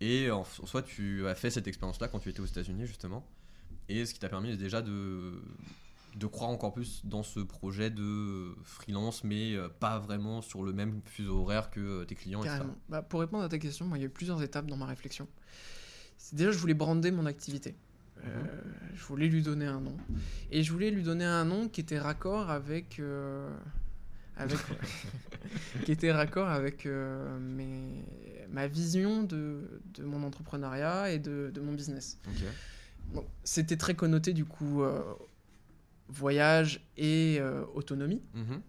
Et 0.00 0.30
en, 0.30 0.40
en 0.40 0.66
soi, 0.66 0.82
tu 0.82 1.26
as 1.26 1.34
fait 1.34 1.50
cette 1.50 1.66
expérience-là 1.66 2.08
quand 2.08 2.20
tu 2.20 2.28
étais 2.28 2.40
aux 2.40 2.46
États-Unis, 2.46 2.86
justement. 2.86 3.26
Et 3.88 4.04
ce 4.04 4.14
qui 4.14 4.20
t'a 4.20 4.28
permis 4.28 4.56
déjà 4.56 4.82
de, 4.82 5.40
de 6.16 6.26
croire 6.26 6.50
encore 6.50 6.72
plus 6.72 7.02
dans 7.04 7.22
ce 7.22 7.40
projet 7.40 7.90
de 7.90 8.54
freelance, 8.64 9.22
mais 9.22 9.54
euh, 9.54 9.68
pas 9.68 9.98
vraiment 9.98 10.40
sur 10.42 10.62
le 10.62 10.72
même 10.72 11.00
fuseau 11.04 11.40
horaire 11.42 11.70
que 11.70 11.80
euh, 11.80 12.04
tes 12.04 12.14
clients, 12.14 12.40
etc. 12.42 12.56
Carrément. 12.58 12.76
Bah, 12.88 13.02
pour 13.02 13.20
répondre 13.20 13.44
à 13.44 13.48
ta 13.48 13.58
question, 13.58 13.84
moi, 13.86 13.98
il 13.98 14.00
y 14.00 14.04
a 14.04 14.06
eu 14.06 14.10
plusieurs 14.10 14.42
étapes 14.42 14.66
dans 14.66 14.76
ma 14.78 14.86
réflexion. 14.86 15.28
Déjà, 16.32 16.50
je 16.52 16.58
voulais 16.58 16.74
brander 16.74 17.10
mon 17.10 17.26
activité. 17.26 17.76
Euh, 18.24 18.30
je 18.94 19.04
voulais 19.04 19.28
lui 19.28 19.42
donner 19.42 19.66
un 19.66 19.80
nom. 19.80 19.94
Et 20.50 20.62
je 20.62 20.72
voulais 20.72 20.90
lui 20.90 21.02
donner 21.02 21.24
un 21.26 21.44
nom 21.44 21.68
qui 21.68 21.82
était 21.82 21.98
raccord 21.98 22.50
avec. 22.50 22.98
euh, 22.98 23.54
avec 24.38 24.58
qui 25.84 25.92
était 25.92 26.12
raccord 26.12 26.48
avec 26.48 26.86
euh, 26.86 27.38
mes- 27.38 28.04
ma 28.50 28.66
vision 28.68 29.22
de, 29.22 29.80
de 29.94 30.02
mon 30.04 30.22
entrepreneuriat 30.22 31.10
et 31.12 31.18
de, 31.18 31.50
de 31.52 31.60
mon 31.60 31.72
business. 31.74 32.18
Bon, 33.12 33.24
C'était 33.44 33.76
très 33.76 33.94
connoté 33.94 34.32
du 34.32 34.44
coup 34.44 34.82
voyage 36.08 36.86
et 36.96 37.38
euh, 37.40 37.64
autonomie. 37.74 38.22
Mhm. 38.34 38.60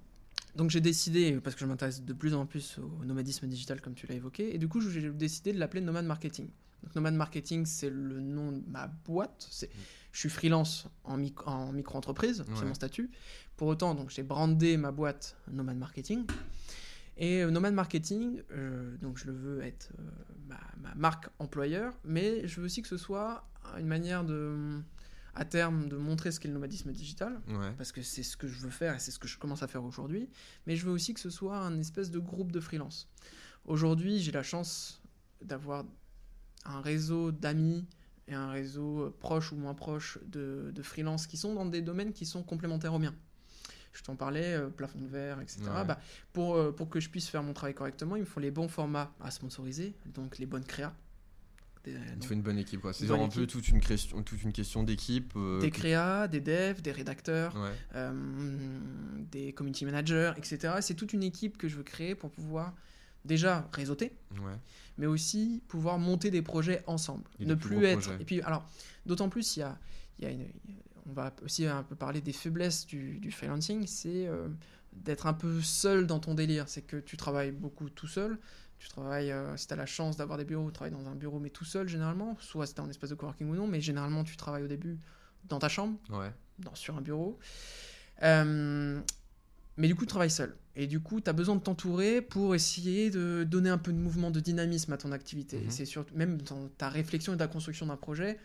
Donc 0.56 0.72
j'ai 0.72 0.82
décidé, 0.82 1.40
parce 1.44 1.56
que 1.56 1.62
je 1.62 1.66
m'intéresse 1.68 2.04
de 2.04 2.14
plus 2.14 2.34
en 2.34 2.46
plus 2.48 2.80
au 2.80 3.06
nomadisme 3.06 3.46
digital 3.48 3.80
comme 3.80 3.94
tu 3.94 4.08
l'as 4.08 4.16
évoqué, 4.16 4.56
et 4.56 4.58
du 4.58 4.68
coup 4.68 4.82
j'ai 4.82 5.12
décidé 5.12 5.54
de 5.54 5.60
l'appeler 5.60 5.82
Nomad 5.82 6.06
Marketing. 6.06 6.50
Donc 6.84 6.96
Nomad 6.96 7.14
Marketing 7.14 7.66
c'est 7.66 7.92
le 7.92 8.20
nom 8.22 8.52
de 8.52 8.64
ma 8.68 8.88
boîte, 8.88 9.48
c'est, 9.52 9.70
je 10.12 10.20
suis 10.20 10.30
freelance 10.30 10.88
en, 11.04 11.18
mic- 11.18 11.46
en 11.48 11.72
micro-entreprise, 11.74 12.44
c'est 12.56 12.66
mon 12.66 12.74
statut. 12.74 13.12
Pour 13.56 13.68
autant, 13.68 13.94
donc 13.94 14.10
j'ai 14.10 14.24
brandé 14.24 14.78
ma 14.78 14.92
boîte 14.92 15.36
Nomad 15.52 15.78
Marketing. 15.78 16.26
Et 17.20 17.44
euh, 17.44 17.52
Nomad 17.52 17.74
Marketing, 17.74 18.42
euh, 18.52 18.96
donc 18.98 19.18
je 19.18 19.26
le 19.28 19.34
veux 19.34 19.62
être 19.64 19.90
euh, 20.00 20.04
ma, 20.48 20.60
ma 20.82 20.96
marque 20.96 21.30
employeur, 21.40 21.94
mais 22.04 22.48
je 22.48 22.60
veux 22.60 22.66
aussi 22.66 22.82
que 22.84 22.88
ce 22.88 22.98
soit 22.98 23.48
une 23.80 23.88
manière 23.88 24.24
de, 24.24 24.80
à 25.40 25.46
terme, 25.46 25.88
de 25.88 25.96
montrer 25.98 26.32
ce 26.32 26.40
qu'est 26.40 26.48
le 26.48 26.54
nomadisme 26.56 26.92
digital, 26.92 27.40
Ouais. 27.48 27.72
parce 27.78 27.92
que 27.92 28.02
c'est 28.02 28.24
ce 28.24 28.36
que 28.36 28.48
je 28.48 28.58
veux 28.60 28.70
faire 28.72 28.96
et 28.96 29.00
c'est 29.00 29.12
ce 29.12 29.20
que 29.20 29.28
je 29.28 29.38
commence 29.38 29.62
à 29.64 29.68
faire 29.68 29.84
aujourd'hui, 29.84 30.30
mais 30.66 30.76
je 30.76 30.86
veux 30.86 30.92
aussi 30.92 31.14
que 31.14 31.20
ce 31.20 31.30
soit 31.30 31.58
un 31.58 31.78
espèce 31.80 32.10
de 32.12 32.20
groupe 32.20 32.52
de 32.52 32.60
freelance. 32.60 33.08
Aujourd'hui, 33.66 34.20
j'ai 34.20 34.32
la 34.32 34.44
chance 34.44 35.02
d'avoir 35.42 35.86
un 36.66 36.82
réseau 36.82 37.32
d'amis 37.32 37.86
et 38.28 38.34
un 38.34 38.50
réseau 38.50 39.16
proche 39.20 39.52
ou 39.52 39.56
moins 39.58 39.74
proche 39.74 40.18
de, 40.26 40.72
de 40.74 40.82
freelance 40.82 41.28
qui 41.28 41.38
sont 41.38 41.54
dans 41.54 41.66
des 41.66 41.82
domaines 41.82 42.14
qui 42.14 42.26
sont 42.26 42.44
complémentaires 42.44 42.94
aux 42.94 43.00
miens. 43.00 43.16
Je 43.94 44.04
t'en 44.04 44.16
parlais, 44.16 44.54
euh, 44.54 44.70
plafond 44.70 45.00
de 45.00 45.08
verre, 45.08 45.40
etc. 45.42 45.62
Ouais. 45.76 45.86
Bah, 45.86 46.00
pour, 46.34 46.56
euh, 46.56 46.72
pour 46.72 46.90
que 46.90 47.00
je 47.00 47.10
puisse 47.10 47.28
faire 47.30 47.42
mon 47.42 47.54
travail 47.54 47.74
correctement, 47.74 48.16
il 48.16 48.22
me 48.22 48.26
faut 48.26 48.40
les 48.40 48.52
bons 48.52 48.68
formats 48.68 49.14
à 49.22 49.32
sponsoriser, 49.32 49.96
donc 50.14 50.38
les 50.40 50.46
bonnes 50.46 50.66
créas. 50.66 50.94
Il 51.86 51.94
donc, 51.94 52.24
faut 52.26 52.34
une 52.34 52.42
bonne 52.42 52.58
équipe, 52.58 52.82
quoi. 52.82 52.94
C'est 52.94 53.10
un 53.10 53.28
peu 53.30 53.46
toute 53.48 53.68
une 53.70 53.80
question, 53.80 54.22
toute 54.24 54.42
une 54.44 54.52
question 54.52 54.84
d'équipe. 54.84 55.34
euh, 55.36 55.60
des 55.60 55.72
créas, 55.72 56.28
des 56.28 56.42
devs, 56.42 56.82
des 56.82 56.92
rédacteurs, 56.92 57.56
Ouais. 57.56 57.72
euh, 57.96 58.12
des 59.32 59.54
community 59.54 59.86
managers, 59.86 60.34
etc. 60.38 60.76
C'est 60.82 60.96
toute 60.96 61.14
une 61.14 61.24
équipe 61.24 61.58
que 61.58 61.68
je 61.68 61.76
veux 61.78 61.84
créer 61.84 62.16
pour 62.16 62.32
pouvoir 62.32 62.74
déjà 63.26 63.70
réseauter, 63.74 64.14
Ouais. 64.44 64.54
mais 64.98 65.06
aussi 65.06 65.62
pouvoir 65.68 66.00
monter 66.00 66.32
des 66.32 66.42
projets 66.42 66.84
ensemble. 66.88 67.24
Et 67.40 67.46
ne 67.46 67.56
plus 67.56 67.84
être. 67.86 68.00
projets. 68.02 68.22
Et 68.22 68.26
puis, 68.26 68.42
alors, 68.42 68.68
d'autant 69.06 69.30
plus, 69.30 69.58
il 69.58 69.62
y 69.62 69.64
a, 69.64 69.78
il 70.20 70.26
y 70.26 70.28
a 70.28 70.32
une. 70.32 70.46
On 71.10 71.14
va 71.14 71.34
aussi 71.42 71.66
un 71.66 71.84
peu 71.84 71.96
parler 71.96 72.20
des 72.20 72.34
faiblesses 72.34 72.86
du, 72.86 73.18
du 73.20 73.32
freelancing, 73.32 73.88
c'est 73.88 74.28
euh, 74.28 74.50
d'être 74.92 75.26
un 75.26 75.34
peu 75.34 75.62
seul 75.62 76.06
dans 76.06 76.20
ton 76.20 76.34
délire. 76.36 76.68
C'est 76.68 76.82
que 76.82 76.98
tu 76.98 77.16
travailles 77.16 77.52
beaucoup 77.52 77.90
tout 77.90 78.08
seul. 78.08 78.38
Tu 78.80 78.90
travailles, 78.90 79.32
euh, 79.32 79.58
si 79.58 79.68
tu 79.68 79.74
as 79.74 79.76
la 79.78 79.86
chance 79.88 80.18
d'avoir 80.18 80.38
des 80.38 80.46
bureaux, 80.46 80.68
tu 80.68 80.74
travailles 80.74 80.92
dans 80.94 81.08
un 81.08 81.16
bureau, 81.16 81.40
mais 81.40 81.50
tout 81.50 81.66
seul 81.66 81.88
généralement. 81.88 82.38
Soit 82.40 82.68
c'est 82.68 82.80
un 82.80 82.90
espace 82.90 83.10
de 83.10 83.16
coworking 83.16 83.50
ou 83.50 83.56
non, 83.56 83.68
mais 83.68 83.82
généralement 83.82 84.24
tu 84.24 84.38
travailles 84.38 84.64
au 84.64 84.68
début 84.68 85.00
dans 85.46 85.60
ta 85.60 85.68
chambre 85.70 85.98
Ouais. 86.10 86.32
dans- 86.60 86.76
sur 86.76 86.96
un 86.98 87.02
bureau. 87.02 87.40
Euh, 88.24 89.00
mais 89.78 89.88
du 89.88 89.96
coup, 89.96 90.02
tu 90.06 90.10
travailles 90.10 90.32
seul. 90.32 90.56
Et 90.76 90.88
du 90.88 91.00
coup, 91.00 91.22
tu 91.22 91.30
as 91.30 91.34
besoin 91.34 91.56
de 91.56 91.62
t'entourer 91.62 92.22
pour 92.22 92.56
essayer 92.56 93.10
de 93.10 93.44
donner 93.48 93.70
un 93.70 93.78
peu 93.78 93.92
de 93.94 93.98
mouvement, 93.98 94.32
de 94.32 94.40
dynamisme 94.40 94.94
à 94.94 94.98
ton 94.98 95.12
activité. 95.12 95.60
Mhm. 95.60 95.68
Et 95.68 95.72
c'est 95.72 95.86
surtout, 95.86 96.16
même 96.16 96.42
dans 96.42 96.68
ta 96.78 96.90
réflexion 96.90 97.34
et 97.34 97.38
ta 97.38 97.48
construction 97.48 97.86
d'un 97.88 97.96
projet, 97.98 98.40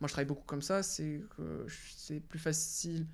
moi 0.00 0.08
je 0.08 0.12
travaille 0.12 0.26
beaucoup 0.28 0.44
comme 0.46 0.62
ça, 0.62 0.82
c'est 0.82 1.22
que 1.36 1.64
je- 1.66 1.76
c'est 1.96 2.20
plus 2.20 2.38
facile 2.38 3.06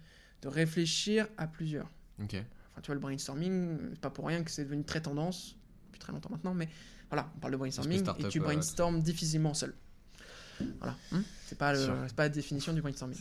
de 0.43 0.49
réfléchir 0.49 1.29
à 1.37 1.47
plusieurs. 1.47 1.89
Ok. 2.23 2.35
Enfin, 2.35 2.81
tu 2.83 2.87
vois, 2.87 2.95
le 2.95 3.01
brainstorming, 3.01 3.79
c'est 3.93 4.01
pas 4.01 4.11
pour 4.11 4.27
rien 4.27 4.43
que 4.43 4.51
c'est 4.51 4.65
devenu 4.65 4.85
très 4.85 5.01
tendance 5.01 5.57
depuis 5.97 5.99
très 5.99 6.13
longtemps 6.13 6.31
maintenant, 6.31 6.55
mais 6.55 6.69
voilà, 7.11 7.31
on 7.37 7.39
parle 7.41 7.53
de 7.53 7.59
brainstorming 7.59 8.05
et 8.19 8.29
tu 8.29 8.41
euh, 8.41 8.43
brainstormes 8.45 9.01
difficilement 9.03 9.55
seul. 9.55 9.75
Voilà, 10.79 10.97
Hum 11.13 11.23
c'est 11.45 11.59
pas, 11.59 11.75
le- 11.75 11.87
pas 12.17 12.25
la 12.25 12.29
définition 12.31 12.73
du 12.73 12.81
brainstorming. 12.81 13.19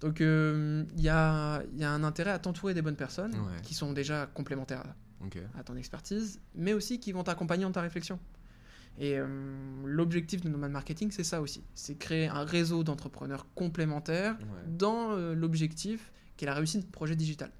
Donc 0.00 0.20
euh, 0.20 0.84
il 0.96 1.02
y, 1.02 1.08
a, 1.08 1.62
y 1.76 1.84
a 1.84 1.90
un 1.90 2.02
intérêt 2.04 2.32
à 2.32 2.38
t'entourer 2.38 2.74
des 2.74 2.82
bonnes 2.82 2.96
personnes 2.96 3.32
Ouais. 3.34 3.62
qui 3.62 3.72
sont 3.74 3.92
déjà 3.92 4.26
complémentaires 4.26 4.82
à, 5.56 5.62
ton 5.62 5.76
expertise, 5.76 6.40
mais 6.56 6.72
aussi 6.72 6.98
qui 6.98 7.12
vont 7.12 7.22
t'accompagner 7.22 7.62
dans 7.64 7.70
ta 7.72 7.80
réflexion. 7.80 8.18
Et 8.98 9.16
euh, 9.18 9.26
l'objectif 9.86 10.42
de 10.42 10.48
Nomad 10.50 10.70
Marketing, 10.72 11.10
c'est 11.12 11.24
ça 11.24 11.40
aussi. 11.40 11.62
C'est 11.74 11.94
créer 11.94 12.26
un 12.28 12.44
réseau 12.44 12.82
d'entrepreneurs 12.84 13.46
complémentaires 13.54 14.36
Ouais. 14.40 14.46
dans 14.76 15.12
euh, 15.12 15.34
l'objectif 15.34 16.12
qui 16.36 16.44
est 16.44 16.48
la 16.48 16.54
réussite 16.54 16.84
de 16.86 16.90
projet 16.90 17.16
digital. 17.16 17.50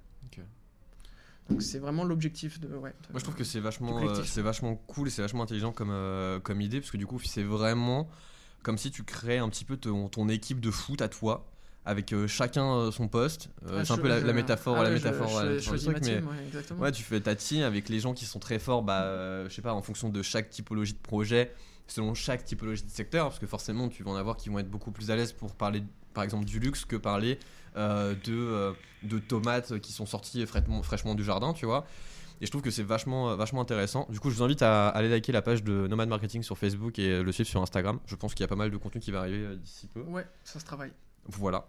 Donc 1.49 1.61
c'est 1.61 1.79
vraiment 1.79 2.03
l'objectif 2.03 2.59
de... 2.59 2.67
Ouais, 2.69 2.91
de- 2.91 3.11
Moi 3.11 3.19
je 3.19 3.23
trouve 3.23 3.35
que 3.35 3.43
c'est 3.43 3.59
vachement, 3.59 3.97
euh, 4.07 4.23
c'est 4.25 4.41
vachement 4.41 4.75
cool 4.75 5.07
et 5.07 5.11
c'est 5.11 5.21
vachement 5.21 5.43
intelligent 5.43 5.71
comme, 5.71 5.91
euh, 5.91 6.39
comme 6.39 6.61
idée 6.61 6.79
parce 6.79 6.91
que 6.91 6.97
du 6.97 7.05
coup 7.05 7.19
c'est 7.19 7.43
vraiment 7.43 8.07
comme 8.63 8.77
si 8.77 8.91
tu 8.91 9.03
créais 9.03 9.39
un 9.39 9.49
petit 9.49 9.65
peu 9.65 9.75
ton, 9.77 10.07
ton 10.07 10.29
équipe 10.29 10.61
de 10.61 10.71
foot 10.71 11.01
à 11.01 11.09
toi 11.09 11.45
avec 11.85 12.13
euh, 12.13 12.27
chacun 12.27 12.91
son 12.91 13.09
poste. 13.09 13.49
Ah, 13.67 13.83
c'est 13.83 13.91
un 13.91 13.97
peu 13.97 14.07
la, 14.07 14.21
la 14.21 14.31
métaphore, 14.33 14.77
ah 14.79 14.83
la 14.83 14.89
je- 14.89 14.93
métaphore, 14.95 15.27
je- 15.41 15.59
je 15.59 15.69
truc, 15.75 15.97
mais 16.01 16.21
ouais, 16.79 16.91
tu 16.93 17.03
fais 17.03 17.19
ta 17.19 17.35
team 17.35 17.63
avec 17.63 17.89
les 17.89 17.99
gens 17.99 18.13
qui 18.13 18.23
sont 18.25 18.39
très 18.39 18.57
forts, 18.57 18.83
bah 18.83 19.43
je 19.49 19.53
sais 19.53 19.61
pas 19.61 19.73
en 19.73 19.81
fonction 19.81 20.07
de 20.09 20.21
chaque 20.21 20.49
typologie 20.49 20.93
de 20.93 20.99
projet, 20.99 21.51
selon 21.87 22.13
chaque 22.13 22.45
typologie 22.45 22.83
de 22.83 22.89
secteur 22.89 23.25
parce 23.27 23.39
que 23.39 23.47
forcément 23.47 23.89
tu 23.89 24.01
vas 24.03 24.11
en 24.11 24.15
avoir 24.15 24.37
qui 24.37 24.47
vont 24.47 24.59
être 24.59 24.69
beaucoup 24.69 24.91
plus 24.91 25.11
à 25.11 25.17
l'aise 25.17 25.33
pour 25.33 25.55
parler 25.55 25.83
par 26.13 26.23
exemple 26.23 26.45
du 26.45 26.59
luxe 26.59 26.85
que 26.85 26.95
parler 26.95 27.39
euh, 27.75 28.13
de, 28.23 28.33
euh, 28.33 28.73
de 29.03 29.19
tomates 29.19 29.79
qui 29.79 29.91
sont 29.91 30.05
sorties 30.05 30.45
fraîchement, 30.45 30.83
fraîchement 30.83 31.15
du 31.15 31.23
jardin, 31.23 31.53
tu 31.53 31.65
vois. 31.65 31.85
Et 32.41 32.45
je 32.45 32.51
trouve 32.51 32.61
que 32.61 32.71
c'est 32.71 32.83
vachement, 32.83 33.31
euh, 33.31 33.35
vachement 33.35 33.61
intéressant. 33.61 34.07
Du 34.09 34.19
coup, 34.19 34.29
je 34.29 34.35
vous 34.35 34.43
invite 34.43 34.61
à 34.61 34.89
aller 34.89 35.09
liker 35.09 35.31
la 35.31 35.41
page 35.41 35.63
de 35.63 35.87
Nomad 35.87 36.09
Marketing 36.09 36.43
sur 36.43 36.57
Facebook 36.57 36.99
et 36.99 37.23
le 37.23 37.31
suivre 37.31 37.49
sur 37.49 37.61
Instagram. 37.61 37.99
Je 38.05 38.15
pense 38.15 38.33
qu'il 38.33 38.43
y 38.43 38.45
a 38.45 38.47
pas 38.47 38.55
mal 38.55 38.71
de 38.71 38.77
contenu 38.77 38.99
qui 38.99 39.11
va 39.11 39.19
arriver 39.19 39.55
d'ici 39.57 39.87
peu. 39.87 40.01
Ouais, 40.01 40.25
ça 40.43 40.59
se 40.59 40.65
travaille. 40.65 40.91
Voilà. 41.25 41.65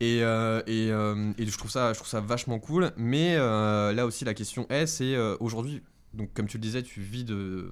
Et, 0.00 0.20
euh, 0.22 0.62
et, 0.66 0.90
euh, 0.90 1.32
et 1.38 1.46
je, 1.46 1.56
trouve 1.56 1.70
ça, 1.70 1.92
je 1.92 1.98
trouve 1.98 2.08
ça 2.08 2.20
vachement 2.20 2.58
cool. 2.58 2.92
Mais 2.96 3.36
euh, 3.36 3.92
là 3.92 4.06
aussi, 4.06 4.24
la 4.24 4.34
question 4.34 4.66
est 4.68 4.86
c'est 4.86 5.16
aujourd'hui. 5.40 5.82
Donc, 6.12 6.32
comme 6.34 6.48
tu 6.48 6.58
le 6.58 6.62
disais, 6.62 6.82
tu 6.82 7.00
vis 7.00 7.24
de, 7.24 7.70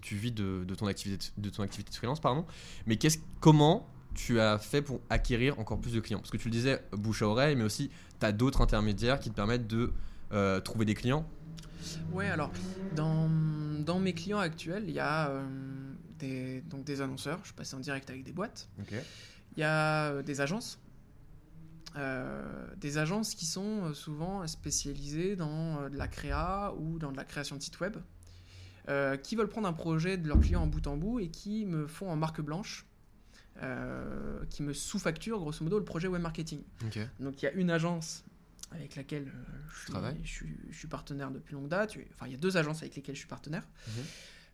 tu 0.00 0.14
vis 0.14 0.30
de, 0.30 0.64
de 0.64 0.74
ton 0.74 0.86
activité 0.86 1.30
de 1.36 1.50
ton 1.50 1.64
activité 1.64 1.90
de 1.90 1.96
freelance, 1.96 2.20
pardon. 2.20 2.46
Mais 2.86 2.96
qu'est-ce, 2.96 3.18
comment 3.40 3.88
tu 4.14 4.40
as 4.40 4.58
fait 4.58 4.82
pour 4.82 5.00
acquérir 5.10 5.58
encore 5.58 5.80
plus 5.80 5.92
de 5.92 6.00
clients 6.00 6.18
Parce 6.18 6.30
que 6.30 6.36
tu 6.36 6.48
le 6.48 6.52
disais, 6.52 6.82
bouche 6.92 7.22
à 7.22 7.28
oreille, 7.28 7.56
mais 7.56 7.64
aussi 7.64 7.90
tu 8.20 8.26
as 8.26 8.32
d'autres 8.32 8.60
intermédiaires 8.60 9.20
qui 9.20 9.30
te 9.30 9.34
permettent 9.34 9.66
de 9.66 9.92
euh, 10.32 10.60
trouver 10.60 10.84
des 10.84 10.94
clients. 10.94 11.28
Ouais, 12.12 12.28
alors, 12.28 12.52
dans, 12.94 13.28
dans 13.80 13.98
mes 13.98 14.14
clients 14.14 14.38
actuels, 14.38 14.84
il 14.86 14.94
y 14.94 15.00
a 15.00 15.28
euh, 15.28 15.44
des, 16.18 16.60
donc 16.62 16.84
des 16.84 17.00
annonceurs, 17.00 17.40
je 17.44 17.52
passé 17.52 17.74
en 17.74 17.80
direct 17.80 18.08
avec 18.08 18.24
des 18.24 18.32
boîtes. 18.32 18.68
Il 19.56 19.60
y 19.60 19.62
a 19.62 20.10
euh, 20.10 20.22
des 20.22 20.40
agences. 20.40 20.78
Des 22.78 22.96
agences 22.96 23.34
qui 23.34 23.44
sont 23.44 23.92
souvent 23.92 24.46
spécialisées 24.46 25.36
dans 25.36 25.90
de 25.90 25.96
la 25.98 26.08
créa 26.08 26.72
ou 26.78 26.98
dans 26.98 27.12
de 27.12 27.18
la 27.18 27.24
création 27.24 27.54
de 27.54 27.60
sites 27.60 27.78
web, 27.80 27.98
qui 29.22 29.36
veulent 29.36 29.50
prendre 29.50 29.68
un 29.68 29.74
projet 29.74 30.16
de 30.16 30.26
leurs 30.26 30.40
clients 30.40 30.62
en 30.62 30.66
bout 30.66 30.86
en 30.86 30.96
bout 30.96 31.20
et 31.20 31.28
qui 31.28 31.66
me 31.66 31.86
font 31.86 32.10
en 32.10 32.16
marque 32.16 32.40
blanche, 32.40 32.86
qui 34.50 34.62
me 34.62 34.72
sous-facturent 34.72 35.38
grosso 35.38 35.62
modo 35.64 35.78
le 35.78 35.84
projet 35.84 36.08
web 36.08 36.20
marketing. 36.22 36.62
Donc 37.20 37.42
il 37.42 37.44
y 37.44 37.48
a 37.48 37.52
une 37.52 37.70
agence 37.70 38.24
avec 38.70 38.96
laquelle 38.96 39.28
euh, 39.28 39.56
je, 39.70 39.78
suis, 39.84 39.92
je, 40.22 40.28
suis, 40.32 40.56
je 40.70 40.78
suis 40.78 40.88
partenaire 40.88 41.30
depuis 41.30 41.52
longue 41.54 41.68
date. 41.68 41.94
Enfin, 42.12 42.26
il 42.26 42.32
y 42.32 42.34
a 42.34 42.38
deux 42.38 42.56
agences 42.56 42.80
avec 42.82 42.96
lesquelles 42.96 43.14
je 43.14 43.20
suis 43.20 43.28
partenaire, 43.28 43.66
Mhm. 43.86 44.04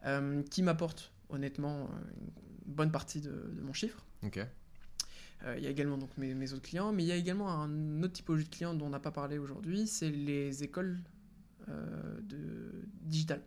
euh, 0.06 0.42
qui 0.50 0.62
m'apportent 0.62 1.12
honnêtement 1.28 1.84
euh, 1.84 1.86
une 2.66 2.74
bonne 2.74 2.90
partie 2.90 3.20
de, 3.20 3.30
de 3.30 3.60
mon 3.62 3.72
chiffre. 3.72 4.04
Euh, 5.44 5.54
il 5.56 5.62
y 5.62 5.68
a 5.68 5.70
également 5.70 5.98
donc 5.98 6.10
mes, 6.18 6.34
mes 6.34 6.52
autres 6.52 6.62
clients, 6.68 6.90
mais 6.92 7.04
il 7.04 7.06
y 7.06 7.12
a 7.12 7.16
également 7.16 7.48
un 7.62 8.02
autre 8.02 8.14
typologie 8.14 8.44
de 8.44 8.48
clients 8.50 8.74
dont 8.74 8.86
on 8.86 8.90
n'a 8.90 8.98
pas 8.98 9.12
parlé 9.12 9.38
aujourd'hui, 9.38 9.86
c'est 9.86 10.10
les 10.10 10.64
écoles 10.64 10.98
euh, 11.68 12.20
de 12.22 12.72
digital. 13.02 13.40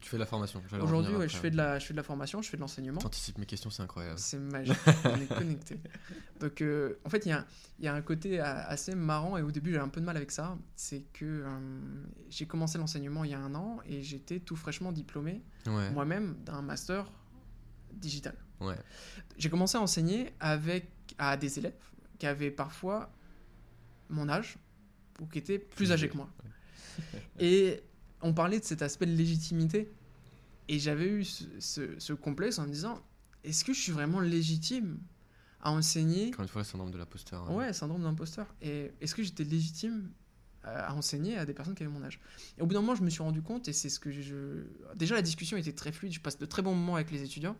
Tu 0.00 0.08
fais 0.08 0.16
de 0.16 0.20
la 0.20 0.26
formation. 0.26 0.62
Aujourd'hui, 0.80 1.14
ouais, 1.16 1.28
je 1.28 1.36
fais 1.36 1.50
de 1.50 1.56
la, 1.56 1.78
je 1.78 1.86
fais 1.86 1.94
de 1.94 1.96
la 1.96 2.02
formation, 2.02 2.40
je 2.42 2.48
fais 2.50 2.56
de 2.56 2.60
l'enseignement. 2.60 3.00
T'anticipes 3.00 3.38
mes 3.38 3.46
questions, 3.46 3.70
c'est 3.70 3.82
incroyable. 3.82 4.18
C'est 4.18 4.38
magique, 4.38 4.76
on 5.04 5.20
est 5.20 5.26
connecté. 5.26 5.80
Donc, 6.40 6.60
euh, 6.60 6.98
en 7.04 7.08
fait, 7.08 7.24
il 7.26 7.30
y, 7.30 7.32
a 7.32 7.38
un- 7.38 7.46
il 7.78 7.84
y 7.86 7.88
a 7.88 7.94
un 7.94 8.02
côté 8.02 8.38
assez 8.38 8.94
marrant, 8.94 9.36
et 9.38 9.42
au 9.42 9.50
début, 9.50 9.72
j'avais 9.72 9.84
un 9.84 9.88
peu 9.88 10.00
de 10.00 10.06
mal 10.06 10.16
avec 10.16 10.30
ça. 10.30 10.56
C'est 10.76 11.02
que 11.12 11.24
euh, 11.24 11.48
j'ai 12.28 12.46
commencé 12.46 12.76
l'enseignement 12.78 13.24
il 13.24 13.30
y 13.30 13.34
a 13.34 13.40
un 13.40 13.54
an, 13.54 13.78
et 13.86 14.02
j'étais 14.02 14.40
tout 14.40 14.56
fraîchement 14.56 14.92
diplômé, 14.92 15.42
Ouais. 15.66 15.90
moi-même, 15.90 16.36
d'un 16.44 16.62
master 16.62 17.10
digital. 17.92 18.34
Ouais. 18.60 18.76
J'ai 19.38 19.48
commencé 19.50 19.78
à 19.78 19.80
enseigner 19.80 20.32
avec, 20.38 20.90
à 21.18 21.36
des 21.36 21.58
élèves 21.58 21.72
qui 22.18 22.26
avaient 22.26 22.50
parfois 22.50 23.10
mon 24.10 24.28
âge, 24.28 24.58
ou 25.20 25.26
qui 25.26 25.38
étaient 25.38 25.58
plus 25.58 25.92
âgés, 25.92 26.08
que 26.08 26.16
moi. 26.16 26.28
Et 27.38 27.82
on 28.22 28.32
parlait 28.34 28.58
de 28.60 28.64
cet 28.64 28.82
aspect 28.82 29.06
de 29.06 29.14
légitimité. 29.14 29.92
Et 30.68 30.78
j'avais 30.78 31.06
eu 31.08 31.24
ce, 31.24 31.44
ce- 31.60 31.98
ce 31.98 32.12
complexe 32.12 32.58
en 32.58 32.66
me 32.66 32.72
disant, 32.72 33.02
est-ce 33.44 33.64
que 33.64 33.72
je 33.72 33.80
suis 33.80 33.92
vraiment 33.92 34.20
légitime 34.20 34.98
à 35.60 35.70
enseigner 35.72 36.28
Encore 36.28 36.42
une 36.42 36.48
fois, 36.48 36.62
syndrome 36.64 36.90
de 36.90 36.98
l'imposteur. 36.98 37.50
Ouais, 37.50 37.72
syndrome 37.72 38.02
d'imposteur. 38.02 38.54
Et 38.60 38.92
est-ce 39.00 39.14
que 39.14 39.22
j'étais 39.22 39.44
légitime 39.44 40.10
euh, 40.66 40.82
à 40.86 40.94
enseigner 40.94 41.38
à 41.38 41.46
des 41.46 41.54
personnes 41.54 41.74
qui 41.74 41.82
avaient 41.84 41.92
mon 41.92 42.02
âge? 42.02 42.20
Et 42.58 42.62
au 42.62 42.66
bout 42.66 42.74
d'un 42.74 42.80
moment, 42.82 42.94
je 42.94 43.02
me 43.02 43.08
suis 43.10 43.22
rendu 43.22 43.40
compte, 43.40 43.66
et 43.68 43.72
c'est 43.72 43.88
ce 43.88 43.98
que 43.98 44.10
je... 44.10 44.64
Déjà, 44.94 45.14
la 45.14 45.22
discussion 45.22 45.56
était 45.56 45.72
très 45.72 45.90
fluide, 45.92 46.12
je 46.12 46.20
passe 46.20 46.38
de 46.38 46.44
très 46.46 46.60
bons 46.62 46.74
moments 46.74 46.96
avec 46.96 47.10
les 47.10 47.22
étudiants, 47.22 47.56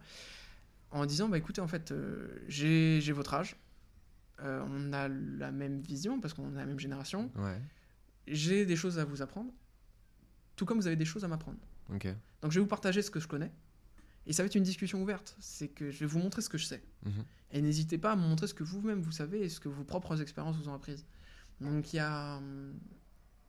en 0.91 1.07
disant, 1.07 1.29
bah 1.29 1.39
écoutez, 1.39 1.61
en 1.63 1.69
fait, 1.69 1.93
euh, 1.93 2.29
j'ai 2.49 3.01
j'ai 3.01 3.13
votre 3.13 3.33
âge, 3.35 3.57
euh, 4.41 4.63
on 4.69 4.93
a 4.93 5.09
la 5.09 5.51
même 5.51 5.81
vision, 5.81 6.21
parce 6.21 6.35
qu'on 6.35 6.55
a 6.57 6.59
la 6.61 6.67
même 6.67 6.79
génération, 6.79 7.31
Ouais. 7.37 7.59
j'ai 8.27 8.67
des 8.67 8.77
choses 8.77 8.99
à 8.99 9.05
vous 9.05 9.23
apprendre, 9.23 9.51
tout 10.59 10.67
comme 10.67 10.79
vous 10.79 10.87
avez 10.87 10.97
des 10.97 11.07
choses 11.07 11.25
à 11.25 11.29
m'apprendre. 11.29 11.57
Ok. 11.95 12.07
Donc 12.43 12.53
je 12.53 12.59
vais 12.59 12.61
vous 12.61 12.69
partager 12.69 13.01
ce 13.01 13.11
que 13.11 13.21
je 13.21 13.29
connais, 13.29 13.51
et 14.27 14.35
ça 14.35 14.43
va 14.43 14.47
être 14.47 14.57
une 14.57 14.63
discussion 14.63 15.01
ouverte, 15.01 15.35
c'est 15.41 15.69
que 15.69 15.91
je 15.91 16.01
vais 16.01 16.07
vous 16.07 16.19
montrer 16.19 16.43
ce 16.43 16.51
que 16.51 16.59
je 16.59 16.67
sais. 16.67 16.83
Mhm. 17.07 17.25
Et 17.53 17.63
n'hésitez 17.63 17.97
pas 17.97 18.13
à 18.13 18.17
me 18.17 18.21
montrer 18.21 18.47
ce 18.47 18.53
que 18.53 18.65
vous-même 18.65 19.01
vous 19.01 19.13
savez 19.13 19.41
et 19.41 19.49
ce 19.49 19.59
que 19.59 19.71
vos 19.71 19.85
propres 19.85 20.21
expériences 20.21 20.57
vous 20.57 20.69
ont 20.69 20.75
apprises. 20.75 21.07
Donc 21.63 21.95
il 21.95 21.97
y 21.97 22.01
a, 22.01 22.39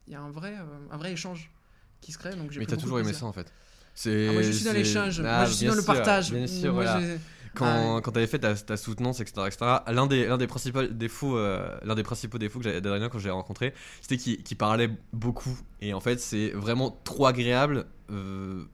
il 0.07 0.14
y 0.14 0.16
a 0.16 0.22
un, 0.22 0.32
vrai, 0.32 0.55
euh, 0.57 0.88
un 0.91 0.97
vrai 0.97 1.12
échange 1.12 1.51
qui 1.99 2.14
se 2.14 2.18
crée. 2.18 2.36
Donc 2.36 2.55
Mais 2.55 2.66
t'as 2.66 2.78
toujours 2.78 2.99
aimé 2.99 3.12
ça 3.12 3.26
en 3.26 3.34
fait. 3.34 3.51
C'est. 3.93 4.30
Ah, 4.30 4.34
moi 4.34 4.41
je 4.41 4.51
suis 4.51 4.66
dans 4.66 4.74
l'échange, 4.74 5.20
Ah, 5.20 5.39
moi 5.39 5.45
je 5.45 5.51
suis 5.51 5.66
bien 5.66 5.72
dans 5.72 5.82
le 5.82 5.86
partage. 5.86 6.32
Bien 6.32 6.47
sûr, 6.47 6.74
Moi, 6.74 6.84
voilà. 6.86 7.18
Quand, 7.56 7.97
Ah, 7.97 8.02
quand 8.04 8.12
t'avais 8.12 8.28
fait 8.28 8.39
ta, 8.39 8.56
ta 8.56 8.78
soutenance, 8.78 9.20
etc., 9.20 9.47
etc., 9.47 9.84
l'un 9.88 10.08
des, 10.08 10.28
l'un 10.28 10.38
des 10.38 10.47
principaux 10.47 10.84
défauts, 10.88 11.38
euh, 11.38 11.78
l'un 11.84 11.95
des 11.95 12.04
principaux 12.04 12.38
défauts 12.38 12.60
que 12.60 12.66
j'avais 12.66 12.82
d'Adrien 12.82 13.10
quand 13.10 13.20
j'ai 13.20 13.30
rencontré, 13.32 13.74
c'était 14.02 14.18
qu'il 14.18 14.43
qu'il 14.43 14.58
parlait 14.58 14.89
beaucoup. 15.14 15.58
Et 15.82 15.93
en 15.93 16.00
fait, 16.00 16.20
c'est 16.20 16.52
vraiment 16.52 16.91
trop 17.04 17.26
agréable. 17.26 17.86
euh, 18.12 18.66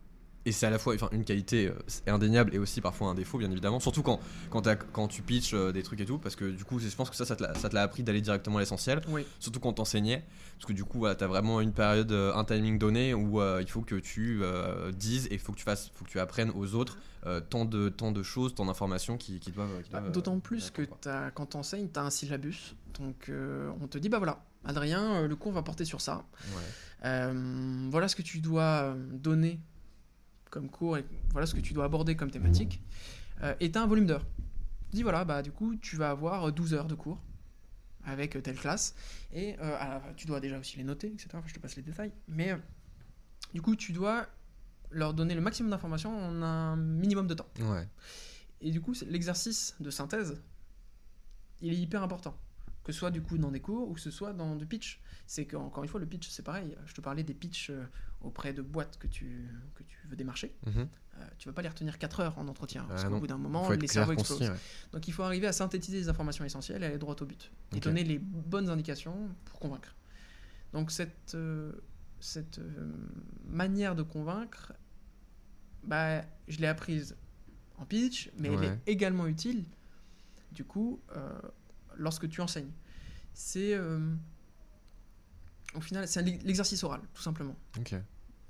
et 0.46 0.52
c'est 0.52 0.68
à 0.68 0.70
la 0.70 0.78
fois 0.78 0.94
enfin, 0.94 1.10
une 1.12 1.24
qualité 1.26 1.68
euh, 1.68 1.74
indéniable 2.12 2.54
et 2.54 2.60
aussi 2.60 2.80
parfois 2.82 3.08
un 3.10 3.16
défaut, 3.16 3.38
bien 3.40 3.50
évidemment. 3.50 3.80
Surtout 3.80 4.04
quand, 4.04 4.20
quand, 4.52 4.62
t'as- 4.62 4.76
quand 4.76 5.08
tu 5.08 5.22
pitches 5.24 5.54
euh, 5.54 5.72
des 5.72 5.82
trucs 5.84 6.00
et 6.02 6.06
tout. 6.06 6.18
Parce 6.20 6.36
que 6.36 6.46
du 6.46 6.64
coup, 6.64 6.80
je 6.80 6.88
pense 6.96 7.10
que 7.10 7.16
ça, 7.16 7.26
ça 7.26 7.36
te 7.36 7.44
l'a- 7.76 7.82
appris 7.82 8.04
d'aller 8.04 8.22
directement 8.22 8.58
à 8.58 8.60
l'essentiel. 8.60 9.02
Oui. 9.10 9.26
Surtout 9.40 9.60
quand 9.60 9.74
t'enseignais. 9.74 10.24
Parce 10.58 10.66
que 10.68 10.74
du 10.74 10.84
coup, 10.84 11.00
voilà, 11.00 11.16
t'as 11.16 11.28
vraiment 11.28 11.62
une 11.62 11.74
période, 11.74 12.12
euh, 12.12 12.34
un 12.36 12.44
timing 12.46 12.78
donné 12.78 13.14
où 13.14 13.42
euh, 13.42 13.60
il 13.62 13.70
faut 13.70 13.82
que 13.82 13.96
tu 13.96 14.40
euh, 14.44 14.92
dises 14.92 15.26
et 15.28 15.34
il 15.34 15.40
faut 15.40 15.52
que 15.52 15.58
tu 15.58 15.64
fasses, 15.64 15.92
faut 15.96 16.06
que 16.06 16.10
tu 16.12 16.20
apprennes 16.20 16.52
aux 16.56 16.76
autres 16.76 16.98
tant, 17.50 17.66
de, 17.66 17.90
tant 17.90 18.12
de 18.12 18.22
choses, 18.22 18.54
tant 18.54 18.66
d'informations 18.68 19.18
qui, 19.18 19.40
qui 19.40 19.50
doivent. 19.52 19.82
qui 19.82 19.90
Bah, 19.90 20.00
doivent, 20.00 20.12
D'autant 20.12 20.40
plus 20.40 20.70
que 20.70 20.84
t'as- 20.84 21.32
quand 21.32 21.48
tu 21.48 21.58
enseignes, 21.58 21.90
tu 21.92 22.00
as 22.00 22.04
un 22.04 22.12
syllabus. 22.12 22.76
Donc 23.00 23.32
on 23.82 23.88
te 23.88 23.98
dit, 23.98 24.10
bah 24.10 24.20
voilà, 24.20 24.44
Adrien, 24.64 25.26
le 25.28 25.36
cours 25.36 25.52
va 25.52 25.64
porter 25.64 25.86
sur 25.86 26.02
ça. 26.02 26.24
Ouais. 26.56 27.34
Voilà 27.90 28.08
ce 28.08 28.16
que 28.16 28.22
tu 28.22 28.40
dois 28.40 28.96
donner 29.12 29.60
comme 30.56 30.70
cours 30.70 30.98
et 30.98 31.06
voilà 31.32 31.46
ce 31.46 31.54
que 31.54 31.60
tu 31.60 31.74
dois 31.74 31.84
aborder 31.84 32.16
comme 32.16 32.32
thématique. 32.32 32.82
Euh, 33.44 33.54
et 33.60 33.70
tu 33.70 33.78
as 33.78 33.82
un 33.82 33.88
volume 33.88 34.06
d'heures. 34.06 34.26
Dis 34.94 35.04
voilà, 35.04 35.26
bah 35.26 35.42
du 35.42 35.52
coup, 35.52 35.76
tu 35.76 35.98
vas 35.98 36.10
avoir 36.12 36.50
12 36.54 36.74
heures 36.74 36.88
de 36.88 36.96
cours 36.96 37.20
avec 38.06 38.38
euh, 38.38 38.42
telle 38.42 38.56
classe. 38.56 38.96
Et 39.34 39.58
euh, 39.60 40.00
tu 40.16 40.28
dois 40.28 40.40
déjà 40.40 40.58
aussi 40.58 40.78
les 40.78 40.86
noter, 40.86 41.08
etc. 41.08 41.28
Enfin, 41.34 41.44
je 41.48 41.54
te 41.54 41.60
passe 41.60 41.76
les 41.76 41.82
détails. 41.82 42.14
Mais 42.30 42.54
euh, 42.54 42.58
du 43.54 43.62
coup, 43.62 43.76
tu 43.76 43.92
dois 43.92 44.28
leur 44.92 45.14
donner 45.14 45.36
le 45.36 45.42
maximum 45.42 45.72
d'informations 45.72 46.18
en 46.18 46.42
un 46.42 46.78
minimum 46.78 47.28
de 47.28 47.34
temps. 47.34 47.50
Ouais. 47.60 47.88
Et 48.62 48.72
du 48.72 48.80
coup, 48.80 48.94
l'exercice 49.08 49.76
de 49.82 49.90
synthèse, 49.90 50.42
il 51.62 51.74
est 51.74 51.78
hyper 51.78 52.02
important. 52.02 52.38
Que 52.86 52.92
ce 52.94 53.00
soit 53.00 53.12
du 53.12 53.22
coup 53.22 53.38
dans 53.38 53.52
des 53.52 53.60
cours 53.60 53.90
ou 53.90 53.94
que 53.96 54.00
ce 54.00 54.12
soit 54.12 54.32
dans 54.32 54.56
du 54.56 54.66
pitch. 54.66 55.02
C'est 55.28 55.46
qu'encore 55.46 55.84
une 55.84 55.90
fois, 55.90 56.00
le 56.00 56.06
pitch, 56.06 56.30
c'est 56.30 56.44
pareil. 56.44 56.78
Je 56.86 56.94
te 56.94 57.02
parlais 57.02 57.24
des 57.24 57.34
pitchs 57.34 57.72
euh, 57.72 57.84
auprès 58.22 58.54
de 58.54 58.62
boîtes 58.62 58.98
que 59.00 59.08
tu, 59.08 59.50
que 59.74 59.82
tu 59.84 59.98
veux 60.08 60.16
démarcher. 60.16 60.56
Mhm. 60.68 60.88
Euh, 61.18 61.26
tu 61.40 61.48
vas 61.50 61.54
pas 61.54 61.62
les 61.64 61.70
retenir 61.70 61.98
4 61.98 62.20
heures 62.20 62.38
en 62.38 62.48
entretien. 62.48 62.86
parce 62.88 63.02
Ah 63.04 63.08
qu'au 63.08 63.14
non. 63.16 63.20
bout 63.20 63.28
d'un 63.28 63.38
moment, 63.40 63.70
les 63.72 63.88
cerveaux 63.88 64.12
explosent. 64.14 64.42
ouais. 64.42 64.56
Donc 64.92 65.08
il 65.08 65.12
faut 65.14 65.24
arriver 65.24 65.48
à 65.48 65.52
synthétiser 65.54 65.98
les 65.98 66.10
informations 66.10 66.46
essentielles 66.46 66.84
et 66.84 66.86
aller 66.86 66.98
droit 66.98 67.16
au 67.20 67.26
but. 67.26 67.52
Et 67.76 67.80
donner 67.80 68.04
les 68.04 68.20
bonnes 68.20 68.70
indications 68.70 69.30
pour 69.46 69.60
convaincre. 69.60 69.96
Donc 70.74 70.92
cette, 70.92 71.34
euh, 71.36 71.72
cette 72.20 72.60
euh, 72.60 72.92
manière 73.48 73.96
de 73.96 74.04
convaincre, 74.04 74.74
bah, 75.84 76.22
je 76.48 76.58
l'ai 76.60 76.68
apprise 76.68 77.16
en 77.78 77.86
pitch, 77.86 78.30
mais 78.38 78.50
elle 78.50 78.64
est 78.64 78.80
également 78.88 79.26
utile, 79.28 79.66
du 80.52 80.64
coup, 80.66 81.00
lorsque 81.98 82.30
tu 82.30 82.42
enseignes. 82.42 82.72
C'est, 83.34 83.74
euh, 83.74 84.00
au 85.76 85.82
final, 85.82 86.08
c'est 86.08 86.22
l'exercice 86.22 86.84
oral, 86.84 87.02
tout 87.14 87.22
simplement. 87.22 87.56
Ok. 87.78 87.96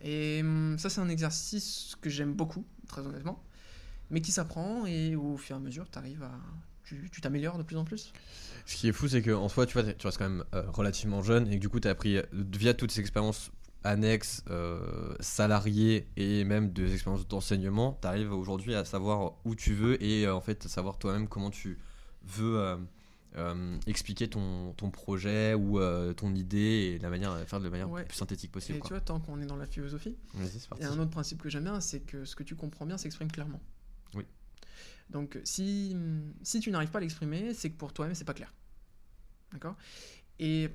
Et 0.01 0.41
hum, 0.41 0.77
ça, 0.77 0.89
c'est 0.89 1.01
un 1.01 1.09
exercice 1.09 1.95
que 2.01 2.09
j'aime 2.09 2.33
beaucoup, 2.33 2.65
très 2.87 3.01
honnêtement, 3.01 3.43
mais 4.09 4.21
qui 4.21 4.31
s'apprend 4.31 4.85
et 4.85 5.15
au 5.15 5.37
fur 5.37 5.55
et 5.55 5.59
à 5.59 5.61
mesure, 5.61 5.89
t'arrives 5.89 6.23
à, 6.23 6.31
tu 6.83 7.21
t'améliores 7.21 7.57
de 7.57 7.63
plus 7.63 7.77
en 7.77 7.85
plus. 7.85 8.13
Ce 8.65 8.75
qui 8.75 8.87
est 8.87 8.91
fou, 8.91 9.07
c'est 9.07 9.21
que 9.21 9.31
en 9.31 9.49
soi, 9.49 9.65
tu 9.65 9.73
vois, 9.73 9.83
tu 9.93 10.05
restes 10.05 10.17
quand 10.17 10.29
même 10.29 10.43
euh, 10.53 10.69
relativement 10.71 11.21
jeune 11.23 11.47
et 11.47 11.55
que 11.55 11.61
du 11.61 11.69
coup, 11.69 11.79
tu 11.79 11.87
as 11.87 11.91
appris 11.91 12.17
euh, 12.17 12.23
via 12.31 12.73
toutes 12.73 12.91
ces 12.91 13.01
expériences 13.01 13.51
annexes, 13.83 14.43
euh, 14.49 15.15
salariées 15.19 16.07
et 16.17 16.43
même 16.43 16.71
des 16.71 16.93
expériences 16.93 17.27
d'enseignement, 17.27 17.97
tu 18.01 18.07
arrives 18.07 18.33
aujourd'hui 18.33 18.73
à 18.75 18.83
savoir 18.83 19.33
où 19.45 19.55
tu 19.55 19.73
veux 19.73 20.01
et 20.03 20.25
euh, 20.25 20.35
en 20.35 20.41
fait, 20.41 20.67
savoir 20.67 20.97
toi-même 20.97 21.27
comment 21.27 21.51
tu 21.51 21.77
veux 22.23 22.77
euh, 23.37 23.53
euh, 23.53 23.77
expliquer 23.87 24.27
ton, 24.29 24.73
ton 24.73 24.89
projet 24.91 25.53
ou 25.53 25.79
euh, 25.79 26.13
ton 26.13 26.33
idée 26.33 26.93
et 26.95 26.99
la 26.99 27.09
manière, 27.09 27.37
faire 27.47 27.59
de 27.59 27.65
la 27.65 27.69
manière 27.69 27.89
Ouais. 27.89 28.01
la 28.01 28.07
plus 28.07 28.17
synthétique 28.17 28.51
possible. 28.51 28.77
Et 28.77 28.79
quoi. 28.81 28.87
tu 28.87 28.93
vois, 28.93 29.01
tant 29.01 29.19
qu'on 29.19 29.41
est 29.41 29.45
dans 29.45 29.57
la 29.57 29.65
philosophie, 29.65 30.15
il 30.35 30.81
y 30.81 30.83
a 30.83 30.91
un 30.91 30.99
autre 30.99 31.11
principe 31.11 31.41
que 31.41 31.49
j'aime 31.49 31.63
bien, 31.63 31.79
c'est 31.81 31.99
que 31.99 32.25
ce 32.25 32.35
que 32.35 32.43
tu 32.43 32.55
comprends 32.55 32.85
bien 32.85 32.97
s'exprime 32.97 33.31
clairement. 33.31 33.61
Oui. 34.13 34.23
Donc, 35.09 35.39
si, 35.43 35.95
si 36.43 36.59
tu 36.59 36.71
n'arrives 36.71 36.89
pas 36.89 36.97
à 36.99 37.01
l'exprimer, 37.01 37.53
c'est 37.53 37.69
que 37.69 37.77
pour 37.77 37.93
toi-même, 37.93 38.15
c'est 38.15 38.23
pas 38.25 38.33
clair. 38.33 38.53
D'accord? 39.51 39.75
Et 40.39 40.69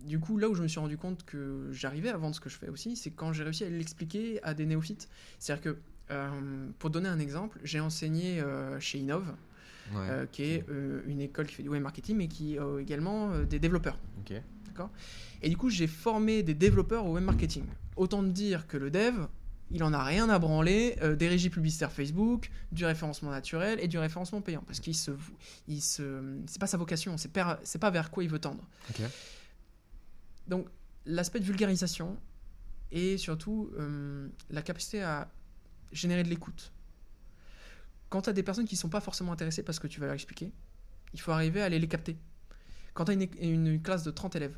du 0.00 0.18
coup, 0.18 0.38
là 0.38 0.48
où 0.48 0.54
je 0.54 0.62
me 0.62 0.68
suis 0.68 0.80
rendu 0.80 0.96
compte 0.96 1.24
que 1.24 1.68
j'arrivais 1.72 2.08
à 2.08 2.16
vendre 2.16 2.34
ce 2.34 2.40
que 2.40 2.48
je 2.50 2.56
fais 2.56 2.68
aussi, 2.68 2.96
c'est 2.96 3.10
quand 3.10 3.32
j'ai 3.32 3.44
réussi 3.44 3.64
à 3.64 3.68
l'expliquer 3.70 4.42
à 4.42 4.54
des 4.54 4.66
néophytes. 4.66 5.08
C'est-à-dire 5.38 5.62
que, 5.62 5.78
euh, 6.10 6.68
pour 6.78 6.90
donner 6.90 7.08
un 7.08 7.18
exemple, 7.18 7.60
j'ai 7.62 7.80
enseigné 7.80 8.40
euh, 8.40 8.80
chez 8.80 8.98
Innov, 8.98 9.34
Ouais. 9.92 10.08
euh, 10.08 10.26
qui 10.26 10.42
est 10.44 10.68
euh, 10.68 11.02
une 11.06 11.20
école 11.20 11.46
qui 11.46 11.54
fait 11.54 11.62
du 11.62 11.68
web 11.68 11.82
marketing, 11.82 12.16
mais 12.16 12.28
qui 12.28 12.58
a 12.58 12.78
également 12.78 13.32
euh, 13.32 13.44
des 13.44 13.58
développeurs. 13.58 13.98
Ok. 14.20 14.36
Et 15.42 15.50
du 15.50 15.56
coup, 15.58 15.68
j'ai 15.68 15.86
formé 15.86 16.42
des 16.42 16.54
développeurs 16.54 17.04
au 17.04 17.12
web 17.12 17.24
marketing. 17.24 17.64
Autant 17.96 18.22
te 18.22 18.28
dire 18.28 18.66
que 18.66 18.78
le 18.78 18.90
dev, 18.90 19.26
il 19.70 19.82
en 19.84 19.92
a 19.92 20.02
rien 20.02 20.30
à 20.30 20.38
branler 20.38 20.96
des 21.18 21.28
régies 21.28 21.50
publicitaires 21.50 21.92
Facebook, 21.92 22.50
du 22.72 22.86
référencement 22.86 23.30
naturel 23.30 23.78
et 23.82 23.88
du 23.88 23.98
référencement 23.98 24.40
payant. 24.40 24.62
Parce 24.66 24.80
qu'il 24.80 24.94
se, 24.94 25.10
il 25.68 25.82
se, 25.82 26.22
c'est 26.46 26.58
pas 26.58 26.66
sa 26.66 26.78
vocation, 26.78 27.18
c'est 27.18 27.30
pas, 27.30 27.60
pas 27.78 27.90
vers 27.90 28.10
quoi 28.10 28.24
il 28.24 28.30
veut 28.30 28.38
tendre. 28.38 28.66
Ok. 28.88 29.02
Donc, 30.48 30.66
l'aspect 31.04 31.40
de 31.40 31.44
vulgarisation 31.44 32.16
et 32.92 33.18
surtout 33.18 33.70
euh, 33.78 34.28
la 34.50 34.62
capacité 34.62 35.02
à 35.02 35.30
générer 35.92 36.22
de 36.22 36.28
l'écoute. 36.28 36.72
Quand 38.10 38.22
tu 38.22 38.30
as 38.30 38.32
des 38.32 38.42
personnes 38.42 38.66
qui 38.66 38.76
sont 38.76 38.88
pas 38.90 39.00
forcément 39.00 39.32
intéressées 39.32 39.62
par 39.62 39.74
ce 39.74 39.80
que 39.80 39.86
tu 39.86 40.00
vas 40.00 40.06
leur 40.06 40.14
expliquer, 40.14 40.52
il 41.14 41.20
faut 41.20 41.30
arriver 41.32 41.62
à 41.62 41.64
aller 41.66 41.78
les 41.78 41.88
capter. 41.88 42.16
Quand 42.92 43.04
tu 43.06 43.12
as 43.12 43.14
une, 43.14 43.28
une 43.40 43.80
classe 43.82 44.02
de 44.02 44.10
30 44.10 44.36
élèves 44.36 44.56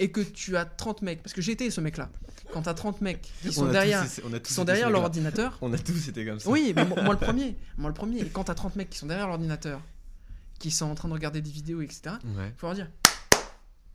et 0.00 0.10
que 0.10 0.20
tu 0.20 0.56
as 0.56 0.64
30 0.64 1.02
mecs, 1.02 1.22
parce 1.22 1.32
que 1.32 1.40
j'ai 1.40 1.52
été 1.52 1.70
ce 1.70 1.80
mec-là, 1.80 2.10
quand 2.52 2.62
tu 2.62 2.68
as 2.68 2.74
30 2.74 3.00
mecs 3.00 3.22
qui 3.42 3.52
sont 3.52 3.66
derrière, 3.70 4.02
tous- 4.02 4.20
on 4.24 4.32
a 4.32 4.40
tous 4.40 4.48
qui 4.48 4.52
sont 4.54 4.62
été 4.62 4.72
derrière 4.72 4.90
leur 4.90 5.02
ordinateur, 5.02 5.56
On 5.62 5.72
a 5.72 5.78
tous 5.78 6.08
été 6.08 6.26
comme 6.26 6.40
ça. 6.40 6.50
oui, 6.50 6.72
mais 6.74 6.84
moi, 6.84 7.00
moi 7.02 7.14
le 7.14 7.20
premier, 7.24 7.56
moi 7.78 7.88
le 7.88 7.94
premier, 7.94 8.20
et 8.20 8.28
quand 8.28 8.44
tu 8.44 8.50
as 8.50 8.54
30 8.56 8.74
mecs 8.76 8.90
qui 8.90 8.98
sont 8.98 9.06
derrière 9.06 9.28
l'ordinateur, 9.28 9.80
qui 10.58 10.70
sont 10.72 10.86
en 10.86 10.94
train 10.96 11.08
de 11.08 11.14
regarder 11.14 11.40
des 11.40 11.50
vidéos, 11.50 11.80
etc., 11.82 12.16
Ouais. 12.36 12.52
faut 12.56 12.66
leur 12.66 12.74
dire 12.74 12.90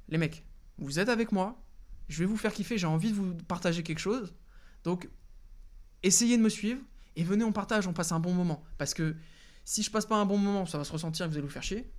les 0.07 0.17
mecs, 0.17 0.43
vous 0.77 0.97
êtes 0.99 1.09
avec 1.09 1.31
moi, 1.33 1.61
je 2.07 2.19
vais 2.19 2.25
vous 2.25 2.37
faire 2.37 2.53
kiffer, 2.53 2.77
j'ai 2.77 2.87
envie 2.87 3.11
de 3.11 3.15
vous 3.15 3.35
partager 3.47 3.83
quelque 3.83 3.99
chose. 3.99 4.33
Donc, 4.85 5.07
essayez 6.03 6.37
de 6.37 6.41
me 6.41 6.49
suivre 6.49 6.79
et 7.16 7.24
venez, 7.24 7.43
on 7.43 7.51
partage, 7.51 7.88
on 7.88 7.93
passe 7.93 8.12
un 8.12 8.20
bon 8.20 8.34
moment. 8.34 8.64
Parce 8.78 8.93
que 8.93 9.16
si 9.66 9.84
je 9.84 9.91
passe 9.91 10.05
pas 10.05 10.16
un 10.16 10.26
bon 10.26 10.38
moment, 10.38 10.66
ça 10.66 10.78
va 10.78 10.84
se 10.84 10.91
ressentir 10.91 11.28
vous 11.28 11.34
allez 11.34 11.41
vous 11.41 11.49
faire 11.51 11.64
chier. 11.64 11.91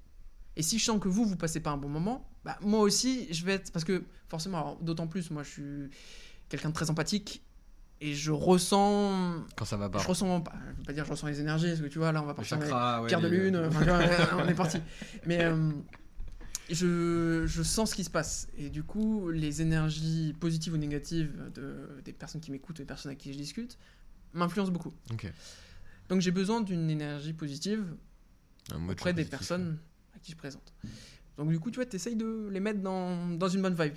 Et 0.57 0.63
si 0.63 0.79
je 0.79 0.85
sens 0.85 1.01
que 1.01 1.09
vous, 1.09 1.25
vous 1.25 1.37
passez 1.37 1.61
pas 1.61 1.71
un 1.71 1.77
bon 1.77 1.89
moment, 1.89 2.29
bah, 2.45 2.59
moi 2.63 2.81
aussi, 2.81 3.33
je 3.33 3.45
vais 3.45 3.53
être. 3.55 3.71
Parce 3.73 3.85
que 3.85 4.03
forcément, 4.29 4.77
d'autant 4.83 5.07
plus, 5.07 5.31
moi, 5.31 5.43
je 5.43 5.49
suis 5.51 5.91
quelqu'un 6.49 6.71
de 6.71 6.75
très 6.75 6.91
empathique 6.91 7.43
et 8.01 8.15
je 8.15 8.33
ressens. 8.33 9.45
Quand 9.57 9.65
ça 9.65 9.77
va 9.77 9.89
pas. 9.89 9.99
Je 10.01 10.07
ressens. 10.09 10.41
pas- 10.41 10.53
Je 10.73 10.79
veux 10.79 10.83
pas 10.85 10.93
dire 10.93 11.05
je 11.05 11.11
ressens 11.11 11.29
les 11.29 11.41
énergies, 11.41 11.69
parce 11.69 11.81
que 11.81 11.87
tu 11.87 11.99
vois, 11.99 12.11
là, 12.13 12.23
on 12.23 12.27
va 12.27 12.35
partir. 12.35 12.59
chakra, 12.61 13.03
ouais, 13.03 13.09
Pierre 13.09 13.21
de 13.21 13.29
lune, 13.29 13.57
enfin, 13.57 13.79
tu 13.81 13.89
vois, 14.35 14.43
on 14.45 14.49
est 14.49 14.55
parti. 14.55 14.79
Mais 15.27 15.45
euh, 15.45 15.71
je, 16.71 17.45
je 17.47 17.63
sens 17.63 17.91
ce 17.91 17.95
qui 17.95 18.05
se 18.05 18.11
passe. 18.11 18.49
Et 18.57 18.71
du 18.71 18.83
coup, 18.83 19.31
les 19.31 19.63
énergies 19.63 20.35
positives 20.39 20.75
ou 20.75 20.77
négatives 20.79 21.33
de, 21.55 22.01
des 22.05 22.13
personnes 22.13 22.41
qui 22.41 22.51
m'écoutent, 22.51 22.77
des 22.79 22.85
personnes 22.85 23.13
à 23.13 23.15
qui 23.15 23.33
je 23.33 23.39
discute, 23.39 23.79
m'influencent 24.35 24.72
beaucoup. 24.72 24.93
Donc 26.09 26.20
j'ai 26.20 26.31
besoin 26.31 26.61
d'une 26.61 26.91
énergie 26.91 27.33
positive 27.33 27.85
auprès 28.89 29.12
des 29.12 29.22
positif, 29.22 29.31
personnes 29.31 29.78
à 30.14 30.18
qui 30.18 30.33
je 30.33 30.37
présente. 30.37 30.72
Donc 31.37 31.51
du 31.51 31.59
coup, 31.59 31.70
tu 31.70 31.76
vois, 31.76 31.87
tu 31.87 31.97
essayes 31.97 32.16
de 32.16 32.49
les 32.51 32.61
mettre 32.61 32.81
dans, 32.81 33.28
dans 33.28 33.49
une 33.49 33.62
bonne 33.62 33.74
vibe. 33.74 33.95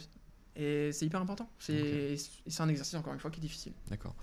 Et 0.56 0.92
c'est 0.92 1.08
hyper 1.08 1.20
important. 1.20 1.50
C'est 1.58 2.16
c'est 2.48 2.62
un 2.62 2.70
exercice, 2.70 2.94
encore 2.94 3.14
une 3.14 3.20
fois, 3.20 3.32
qui 3.32 3.40
est 3.40 3.42
difficile. 3.42 3.74
D'accord. 3.90 4.16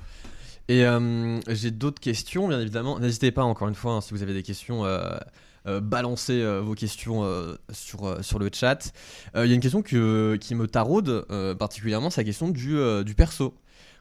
Et 0.68 0.84
euh, 0.86 1.40
j'ai 1.48 1.72
d'autres 1.72 2.00
questions, 2.00 2.46
bien 2.46 2.60
évidemment. 2.60 3.00
N'hésitez 3.00 3.32
pas, 3.32 3.42
encore 3.42 3.66
une 3.66 3.74
fois, 3.74 3.94
hein, 3.94 4.00
si 4.00 4.14
vous 4.14 4.22
avez 4.22 4.32
des 4.32 4.44
questions, 4.44 4.84
euh, 4.84 5.18
euh, 5.66 5.80
balancez 5.80 6.40
euh, 6.40 6.60
vos 6.60 6.76
questions 6.76 7.24
euh, 7.24 7.56
sur, 7.72 8.24
sur 8.24 8.38
le 8.38 8.48
chat. 8.52 8.92
Il 9.34 9.46
y 9.46 9.50
a 9.50 9.54
une 9.54 9.60
question 9.60 9.82
que, 9.82 10.38
qui 10.40 10.54
me 10.54 10.68
taraude 10.68 11.26
particulièrement, 11.58 12.10
c'est 12.10 12.20
la 12.20 12.26
question 12.26 12.48
du, 12.48 12.78
du 13.04 13.14
perso. 13.16 13.54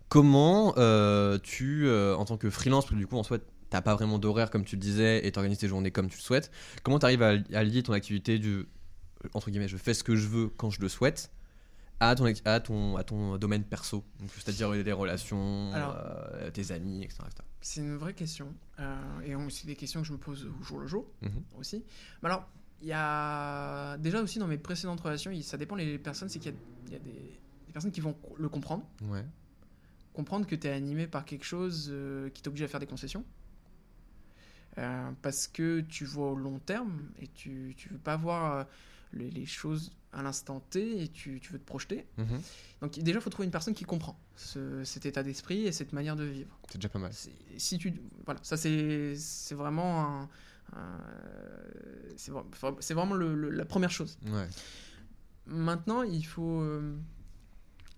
Comment 0.09 0.73
euh, 0.77 1.37
tu, 1.41 1.85
euh, 1.87 2.15
en 2.15 2.25
tant 2.25 2.37
que 2.37 2.49
freelance, 2.49 2.85
parce 2.85 2.93
que 2.95 2.99
du 2.99 3.07
coup, 3.07 3.17
en 3.17 3.23
soi, 3.23 3.37
t'as 3.69 3.81
pas 3.81 3.93
vraiment 3.95 4.17
d'horaire 4.17 4.49
comme 4.49 4.65
tu 4.65 4.75
le 4.75 4.81
disais 4.81 5.25
et 5.25 5.31
t'organises 5.31 5.59
tes 5.59 5.67
journées 5.67 5.91
comme 5.91 6.09
tu 6.09 6.17
le 6.17 6.21
souhaites, 6.23 6.49
comment 6.83 6.97
tu 6.99 7.05
arrives 7.05 7.21
à, 7.21 7.35
à 7.53 7.63
lier 7.63 7.83
ton 7.83 7.93
activité 7.93 8.39
du, 8.39 8.65
entre 9.33 9.51
guillemets, 9.51 9.67
je 9.67 9.77
fais 9.77 9.93
ce 9.93 10.03
que 10.03 10.15
je 10.15 10.27
veux 10.27 10.47
quand 10.49 10.71
je 10.71 10.81
le 10.81 10.89
souhaite 10.89 11.31
à 11.99 12.15
ton, 12.15 12.25
à 12.45 12.59
ton, 12.61 12.95
à 12.97 13.03
ton 13.03 13.37
domaine 13.37 13.63
perso, 13.63 14.03
c'est-à-dire 14.35 14.71
les 14.71 14.91
relations, 14.93 15.71
Alors- 15.73 15.95
euh, 15.97 16.49
tes 16.49 16.71
amis, 16.71 17.03
etc. 17.03 17.19
C'est 17.61 17.81
une 17.81 17.97
vraie 17.97 18.13
question. 18.13 18.53
Euh, 18.79 18.95
et 19.25 19.33
c'est 19.51 19.67
des 19.67 19.75
questions 19.75 20.01
que 20.01 20.07
je 20.07 20.13
me 20.13 20.17
pose 20.17 20.47
au 20.59 20.63
jour 20.63 20.79
le 20.79 20.87
jour 20.87 21.05
Mhm. 21.21 21.43
aussi. 21.59 21.83
Mais 22.23 22.29
alors, 22.29 22.47
il 22.81 22.87
y 22.87 22.93
a 22.93 23.97
déjà 23.97 24.21
aussi 24.23 24.39
dans 24.39 24.47
mes 24.47 24.57
précédentes 24.57 25.01
relations, 25.01 25.31
ça 25.43 25.57
dépend 25.57 25.75
les 25.75 25.99
personnes, 25.99 26.29
c'est 26.29 26.39
qu'il 26.39 26.53
y 26.53 26.55
a, 26.55 26.57
il 26.87 26.93
y 26.93 26.95
a 26.95 26.99
des, 26.99 27.11
des 27.11 27.73
personnes 27.73 27.91
qui 27.91 27.99
vont 28.01 28.15
le 28.37 28.47
comprendre, 28.47 28.85
Ouais. 29.09 29.25
Comprendre 30.13 30.45
que 30.47 30.55
tu 30.55 30.67
es 30.67 30.71
animé 30.71 31.07
par 31.07 31.25
quelque 31.25 31.45
chose 31.45 31.89
euh, 31.91 32.29
qui 32.29 32.41
t'oblige 32.41 32.63
à 32.63 32.67
faire 32.67 32.79
des 32.79 32.87
concessions. 32.87 33.23
Euh, 34.77 35.11
parce 35.21 35.47
que 35.47 35.81
tu 35.81 36.05
vois 36.05 36.31
au 36.31 36.35
long 36.35 36.59
terme 36.59 37.01
et 37.19 37.27
tu, 37.27 37.73
tu 37.77 37.89
veux 37.89 37.97
pas 37.97 38.15
voir 38.17 38.53
euh, 38.59 38.63
les, 39.13 39.29
les 39.31 39.45
choses 39.45 39.91
à 40.13 40.21
l'instant 40.23 40.59
T 40.69 41.03
et 41.03 41.07
tu, 41.09 41.39
tu 41.39 41.51
veux 41.53 41.59
te 41.59 41.65
projeter. 41.65 42.05
Mhm. 42.17 42.39
Donc 42.81 42.97
déjà, 42.99 43.19
il 43.19 43.21
faut 43.21 43.29
trouver 43.29 43.45
une 43.45 43.51
personne 43.51 43.73
qui 43.73 43.83
comprend 43.83 44.17
ce- 44.35 44.83
cet 44.83 45.05
état 45.05 45.23
d'esprit 45.23 45.65
et 45.65 45.71
cette 45.71 45.91
manière 45.91 46.15
de 46.15 46.23
vivre. 46.23 46.57
C'est 46.69 46.77
déjà 46.77 46.89
pas 46.89 46.99
mal. 46.99 47.11
Si 47.57 47.77
tu 47.77 47.93
voilà 48.25 48.39
ça 48.43 48.57
c'est 48.57 49.15
vraiment 49.55 50.01
un, 50.05 50.29
un- 50.73 51.01
c'est 52.15 52.31
vra- 52.31 52.77
c'est 52.79 52.93
vraiment 52.93 53.15
le- 53.15 53.35
le- 53.35 53.49
la 53.49 53.65
première 53.65 53.91
chose 53.91 54.17
Ouais. 54.27 54.47
maintenant 55.47 56.03
il 56.03 56.25
faut 56.25 56.61
euh, 56.61 56.95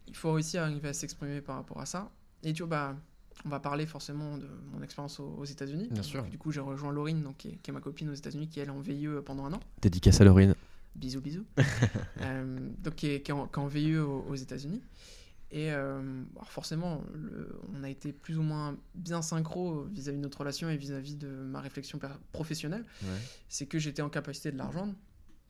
il 0.08 0.16
faut 0.16 0.34
réussir 0.34 0.62
à 0.62 0.66
arriver 0.66 0.90
à 0.90 0.94
s'exprimer 0.94 1.42
par 1.42 1.56
rapport 1.56 1.80
à 1.82 1.86
ça. 1.86 2.12
Et 2.44 2.54
tu 2.54 2.64
vois 2.64 2.70
bah 2.70 2.98
on 3.46 3.50
va 3.50 3.60
parler 3.60 3.86
forcément 3.88 4.38
de 4.38 4.48
mon 4.72 4.84
expérience 4.84 5.20
aux, 5.20 5.26
aux 5.38 5.46
États-Unis. 5.46 5.88
Bien 5.88 5.96
Donc, 6.02 6.06
sûr. 6.06 6.24
du 6.26 6.38
coup 6.38 6.52
j'ai 6.52 6.60
rejoint 6.60 6.92
Laurine 6.92 7.24
donc 7.24 7.38
qui 7.38 7.50
est, 7.50 7.56
qui 7.58 7.72
est 7.72 7.74
ma 7.74 7.80
copine 7.82 8.10
aux 8.10 8.14
États-Unis 8.14 8.48
qui 8.50 8.60
elle 8.60 8.68
est 8.68 8.72
en 8.72 8.80
VIE 8.82 9.08
pendant 9.26 9.46
un 9.46 9.54
an. 9.54 9.60
Dédicace 9.82 10.22
à 10.22 10.26
Laurine. 10.26 10.54
bisous 10.96 11.22
bisous. 11.22 11.46
Euh, 12.22 12.70
donc 12.80 12.96
qui 12.96 13.08
est, 13.08 13.22
qui 13.22 13.32
est 13.32 13.34
en, 13.34 13.48
qui 13.48 13.56
est 13.60 13.64
en 13.64 13.68
VIE 13.68 13.98
aux, 13.98 14.26
aux 14.30 14.36
États-Unis. 14.36 14.82
Et 15.50 15.72
euh, 15.74 16.24
forcément 16.46 17.04
le- 17.16 17.60
on 17.74 17.84
a 17.84 17.90
été 17.90 18.14
plus 18.14 18.38
ou 18.38 18.44
moins 18.44 18.78
bien 18.96 19.22
synchro 19.24 19.84
vis-à-vis 19.86 20.18
de 20.18 20.22
notre 20.24 20.40
relation 20.40 20.70
et 20.70 20.78
vis-à-vis 20.78 21.16
de 21.18 21.28
ma 21.28 21.62
réflexion 21.62 22.00
professionnelle. 22.32 22.86
Ouais. 23.04 23.10
c'est 23.50 23.66
que 23.66 23.80
j'étais 23.80 24.02
en 24.04 24.10
capacité 24.10 24.52
de 24.52 24.58
la 24.58 24.66
rejoindre 24.66 24.94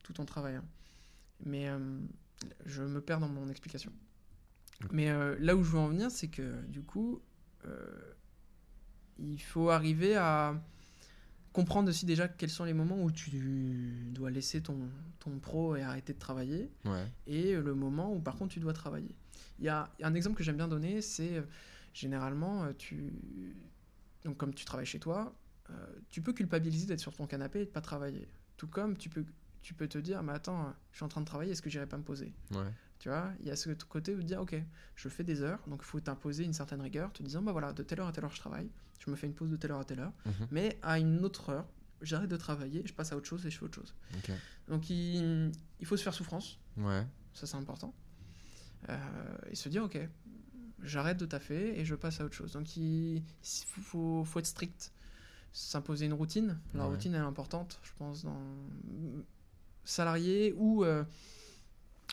tout 0.04 0.20
en 0.22 0.26
travaillant. 0.26 0.64
Mais 1.46 1.68
euh, 1.68 1.78
je 2.66 2.84
me 2.84 3.02
perds 3.02 3.20
dans 3.20 3.28
mon 3.28 3.50
explication 3.50 3.92
mais 4.92 5.10
euh, 5.10 5.36
là 5.40 5.56
où 5.56 5.64
je 5.64 5.72
veux 5.72 5.80
en 5.80 5.88
venir 5.88 6.10
c'est 6.12 6.28
que 6.28 6.62
du 6.68 6.82
coup 6.82 7.22
euh, 7.66 8.14
il 9.20 9.40
faut 9.42 9.70
arriver 9.70 10.16
à 10.16 10.60
comprendre 11.54 11.90
aussi 11.90 12.06
déjà 12.06 12.28
quels 12.28 12.50
sont 12.50 12.64
les 12.64 12.74
moments 12.74 13.02
où 13.04 13.12
tu 13.12 14.10
dois 14.12 14.32
laisser 14.32 14.62
ton, 14.62 14.90
ton 15.20 15.38
pro 15.40 15.76
et 15.76 15.82
arrêter 15.82 16.14
de 16.14 16.20
travailler, 16.20 16.72
Ouais. 16.86 17.06
et 17.28 17.54
le 17.56 17.76
moment 17.76 18.14
où 18.14 18.20
par 18.22 18.36
contre 18.38 18.54
tu 18.54 18.60
dois 18.62 18.74
travailler. 18.74 19.14
Il 19.60 19.66
y 19.66 19.70
a 19.70 19.92
un 20.02 20.14
exemple 20.14 20.38
que 20.38 20.44
j'aime 20.44 20.56
bien 20.58 20.70
donner, 20.70 21.02
c'est 21.02 21.38
euh, 21.38 21.44
généralement, 21.94 22.72
tu... 22.78 23.14
Donc 24.24 24.38
comme 24.38 24.54
tu 24.54 24.64
travailles 24.66 24.86
chez 24.86 25.00
toi, 25.00 25.36
tu 26.10 26.22
peux 26.22 26.34
culpabiliser 26.34 26.86
d'être 26.86 27.00
sur 27.00 27.14
ton 27.16 27.28
canapé 27.28 27.62
et 27.62 27.66
de 27.66 27.70
pas 27.70 27.82
travailler. 27.82 28.28
Tout 28.58 28.68
comme 28.68 28.98
tu 28.98 29.10
peux, 29.10 29.26
tu 29.62 29.74
peux 29.74 29.88
te 29.88 29.98
dire, 29.98 30.22
mais 30.24 30.34
attends, 30.34 30.74
je 30.92 30.98
suis 30.98 31.06
en 31.06 31.08
train 31.10 31.22
de 31.22 31.26
travailler, 31.26 31.52
est-ce 31.52 31.62
que 31.62 31.70
j'irai 31.70 31.86
pas 31.86 31.98
me 31.98 32.04
poser? 32.04 32.34
Ouais. 32.52 32.72
Tu 33.02 33.10
vois, 33.10 33.32
il 33.40 33.48
y 33.48 33.50
a 33.50 33.56
ce 33.56 33.72
côté 33.90 34.14
où 34.14 34.20
te 34.20 34.26
dire, 34.26 34.40
ok, 34.40 34.56
je 34.94 35.10
fais 35.10 35.24
des 35.24 35.42
heures, 35.42 35.58
donc 35.66 35.80
il 35.82 35.86
faut 35.86 36.00
t'imposer 36.00 36.44
une 36.44 36.54
certaine 36.54 36.82
rigueur, 36.82 37.12
te 37.12 37.24
disant, 37.24 37.42
bah 37.42 37.52
voilà, 37.52 37.74
de 37.74 37.82
telle 37.82 38.00
heure 38.00 38.06
à 38.06 38.12
telle 38.12 38.26
heure 38.26 38.32
je 38.32 38.40
travaille, 38.40 38.70
je 39.00 39.10
me 39.10 39.16
fais 39.16 39.26
une 39.26 39.34
pause 39.34 39.50
de 39.50 39.56
telle 39.56 39.72
heure 39.72 39.80
à 39.80 39.84
telle 39.86 40.02
heure, 40.02 40.14
Mhm. 40.28 40.48
mais 40.52 40.78
à 40.84 41.00
une 41.00 41.26
autre 41.26 41.50
heure, 41.50 41.68
j'arrête 42.02 42.30
de 42.30 42.38
travailler, 42.38 42.84
je 42.86 42.94
passe 42.94 43.12
à 43.12 43.18
autre 43.18 43.26
chose 43.28 43.44
et 43.44 43.50
je 43.50 43.58
fais 43.58 43.66
autre 43.66 43.74
chose. 43.82 43.96
Donc 44.68 44.88
il, 44.92 45.52
il 45.80 45.86
faut 45.88 45.98
se 45.98 46.04
faire 46.04 46.14
souffrance, 46.14 46.60
Ouais. 46.78 47.04
ça 47.34 47.48
c'est 47.48 47.58
important, 47.58 47.92
Euh, 48.90 49.38
et 49.50 49.56
se 49.56 49.68
dire, 49.68 49.84
ok, 49.84 49.98
j'arrête 50.84 51.18
de 51.18 51.26
taffer 51.26 51.80
et 51.80 51.86
je 51.86 51.96
passe 51.96 52.22
à 52.22 52.26
autre 52.26 52.36
chose. 52.36 52.52
Donc 52.52 52.78
il, 52.78 53.16
il 53.18 53.24
faut, 53.66 54.24
faut 54.26 54.38
être 54.38 54.46
strict, 54.46 54.92
s'imposer 55.54 56.06
une 56.06 56.14
routine, 56.14 56.60
la 56.76 56.84
Ouais. 56.84 56.92
routine 56.92 57.16
elle 57.16 57.22
est 57.22 57.26
importante, 57.26 57.80
je 57.82 57.94
pense, 57.98 58.24
dans 58.26 58.38
salarié 59.86 60.54
ou, 60.56 60.84
euh, 60.84 61.04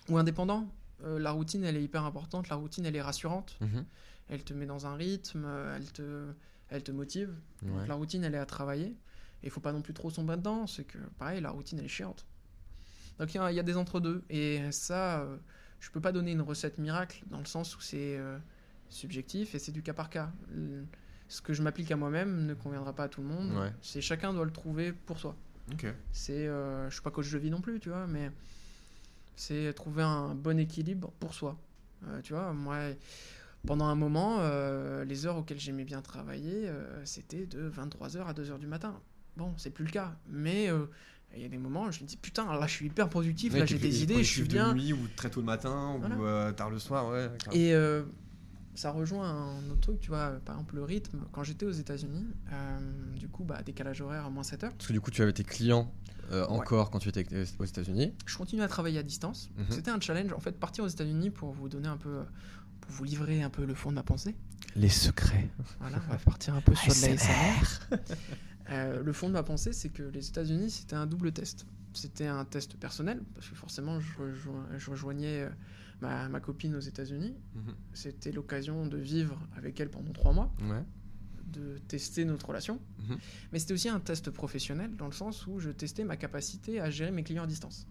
ou 0.08 0.18
indépendant. 0.18 0.68
Euh, 1.04 1.18
la 1.18 1.30
routine, 1.30 1.64
elle 1.64 1.76
est 1.76 1.82
hyper 1.82 2.04
importante. 2.04 2.48
La 2.48 2.56
routine, 2.56 2.84
elle 2.86 2.96
est 2.96 3.02
rassurante. 3.02 3.56
Mhm. 3.60 3.84
Elle 4.30 4.44
te 4.44 4.52
met 4.52 4.66
dans 4.66 4.86
un 4.86 4.94
rythme, 4.94 5.44
euh, 5.46 5.76
elle 5.76 5.90
te, 5.92 6.32
elle 6.70 6.82
te 6.82 6.92
motive. 6.92 7.34
Donc 7.62 7.86
la 7.88 7.94
routine, 7.94 8.24
elle 8.24 8.34
est 8.34 8.38
à 8.38 8.46
travailler. 8.46 8.88
Et 9.42 9.46
il 9.46 9.50
faut 9.50 9.60
pas 9.60 9.72
non 9.72 9.80
plus 9.82 9.94
trop 9.94 10.10
sombrer 10.10 10.36
dedans. 10.36 10.66
C'est 10.66 10.84
que, 10.84 10.98
pareil, 11.18 11.40
la 11.40 11.50
routine, 11.50 11.78
elle 11.78 11.84
est 11.84 11.88
chiante. 11.88 12.26
Donc 13.18 13.32
il 13.32 13.36
y, 13.36 13.40
a- 13.40 13.50
il 13.52 13.54
y 13.56 13.60
a 13.60 13.62
des 13.62 13.76
entre-deux. 13.76 14.22
Et 14.30 14.60
ça, 14.72 15.20
euh, 15.20 15.36
je 15.80 15.90
peux 15.90 16.00
pas 16.00 16.12
donner 16.12 16.32
une 16.32 16.42
recette 16.42 16.78
miracle 16.78 17.22
dans 17.30 17.38
le 17.38 17.44
sens 17.46 17.76
où 17.76 17.80
c'est 17.80 18.16
euh, 18.18 18.36
subjectif 18.90 19.54
et 19.54 19.58
c'est 19.58 19.72
du 19.72 19.82
cas 19.82 19.92
par 19.94 20.10
cas. 20.10 20.30
Le- 20.54 20.84
Ce 21.28 21.42
que 21.42 21.52
je 21.52 21.62
m'applique 21.62 21.90
à 21.90 21.96
moi-même 21.96 22.46
ne 22.46 22.54
conviendra 22.54 22.94
pas 22.94 23.04
à 23.04 23.08
tout 23.08 23.20
le 23.20 23.28
monde. 23.28 23.52
Ouais. 23.56 23.70
C'est 23.82 24.00
chacun 24.00 24.32
doit 24.32 24.46
le 24.46 24.50
trouver 24.50 24.92
pour 24.92 25.18
soi. 25.18 25.36
Ok. 25.72 25.86
C'est, 26.10 26.48
euh, 26.48 26.88
je 26.88 26.94
suis 26.94 27.02
pas 27.02 27.10
coach 27.10 27.30
de 27.30 27.36
vie 27.38 27.50
non 27.50 27.60
plus, 27.60 27.80
tu 27.80 27.90
vois, 27.90 28.06
mais 28.06 28.30
c'est 29.38 29.72
trouver 29.72 30.02
un 30.02 30.34
bon 30.34 30.58
équilibre 30.58 31.12
pour 31.20 31.32
soi. 31.32 31.56
Euh, 32.06 32.20
tu 32.22 32.32
vois, 32.32 32.52
moi, 32.52 32.76
pendant 33.66 33.86
un 33.86 33.94
moment, 33.94 34.38
euh, 34.40 35.04
les 35.04 35.26
heures 35.26 35.36
auxquelles 35.36 35.60
j'aimais 35.60 35.84
bien 35.84 36.02
travailler, 36.02 36.68
euh, 36.68 37.04
c'était 37.04 37.46
de 37.46 37.70
23h 37.70 38.26
à 38.26 38.32
2h 38.32 38.58
du 38.58 38.66
matin. 38.66 39.00
Bon, 39.36 39.52
c'est 39.56 39.70
plus 39.70 39.84
le 39.84 39.90
cas, 39.92 40.16
mais 40.28 40.68
il 41.36 41.42
y 41.42 41.44
a 41.44 41.48
des 41.48 41.58
moments 41.58 41.84
où 41.84 41.92
je 41.92 42.00
me 42.00 42.06
dis 42.06 42.16
putain, 42.16 42.52
là 42.58 42.66
je 42.66 42.72
suis 42.72 42.86
hyper 42.86 43.08
positif, 43.08 43.52
Ouais, 43.52 43.60
là 43.60 43.66
j'ai 43.66 43.78
des 43.78 44.02
idées, 44.02 44.14
je 44.24 44.28
suis 44.28 44.40
collectifs 44.40 44.48
bien. 44.48 44.68
de 44.70 44.74
nuit 44.74 44.92
ou 44.92 45.06
très 45.14 45.30
tôt 45.30 45.40
le 45.40 45.46
matin 45.46 45.94
ou 45.94 46.00
Voilà. 46.00 46.52
tard 46.54 46.70
le 46.70 46.80
soir, 46.80 47.08
ouais. 47.08 47.30
Et 47.52 47.72
ça 48.74 48.90
rejoint 48.90 49.28
un 49.28 49.70
autre 49.70 49.80
truc, 49.80 50.00
tu 50.00 50.08
vois, 50.08 50.32
par 50.44 50.56
exemple 50.56 50.74
le 50.74 50.82
rythme. 50.82 51.20
Quand 51.30 51.44
j'étais 51.44 51.66
aux 51.66 51.70
États-Unis, 51.70 52.26
du 53.16 53.28
coup, 53.28 53.44
bah, 53.44 53.62
décalage 53.64 54.00
horaire 54.00 54.24
à 54.26 54.30
moins 54.30 54.42
7 54.42 54.64
heures. 54.64 54.72
Parce 54.72 54.88
que 54.88 54.92
du 54.92 55.00
coup, 55.00 55.12
tu 55.12 55.22
avais 55.22 55.32
tes 55.32 55.44
clients 55.44 55.92
euh, 56.30 56.42
Ouais. 56.46 56.52
encore 56.58 56.90
quand 56.90 56.98
tu 56.98 57.08
étais 57.08 57.26
euh, 57.32 57.44
aux 57.58 57.64
États-Unis. 57.64 58.12
Je 58.26 58.36
continue 58.36 58.62
à 58.62 58.68
travailler 58.68 58.98
à 58.98 59.02
distance. 59.02 59.50
Mhm. 59.56 59.66
C'était 59.70 59.90
un 59.90 60.00
challenge. 60.00 60.32
En 60.32 60.40
fait, 60.40 60.52
partir 60.52 60.84
aux 60.84 60.88
États-Unis 60.88 61.30
pour 61.30 61.52
vous 61.52 61.68
donner 61.68 61.88
un 61.88 61.96
peu, 61.96 62.22
pour 62.80 62.90
vous 62.92 63.04
livrer 63.04 63.42
un 63.42 63.50
peu 63.50 63.64
le 63.64 63.74
fond 63.74 63.90
de 63.90 63.94
ma 63.96 64.02
pensée. 64.02 64.34
Les 64.76 64.88
secrets. 64.88 65.48
Voilà, 65.80 65.98
on 66.08 66.12
va 66.12 66.18
partir 66.18 66.54
un 66.54 66.60
peu 66.60 66.74
sur 66.74 66.92
de 66.94 67.16
la. 67.16 67.98
Euh, 68.70 69.02
le 69.02 69.12
fond 69.12 69.28
de 69.28 69.32
ma 69.32 69.42
pensée, 69.42 69.72
c'est 69.72 69.88
que 69.88 70.02
les 70.02 70.28
États-Unis, 70.28 70.70
c'était 70.70 70.96
un 70.96 71.06
double 71.06 71.32
test. 71.32 71.64
C'était 71.94 72.26
un 72.26 72.44
test 72.44 72.76
personnel, 72.76 73.22
parce 73.34 73.48
que 73.48 73.54
forcément, 73.56 73.98
je, 73.98 74.18
rejoins- 74.18 74.66
je 74.76 74.90
rejoignais 74.90 75.40
euh, 75.44 75.48
ma, 76.02 76.28
ma 76.28 76.38
copine 76.40 76.74
aux 76.74 76.80
États-Unis. 76.80 77.34
Mhm. 77.54 77.74
C'était 77.94 78.30
l'occasion 78.30 78.86
de 78.86 78.98
vivre 78.98 79.38
avec 79.56 79.80
elle 79.80 79.88
pendant 79.88 80.12
trois 80.12 80.32
mois, 80.34 80.52
Ouais. 80.60 80.82
De 81.50 81.78
tester 81.88 82.24
notre 82.24 82.46
relation. 82.46 82.80
Mhm. 83.00 83.18
Mais 83.52 83.58
c'était 83.58 83.74
aussi 83.74 83.88
un 83.88 84.00
test 84.00 84.30
professionnel, 84.30 84.96
dans 84.96 85.06
le 85.06 85.12
sens 85.12 85.46
où 85.46 85.58
je 85.58 85.70
testais 85.70 86.04
ma 86.04 86.16
capacité 86.16 86.80
à 86.80 86.90
gérer 86.90 87.10
mes 87.10 87.22
clients 87.22 87.44
à 87.44 87.46
distance. 87.46 87.86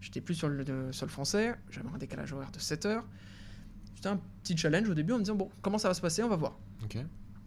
J'étais 0.00 0.20
plus 0.20 0.34
sur 0.34 0.48
le 0.48 0.92
français, 0.92 1.54
j'avais 1.70 1.88
un 1.88 1.98
décalage 1.98 2.32
horaire 2.32 2.50
de 2.50 2.58
7 2.58 2.86
heures. 2.86 3.06
C'était 3.94 4.08
un 4.08 4.20
petit 4.42 4.56
challenge 4.56 4.88
au 4.88 4.94
début 4.94 5.12
en 5.12 5.18
me 5.18 5.22
disant, 5.22 5.36
bon, 5.36 5.48
comment 5.62 5.78
ça 5.78 5.88
va 5.88 5.94
se 5.94 6.00
passer, 6.00 6.22
on 6.22 6.28
va 6.28 6.36
voir. 6.36 6.58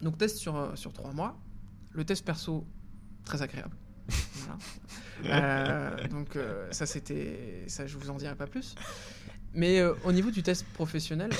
Donc 0.02 0.18
test 0.18 0.36
sur, 0.36 0.56
euh, 0.56 0.74
sur 0.74 0.92
trois 0.92 1.12
mois. 1.12 1.38
Le 1.92 2.04
test 2.04 2.24
perso, 2.24 2.66
très 3.24 3.42
agréable. 3.42 3.76
Voilà. 4.34 4.58
Euh, 5.24 6.08
donc 6.08 6.36
euh, 6.36 6.68
ça 6.70 6.86
c'était... 6.86 7.64
Ça 7.68 7.86
je 7.86 7.96
vous 7.96 8.10
en 8.10 8.16
dirai 8.16 8.34
pas 8.34 8.46
plus. 8.46 8.74
Mais 9.54 9.80
euh, 9.80 9.94
au 10.04 10.12
niveau 10.12 10.30
du 10.30 10.42
test 10.42 10.64
professionnel, 10.74 11.30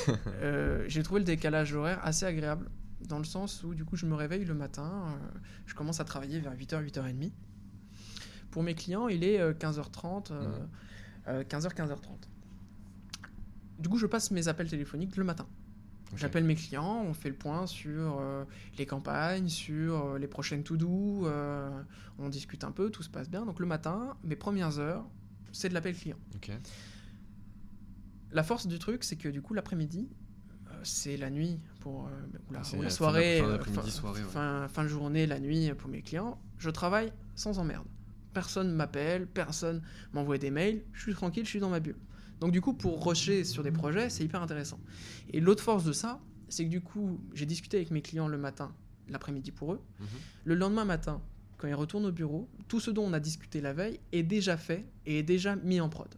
j'ai 0.88 1.02
trouvé 1.02 1.20
le 1.20 1.26
décalage 1.26 1.74
horaire 1.74 2.00
assez 2.02 2.24
agréable. 2.24 2.68
Dans 3.08 3.18
le 3.18 3.24
sens 3.24 3.62
où 3.62 3.74
du 3.74 3.84
coup 3.84 3.96
je 3.96 4.06
me 4.06 4.14
réveille 4.14 4.44
le 4.44 4.54
matin, 4.54 5.04
euh, 5.08 5.38
je 5.66 5.74
commence 5.74 6.00
à 6.00 6.04
travailler 6.04 6.40
vers 6.40 6.52
8h, 6.54 6.82
8h30. 6.84 7.32
Pour 8.50 8.62
mes 8.62 8.74
clients, 8.74 9.08
il 9.08 9.22
est 9.24 9.38
euh, 9.40 9.52
15h30, 9.52 10.30
euh, 10.32 10.48
Mhm. 10.58 10.68
euh, 11.28 11.44
15h, 11.44 11.74
15h30. 11.74 12.28
Du 13.78 13.88
coup, 13.88 13.98
je 13.98 14.06
passe 14.06 14.30
mes 14.30 14.48
appels 14.48 14.68
téléphoniques 14.70 15.16
le 15.16 15.24
matin. 15.24 15.46
J'appelle 16.16 16.44
mes 16.44 16.54
clients, 16.54 17.02
on 17.04 17.12
fait 17.14 17.28
le 17.28 17.34
point 17.34 17.66
sur 17.66 18.18
euh, 18.20 18.44
les 18.78 18.86
campagnes, 18.86 19.48
sur 19.48 20.06
euh, 20.06 20.18
les 20.18 20.28
prochaines 20.28 20.62
to-do, 20.62 21.26
euh, 21.26 21.68
on 22.18 22.28
discute 22.28 22.62
un 22.64 22.70
peu, 22.70 22.90
tout 22.90 23.02
se 23.02 23.10
passe 23.10 23.28
bien. 23.28 23.44
Donc 23.44 23.58
le 23.60 23.66
matin, 23.66 24.16
mes 24.24 24.36
premières 24.36 24.78
heures, 24.78 25.04
c'est 25.52 25.68
de 25.68 25.74
l'appel 25.74 25.94
client. 25.96 26.16
La 28.32 28.42
force 28.42 28.66
du 28.66 28.78
truc, 28.78 29.04
c'est 29.04 29.16
que 29.16 29.28
du 29.28 29.42
coup, 29.42 29.52
l'après-midi, 29.52 30.08
euh, 30.08 30.25
c'est 30.86 31.16
la 31.16 31.30
nuit 31.30 31.58
pour 31.80 32.06
euh, 32.06 32.10
ou 32.48 32.52
la, 32.54 32.64
C'est 32.64 32.76
ou 32.76 32.82
la 32.82 32.84
la 32.84 32.90
fin 32.90 32.96
soirée, 32.96 33.38
fin 33.40 33.44
euh, 33.46 33.52
d'après-midi, 33.52 33.82
fin- 33.82 33.90
soirée, 33.90 34.22
ouais. 34.22 34.28
fin, 34.30 34.68
fin 34.68 34.82
de 34.84 34.88
journée, 34.88 35.26
la 35.26 35.38
nuit 35.40 35.70
pour 35.76 35.88
mes 35.90 36.02
clients. 36.02 36.40
Je 36.58 36.70
travaille 36.70 37.12
sans 37.34 37.58
emmerde. 37.58 37.86
Personne 38.32 38.72
m'appelle, 38.72 39.26
personne 39.26 39.82
m'envoie 40.12 40.38
des 40.38 40.50
mails. 40.50 40.82
Je 40.92 41.02
suis 41.02 41.14
tranquille, 41.14 41.44
je 41.44 41.50
suis 41.50 41.60
dans 41.60 41.70
ma 41.70 41.80
bulle. 41.80 41.96
Donc 42.40 42.52
du 42.52 42.60
coup, 42.60 42.74
pour 42.74 43.04
rusher 43.06 43.44
sur 43.44 43.62
des 43.62 43.70
projets, 43.70 44.10
c'est 44.10 44.24
hyper 44.24 44.42
intéressant. 44.42 44.78
Et 45.32 45.40
l'autre 45.40 45.62
force 45.62 45.84
de 45.84 45.92
ça, 45.92 46.20
c'est 46.48 46.64
que 46.64 46.70
du 46.70 46.80
coup, 46.82 47.18
j'ai 47.34 47.46
discuté 47.46 47.78
avec 47.78 47.90
mes 47.90 48.02
clients 48.02 48.28
le 48.28 48.36
matin, 48.36 48.74
l'après-midi 49.08 49.52
pour 49.52 49.72
eux. 49.72 49.80
Mhm. 50.00 50.06
Le 50.44 50.54
lendemain 50.54 50.84
matin, 50.84 51.22
quand 51.56 51.66
ils 51.66 51.74
retournent 51.74 52.04
au 52.04 52.12
bureau, 52.12 52.48
tout 52.68 52.78
ce 52.78 52.90
dont 52.90 53.04
on 53.04 53.14
a 53.14 53.20
discuté 53.20 53.62
la 53.62 53.72
veille 53.72 53.98
est 54.12 54.22
déjà 54.22 54.58
fait 54.58 54.84
et 55.06 55.20
est 55.20 55.22
déjà 55.22 55.56
mis 55.56 55.80
en 55.80 55.88
prod. 55.88 56.14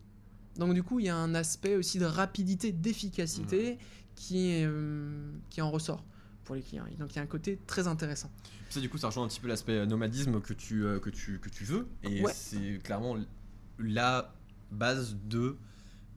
Donc 0.57 0.75
du 0.75 0.83
coup, 0.83 0.99
il 0.99 1.07
y 1.07 1.09
a 1.09 1.15
un 1.17 1.37
aspect 1.37 1.77
aussi 1.77 2.01
de 2.01 2.05
rapidité, 2.05 2.73
d'efficacité 2.73 3.79
qui, 4.19 4.51
est, 4.51 4.65
euh, 4.67 5.31
qui 5.49 5.63
en 5.63 5.71
ressort 5.71 6.05
pour 6.45 6.55
les 6.57 6.63
clients. 6.63 6.85
Donc 6.99 7.13
il 7.13 7.17
y 7.17 7.19
a 7.19 7.23
un 7.23 7.27
côté 7.27 7.59
très 7.67 7.87
intéressant. 7.87 8.31
Ça, 8.69 8.81
du 8.81 8.89
coup, 8.89 8.99
ça 8.99 9.07
rejoint 9.09 9.25
un 9.25 9.29
petit 9.29 9.41
peu 9.41 9.49
l'aspect 9.49 9.73
euh, 9.79 9.87
nomadisme 9.87 10.41
que 10.41 10.53
tu, 10.53 10.85
euh, 10.85 10.99
que 10.99 11.09
tu, 11.11 11.39
que 11.39 11.49
tu 11.49 11.65
veux. 11.65 11.87
Et 12.03 12.23
Ouais. 12.23 12.33
c'est 12.35 12.81
clairement 12.83 13.17
la 13.79 14.35
base 14.73 15.17
de 15.25 15.57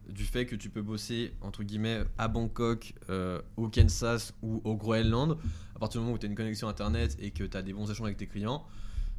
du 0.09 0.25
fait 0.25 0.45
que 0.45 0.55
tu 0.55 0.69
peux 0.69 0.81
bosser 0.81 1.33
entre 1.41 1.63
guillemets 1.63 2.01
à 2.17 2.27
Bangkok, 2.27 2.93
euh, 3.09 3.39
au 3.55 3.69
Kansas 3.69 4.33
ou 4.41 4.59
au 4.65 4.75
Groenland, 4.75 5.37
à 5.75 5.79
partir 5.79 6.01
du 6.01 6.05
moment 6.05 6.15
où 6.15 6.19
tu 6.19 6.25
as 6.25 6.29
une 6.29 6.35
connexion 6.35 6.67
internet 6.67 7.15
et 7.19 7.31
que 7.31 7.43
tu 7.43 7.55
as 7.55 7.61
des 7.61 7.71
bons 7.71 7.89
échanges 7.89 8.07
avec 8.07 8.17
tes 8.17 8.27
clients, 8.27 8.65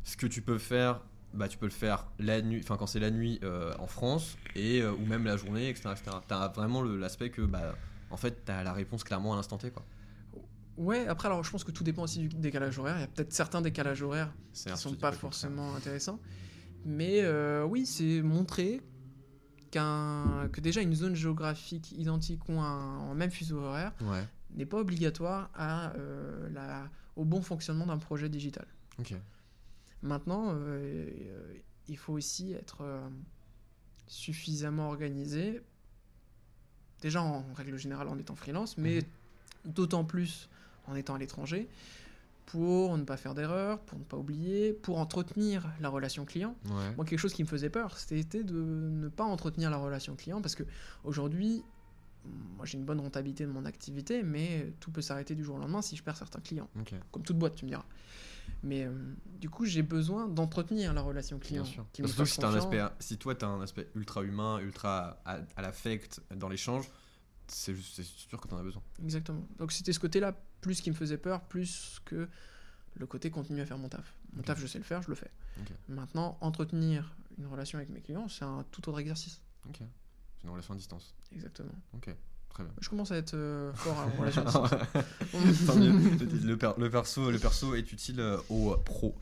ce 0.05 0.17
que 0.17 0.27
tu 0.27 0.43
peux 0.43 0.59
faire, 0.59 1.01
bah, 1.33 1.49
tu 1.49 1.57
peux 1.57 1.67
le 1.67 1.73
faire 1.73 2.09
la 2.19 2.43
nuit, 2.43 2.61
enfin 2.63 2.77
quand 2.77 2.87
c'est 2.89 3.01
la 3.01 3.11
nuit 3.11 3.39
euh, 3.43 3.73
en 3.79 3.87
France 3.87 4.37
et 4.57 4.85
ou 4.85 5.07
même 5.07 5.25
la 5.25 5.37
journée, 5.39 5.71
etc. 5.71 5.91
Tu 6.29 6.35
as 6.35 6.49
vraiment 6.49 6.83
l'aspect 6.83 7.31
que 7.31 7.43
bah, 7.43 7.75
en 8.13 8.17
fait 8.17 8.45
tu 8.45 8.53
as 8.53 8.63
la 8.63 8.73
réponse 8.73 9.03
clairement 9.05 9.33
à 9.33 9.37
l'instant 9.37 9.59
T 9.59 9.71
quoi. 9.71 9.85
Ouais, 10.79 11.07
après, 11.07 11.29
alors 11.29 11.45
je 11.45 11.51
pense 11.51 11.65
que 11.65 11.71
tout 11.71 11.85
dépend 11.85 12.03
aussi 12.05 12.19
du 12.21 12.29
décalage 12.29 12.79
horaire. 12.79 12.97
Il 12.97 13.01
y 13.03 13.05
a 13.05 13.09
peut-être 13.09 13.33
certains 13.33 13.61
décalages 13.61 14.03
horaires 14.03 14.33
qui 14.55 14.71
un 14.71 14.77
sont 14.77 14.91
pas 14.91 14.95
contraire. 15.09 15.15
forcément 15.21 15.75
intéressants. 15.77 16.19
Mais 16.87 17.21
euh, 17.23 17.63
oui, 17.65 17.85
c'est 17.85 18.23
montrer 18.23 18.81
qu'un, 19.71 20.49
que 20.51 20.61
déjà 20.63 20.81
une 20.81 20.95
zone 20.95 21.15
géographique 21.15 21.93
identique 21.93 22.49
ou 22.49 22.53
un, 22.59 22.99
en 23.01 23.15
même 23.15 23.31
fuseau 23.31 23.59
horaire 23.61 23.93
Ouais. 24.01 24.27
n'est 24.55 24.65
pas 24.67 24.79
obligatoire 24.79 25.51
à, 25.55 25.91
euh, 25.97 26.49
la, 26.51 26.89
au 27.17 27.25
bon 27.27 27.43
fonctionnement 27.43 27.87
d'un 27.87 27.99
projet 27.99 28.29
digital. 28.31 28.67
Maintenant, 30.03 30.55
euh, 30.55 31.09
il 31.87 31.97
faut 31.99 32.15
aussi 32.15 32.53
être 32.55 32.83
suffisamment 34.07 34.89
organisé, 34.89 35.61
déjà 37.03 37.23
en 37.23 37.45
règle 37.55 37.77
générale 37.77 38.09
en 38.09 38.19
étant 38.19 38.35
freelance, 38.35 38.79
mais 38.79 39.05
d'autant 39.67 40.05
plus 40.05 40.49
en 40.87 40.95
étant 40.95 41.15
à 41.15 41.19
l'étranger, 41.19 41.69
pour 42.47 42.97
ne 42.97 43.05
pas 43.05 43.17
faire 43.17 43.35
d'erreurs, 43.35 43.79
pour 43.81 43.99
ne 43.99 44.05
pas 44.05 44.17
oublier, 44.17 44.73
pour 44.73 44.99
entretenir 44.99 45.69
la 45.81 45.89
relation 45.89 46.25
client. 46.25 46.55
Ouais. 46.67 46.95
Moi, 46.97 47.05
quelque 47.05 47.19
chose 47.19 47.35
qui 47.35 47.43
me 47.43 47.49
faisait 47.49 47.71
peur, 47.71 47.99
c'était 47.99 48.43
de 48.43 48.55
ne 48.55 49.09
pas 49.09 49.25
entretenir 49.25 49.71
la 49.71 49.77
relation 49.77 50.17
client, 50.17 50.41
parce 50.41 50.55
que 50.55 50.65
aujourd'hui, 51.05 51.63
moi 52.57 52.67
j'ai 52.67 52.79
une 52.79 52.85
bonne 52.85 53.01
rentabilité 53.01 53.45
de 53.45 53.51
mon 53.51 53.65
activité, 53.65 54.23
mais 54.23 54.73
tout 54.81 54.91
peut 54.91 55.03
s'arrêter 55.03 55.35
du 55.35 55.45
jour 55.45 55.57
au 55.57 55.59
lendemain 55.59 55.83
si 55.83 55.97
je 55.97 56.03
perds 56.03 56.17
certains 56.17 56.41
clients. 56.41 56.69
Comme 57.11 57.23
toute 57.23 57.39
boîte, 57.39 57.57
tu 57.57 57.65
me 57.65 57.71
diras. 57.71 57.85
Mais 58.63 58.85
euh, 58.85 58.93
du 59.41 59.51
coup, 59.51 59.65
j'ai 59.65 59.83
besoin 59.83 60.29
d'entretenir 60.29 60.95
la 60.95 61.01
relation 61.03 61.39
client. 61.39 61.65
Qui 61.93 62.07
Surtout 62.07 62.27
si, 62.27 62.39
t'as 62.39 62.49
un 62.49 62.53
confiance. 62.61 62.75
aspect, 62.75 62.95
si 63.05 63.19
toi, 63.19 63.35
tu 63.35 63.45
as 63.45 63.49
un 63.49 63.61
aspect 63.61 63.89
ultra 63.95 64.23
humain, 64.23 64.59
ultra 64.61 65.21
à, 65.25 65.41
à 65.57 65.63
l'affect 65.63 66.21
dans 66.37 66.49
l'échange, 66.49 66.89
c'est 67.49 67.75
sûr 67.75 68.41
que 68.41 68.49
tu 68.49 68.55
en 68.55 68.59
as 68.59 68.63
besoin. 68.63 68.83
Exactement. 69.03 69.47
Donc 69.59 69.73
c'était 69.73 69.93
ce 69.93 70.01
côté-là 70.01 70.35
plus 70.61 70.81
qui 70.81 70.91
me 70.91 70.95
faisait 70.97 71.19
peur, 71.19 71.41
plus 71.43 72.01
que 72.05 72.29
le 72.95 73.07
côté 73.07 73.31
continuer 73.31 73.63
à 73.63 73.67
faire 73.67 73.79
mon 73.79 73.89
taf. 73.89 74.15
Mon 74.33 74.43
taf, 74.43 74.61
je 74.61 74.67
sais 74.67 74.79
le 74.79 74.85
faire, 74.85 75.03
je 75.03 75.09
le 75.09 75.15
fais. 75.17 75.31
Maintenant, 75.89 76.39
entretenir 76.41 77.15
une 77.39 77.47
relation 77.47 77.79
avec 77.79 77.91
mes 77.91 78.01
clients, 78.01 78.29
c'est 78.29 78.45
un 78.45 78.65
tout 78.71 78.89
autre 78.89 79.01
exercice. 79.01 79.41
Ok. 79.69 79.79
C'est 79.81 80.45
une 80.45 80.51
relation 80.51 80.75
à 80.75 80.77
distance. 80.77 81.15
Exactement. 81.33 81.73
Ok. 81.95 82.15
Très 82.55 82.65
bien. 82.65 82.73
Je 82.81 82.89
commence 82.91 83.11
à 83.11 83.17
être 83.17 83.33
euh, 83.35 83.73
fort 83.73 83.97
relation 84.19 84.43
à 84.45 84.49
mieux. 85.79 85.93
le, 86.45 86.57
per- 86.57 86.73
le 86.79 86.91
perso, 86.91 87.31
le 87.31 87.39
perso 87.39 87.75
est 87.75 87.91
utile 87.93 88.21
euh, 88.21 88.37
aux 88.51 88.77
pros. 88.77 89.15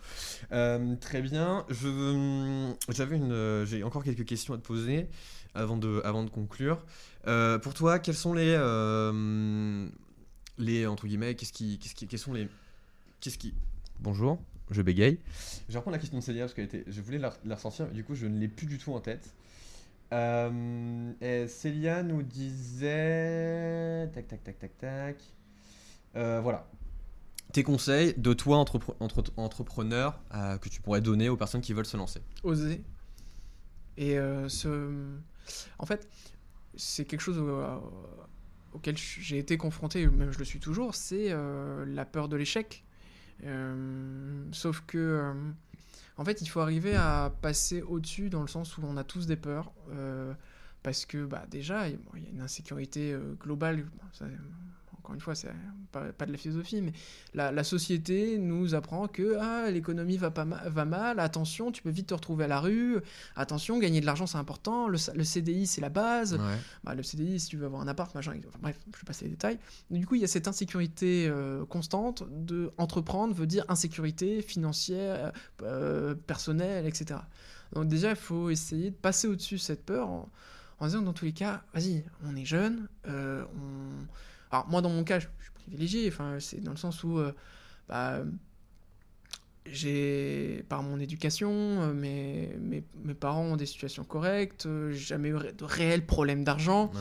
Euh, 0.50 0.96
très 0.96 1.22
bien. 1.22 1.64
Veux- 1.68 2.74
j'avais 2.88 3.16
une, 3.16 3.30
euh, 3.30 3.64
j'ai 3.66 3.84
encore 3.84 4.02
quelques 4.02 4.24
questions 4.24 4.52
à 4.54 4.56
te 4.58 4.62
poser 4.66 5.06
avant 5.54 5.76
de, 5.76 6.00
avant 6.04 6.24
de 6.24 6.30
conclure. 6.30 6.82
Pour 7.62 7.74
toi, 7.74 7.98
quels 8.00 8.16
sont 8.16 8.32
les, 8.32 8.54
euh, 8.58 9.88
les 10.58 10.86
entre 10.86 11.06
guillemets, 11.06 11.34
qu'est-ce 11.36 11.52
qui, 11.52 11.78
qu'est-ce 11.78 11.94
qui, 11.94 12.06
quels 12.08 12.18
sont 12.18 12.32
les, 12.32 12.48
qu'est-ce 13.20 13.38
qui. 13.38 13.54
Bonjour, 14.00 14.40
je 14.70 14.82
bégaye. 14.82 15.18
Je 15.68 15.72
vais 15.74 15.78
reprendre 15.78 15.94
la 15.94 15.98
question 16.00 16.18
de 16.18 16.22
Célia 16.24 16.46
parce 16.46 16.58
était, 16.58 16.84
je 16.88 17.00
voulais 17.00 17.18
la, 17.18 17.32
la 17.44 17.54
ressortir, 17.54 17.86
mais 17.88 17.94
du 17.94 18.02
coup 18.04 18.14
je 18.14 18.26
ne 18.26 18.38
l'ai 18.40 18.48
plus 18.48 18.66
du 18.66 18.78
tout 18.78 18.92
en 18.92 19.00
tête. 19.00 19.34
Euh, 20.12 21.46
Célia 21.48 22.02
nous 22.02 22.22
disait. 22.22 24.08
Tac, 24.12 24.26
tac, 24.28 24.42
tac, 24.44 24.58
tac, 24.58 24.78
tac. 24.78 25.16
Euh, 26.16 26.40
voilà. 26.40 26.66
Tes 27.52 27.62
conseils 27.62 28.14
de 28.16 28.32
toi, 28.32 28.58
entre- 28.58 28.80
entrepreneur, 29.36 30.20
euh, 30.34 30.58
que 30.58 30.68
tu 30.68 30.80
pourrais 30.80 31.00
donner 31.00 31.28
aux 31.28 31.36
personnes 31.36 31.61
qui 31.61 31.72
veulent 31.72 31.86
se 31.86 31.96
lancer. 31.96 32.20
Oser. 32.42 32.82
Et 33.96 34.16
ce... 34.48 35.16
En 35.78 35.84
fait, 35.86 36.08
c'est 36.76 37.04
quelque 37.04 37.20
chose 37.20 37.38
au- 37.38 37.92
auquel 38.72 38.96
j'ai 38.96 39.38
été 39.38 39.58
confronté, 39.58 40.06
même 40.06 40.30
je 40.30 40.38
le 40.38 40.44
suis 40.44 40.61
toujours, 40.61 40.94
c'est 40.94 41.34
la 41.86 42.04
peur 42.04 42.28
de 42.28 42.36
l'échec. 42.36 42.84
Sauf 44.52 44.80
que, 44.86 45.34
en 46.20 46.24
fait, 46.24 46.42
il 46.42 46.48
faut 46.48 46.60
arriver 46.60 46.94
à 46.96 47.32
passer 47.40 47.80
au-dessus 47.80 48.28
dans 48.28 48.42
le 48.42 48.46
sens 48.46 48.76
où 48.76 48.82
on 48.84 48.98
a 48.98 49.04
tous 49.04 49.26
des 49.26 49.36
peurs. 49.36 49.72
euh, 49.92 50.34
parce 50.82 51.06
que 51.06 51.24
bah, 51.24 51.46
déjà, 51.50 51.88
il 51.88 51.98
y 52.22 52.26
a 52.26 52.30
une 52.30 52.42
insécurité 52.42 53.12
euh, 53.12 53.34
globale. 53.40 53.86
Encore 55.01 55.14
une 55.14 55.20
fois, 55.20 55.34
c'est 55.34 55.48
pas, 55.92 56.12
pas 56.12 56.26
de 56.26 56.32
la 56.32 56.38
philosophie, 56.38 56.80
mais 56.82 56.92
la, 57.34 57.51
la 57.51 57.64
société 57.64 58.38
nous 58.38 58.74
apprend 58.74 59.09
que 59.09 59.36
ah, 59.40 59.70
l'économie 59.70 60.16
va, 60.18 60.30
pas 60.30 60.44
ma- 60.44 60.68
va 60.68 60.84
mal, 60.84 61.18
attention, 61.18 61.72
tu 61.72 61.82
peux 61.82 61.90
vite 61.90 62.09
te 62.09 62.14
retrouver 62.14 62.44
à 62.44 62.48
la 62.48 62.61
rue, 62.61 62.98
attention, 63.34 63.78
gagner 63.78 64.01
de 64.01 64.07
l'argent 64.07 64.26
c'est 64.26 64.38
important, 64.38 64.88
le, 64.88 64.98
CDI 64.98 65.66
c'est 65.66 65.80
la 65.80 65.88
base, 65.88 66.38
bah, 66.84 66.94
le 66.94 67.03
CDI, 67.03 67.40
si 67.40 67.48
tu 67.48 67.57
veux 67.57 67.66
avoir 67.66 67.80
un 67.82 67.88
appart, 67.88 68.14
machin, 68.14 68.32
enfin, 68.46 68.59
bref, 68.61 68.78
je 68.92 68.98
vais 68.98 69.05
passer 69.07 69.24
les 69.24 69.30
détails. 69.32 69.59
Du 69.90 70.07
coup, 70.07 70.14
il 70.14 70.20
y 70.20 70.24
a 70.24 70.28
cette 70.28 70.48
insécurité 70.48 71.26
euh, 71.28 71.64
constante 71.64 72.24
de 72.30 72.70
entreprendre 72.78 73.34
veut 73.34 73.46
dire 73.46 73.64
insécurité 73.68 74.42
financière, 74.42 75.32
euh, 75.62 76.14
personnelle, 76.14 76.86
etc. 76.86 77.20
Donc 77.72 77.88
déjà, 77.88 78.11
il 78.11 78.16
faut 78.16 78.51
essayer 78.51 78.90
de 78.90 78.96
passer 78.96 79.28
au-dessus 79.28 79.55
de 79.55 79.61
cette 79.61 79.84
peur 79.84 80.09
en, 80.09 80.28
en 80.80 80.86
disant 80.86 81.01
que 81.01 81.05
dans 81.05 81.12
tous 81.12 81.24
les 81.26 81.32
cas, 81.32 81.62
vas-y, 81.74 82.05
on 82.24 82.34
est 82.36 82.44
jeune, 82.44 82.88
euh, 83.07 83.44
on... 83.57 84.07
Alors 84.51 84.68
moi, 84.68 84.80
dans 84.82 84.90
mon 84.90 85.05
cas, 85.05 85.18
je 85.20 85.26
je 85.38 85.44
suis 85.44 85.53
privilégié, 85.53 86.09
enfin, 86.09 86.36
c'est 86.40 86.61
dans 86.61 86.72
le 86.72 86.76
sens 86.76 87.03
où... 87.05 87.18
euh, 87.18 87.32
bah, 87.88 88.20
j'ai 89.66 90.64
par 90.68 90.82
mon 90.82 90.98
éducation, 90.98 91.51
euh, 91.53 91.92
mes, 91.92 92.48
mes, 92.61 92.82
mes 93.05 93.14
parents 93.14 93.42
ont 93.44 93.57
des 93.57 93.66
situations 93.66 94.05
correctes, 94.05 94.66
euh, 94.66 94.92
jamais 94.92 95.28
eu 95.28 95.34
de 95.57 95.64
réels 95.64 96.05
problèmes 96.07 96.44
d'argent, 96.44 96.90
Ouais. 96.94 97.01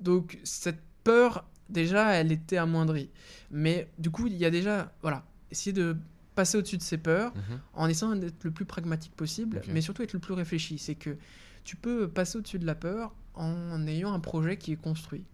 donc 0.00 0.38
cette 0.44 0.80
peur 1.04 1.44
déjà 1.68 2.12
elle 2.12 2.30
était 2.32 2.56
amoindrie. 2.56 3.10
Mais 3.50 3.88
du 3.98 4.10
coup 4.10 4.26
il 4.28 4.36
y 4.36 4.44
a 4.44 4.50
déjà 4.50 4.92
voilà 5.02 5.24
essayer 5.50 5.72
de 5.72 5.96
passer 6.34 6.56
au-dessus 6.56 6.78
de 6.78 6.82
ces 6.82 6.98
peurs 6.98 7.34
Mhm. 7.34 7.58
en 7.74 7.88
essayant 7.88 8.14
d'être 8.16 8.44
le 8.44 8.52
plus 8.52 8.64
pragmatique 8.64 9.14
possible, 9.14 9.60
mais 9.68 9.80
surtout 9.80 10.02
être 10.02 10.12
le 10.14 10.18
plus 10.20 10.34
réfléchi. 10.34 10.78
C'est 10.78 10.94
que 10.94 11.16
tu 11.64 11.76
peux 11.76 12.08
passer 12.08 12.38
au-dessus 12.38 12.58
de 12.60 12.64
la 12.66 12.74
peur 12.76 13.12
en 13.34 13.86
ayant 13.86 14.12
un 14.14 14.20
projet 14.20 14.56
qui 14.56 14.72
est 14.72 14.76
construit. 14.80 15.24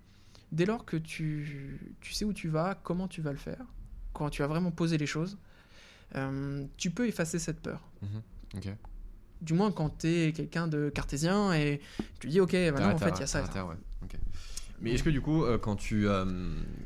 Dès 0.52 0.64
lors 0.64 0.84
que 0.84 0.96
tu, 0.96 1.96
tu 2.00 2.12
sais 2.12 2.24
où 2.24 2.32
tu 2.32 2.48
vas, 2.48 2.74
comment 2.82 3.08
tu 3.08 3.20
vas 3.20 3.32
le 3.32 3.38
faire, 3.38 3.64
quand 4.12 4.30
tu 4.30 4.42
as 4.42 4.46
vraiment 4.46 4.70
posé 4.70 4.96
les 4.96 5.06
choses, 5.06 5.36
euh, 6.16 6.64
tu 6.76 6.90
peux 6.90 7.06
effacer 7.06 7.38
cette 7.38 7.60
peur. 7.60 7.82
Ok. 8.54 8.68
Du 9.40 9.54
moins 9.54 9.70
quand 9.70 9.98
tu 9.98 10.08
es 10.08 10.32
quelqu'un 10.32 10.66
de 10.66 10.88
cartésien 10.88 11.52
et 11.52 11.80
tu 12.18 12.28
dis 12.28 12.40
ok, 12.40 12.52
bah 12.52 12.72
Terre 12.72 12.86
à 12.88 12.94
en 12.94 12.98
fait 12.98 13.10
il 13.10 13.20
y 13.20 13.22
a 13.22 13.26
ça. 13.26 13.46
terre 13.46 13.66
ouais. 13.66 13.76
Mais 14.80 14.92
est-ce 14.92 15.02
que 15.02 15.10
du 15.10 15.20
coup, 15.20 15.44
euh, 15.44 15.58
quand 15.58 15.74
tu, 15.76 16.08
euh, 16.08 16.24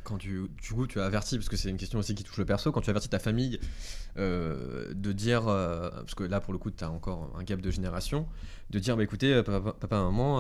quand 0.03 0.17
tu, 0.19 0.43
du 0.63 0.73
coup, 0.73 0.87
tu 0.87 0.99
as 1.01 1.05
averti, 1.05 1.37
parce 1.37 1.49
que 1.49 1.57
c'est 1.57 1.69
une 1.69 1.77
question 1.77 1.99
aussi 1.99 2.15
qui 2.15 2.25
touche 2.25 2.39
le 2.39 2.45
perso, 2.47 2.73
quand 2.73 2.81
tu 2.81 2.91
avertis 2.91 3.09
ta 3.11 3.19
famille 3.19 3.61
euh, 4.19 4.93
de 4.95 5.13
dire, 5.13 5.43
parce 5.45 6.15
que 6.15 6.25
là 6.25 6.41
pour 6.41 6.53
le 6.53 6.59
coup, 6.59 6.71
tu 6.71 6.83
as 6.85 6.91
encore 6.91 7.35
un 7.39 7.43
gap 7.45 7.61
de 7.61 7.71
génération, 7.71 8.27
de 8.71 8.79
dire, 8.79 8.97
bah 8.97 9.03
écoutez, 9.03 9.43
papa, 9.43 9.73
papa 9.73 10.03
maman, 10.03 10.39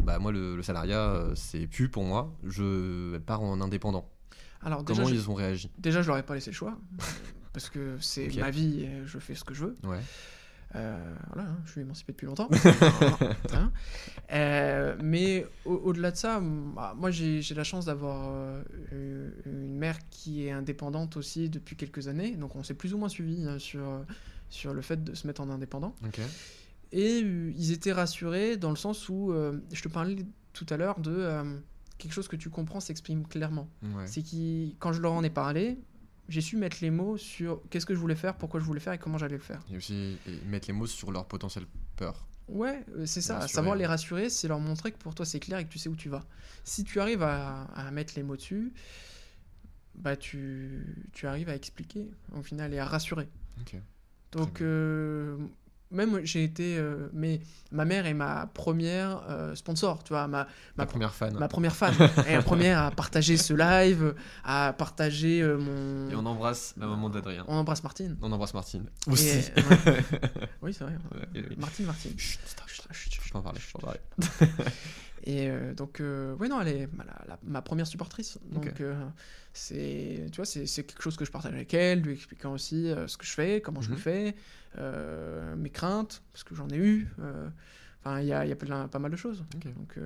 bah 0.00 0.18
moi 0.18 0.32
le, 0.32 0.56
le 0.56 0.62
salariat, 0.62 1.24
c'est 1.34 1.66
plus 1.66 1.88
pour 1.88 2.04
moi, 2.04 2.34
je 2.44 3.16
pars 3.18 3.42
en 3.42 3.60
indépendant. 3.60 4.10
Alors 4.62 4.82
déjà, 4.84 5.02
Comment 5.02 5.14
je, 5.14 5.20
ils 5.20 5.30
ont 5.30 5.34
réagi? 5.34 5.70
déjà 5.78 6.02
je 6.02 6.08
leur 6.08 6.18
ai 6.18 6.22
pas 6.24 6.34
laissé 6.34 6.50
le 6.50 6.56
choix 6.56 6.76
parce 7.52 7.68
que 7.68 7.96
c'est 8.00 8.28
ma 8.36 8.50
vie 8.50 8.82
et 8.82 8.90
je 9.06 9.18
fais 9.18 9.34
ce 9.34 9.44
que 9.44 9.54
je 9.54 9.64
veux. 9.66 9.76
Ouais. 9.84 10.00
Euh, 10.74 11.14
voilà, 11.32 11.48
hein, 11.48 11.58
je 11.64 11.70
suis 11.72 11.80
émancipé 11.80 12.12
depuis 12.12 12.26
longtemps. 12.26 12.48
Très 12.48 12.72
bien. 13.50 13.72
Euh, 14.32 14.96
mais 15.02 15.46
au- 15.64 15.74
au-delà 15.76 16.10
de 16.10 16.16
ça, 16.16 16.40
bah, 16.74 16.94
moi 16.96 17.10
j'ai 17.10 17.40
la 17.54 17.64
chance 17.64 17.86
d'avoir 17.86 18.28
euh, 18.30 19.30
une 19.46 19.76
mère 19.76 19.96
qui 20.10 20.44
est 20.46 20.50
indépendante 20.50 21.16
aussi 21.16 21.48
depuis 21.48 21.76
quelques 21.76 22.08
années. 22.08 22.32
Donc 22.36 22.56
on 22.56 22.62
s'est 22.62 22.74
plus 22.74 22.92
ou 22.94 22.98
moins 22.98 23.08
suivi 23.08 23.44
hein, 23.46 23.58
sur, 23.58 24.04
sur 24.50 24.74
le 24.74 24.82
fait 24.82 25.02
de 25.02 25.14
se 25.14 25.26
mettre 25.26 25.40
en 25.40 25.48
indépendant. 25.50 25.94
Et 26.92 27.18
ils 27.18 27.72
étaient 27.72 27.92
rassurés 27.92 28.56
dans 28.56 28.70
le 28.70 28.76
sens 28.76 29.08
où 29.08 29.32
je 29.72 29.82
te 29.82 29.88
parlais 29.88 30.16
tout 30.52 30.66
à 30.70 30.76
l'heure 30.76 30.98
de 31.00 31.28
quelque 31.98 32.12
chose 32.12 32.28
que 32.28 32.36
tu 32.36 32.50
comprends 32.50 32.80
s'exprime 32.80 33.26
clairement. 33.26 33.68
Ouais. 33.82 34.06
C'est 34.06 34.22
que 34.22 34.74
quand 34.78 34.92
je 34.92 35.00
leur 35.00 35.12
en 35.12 35.22
ai 35.24 35.30
parlé, 35.30 35.78
j'ai 36.28 36.40
su 36.40 36.56
mettre 36.56 36.78
les 36.80 36.90
mots 36.90 37.16
sur 37.16 37.62
qu'est-ce 37.70 37.86
que 37.86 37.94
je 37.94 37.98
voulais 38.00 38.16
faire, 38.16 38.36
pourquoi 38.36 38.60
je 38.60 38.64
voulais 38.64 38.80
faire 38.80 38.92
et 38.92 38.98
comment 38.98 39.18
j'allais 39.18 39.36
le 39.36 39.42
faire. 39.42 39.60
Et 39.72 39.76
aussi 39.76 40.18
et 40.26 40.40
mettre 40.46 40.68
les 40.68 40.74
mots 40.74 40.86
sur 40.86 41.12
leur 41.12 41.26
potentielle 41.26 41.66
peur. 41.96 42.26
Ouais, 42.48 42.84
euh, 42.96 43.06
c'est 43.06 43.20
ça. 43.20 43.34
Rassurer, 43.40 43.52
Savoir 43.52 43.76
les 43.76 43.86
rassurer, 43.86 44.30
c'est 44.30 44.46
leur 44.48 44.60
montrer 44.60 44.92
que 44.92 44.98
pour 44.98 45.14
toi 45.14 45.26
c'est 45.26 45.40
clair 45.40 45.58
et 45.58 45.64
que 45.64 45.72
tu 45.72 45.78
sais 45.78 45.88
où 45.88 45.96
tu 45.96 46.08
vas. 46.08 46.24
Si 46.64 46.84
tu 46.84 47.00
arrives 47.00 47.22
à, 47.22 47.64
à 47.74 47.90
mettre 47.90 48.14
les 48.16 48.22
mots 48.22 48.36
dessus, 48.36 48.72
bah 49.96 50.16
tu, 50.16 51.08
tu 51.12 51.26
arrives 51.26 51.48
à 51.48 51.54
expliquer 51.56 52.10
au 52.34 52.42
final 52.42 52.72
et 52.74 52.78
à 52.78 52.84
rassurer. 52.84 53.28
Ok. 53.60 53.76
Donc 54.32 54.60
euh, 54.60 55.36
même 55.90 56.20
j'ai 56.24 56.42
été, 56.44 56.76
euh, 56.78 57.08
mais 57.12 57.40
ma 57.70 57.84
mère 57.84 58.06
est 58.06 58.14
ma 58.14 58.46
première 58.52 59.22
euh, 59.28 59.54
sponsor, 59.54 60.02
tu 60.02 60.12
vois, 60.12 60.26
ma, 60.26 60.44
Ma 60.44 60.46
ma 60.78 60.86
première 60.86 61.14
fan. 61.14 61.34
ma 61.38 61.48
première 61.48 61.76
fan, 61.76 61.94
et 62.28 62.32
la 62.34 62.42
première 62.42 62.82
à 62.82 62.90
partager 62.90 63.36
ce 63.36 63.54
live, 63.54 64.14
à 64.44 64.74
partager 64.76 65.42
euh, 65.42 65.56
mon. 65.58 66.10
Et 66.10 66.16
on 66.16 66.26
embrasse 66.26 66.74
la 66.76 66.86
maman 66.86 67.08
d'Adrien. 67.08 67.44
On 67.48 67.56
embrasse 67.56 67.82
Martine. 67.82 68.16
On 68.22 68.32
embrasse 68.32 68.54
Martine. 68.54 68.86
Et- 69.06 69.10
Aussi. 69.10 69.26
ouais. 69.28 69.44
oui, 70.62 70.74
c'est 70.74 70.84
vrai. 70.84 70.94
Ouais, 71.14 71.26
oui. 71.34 71.56
Martine, 71.56 71.86
Martine. 71.86 72.12
Chut, 72.18 72.40
stop, 72.46 72.66
Chut, 72.68 72.82
chut, 72.82 72.92
chut, 72.92 73.12
chut, 73.12 73.22
je 73.24 73.32
peux 73.32 73.38
en 73.38 73.42
parler, 73.42 73.60
je 73.60 73.72
peux 73.72 73.78
en 73.78 73.86
parler. 73.86 74.00
Et 75.26 75.50
euh, 75.50 75.74
donc, 75.74 76.00
euh, 76.00 76.36
ouais, 76.36 76.48
non, 76.48 76.60
elle 76.60 76.68
est 76.68 76.88
ma, 76.94 77.04
la- 77.04 77.38
ma 77.42 77.60
première 77.60 77.86
supportrice. 77.88 78.38
Donc, 78.52 78.80
euh, 78.80 78.94
c'est, 79.52 80.26
tu 80.30 80.36
vois, 80.36 80.44
c'est, 80.46 80.66
quelque 80.84 81.02
chose 81.02 81.16
que 81.16 81.24
je 81.24 81.32
partage 81.32 81.52
avec 81.52 81.74
elle, 81.74 82.00
lui 82.00 82.12
expliquant 82.12 82.52
aussi 82.52 82.88
euh, 82.88 83.08
ce 83.08 83.16
que 83.16 83.26
je 83.26 83.32
fais, 83.32 83.60
comment 83.60 83.80
je 83.80 83.90
le 83.90 83.96
Mhm. 83.96 84.00
fais, 84.00 84.34
mes 85.56 85.70
craintes, 85.70 86.22
parce 86.32 86.44
que 86.44 86.54
j'en 86.54 86.68
ai 86.70 86.76
eu. 86.76 87.08
Enfin, 88.04 88.20
il 88.20 88.28
y 88.28 88.32
a, 88.32 88.46
y 88.46 88.52
a 88.52 88.56
plein- 88.56 88.86
pas 88.86 89.00
mal 89.00 89.10
de 89.10 89.16
choses. 89.16 89.44
Donc, 89.52 89.98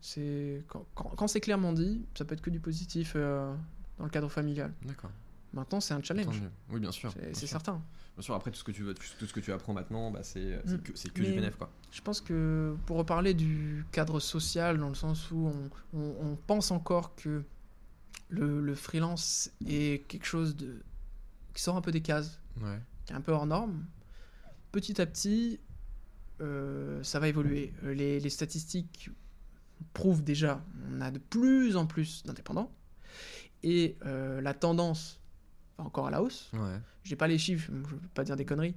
c'est, 0.00 0.64
quand, 0.68 0.84
quand- 0.94 1.12
quand 1.16 1.28
c'est 1.28 1.40
clairement 1.40 1.72
dit, 1.72 2.02
ça 2.16 2.24
peut 2.24 2.34
être 2.34 2.40
que 2.40 2.50
du 2.50 2.60
positif 2.60 3.14
dans 3.16 4.04
le 4.04 4.08
cadre 4.10 4.30
familial. 4.30 4.72
D'accord. 4.84 5.10
Maintenant, 5.52 5.80
c'est 5.80 5.94
un 5.94 6.02
challenge. 6.02 6.40
Oui, 6.70 6.78
bien 6.80 6.92
sûr. 6.92 7.12
C'est, 7.32 7.46
certain. 7.46 7.82
Bien 8.16 8.22
sûr, 8.22 8.34
après 8.34 8.50
tout 8.52 8.58
ce 8.58 8.64
que 8.64 8.70
tu, 8.72 8.82
veux- 8.84 8.94
tout 8.94 9.26
ce 9.26 9.32
que 9.32 9.40
tu 9.40 9.52
apprends 9.52 9.72
maintenant, 9.72 10.10
bah, 10.12 10.22
c'est 10.22 10.60
c'est 10.64 10.74
Mm. 10.74 10.82
que, 10.82 10.92
que 10.92 11.22
du 11.22 11.32
bénéf 11.32 11.56
quoi. 11.56 11.70
Je 11.90 12.00
pense 12.02 12.20
que 12.20 12.76
pour 12.86 12.98
reparler 12.98 13.34
du 13.34 13.84
cadre 13.90 14.20
social, 14.20 14.78
dans 14.78 14.88
le 14.88 14.94
sens 14.94 15.30
où 15.32 15.48
on, 15.48 15.98
on- 15.98 16.16
on 16.32 16.36
pense 16.36 16.70
encore 16.70 17.14
que 17.16 17.42
le, 18.28 18.60
le 18.60 18.74
freelance 18.76 19.50
est 19.66 20.06
quelque 20.06 20.26
chose 20.26 20.54
de 20.56 20.80
qui 21.54 21.62
sort 21.62 21.76
un 21.76 21.80
peu 21.80 21.90
des 21.90 22.00
cases, 22.02 22.38
Ouais. 22.62 22.78
qui 23.06 23.12
est 23.12 23.16
un 23.16 23.20
peu 23.20 23.32
hors 23.32 23.46
norme, 23.46 23.84
petit 24.70 25.00
à 25.00 25.06
petit, 25.06 25.58
euh, 26.40 27.02
ça 27.02 27.18
va 27.18 27.26
évoluer. 27.28 27.72
Euh, 27.84 27.92
Les, 27.92 28.20
les 28.20 28.30
statistiques 28.30 29.10
prouve 29.94 30.22
déjà, 30.22 30.62
on 30.92 31.00
a 31.00 31.10
de 31.10 31.18
plus 31.18 31.76
en 31.76 31.86
plus 31.86 32.22
d'indépendants. 32.24 32.70
Et 33.62 33.96
euh, 34.06 34.40
la 34.40 34.54
tendance 34.54 35.19
encore 35.80 36.06
à 36.06 36.10
la 36.10 36.22
hausse. 36.22 36.50
Ouais. 36.52 36.78
J'ai 37.04 37.16
pas 37.16 37.26
les 37.28 37.38
chiffres, 37.38 37.66
je 37.68 37.76
ne 37.76 37.82
veux 37.84 37.98
pas 38.14 38.24
dire 38.24 38.36
des 38.36 38.44
conneries. 38.44 38.74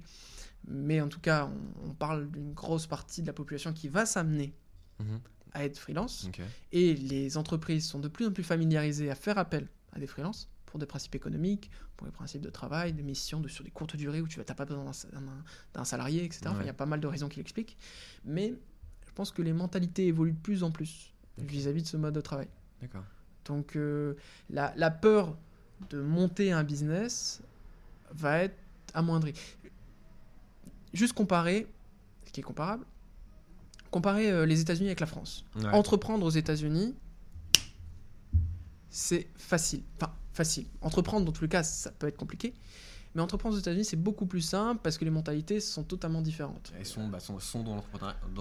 Mais 0.66 1.00
en 1.00 1.08
tout 1.08 1.20
cas, 1.20 1.50
on, 1.84 1.90
on 1.90 1.94
parle 1.94 2.30
d'une 2.30 2.52
grosse 2.54 2.86
partie 2.86 3.20
de 3.22 3.26
la 3.26 3.32
population 3.34 3.72
qui 3.72 3.88
va 3.88 4.06
s'amener 4.06 4.54
Mhm. 5.00 5.20
à 5.52 5.64
être 5.64 5.76
freelance. 5.78 6.28
Et 6.72 6.94
les 6.94 7.36
entreprises 7.36 7.86
sont 7.86 7.98
de 7.98 8.08
plus 8.08 8.26
en 8.26 8.32
plus 8.32 8.44
familiarisées 8.44 9.10
à 9.10 9.14
faire 9.16 9.38
appel 9.38 9.68
à 9.92 9.98
des 9.98 10.06
freelances 10.06 10.48
pour 10.66 10.78
des 10.78 10.86
principes 10.86 11.14
économiques, 11.16 11.70
pour 11.96 12.06
les 12.06 12.12
principes 12.12 12.40
de 12.42 12.50
travail, 12.50 12.92
de 12.92 13.02
missions 13.02 13.40
de, 13.40 13.48
sur 13.48 13.62
des 13.64 13.70
courtes 13.70 13.96
durées 13.96 14.20
où 14.20 14.28
tu 14.28 14.38
n'as 14.38 14.44
pas 14.44 14.64
besoin 14.64 14.84
d'un 14.84 14.92
sa- 14.92 15.08
d'un- 15.08 15.44
d'un 15.74 15.84
salarié, 15.84 16.24
etc. 16.24 16.42
Enfin, 16.48 16.60
Il 16.62 16.66
y 16.66 16.70
a 16.70 16.74
pas 16.74 16.86
mal 16.86 17.00
de 17.00 17.06
raisons 17.06 17.28
qui 17.28 17.36
l'expliquent. 17.38 17.76
Mais 18.24 18.54
je 19.06 19.12
pense 19.12 19.30
que 19.32 19.42
les 19.42 19.52
mentalités 19.52 20.06
évoluent 20.06 20.32
de 20.32 20.38
plus 20.38 20.62
en 20.64 20.70
plus 20.70 21.12
vis-à-vis 21.38 21.82
de 21.82 21.88
ce 21.88 21.96
mode 21.96 22.14
de 22.14 22.20
travail. 22.20 22.48
D'accord. 22.80 23.04
Donc 23.44 23.76
euh, 23.76 24.14
la, 24.50 24.72
la 24.76 24.90
peur 24.90 25.36
de 25.90 26.00
monter 26.00 26.52
un 26.52 26.64
business 26.64 27.42
va 28.12 28.38
être 28.38 28.56
amoindrie. 28.94 29.34
Juste 30.92 31.12
comparer, 31.12 31.66
ce 32.26 32.32
qui 32.32 32.40
est 32.40 32.44
comparable, 32.44 32.84
comparer 33.90 34.30
euh, 34.30 34.46
les 34.46 34.60
États-Unis 34.60 34.88
avec 34.88 35.00
la 35.00 35.06
France. 35.06 35.44
Ouais. 35.56 35.66
Entreprendre 35.68 36.24
aux 36.24 36.30
États-Unis, 36.30 36.94
c'est 38.90 39.28
facile. 39.36 39.82
Enfin, 39.96 40.12
facile. 40.32 40.66
Entreprendre, 40.80 41.26
dans 41.26 41.32
tous 41.32 41.42
les 41.42 41.48
cas, 41.48 41.62
ça 41.62 41.90
peut 41.90 42.06
être 42.06 42.16
compliqué. 42.16 42.54
Mais 43.14 43.22
entreprendre 43.22 43.54
aux 43.54 43.58
États-Unis, 43.58 43.84
c'est 43.84 43.96
beaucoup 43.96 44.26
plus 44.26 44.40
simple 44.40 44.80
parce 44.82 44.98
que 44.98 45.04
les 45.04 45.10
mentalités 45.12 45.60
sont 45.60 45.84
totalement 45.84 46.20
différentes. 46.20 46.72
Elles 46.76 46.86
sont, 46.86 47.06
bah, 47.06 47.20
sont, 47.20 47.38
sont 47.38 47.62
dans 47.62 47.76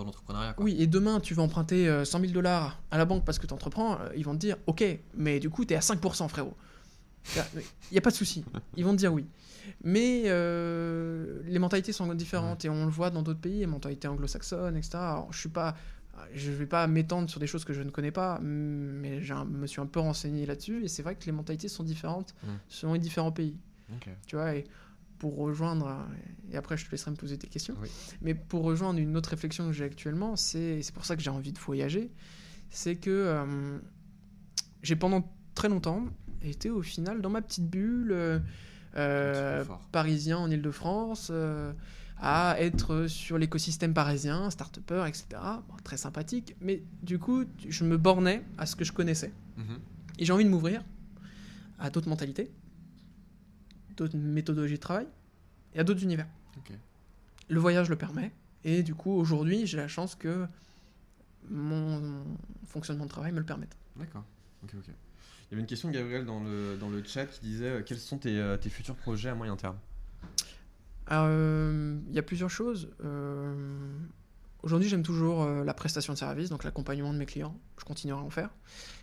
l'entrepreneuriat. 0.03 0.55
Oui, 0.57 0.75
et 0.79 0.87
demain, 0.87 1.19
tu 1.19 1.35
vas 1.35 1.43
emprunter 1.43 1.87
euh, 1.87 2.05
100 2.05 2.19
000 2.19 2.31
dollars 2.33 2.79
à 2.89 2.97
la 2.97 3.05
banque 3.05 3.23
parce 3.23 3.37
que 3.37 3.45
tu 3.45 3.53
entreprends, 3.53 3.99
ils 4.15 4.25
vont 4.25 4.33
te 4.33 4.39
dire 4.39 4.57
Ok, 4.65 4.83
mais 5.15 5.39
du 5.39 5.51
coup, 5.51 5.65
tu 5.65 5.73
es 5.73 5.77
à 5.77 5.81
5%, 5.81 6.27
frérot. 6.27 6.55
Il 7.35 7.61
n'y 7.93 7.97
a 7.97 8.01
pas 8.01 8.09
de 8.11 8.15
souci. 8.15 8.43
Ils 8.75 8.83
vont 8.85 8.91
te 8.91 8.97
dire 8.97 9.13
oui. 9.13 9.25
Mais 9.83 10.23
euh, 10.25 11.41
les 11.45 11.59
mentalités 11.59 11.93
sont 11.93 12.13
différentes 12.13 12.65
et 12.65 12.69
on 12.69 12.85
le 12.85 12.91
voit 12.91 13.09
dans 13.09 13.21
d'autres 13.21 13.39
pays, 13.39 13.59
les 13.59 13.65
mentalités 13.65 14.07
anglo-saxonnes, 14.07 14.75
etc. 14.75 14.91
Alors, 14.95 15.31
je 15.31 15.39
suis 15.39 15.49
pas. 15.49 15.75
Je 16.35 16.51
vais 16.51 16.67
pas 16.67 16.85
m'étendre 16.85 17.27
sur 17.29 17.39
des 17.39 17.47
choses 17.47 17.65
que 17.65 17.73
je 17.73 17.81
ne 17.81 17.89
connais 17.89 18.11
pas, 18.11 18.39
mais 18.41 19.21
je 19.23 19.33
me 19.33 19.65
suis 19.65 19.81
un 19.81 19.87
peu 19.87 19.99
renseigné 19.99 20.45
là-dessus 20.45 20.83
et 20.83 20.87
c'est 20.87 21.01
vrai 21.01 21.15
que 21.15 21.25
les 21.25 21.31
mentalités 21.31 21.67
sont 21.67 21.83
différentes 21.83 22.35
Mm. 22.43 22.47
selon 22.69 22.93
les 22.93 22.99
différents 22.99 23.31
pays. 23.31 23.57
Tu 24.27 24.35
vois, 24.35 24.55
et 24.55 24.65
pour 25.17 25.35
rejoindre, 25.37 26.05
et 26.51 26.57
après 26.57 26.77
je 26.77 26.85
te 26.85 26.91
laisserai 26.91 27.11
me 27.11 27.15
poser 27.15 27.37
tes 27.37 27.47
questions, 27.47 27.75
Oui. 27.81 27.89
mais 28.21 28.35
pour 28.35 28.63
rejoindre 28.63 28.99
une 28.99 29.15
autre 29.17 29.29
réflexion 29.29 29.65
que 29.67 29.73
j'ai 29.73 29.85
actuellement, 29.85 30.35
c'est 30.35 30.81
c'est 30.83 30.93
pour 30.93 31.05
ça 31.05 31.15
que 31.15 31.21
j'ai 31.23 31.29
envie 31.31 31.51
de 31.51 31.59
voyager, 31.59 32.11
c'est 32.69 32.95
que 32.95 33.09
euh, 33.09 33.77
j'ai 34.83 34.95
pendant 34.95 35.31
très 35.55 35.67
longtemps 35.69 36.05
été 36.49 36.69
au 36.69 36.81
final 36.81 37.21
dans 37.21 37.29
ma 37.29 37.41
petite 37.41 37.69
bulle 37.69 38.11
euh, 38.11 38.39
euh, 38.95 39.63
parisien 39.91 40.37
en 40.37 40.49
Ile-de-France, 40.49 41.29
euh, 41.31 41.73
à 42.19 42.55
être 42.59 43.07
sur 43.07 43.37
l'écosystème 43.37 43.93
parisien, 43.93 44.49
start-upper, 44.49 45.05
etc. 45.07 45.25
Bon, 45.67 45.75
très 45.83 45.97
sympathique, 45.97 46.55
mais 46.61 46.83
du 47.01 47.19
coup, 47.19 47.45
je 47.67 47.83
me 47.83 47.97
bornais 47.97 48.43
à 48.57 48.65
ce 48.65 48.75
que 48.75 48.85
je 48.85 48.91
connaissais. 48.91 49.33
Mhm. 49.57 49.79
Et 50.19 50.25
j'ai 50.25 50.33
envie 50.33 50.45
de 50.45 50.49
m'ouvrir 50.49 50.83
à 51.79 51.89
d'autres 51.89 52.07
mentalités, 52.07 52.51
d'autres 53.97 54.15
méthodologies 54.15 54.75
de 54.75 54.79
travail 54.79 55.07
et 55.73 55.79
à 55.79 55.83
d'autres 55.83 56.03
univers. 56.03 56.27
Le 57.49 57.59
voyage 57.59 57.89
le 57.89 57.97
permet. 57.97 58.31
Et 58.63 58.83
du 58.83 58.95
coup, 58.95 59.11
aujourd'hui, 59.11 59.67
j'ai 59.67 59.75
la 59.75 59.89
chance 59.89 60.15
que 60.15 60.47
mon, 61.49 61.99
mon 61.99 62.23
fonctionnement 62.65 63.03
de 63.03 63.09
travail 63.09 63.33
me 63.33 63.39
le 63.39 63.45
permette. 63.45 63.75
D'accord. 63.97 64.23
Ok, 64.63 64.71
ok. 64.77 64.93
Il 65.53 65.57
y 65.57 65.59
avait 65.59 65.61
une 65.65 65.67
question 65.67 65.89
de 65.89 65.93
Gabriel 65.93 66.25
dans 66.25 66.39
le, 66.43 66.77
dans 66.79 66.89
le 66.89 67.03
chat 67.03 67.27
qui 67.27 67.39
disait 67.41 67.67
euh, 67.67 67.81
quels 67.85 67.99
sont 67.99 68.17
tes, 68.17 68.39
euh, 68.39 68.57
tes 68.57 68.71
futurs 68.71 68.95
projets 68.95 69.29
à 69.29 69.35
moyen 69.35 69.55
terme? 69.55 69.77
Euh, 71.11 71.95
Il 72.09 72.15
y 72.15 72.17
a 72.17 72.23
plusieurs 72.23 72.49
choses. 72.49 72.89
Aujourd'hui, 74.63 74.89
j'aime 74.89 75.03
toujours 75.03 75.45
la 75.45 75.73
prestation 75.75 76.13
de 76.13 76.17
service, 76.17 76.49
donc 76.49 76.63
l'accompagnement 76.63 77.13
de 77.13 77.19
mes 77.19 77.27
clients. 77.27 77.55
Je 77.77 77.85
continuerai 77.85 78.19
à 78.19 78.23
en 78.23 78.31
faire. 78.31 78.49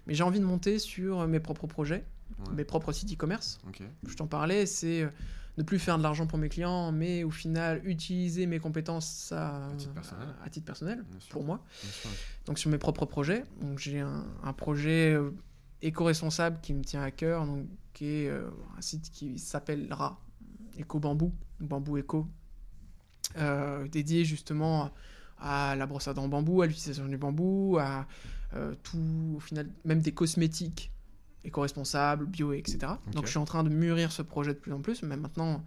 Mais 0.08 0.14
j'ai 0.14 0.24
envie 0.24 0.40
de 0.40 0.44
monter 0.44 0.80
sur 0.80 1.28
mes 1.28 1.38
propres 1.38 1.68
projets, 1.68 2.04
Ouais. 2.48 2.54
mes 2.56 2.64
propres 2.64 2.90
sites 2.92 3.12
e-commerce. 3.12 3.60
Je 4.08 4.14
t'en 4.16 4.26
parlais, 4.26 4.66
c'est 4.66 5.08
ne 5.56 5.62
plus 5.62 5.78
faire 5.78 5.98
de 5.98 6.02
l'argent 6.02 6.26
pour 6.26 6.38
mes 6.38 6.48
clients, 6.48 6.90
mais 6.90 7.22
au 7.22 7.30
final 7.30 7.80
utiliser 7.84 8.46
mes 8.46 8.58
compétences 8.58 9.30
à, 9.30 9.66
À 9.68 9.72
titre 9.76 9.92
personnel. 9.92 10.28
à- 10.40 10.44
à 10.46 10.48
titre 10.48 10.66
personnel, 10.66 11.04
Bien 11.10 11.20
sûr. 11.20 11.30
pour 11.32 11.44
moi. 11.44 11.64
Donc 12.46 12.58
sur 12.58 12.70
mes 12.70 12.78
propres 12.78 13.04
projets. 13.06 13.44
Donc 13.60 13.78
j'ai 13.78 14.00
un, 14.00 14.24
un 14.42 14.52
projet 14.52 15.16
éco-responsable 15.82 16.58
qui 16.60 16.74
me 16.74 16.82
tient 16.82 17.02
à 17.02 17.10
cœur, 17.10 17.46
donc, 17.46 17.66
qui 17.92 18.06
est 18.06 18.28
euh, 18.28 18.48
un 18.76 18.80
site 18.80 19.10
qui 19.10 19.38
s'appellera 19.38 20.20
Eco 20.78 20.98
Bambou, 20.98 21.32
Bambou 21.60 21.98
Eco, 21.98 22.26
euh, 23.36 23.86
dédié 23.88 24.24
justement 24.24 24.90
à 25.38 25.74
la 25.76 25.86
brosse 25.86 26.08
à 26.08 26.14
dents 26.14 26.24
en 26.24 26.28
bambou, 26.28 26.62
à 26.62 26.66
l'utilisation 26.66 27.06
du 27.06 27.16
bambou, 27.16 27.78
à 27.80 28.06
euh, 28.54 28.74
tout, 28.82 29.34
au 29.36 29.40
final, 29.40 29.68
même 29.84 30.00
des 30.00 30.12
cosmétiques 30.12 30.92
éco-responsables, 31.44 32.26
bio, 32.26 32.52
etc. 32.52 32.92
Donc 33.12 33.24
je 33.24 33.30
suis 33.30 33.38
en 33.38 33.46
train 33.46 33.64
de 33.64 33.70
mûrir 33.70 34.12
ce 34.12 34.20
projet 34.20 34.52
de 34.52 34.58
plus 34.58 34.72
en 34.72 34.80
plus, 34.80 35.02
mais 35.02 35.16
maintenant 35.16 35.64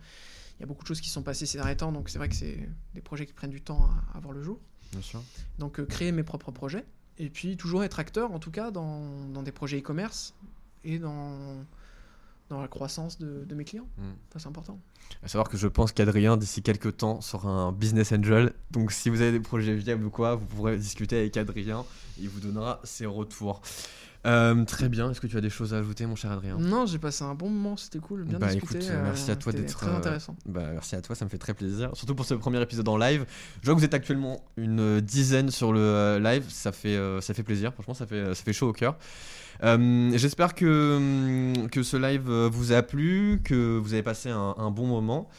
il 0.57 0.61
y 0.61 0.63
a 0.63 0.67
beaucoup 0.67 0.83
de 0.83 0.87
choses 0.87 1.01
qui 1.01 1.09
sont 1.09 1.23
passées 1.23 1.47
ces 1.47 1.57
derniers 1.57 1.77
temps, 1.77 1.91
donc 1.91 2.09
c'est 2.09 2.19
vrai 2.19 2.29
que 2.29 2.35
c'est 2.35 2.69
des 2.93 3.01
projets 3.01 3.25
qui 3.25 3.33
prennent 3.33 3.49
du 3.49 3.61
temps 3.61 3.89
à, 4.13 4.17
à 4.17 4.19
voir 4.19 4.33
le 4.33 4.43
jour. 4.43 4.59
Bien 4.91 5.01
sûr. 5.01 5.23
Donc 5.57 5.83
créer 5.87 6.11
mes 6.11 6.21
propres 6.21 6.51
projets, 6.51 6.85
et 7.19 7.29
puis 7.29 7.57
toujours 7.57 7.83
être 7.83 7.99
acteur 7.99 8.31
en 8.31 8.39
tout 8.39 8.51
cas 8.51 8.71
dans, 8.71 9.27
dans 9.27 9.43
des 9.43 9.51
projets 9.51 9.79
e-commerce 9.79 10.33
et 10.83 10.99
dans, 10.99 11.65
dans 12.49 12.61
la 12.61 12.67
croissance 12.67 13.17
de, 13.19 13.43
de 13.45 13.55
mes 13.55 13.65
clients. 13.65 13.87
Mm. 13.97 14.11
Ça 14.33 14.39
c'est 14.39 14.47
important. 14.47 14.79
À 15.21 15.27
savoir 15.27 15.49
que 15.49 15.57
je 15.57 15.67
pense 15.67 15.91
qu'Adrien, 15.91 16.37
d'ici 16.37 16.61
quelques 16.61 16.97
temps, 16.97 17.21
sera 17.21 17.49
un 17.49 17.71
business 17.71 18.11
angel. 18.11 18.53
Donc, 18.71 18.91
si 18.91 19.09
vous 19.09 19.21
avez 19.21 19.31
des 19.31 19.39
projets 19.39 19.75
viables 19.75 20.05
ou 20.05 20.09
quoi, 20.09 20.35
vous 20.35 20.45
pourrez 20.45 20.77
discuter 20.77 21.17
avec 21.19 21.37
Adrien. 21.37 21.85
Il 22.19 22.29
vous 22.29 22.39
donnera 22.39 22.79
ses 22.83 23.05
retours. 23.05 23.61
Euh, 24.25 24.63
très 24.65 24.87
bien. 24.89 25.11
Est-ce 25.11 25.19
que 25.19 25.27
tu 25.27 25.35
as 25.37 25.41
des 25.41 25.49
choses 25.49 25.73
à 25.73 25.77
ajouter, 25.79 26.05
mon 26.05 26.15
cher 26.15 26.31
Adrien? 26.31 26.57
Non, 26.57 26.85
j'ai 26.85 26.97
passé 26.97 27.23
un 27.23 27.35
bon 27.35 27.49
moment, 27.49 27.75
c'était 27.75 27.99
cool, 27.99 28.23
bien 28.23 28.39
Bah, 28.39 28.47
discuté. 28.53 28.77
écoute, 28.77 28.89
euh, 28.91 29.03
merci 29.03 29.31
à 29.31 29.35
toi 29.35 29.51
d'être, 29.51 29.77
très 29.77 29.87
euh, 29.87 29.97
intéressant. 29.97 30.35
Bah, 30.45 30.61
merci 30.71 30.95
à 30.95 31.01
toi, 31.01 31.15
ça 31.15 31.25
me 31.25 31.29
fait 31.29 31.37
très 31.37 31.53
plaisir. 31.53 31.89
Surtout 31.93 32.15
pour 32.15 32.25
ce 32.25 32.33
premier 32.33 32.61
épisode 32.61 32.87
en 32.87 32.97
live. 32.97 33.25
Je 33.61 33.65
vois 33.65 33.73
que 33.75 33.79
vous 33.79 33.85
êtes 33.85 33.93
actuellement 33.93 34.41
une 34.55 35.01
dizaine 35.01 35.49
sur 35.51 35.73
le 35.73 36.19
live. 36.23 36.45
Ça 36.47 36.71
fait, 36.71 36.97
ça 37.21 37.33
fait 37.33 37.43
plaisir. 37.43 37.73
Franchement, 37.73 37.93
ça 37.93 38.05
fait, 38.05 38.33
ça 38.33 38.43
fait 38.43 38.53
chaud 38.53 38.69
au 38.69 38.73
cœur. 38.73 38.97
Euh, 39.63 40.11
J'espère 40.15 40.55
que, 40.55 40.97
hum, 41.57 41.69
que 41.69 41.83
ce 41.83 41.97
live 41.97 42.29
vous 42.29 42.71
a 42.71 42.81
plu, 42.81 43.41
que 43.43 43.77
vous 43.77 43.93
avez 43.93 44.03
passé 44.03 44.29
un, 44.29 44.55
un 44.57 44.71
bon 44.71 44.87
moment. 44.87 45.29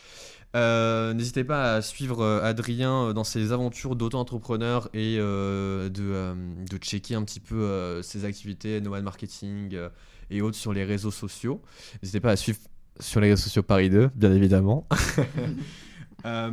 Euh, 0.54 1.12
N'hésitez 1.14 1.44
pas 1.44 1.74
à 1.74 1.82
suivre 1.82 2.20
euh, 2.22 2.42
Adrien 2.42 3.08
euh, 3.08 3.12
dans 3.12 3.24
ses 3.24 3.52
aventures 3.52 3.96
d'auto-entrepreneur 3.96 4.88
et 4.94 5.16
euh, 5.18 5.88
de, 5.88 6.02
euh, 6.04 6.34
de 6.70 6.76
checker 6.76 7.14
un 7.14 7.24
petit 7.24 7.40
peu 7.40 7.56
euh, 7.56 8.02
ses 8.02 8.24
activités, 8.24 8.80
nomad 8.80 9.02
marketing 9.02 9.74
euh, 9.74 9.88
et 10.30 10.42
autres 10.42 10.56
sur 10.56 10.72
les 10.72 10.84
réseaux 10.84 11.10
sociaux. 11.10 11.60
N'hésitez 12.02 12.20
pas 12.20 12.30
à 12.30 12.36
suivre 12.36 12.58
sur 13.00 13.20
les 13.20 13.30
réseaux 13.30 13.42
sociaux 13.42 13.62
Paris 13.62 13.90
2, 13.90 14.10
bien 14.14 14.32
évidemment. 14.32 14.86
Euh, 16.26 16.50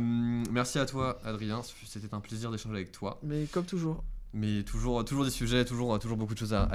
merci 0.50 0.78
à 0.78 0.84
toi, 0.84 1.18
Adrien. 1.24 1.62
C'était 1.86 2.12
un 2.12 2.20
plaisir 2.20 2.50
d'échanger 2.50 2.74
avec 2.74 2.92
toi. 2.92 3.18
Mais 3.22 3.46
comme 3.46 3.64
toujours. 3.64 4.04
Mais 4.34 4.62
toujours, 4.62 5.04
toujours 5.04 5.24
des 5.24 5.30
sujets, 5.30 5.64
toujours, 5.64 5.98
toujours 5.98 6.16
beaucoup 6.16 6.32
de 6.32 6.38
choses 6.38 6.54
à, 6.54 6.68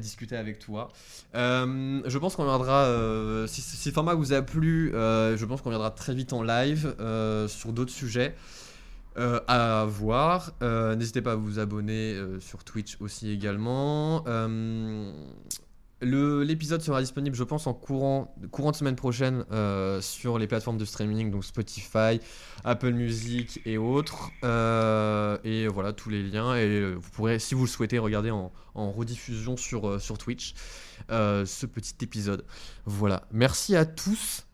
discuter 0.00 0.36
avec 0.36 0.58
toi. 0.58 0.90
Euh, 1.34 2.00
je 2.06 2.18
pense 2.18 2.34
qu'on 2.34 2.44
reviendra, 2.44 2.84
euh, 2.84 3.46
si, 3.46 3.60
si 3.60 3.88
le 3.90 3.94
format 3.94 4.14
vous 4.14 4.32
a 4.32 4.40
plu, 4.40 4.94
euh, 4.94 5.36
je 5.36 5.44
pense 5.44 5.60
qu'on 5.60 5.68
reviendra 5.68 5.90
très 5.90 6.14
vite 6.14 6.32
en 6.32 6.42
live 6.42 6.94
sur 7.48 7.72
d'autres 7.72 7.92
sujets 7.92 8.34
à 9.16 9.86
voir. 9.86 10.52
N'hésitez 10.62 11.20
pas 11.20 11.32
à 11.32 11.36
vous 11.36 11.58
abonner 11.58 12.18
sur 12.40 12.64
Twitch 12.64 12.96
aussi 13.00 13.30
également. 13.30 14.24
Le- 16.04 16.42
L'épisode 16.42 16.82
sera 16.82 17.00
disponible, 17.00 17.34
je 17.34 17.42
pense, 17.44 17.66
en 17.66 17.74
courant, 17.74 18.34
courant 18.50 18.70
de 18.70 18.76
semaine 18.76 18.96
prochaine 18.96 19.44
euh, 19.50 20.00
sur 20.00 20.38
les 20.38 20.46
plateformes 20.46 20.78
de 20.78 20.84
streaming, 20.84 21.30
donc 21.30 21.44
Spotify, 21.44 22.20
Apple 22.64 22.92
Music 22.92 23.60
et 23.64 23.78
autres. 23.78 24.30
Euh, 24.44 25.38
et 25.44 25.66
voilà, 25.66 25.92
tous 25.92 26.10
les 26.10 26.22
liens. 26.22 26.54
Et 26.54 26.66
euh, 26.66 26.94
vous 26.94 27.10
pourrez, 27.10 27.38
si 27.38 27.54
vous 27.54 27.62
le 27.62 27.68
souhaitez, 27.68 27.98
regarder 27.98 28.30
en, 28.30 28.52
en 28.74 28.92
rediffusion 28.92 29.56
sur, 29.56 29.88
euh, 29.88 29.98
sur 29.98 30.18
Twitch 30.18 30.54
euh, 31.10 31.44
ce 31.46 31.66
petit 31.66 31.94
épisode. 32.02 32.44
Voilà, 32.86 33.24
merci 33.32 33.74
à 33.74 33.84
tous. 33.84 34.46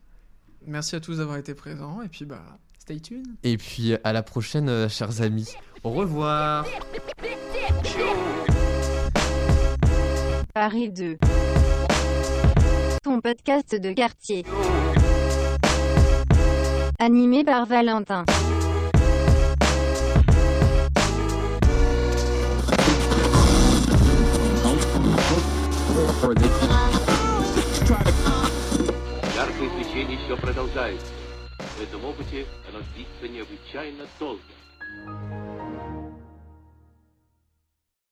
Merci 0.65 0.95
à 0.95 0.99
tous 0.99 1.17
d'avoir 1.17 1.37
été 1.37 1.53
présents, 1.55 2.01
et 2.03 2.07
puis 2.07 2.23
bah, 2.25 2.43
stay 2.79 2.99
tuned. 2.99 3.25
Et 3.43 3.57
puis 3.57 3.95
à 4.03 4.13
la 4.13 4.21
prochaine, 4.23 4.87
chers 4.89 5.21
amis. 5.21 5.49
Au 5.83 5.89
revoir. 5.91 6.65
Paris 10.53 10.89
2. 10.89 11.17
Ton 13.03 13.21
podcast 13.21 13.75
de 13.75 13.93
quartier. 13.93 14.43
Animé 16.99 17.43
par 17.43 17.65
Valentin. 17.65 18.25